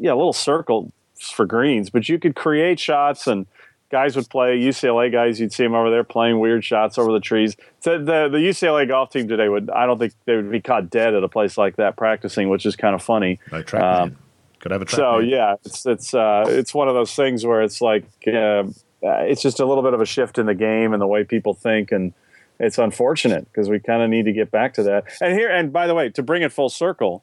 yeah, 0.00 0.12
a 0.12 0.16
little 0.16 0.32
circle 0.32 0.92
for 1.16 1.46
greens, 1.46 1.90
but 1.90 2.08
you 2.08 2.18
could 2.18 2.34
create 2.34 2.78
shots 2.78 3.26
and 3.26 3.46
guys 3.90 4.16
would 4.16 4.28
play 4.28 4.58
UCLA 4.58 5.10
guys. 5.10 5.38
You'd 5.40 5.52
see 5.52 5.62
them 5.62 5.74
over 5.74 5.90
there 5.90 6.04
playing 6.04 6.40
weird 6.40 6.64
shots 6.64 6.98
over 6.98 7.12
the 7.12 7.20
trees. 7.20 7.56
So 7.80 7.98
the 7.98 8.28
the 8.28 8.38
UCLA 8.38 8.88
golf 8.88 9.10
team 9.10 9.28
today 9.28 9.48
would 9.48 9.70
I 9.70 9.86
don't 9.86 9.98
think 9.98 10.12
they 10.24 10.36
would 10.36 10.50
be 10.50 10.60
caught 10.60 10.90
dead 10.90 11.14
at 11.14 11.22
a 11.22 11.28
place 11.28 11.56
like 11.56 11.76
that 11.76 11.96
practicing, 11.96 12.48
which 12.48 12.66
is 12.66 12.76
kind 12.76 12.94
of 12.94 13.02
funny. 13.02 13.38
Um, 13.82 14.16
could 14.64 14.72
have 14.72 14.80
a. 14.80 14.88
So 14.88 15.18
yeah, 15.18 15.56
it's 15.62 15.84
it's 15.84 16.14
uh, 16.14 16.44
it's 16.48 16.72
one 16.72 16.88
of 16.88 16.94
those 16.94 17.14
things 17.14 17.44
where 17.44 17.60
it's 17.60 17.82
like 17.82 18.04
uh, 18.26 18.64
it's 19.02 19.42
just 19.42 19.60
a 19.60 19.66
little 19.66 19.82
bit 19.82 19.92
of 19.92 20.00
a 20.00 20.06
shift 20.06 20.38
in 20.38 20.46
the 20.46 20.54
game 20.54 20.94
and 20.94 21.02
the 21.02 21.06
way 21.06 21.22
people 21.22 21.52
think, 21.52 21.92
and 21.92 22.14
it's 22.58 22.78
unfortunate 22.78 23.44
because 23.44 23.68
we 23.68 23.78
kind 23.78 24.02
of 24.02 24.08
need 24.08 24.24
to 24.24 24.32
get 24.32 24.50
back 24.50 24.72
to 24.74 24.82
that. 24.84 25.04
And 25.20 25.38
here, 25.38 25.50
and 25.50 25.70
by 25.70 25.86
the 25.86 25.94
way, 25.94 26.08
to 26.08 26.22
bring 26.22 26.40
it 26.40 26.50
full 26.50 26.70
circle, 26.70 27.22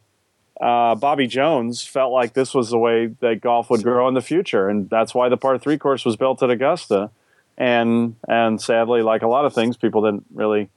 uh, 0.61 0.93
Bobby 0.93 1.25
Jones 1.25 1.83
felt 1.83 2.13
like 2.13 2.33
this 2.33 2.53
was 2.53 2.69
the 2.69 2.77
way 2.77 3.07
that 3.07 3.41
golf 3.41 3.71
would 3.71 3.81
grow 3.81 4.07
in 4.07 4.13
the 4.13 4.21
future, 4.21 4.69
and 4.69 4.87
that's 4.87 5.15
why 5.15 5.27
the 5.27 5.37
par 5.37 5.57
three 5.57 5.79
course 5.79 6.05
was 6.05 6.15
built 6.15 6.43
at 6.43 6.51
Augusta. 6.51 7.09
And 7.57 8.17
and 8.27 8.61
sadly, 8.61 9.01
like 9.01 9.23
a 9.23 9.27
lot 9.27 9.45
of 9.45 9.53
things, 9.55 9.77
people 9.77 10.03
didn't 10.03 10.25
really 10.31 10.69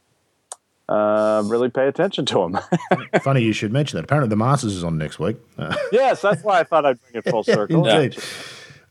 uh, 0.88 1.42
really 1.46 1.70
pay 1.70 1.88
attention 1.88 2.26
to 2.26 2.34
them. 2.34 2.58
Funny 3.22 3.42
you 3.42 3.52
should 3.52 3.72
mention 3.72 3.96
that. 3.96 4.04
Apparently, 4.04 4.28
the 4.28 4.36
Masters 4.36 4.74
is 4.76 4.84
on 4.84 4.98
next 4.98 5.18
week. 5.18 5.36
yes, 5.92 6.20
that's 6.20 6.42
why 6.42 6.60
I 6.60 6.64
thought 6.64 6.84
I'd 6.84 7.00
bring 7.00 7.22
it 7.24 7.30
full 7.30 7.42
circle. 7.44 7.86
yeah, 7.86 8.00
indeed. 8.00 8.22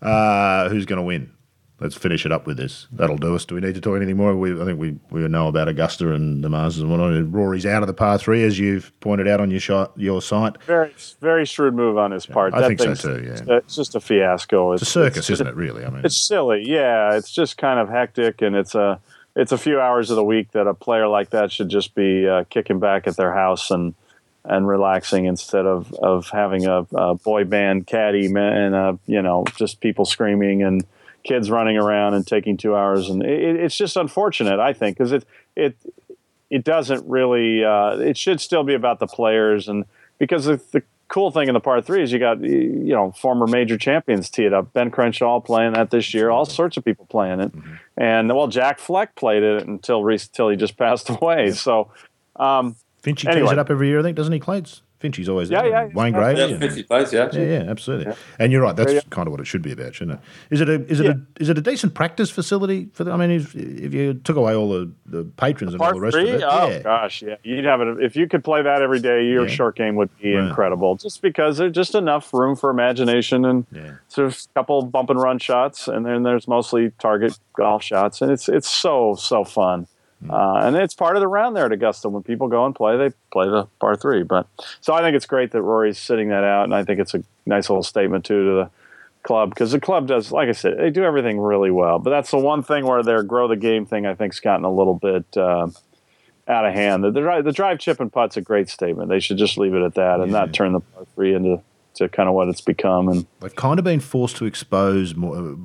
Uh, 0.01 0.69
who's 0.69 0.85
going 0.85 0.97
to 0.97 1.03
win? 1.03 1.31
Let's 1.79 1.95
finish 1.95 2.25
it 2.25 2.31
up 2.31 2.47
with 2.47 2.55
this. 2.55 2.87
That'll 2.93 3.17
do 3.17 3.35
us. 3.35 3.43
Do 3.43 3.55
we 3.55 3.61
need 3.61 3.75
to 3.75 3.81
talk 3.81 3.97
anything 3.97 4.15
more? 4.15 4.35
We, 4.37 4.59
I 4.59 4.63
think 4.63 4.79
we, 4.79 4.97
we 5.09 5.27
know 5.27 5.47
about 5.47 5.67
Augusta 5.67 6.13
and 6.13 6.41
the 6.43 6.47
Masters 6.47 6.81
and 6.81 6.89
whatnot. 6.89 7.33
Rory's 7.33 7.65
out 7.65 7.83
of 7.83 7.87
the 7.87 7.93
par 7.93 8.17
three, 8.17 8.43
as 8.43 8.57
you've 8.57 8.97
pointed 9.01 9.27
out 9.27 9.41
on 9.41 9.51
your 9.51 9.59
shot, 9.59 9.91
your 9.97 10.21
site. 10.21 10.61
Very, 10.63 10.93
very 11.19 11.45
shrewd 11.45 11.73
move 11.73 11.97
on 11.97 12.11
his 12.11 12.25
part. 12.25 12.53
Yeah, 12.53 12.59
I 12.59 12.61
that 12.61 12.67
think 12.77 12.97
so 12.97 13.17
too. 13.17 13.23
Yeah, 13.25 13.57
it's 13.57 13.75
just 13.75 13.95
a 13.95 13.99
fiasco. 13.99 14.71
It's, 14.71 14.83
it's 14.83 14.91
a 14.91 14.93
circus, 14.93 15.17
it's, 15.17 15.29
isn't 15.31 15.47
it? 15.47 15.55
Really, 15.55 15.83
I 15.83 15.89
mean, 15.89 16.05
it's 16.05 16.15
silly. 16.15 16.63
Yeah, 16.65 17.17
it's 17.17 17.31
just 17.31 17.57
kind 17.57 17.79
of 17.79 17.89
hectic, 17.89 18.41
and 18.41 18.55
it's 18.55 18.75
a 18.75 19.01
it's 19.35 19.51
a 19.51 19.57
few 19.57 19.79
hours 19.79 20.09
of 20.09 20.15
the 20.15 20.23
week 20.23 20.51
that 20.51 20.67
a 20.67 20.73
player 20.73 21.07
like 21.07 21.31
that 21.31 21.51
should 21.51 21.69
just 21.69 21.95
be 21.95 22.27
uh, 22.27 22.43
kicking 22.49 22.79
back 22.79 23.07
at 23.07 23.15
their 23.15 23.33
house 23.33 23.71
and 23.71 23.93
and 24.45 24.67
relaxing 24.67 25.25
instead 25.25 25.65
of 25.65 25.93
of 25.93 26.29
having 26.29 26.65
a, 26.65 26.85
a 26.93 27.15
boy 27.15 27.43
band 27.43 27.87
caddy 27.87 28.25
and 28.25 28.75
uh, 28.75 28.93
you 29.05 29.21
know 29.21 29.45
just 29.55 29.79
people 29.79 30.05
screaming 30.05 30.61
and 30.61 30.85
kids 31.23 31.49
running 31.49 31.77
around 31.77 32.13
and 32.13 32.27
taking 32.27 32.57
two 32.57 32.75
hours. 32.75 33.09
And 33.09 33.23
it, 33.23 33.55
it's 33.55 33.77
just 33.77 33.95
unfortunate 33.95 34.59
I 34.59 34.73
think 34.73 34.97
because 34.97 35.11
it 35.11 35.25
it 35.55 35.75
it 36.49 36.63
doesn't 36.63 37.07
really 37.09 37.63
uh, 37.63 37.97
it 37.97 38.17
should 38.17 38.41
still 38.41 38.63
be 38.63 38.73
about 38.73 38.99
the 38.99 39.07
players 39.07 39.67
and 39.67 39.85
because 40.19 40.45
the, 40.45 40.61
the 40.71 40.83
cool 41.13 41.29
thing 41.29 41.47
in 41.47 41.53
the 41.53 41.59
par 41.59 41.79
three 41.79 42.01
is 42.01 42.11
you 42.11 42.17
got 42.17 42.41
you 42.41 42.93
know 42.93 43.11
former 43.11 43.45
major 43.45 43.77
champions 43.77 44.29
tee 44.29 44.45
it 44.45 44.53
up. 44.53 44.73
Ben 44.73 44.89
Crenshaw 44.89 45.39
playing 45.39 45.73
that 45.73 45.91
this 45.91 46.13
year. 46.13 46.31
All 46.31 46.45
sorts 46.45 46.75
of 46.75 46.83
people 46.83 47.05
playing 47.05 47.39
it, 47.39 47.55
mm-hmm. 47.55 47.73
and 47.97 48.35
well, 48.35 48.47
Jack 48.47 48.79
Fleck 48.79 49.15
played 49.15 49.43
it 49.43 49.67
until 49.67 50.05
until 50.07 50.49
he 50.49 50.57
just 50.57 50.75
passed 50.75 51.09
away. 51.21 51.51
So, 51.51 51.91
um, 52.35 52.75
Finchy 53.03 53.27
anyway. 53.27 53.47
tees 53.47 53.51
it 53.51 53.59
up 53.59 53.69
every 53.69 53.89
year, 53.89 53.99
I 53.99 54.03
think, 54.03 54.17
doesn't 54.17 54.33
he? 54.33 54.39
Clates. 54.39 54.81
Finchie's 55.03 55.27
always 55.27 55.49
yeah, 55.49 55.61
there. 55.63 55.71
Yeah, 55.71 55.89
Wayne 55.93 56.13
Grady. 56.13 56.39
Yeah, 56.39 56.57
Finchie 56.57 56.87
plays, 56.87 57.11
yeah. 57.11 57.29
Yeah, 57.33 57.41
yeah, 57.41 57.69
absolutely. 57.69 58.05
Yeah. 58.05 58.15
And 58.39 58.53
you're 58.53 58.61
right. 58.61 58.75
That's 58.75 58.93
yeah, 58.93 59.01
kind 59.09 59.27
of 59.27 59.31
what 59.31 59.41
it 59.41 59.47
should 59.47 59.61
be 59.61 59.73
about, 59.73 59.93
shouldn't 59.95 60.19
it? 60.19 60.25
Is 60.49 60.61
it 60.61 60.69
a 60.69 60.85
is 60.85 61.01
it 61.01 61.05
yeah. 61.05 61.11
a 61.11 61.41
is 61.41 61.49
it 61.49 61.57
a 61.57 61.61
decent 61.61 61.93
practice 61.93 62.29
facility 62.29 62.89
for 62.93 63.03
the? 63.03 63.11
I 63.11 63.17
mean, 63.17 63.31
if, 63.31 63.53
if 63.53 63.93
you 63.93 64.13
took 64.13 64.37
away 64.37 64.55
all 64.55 64.69
the, 64.69 64.91
the 65.05 65.25
patrons 65.25 65.73
the 65.73 65.75
and 65.75 65.81
all 65.81 65.93
the 65.93 65.99
rest 65.99 66.15
three? 66.15 66.29
of 66.29 66.35
it, 66.35 66.43
oh 66.43 66.81
gosh, 66.81 67.21
yeah, 67.21 67.35
you'd 67.43 67.65
have 67.65 67.81
it 67.81 68.01
if 68.01 68.15
you 68.15 68.29
could 68.29 68.45
play 68.45 68.61
that 68.61 68.81
every 68.81 68.99
day. 68.99 69.25
Your 69.25 69.49
short 69.49 69.75
game 69.75 69.95
would 69.95 70.09
be 70.21 70.35
right. 70.35 70.47
incredible, 70.47 70.95
just 70.95 71.21
because 71.21 71.57
there's 71.57 71.73
just 71.73 71.95
enough 71.95 72.33
room 72.33 72.55
for 72.55 72.69
imagination 72.69 73.43
and 73.43 73.65
sort 74.07 74.27
of 74.27 74.33
a 74.33 74.53
couple 74.59 74.81
bump 74.83 75.09
and 75.09 75.21
run 75.21 75.37
shots, 75.37 75.89
and 75.89 76.05
then 76.05 76.23
there's 76.23 76.47
mostly 76.47 76.91
target 76.99 77.37
golf 77.57 77.83
shots, 77.83 78.21
and 78.21 78.31
it's 78.31 78.47
it's 78.47 78.69
so 78.69 79.15
so 79.15 79.43
fun. 79.43 79.87
Uh, 80.29 80.61
and 80.63 80.75
it's 80.75 80.93
part 80.93 81.15
of 81.15 81.21
the 81.21 81.27
round 81.27 81.55
there 81.55 81.65
at 81.65 81.71
Augusta. 81.71 82.09
When 82.09 82.23
people 82.23 82.47
go 82.47 82.65
and 82.65 82.75
play, 82.75 82.97
they 82.97 83.11
play 83.31 83.47
the 83.47 83.67
par 83.79 83.95
three. 83.95 84.23
But 84.23 84.47
so 84.81 84.93
I 84.93 85.01
think 85.01 85.15
it's 85.15 85.25
great 85.25 85.51
that 85.51 85.61
Rory's 85.61 85.97
sitting 85.97 86.29
that 86.29 86.43
out, 86.43 86.63
and 86.63 86.73
I 86.73 86.83
think 86.83 86.99
it's 86.99 87.13
a 87.13 87.23
nice 87.45 87.69
little 87.69 87.83
statement 87.83 88.25
too 88.25 88.43
to 88.43 88.55
the 88.55 88.69
club 89.23 89.49
because 89.49 89.71
the 89.71 89.79
club 89.79 90.07
does, 90.07 90.31
like 90.31 90.49
I 90.49 90.51
said, 90.51 90.77
they 90.77 90.89
do 90.89 91.03
everything 91.03 91.39
really 91.39 91.71
well. 91.71 91.99
But 91.99 92.11
that's 92.11 92.31
the 92.31 92.37
one 92.37 92.61
thing 92.63 92.85
where 92.85 93.03
their 93.03 93.23
grow 93.23 93.47
the 93.47 93.55
game 93.55 93.85
thing 93.85 94.05
I 94.05 94.15
think's 94.15 94.39
gotten 94.39 94.65
a 94.65 94.73
little 94.73 94.95
bit 94.95 95.25
uh, 95.35 95.69
out 96.47 96.65
of 96.65 96.73
hand. 96.73 97.03
The, 97.03 97.11
the, 97.11 97.41
the, 97.43 97.51
drive, 97.51 97.79
chip, 97.79 97.99
and 97.99 98.11
putt's 98.11 98.37
a 98.37 98.41
great 98.41 98.69
statement. 98.69 99.09
They 99.09 99.19
should 99.19 99.37
just 99.37 99.57
leave 99.57 99.73
it 99.73 99.81
at 99.81 99.95
that 99.95 100.19
and 100.19 100.31
yeah. 100.31 100.39
not 100.39 100.53
turn 100.53 100.73
the 100.73 100.81
par 100.81 101.05
three 101.15 101.33
into 101.33 101.61
to 101.95 102.09
kind 102.09 102.27
of 102.27 102.35
what 102.35 102.49
it's 102.49 102.61
become. 102.61 103.07
And 103.09 103.25
they've 103.39 103.55
kind 103.55 103.79
of 103.79 103.85
been 103.85 103.99
forced 103.99 104.37
to 104.37 104.45
expose 104.45 105.15
more 105.15 105.57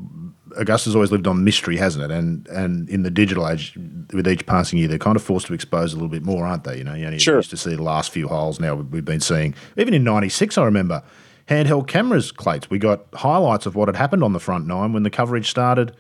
Augusta's 0.57 0.95
always 0.95 1.13
lived 1.13 1.27
on 1.27 1.45
mystery, 1.45 1.77
hasn't 1.77 2.05
it? 2.05 2.11
And 2.11 2.47
and 2.49 2.89
in 2.89 3.03
the 3.03 3.11
digital 3.11 3.49
age, 3.49 3.77
with 4.13 4.27
each 4.27 4.47
passing 4.47 4.79
year, 4.79 4.89
they're 4.89 4.99
kind 4.99 5.17
of 5.17 5.23
forced 5.23 5.47
to 5.49 5.55
expose 5.55 5.93
a 5.93 5.97
little 5.97 6.09
bit 6.09 6.25
more, 6.25 6.47
aren't 6.47 6.65
they? 6.65 6.79
You 6.79 6.85
know, 6.85 6.95
you 6.95 7.07
only 7.07 7.19
sure. 7.19 7.37
used 7.37 7.51
to 7.51 7.57
see 7.57 7.75
the 7.75 7.83
last 7.83 8.11
few 8.11 8.29
holes. 8.29 8.61
Now 8.61 8.75
we've 8.75 9.05
been 9.05 9.21
seeing, 9.21 9.55
even 9.77 9.95
in 9.95 10.05
'96, 10.05 10.57
I 10.57 10.65
remember 10.65 11.03
handheld 11.49 11.87
cameras, 11.87 12.31
Clates. 12.31 12.71
We 12.71 12.79
got 12.79 13.07
highlights 13.15 13.67
of 13.67 13.75
what 13.75 13.89
had 13.89 13.97
happened 13.97 14.23
on 14.23 14.33
the 14.33 14.41
front 14.41 14.67
nine 14.67 14.93
when 14.93 15.03
the 15.03 15.11
coverage 15.11 15.49
started. 15.49 15.93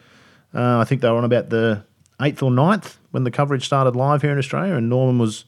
Uh, 0.54 0.78
I 0.78 0.84
think 0.84 1.00
they 1.00 1.08
were 1.08 1.16
on 1.16 1.24
about 1.24 1.50
the 1.50 1.84
eighth 2.20 2.42
or 2.42 2.50
ninth 2.50 2.98
when 3.10 3.24
the 3.24 3.30
coverage 3.30 3.64
started 3.64 3.96
live 3.96 4.22
here 4.22 4.32
in 4.32 4.38
Australia, 4.38 4.74
and 4.74 4.88
Norman 4.88 5.18
was 5.18 5.44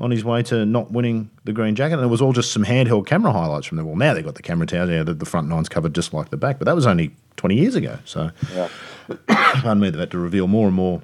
on 0.00 0.10
his 0.10 0.24
way 0.24 0.42
to 0.44 0.64
not 0.64 0.90
winning 0.92 1.30
the 1.44 1.52
green 1.52 1.74
jacket. 1.74 1.94
And 1.94 2.04
it 2.04 2.08
was 2.08 2.20
all 2.20 2.32
just 2.32 2.52
some 2.52 2.64
handheld 2.64 3.06
camera 3.06 3.32
highlights 3.32 3.66
from 3.66 3.76
them. 3.76 3.86
Well, 3.86 3.96
now 3.96 4.14
they've 4.14 4.24
got 4.24 4.36
the 4.36 4.42
camera 4.42 4.66
towers. 4.66 4.90
Yeah, 4.90 5.02
the, 5.02 5.14
the 5.14 5.26
front 5.26 5.48
nine's 5.48 5.68
covered 5.68 5.94
just 5.94 6.12
like 6.12 6.30
the 6.30 6.36
back, 6.36 6.58
but 6.58 6.66
that 6.66 6.74
was 6.74 6.86
only 6.86 7.14
20 7.36 7.56
years 7.56 7.74
ago. 7.74 7.98
So, 8.04 8.30
yeah. 8.54 8.68
pardon 9.26 9.80
me, 9.80 9.90
they've 9.90 10.00
had 10.00 10.10
to 10.12 10.18
reveal 10.18 10.46
more 10.46 10.66
and 10.66 10.76
more 10.76 11.02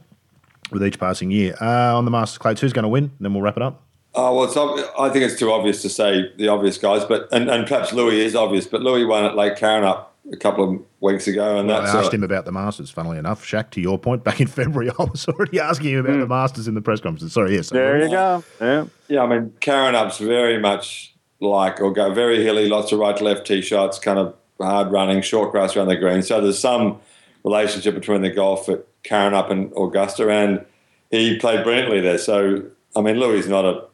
with 0.71 0.85
each 0.85 0.99
passing 0.99 1.31
year. 1.31 1.57
Uh, 1.61 1.97
on 1.97 2.05
the 2.05 2.11
Masters 2.11 2.61
who's 2.61 2.73
going 2.73 2.85
to 2.85 2.89
win? 2.89 3.11
Then 3.21 3.35
we'll 3.35 3.43
wrap 3.43 3.57
it 3.57 3.63
up. 3.63 3.83
Oh 4.17 4.37
well, 4.37 4.93
I 4.97 5.09
think 5.09 5.25
it's 5.25 5.37
too 5.37 5.51
obvious 5.51 5.83
to 5.83 5.89
say 5.89 6.31
the 6.37 6.47
obvious 6.47 6.79
guys, 6.79 7.05
but 7.05 7.29
and, 7.33 7.51
and 7.51 7.67
perhaps 7.67 7.93
Louis 7.93 8.21
is 8.21 8.37
obvious, 8.37 8.65
but 8.65 8.81
Louis 8.81 9.05
won 9.05 9.25
at 9.25 9.35
Lake 9.35 9.57
Karrinyup 9.57 10.07
a 10.33 10.37
couple 10.37 10.65
of 10.65 10.83
weeks 11.01 11.27
ago, 11.27 11.59
and 11.59 11.69
well, 11.69 11.83
that's 11.83 11.95
I 11.95 12.01
asked 12.01 12.15
him 12.15 12.23
about 12.23 12.45
the 12.45 12.53
Masters. 12.53 12.91
Funnily 12.91 13.19
enough, 13.19 13.45
Shaq, 13.45 13.71
to 13.71 13.81
your 13.81 13.99
point, 13.99 14.25
back 14.25 14.41
in 14.41 14.47
February, 14.47 14.91
I 14.99 15.05
was 15.05 15.27
already 15.29 15.61
asking 15.61 15.91
him 15.91 16.01
about 16.01 16.17
mm. 16.17 16.21
the 16.21 16.27
Masters 16.27 16.69
in 16.69 16.75
the 16.75 16.81
press 16.81 17.01
conference. 17.01 17.33
Sorry, 17.33 17.55
yes. 17.55 17.71
There 17.71 18.03
you 18.03 18.11
go. 18.11 18.45
Yeah, 18.61 18.87
yeah. 19.09 19.23
I 19.23 19.27
mean, 19.27 19.53
Karrinyup's 19.61 20.19
very 20.19 20.59
much 20.59 21.15
like 21.41 21.81
or 21.81 21.93
go 21.93 22.13
very 22.13 22.43
hilly, 22.43 22.69
lots 22.69 22.93
of 22.93 22.99
right 22.99 23.17
to 23.17 23.25
left 23.25 23.47
tee 23.47 23.61
shots, 23.61 23.99
kind 23.99 24.19
of 24.19 24.35
hard 24.61 24.91
running, 24.91 25.21
short 25.21 25.51
grass 25.53 25.77
around 25.77 25.89
the 25.89 25.97
green. 25.97 26.23
So 26.23 26.41
there's 26.41 26.59
some 26.59 27.01
relationship 27.43 27.95
between 27.95 28.23
the 28.23 28.31
golf 28.31 28.69
at 28.69 28.85
Karrinyup 29.03 29.51
and 29.51 29.73
Augusta, 29.77 30.29
and 30.31 30.65
he 31.11 31.39
played 31.39 31.65
brilliantly 31.65 32.01
there. 32.01 32.19
So 32.19 32.63
I 32.97 33.01
mean, 33.01 33.19
Louis 33.19 33.41
is 33.41 33.49
not 33.49 33.65
a 33.65 33.85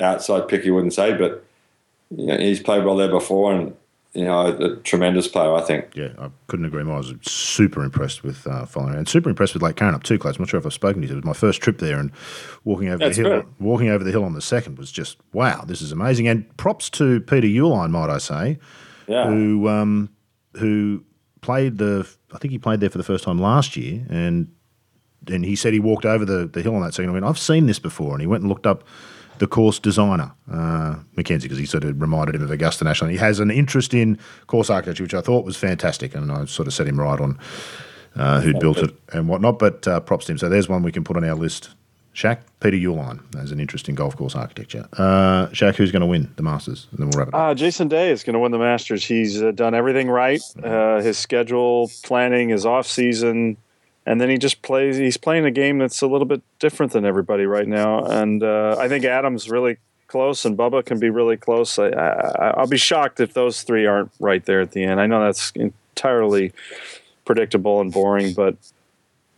outside 0.00 0.48
pick, 0.48 0.64
you 0.64 0.74
wouldn't 0.74 0.94
say, 0.94 1.16
but 1.16 1.44
you 2.10 2.26
know, 2.26 2.38
he's 2.38 2.60
played 2.60 2.84
well 2.84 2.96
there 2.96 3.10
before, 3.10 3.52
and 3.52 3.76
you 4.18 4.24
know, 4.24 4.48
a, 4.48 4.76
tremendous 4.78 5.28
player, 5.28 5.54
I 5.54 5.60
think. 5.60 5.94
Yeah, 5.94 6.08
I 6.18 6.28
couldn't 6.48 6.66
agree 6.66 6.82
more. 6.82 6.96
I 6.96 6.98
was 6.98 7.14
super 7.22 7.84
impressed 7.84 8.24
with 8.24 8.44
uh, 8.48 8.66
following 8.66 8.96
and 8.96 9.08
super 9.08 9.30
impressed 9.30 9.54
with 9.54 9.62
Lake 9.62 9.76
Karrinyup 9.76 10.02
too, 10.02 10.18
Clay. 10.18 10.32
I'm 10.32 10.36
not 10.40 10.48
sure 10.48 10.58
if 10.58 10.66
I've 10.66 10.72
spoken 10.72 11.02
to 11.02 11.06
you. 11.06 11.12
It 11.12 11.16
was 11.18 11.24
my 11.24 11.32
first 11.32 11.62
trip 11.62 11.78
there, 11.78 12.00
and 12.00 12.10
walking 12.64 12.88
over 12.88 12.98
That's 12.98 13.16
the 13.16 13.22
hill, 13.22 13.42
good. 13.42 13.54
walking 13.60 13.90
over 13.90 14.02
the 14.02 14.10
hill 14.10 14.24
on 14.24 14.34
the 14.34 14.42
second 14.42 14.76
was 14.76 14.90
just 14.90 15.18
wow. 15.32 15.62
This 15.64 15.80
is 15.80 15.92
amazing. 15.92 16.26
And 16.26 16.56
props 16.56 16.90
to 16.90 17.20
Peter 17.20 17.46
Uihlein, 17.46 17.90
might 17.90 18.10
I 18.10 18.18
say, 18.18 18.58
yeah. 19.06 19.28
who 19.28 19.68
um, 19.68 20.10
who 20.56 21.04
played 21.40 21.78
the. 21.78 22.08
I 22.32 22.38
think 22.38 22.50
he 22.50 22.58
played 22.58 22.80
there 22.80 22.90
for 22.90 22.98
the 22.98 23.04
first 23.04 23.22
time 23.22 23.38
last 23.38 23.76
year, 23.76 24.04
and 24.10 24.52
and 25.28 25.44
he 25.44 25.54
said 25.54 25.72
he 25.72 25.80
walked 25.80 26.04
over 26.04 26.24
the, 26.24 26.48
the 26.48 26.60
hill 26.60 26.74
on 26.74 26.82
that 26.82 26.92
second. 26.92 27.10
I 27.10 27.12
went, 27.12 27.24
I've 27.24 27.38
seen 27.38 27.66
this 27.66 27.78
before, 27.78 28.14
and 28.14 28.20
he 28.20 28.26
went 28.26 28.42
and 28.42 28.48
looked 28.48 28.66
up 28.66 28.82
the 29.38 29.46
course 29.46 29.78
designer, 29.78 30.32
uh, 30.50 30.96
Mackenzie, 31.16 31.46
because 31.46 31.58
he 31.58 31.66
sort 31.66 31.84
of 31.84 32.00
reminded 32.00 32.34
him 32.34 32.42
of 32.42 32.50
Augusta 32.50 32.84
National. 32.84 33.10
He 33.10 33.16
has 33.16 33.40
an 33.40 33.50
interest 33.50 33.94
in 33.94 34.18
course 34.46 34.70
architecture, 34.70 35.02
which 35.02 35.14
I 35.14 35.20
thought 35.20 35.44
was 35.44 35.56
fantastic, 35.56 36.14
and 36.14 36.30
I 36.30 36.44
sort 36.46 36.68
of 36.68 36.74
set 36.74 36.86
him 36.86 37.00
right 37.00 37.20
on 37.20 37.38
uh, 38.16 38.40
who'd 38.40 38.60
built 38.60 38.78
it 38.78 38.94
and 39.12 39.28
whatnot. 39.28 39.58
But 39.58 39.86
uh, 39.86 40.00
props 40.00 40.26
to 40.26 40.32
him. 40.32 40.38
So 40.38 40.48
there's 40.48 40.68
one 40.68 40.82
we 40.82 40.92
can 40.92 41.04
put 41.04 41.16
on 41.16 41.24
our 41.24 41.34
list. 41.34 41.70
Shaq, 42.14 42.38
Peter 42.58 42.76
Uihlein 42.76 43.32
has 43.36 43.52
an 43.52 43.60
interest 43.60 43.88
in 43.88 43.94
golf 43.94 44.16
course 44.16 44.34
architecture. 44.34 44.88
Uh, 44.94 45.46
Shaq, 45.48 45.76
who's 45.76 45.92
going 45.92 46.00
to 46.00 46.06
win 46.06 46.32
the 46.34 46.42
Masters? 46.42 46.88
And 46.90 46.98
then 46.98 47.10
we'll 47.10 47.20
wrap 47.20 47.28
it 47.28 47.34
up. 47.34 47.40
Uh, 47.40 47.54
Jason 47.54 47.86
Day 47.86 48.10
is 48.10 48.24
going 48.24 48.34
to 48.34 48.40
win 48.40 48.50
the 48.50 48.58
Masters. 48.58 49.04
He's 49.04 49.40
uh, 49.40 49.52
done 49.52 49.72
everything 49.72 50.10
right. 50.10 50.42
Uh, 50.60 51.00
his 51.00 51.16
schedule 51.16 51.88
planning, 52.02 52.48
his 52.48 52.66
off 52.66 52.88
season, 52.88 53.56
and 54.08 54.18
then 54.18 54.30
he 54.30 54.38
just 54.38 54.62
plays. 54.62 54.96
He's 54.96 55.18
playing 55.18 55.44
a 55.44 55.50
game 55.50 55.78
that's 55.78 56.00
a 56.00 56.06
little 56.06 56.24
bit 56.24 56.40
different 56.58 56.92
than 56.92 57.04
everybody 57.04 57.44
right 57.44 57.68
now. 57.68 58.02
And 58.04 58.42
uh, 58.42 58.74
I 58.78 58.88
think 58.88 59.04
Adam's 59.04 59.50
really 59.50 59.76
close, 60.06 60.46
and 60.46 60.56
Bubba 60.56 60.82
can 60.82 60.98
be 60.98 61.10
really 61.10 61.36
close. 61.36 61.78
I, 61.78 61.88
I, 61.88 62.58
will 62.58 62.68
be 62.68 62.78
shocked 62.78 63.20
if 63.20 63.34
those 63.34 63.62
three 63.62 63.84
aren't 63.84 64.10
right 64.18 64.42
there 64.46 64.62
at 64.62 64.70
the 64.70 64.82
end. 64.82 64.98
I 64.98 65.06
know 65.06 65.22
that's 65.22 65.52
entirely 65.54 66.54
predictable 67.26 67.82
and 67.82 67.92
boring, 67.92 68.32
but 68.32 68.56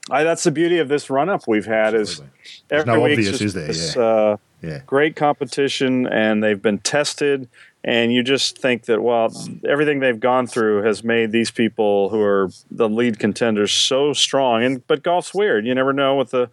I, 0.08 0.22
that's 0.22 0.44
the 0.44 0.52
beauty 0.52 0.78
of 0.78 0.86
this 0.86 1.10
run 1.10 1.28
up 1.28 1.48
we've 1.48 1.66
had 1.66 1.92
is 1.94 2.22
every 2.70 2.96
week 3.00 3.26
there? 3.26 3.32
This, 3.32 3.96
yeah. 3.96 4.02
Uh, 4.02 4.36
yeah. 4.62 4.82
great 4.86 5.16
competition, 5.16 6.06
and 6.06 6.44
they've 6.44 6.62
been 6.62 6.78
tested 6.78 7.48
and 7.82 8.12
you 8.12 8.22
just 8.22 8.58
think 8.58 8.84
that 8.84 9.02
well 9.02 9.32
everything 9.68 10.00
they've 10.00 10.20
gone 10.20 10.46
through 10.46 10.82
has 10.82 11.02
made 11.02 11.32
these 11.32 11.50
people 11.50 12.08
who 12.10 12.20
are 12.20 12.50
the 12.70 12.88
lead 12.88 13.18
contenders 13.18 13.72
so 13.72 14.12
strong 14.12 14.62
and 14.62 14.86
but 14.86 15.02
golf's 15.02 15.34
weird 15.34 15.66
you 15.66 15.74
never 15.74 15.92
know 15.92 16.16
with 16.16 16.30
the 16.30 16.48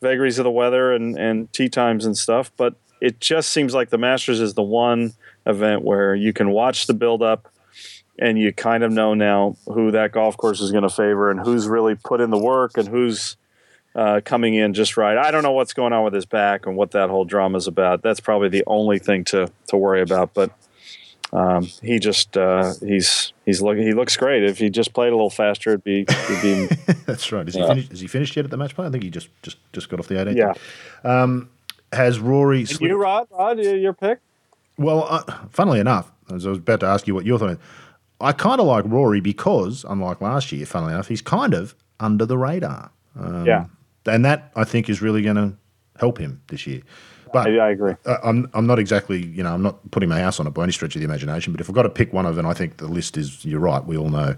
vagaries 0.00 0.38
of 0.38 0.44
the 0.44 0.50
weather 0.50 0.92
and 0.92 1.18
and 1.18 1.52
tee 1.52 1.68
times 1.68 2.06
and 2.06 2.16
stuff 2.16 2.52
but 2.56 2.74
it 3.00 3.20
just 3.20 3.50
seems 3.50 3.74
like 3.74 3.90
the 3.90 3.98
masters 3.98 4.40
is 4.40 4.54
the 4.54 4.62
one 4.62 5.12
event 5.46 5.82
where 5.82 6.14
you 6.14 6.32
can 6.32 6.50
watch 6.50 6.86
the 6.86 6.94
build 6.94 7.22
up 7.22 7.48
and 8.18 8.38
you 8.38 8.52
kind 8.52 8.82
of 8.82 8.90
know 8.90 9.14
now 9.14 9.56
who 9.66 9.92
that 9.92 10.12
golf 10.12 10.36
course 10.36 10.60
is 10.60 10.72
going 10.72 10.82
to 10.82 10.90
favor 10.90 11.30
and 11.30 11.40
who's 11.40 11.68
really 11.68 11.94
put 11.94 12.20
in 12.20 12.30
the 12.30 12.38
work 12.38 12.76
and 12.76 12.88
who's 12.88 13.36
uh, 13.94 14.20
coming 14.24 14.54
in 14.54 14.74
just 14.74 14.96
right. 14.96 15.16
I 15.16 15.30
don't 15.30 15.42
know 15.42 15.52
what's 15.52 15.72
going 15.72 15.92
on 15.92 16.04
with 16.04 16.14
his 16.14 16.26
back 16.26 16.66
and 16.66 16.76
what 16.76 16.92
that 16.92 17.10
whole 17.10 17.24
drama 17.24 17.58
is 17.58 17.66
about. 17.66 18.02
That's 18.02 18.20
probably 18.20 18.48
the 18.48 18.64
only 18.66 18.98
thing 18.98 19.24
to 19.26 19.50
to 19.68 19.76
worry 19.76 20.02
about. 20.02 20.34
But 20.34 20.52
um, 21.32 21.64
he 21.82 21.98
just 21.98 22.36
uh, 22.36 22.72
he's 22.80 23.32
he's 23.44 23.60
look, 23.60 23.76
he 23.76 23.92
looks 23.92 24.16
great. 24.16 24.42
If 24.44 24.58
he 24.58 24.70
just 24.70 24.94
played 24.94 25.08
a 25.08 25.16
little 25.16 25.30
faster, 25.30 25.70
it'd 25.70 25.84
be. 25.84 26.06
It'd 26.08 26.42
be 26.42 26.66
That's 27.06 27.30
right. 27.32 27.46
Is 27.46 27.54
he, 27.54 27.66
finished, 27.66 27.92
is 27.92 28.00
he 28.00 28.06
finished 28.06 28.36
yet 28.36 28.44
at 28.44 28.50
the 28.50 28.56
match 28.56 28.74
play? 28.74 28.86
I 28.86 28.90
think 28.90 29.04
he 29.04 29.10
just 29.10 29.28
just 29.42 29.58
just 29.72 29.88
got 29.88 30.00
off 30.00 30.08
the 30.08 30.14
18th. 30.14 30.36
Yeah. 30.36 30.52
Um, 31.22 31.50
has 31.92 32.18
Rory? 32.18 32.64
Slipped? 32.64 32.82
You, 32.82 32.96
Rod? 32.96 33.28
Rod, 33.30 33.58
your 33.58 33.92
pick? 33.92 34.20
Well, 34.78 35.06
uh, 35.08 35.22
funnily 35.50 35.80
enough, 35.80 36.10
as 36.32 36.46
I 36.46 36.50
was 36.50 36.58
about 36.58 36.80
to 36.80 36.86
ask 36.86 37.06
you 37.06 37.14
what 37.14 37.26
your 37.26 37.38
thought. 37.38 37.58
I 38.20 38.32
kind 38.32 38.60
of 38.60 38.66
like 38.66 38.84
Rory 38.86 39.20
because, 39.20 39.84
unlike 39.88 40.20
last 40.20 40.50
year, 40.50 40.66
funnily 40.66 40.92
enough, 40.92 41.08
he's 41.08 41.22
kind 41.22 41.54
of 41.54 41.74
under 42.00 42.26
the 42.26 42.36
radar. 42.36 42.90
Um, 43.18 43.46
yeah. 43.46 43.66
And 44.06 44.24
that 44.24 44.50
I 44.56 44.64
think 44.64 44.88
is 44.88 45.02
really 45.02 45.22
going 45.22 45.36
to 45.36 45.52
help 45.98 46.18
him 46.18 46.42
this 46.48 46.66
year. 46.66 46.82
But 47.32 47.48
I, 47.48 47.56
I 47.56 47.70
agree. 47.70 47.94
I'm 48.22 48.50
I'm 48.54 48.66
not 48.66 48.78
exactly 48.78 49.24
you 49.24 49.42
know 49.42 49.52
I'm 49.52 49.62
not 49.62 49.90
putting 49.90 50.08
my 50.08 50.20
house 50.20 50.40
on 50.40 50.46
it 50.46 50.50
by 50.50 50.64
any 50.64 50.72
stretch 50.72 50.94
of 50.94 51.00
the 51.00 51.06
imagination. 51.06 51.52
But 51.52 51.60
if 51.60 51.68
I've 51.68 51.74
got 51.74 51.82
to 51.82 51.90
pick 51.90 52.12
one 52.12 52.26
of 52.26 52.36
them, 52.36 52.46
I 52.46 52.54
think 52.54 52.78
the 52.78 52.88
list 52.88 53.16
is. 53.16 53.44
You're 53.44 53.60
right. 53.60 53.84
We 53.84 53.96
all 53.96 54.10
know 54.10 54.36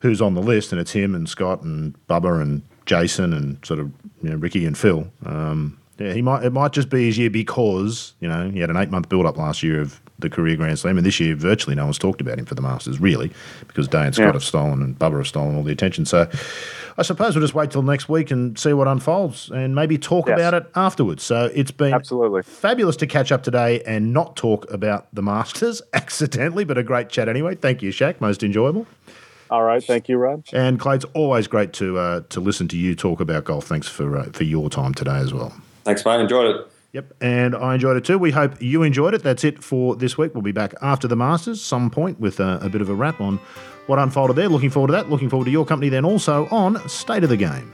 who's 0.00 0.20
on 0.20 0.34
the 0.34 0.42
list, 0.42 0.72
and 0.72 0.80
it's 0.80 0.92
him 0.92 1.14
and 1.14 1.28
Scott 1.28 1.62
and 1.62 1.94
Bubba 2.08 2.40
and 2.40 2.62
Jason 2.86 3.32
and 3.32 3.64
sort 3.64 3.80
of 3.80 3.92
you 4.22 4.30
know 4.30 4.36
Rickie 4.36 4.66
and 4.66 4.76
Phil. 4.76 5.10
Um, 5.24 5.78
yeah, 5.98 6.12
he 6.14 6.22
might. 6.22 6.44
It 6.44 6.52
might 6.52 6.72
just 6.72 6.88
be 6.88 7.06
his 7.06 7.18
year 7.18 7.30
because 7.30 8.14
you 8.20 8.28
know 8.28 8.50
he 8.50 8.60
had 8.60 8.70
an 8.70 8.76
eight 8.76 8.90
month 8.90 9.08
build 9.08 9.26
up 9.26 9.36
last 9.36 9.62
year 9.62 9.80
of 9.80 10.00
the 10.18 10.30
career 10.30 10.56
Grand 10.56 10.78
Slam, 10.78 10.96
and 10.96 11.06
this 11.06 11.20
year 11.20 11.34
virtually 11.34 11.76
no 11.76 11.84
one's 11.84 11.98
talked 11.98 12.20
about 12.20 12.38
him 12.38 12.46
for 12.46 12.54
the 12.54 12.62
Masters 12.62 13.00
really 13.00 13.30
because 13.66 13.88
Day 13.88 14.06
and 14.06 14.14
Scott 14.14 14.26
yeah. 14.26 14.32
have 14.32 14.44
stolen 14.44 14.82
and 14.82 14.98
Bubba 14.98 15.18
have 15.18 15.26
stolen 15.26 15.56
all 15.56 15.62
the 15.62 15.72
attention. 15.72 16.04
So 16.04 16.28
I 17.00 17.02
suppose 17.02 17.34
we'll 17.34 17.42
just 17.42 17.54
wait 17.54 17.70
till 17.70 17.80
next 17.80 18.10
week 18.10 18.30
and 18.30 18.58
see 18.58 18.74
what 18.74 18.86
unfolds 18.86 19.48
and 19.50 19.74
maybe 19.74 19.96
talk 19.96 20.28
Yes. 20.28 20.38
about 20.38 20.52
it 20.52 20.70
afterwards. 20.76 21.22
So 21.22 21.50
it's 21.54 21.70
been 21.70 21.94
Absolutely. 21.94 22.42
fabulous 22.42 22.94
to 22.96 23.06
catch 23.06 23.32
up 23.32 23.42
today 23.42 23.80
and 23.86 24.12
not 24.12 24.36
talk 24.36 24.70
about 24.70 25.06
the 25.14 25.22
Masters 25.22 25.80
accidentally, 25.94 26.64
but 26.64 26.76
a 26.76 26.82
great 26.82 27.08
chat 27.08 27.26
anyway. 27.26 27.54
Thank 27.54 27.80
you, 27.80 27.90
Shaq. 27.90 28.20
Most 28.20 28.42
enjoyable. 28.42 28.86
All 29.48 29.62
right. 29.62 29.82
Thank 29.82 30.10
you, 30.10 30.18
Rod. 30.18 30.44
And 30.52 30.78
Clay, 30.78 30.96
it's 30.96 31.06
always 31.14 31.46
great 31.46 31.72
to 31.72 31.98
uh, 31.98 32.20
to 32.28 32.38
listen 32.38 32.68
to 32.68 32.76
you 32.76 32.94
talk 32.94 33.18
about 33.18 33.44
golf. 33.44 33.64
Thanks 33.64 33.88
for 33.88 34.18
uh, 34.18 34.24
for 34.32 34.44
your 34.44 34.68
time 34.68 34.92
today 34.92 35.16
as 35.16 35.32
well. 35.32 35.54
Thanks, 35.84 36.04
mate. 36.04 36.20
Enjoyed 36.20 36.54
it. 36.54 36.66
Yep, 36.92 37.14
and 37.20 37.54
I 37.54 37.74
enjoyed 37.74 37.96
it 37.96 38.04
too. 38.04 38.18
We 38.18 38.32
hope 38.32 38.60
you 38.60 38.82
enjoyed 38.82 39.14
it. 39.14 39.22
That's 39.22 39.44
it 39.44 39.62
for 39.62 39.94
this 39.94 40.18
week. 40.18 40.34
We'll 40.34 40.42
be 40.42 40.50
back 40.52 40.74
after 40.82 41.06
the 41.06 41.14
Masters, 41.14 41.62
some 41.62 41.88
point, 41.88 42.18
with 42.18 42.40
uh, 42.40 42.58
a 42.60 42.68
bit 42.68 42.80
of 42.80 42.88
a 42.88 42.94
wrap 42.94 43.20
on 43.20 43.38
what 43.86 44.00
unfolded 44.00 44.34
there. 44.36 44.48
Looking 44.48 44.70
forward 44.70 44.88
to 44.88 44.94
that. 44.94 45.08
Looking 45.08 45.28
forward 45.28 45.44
to 45.44 45.52
your 45.52 45.64
company 45.64 45.88
then 45.88 46.04
also 46.04 46.48
on 46.48 46.88
State 46.88 47.22
of 47.22 47.30
the 47.30 47.36
Game. 47.36 47.72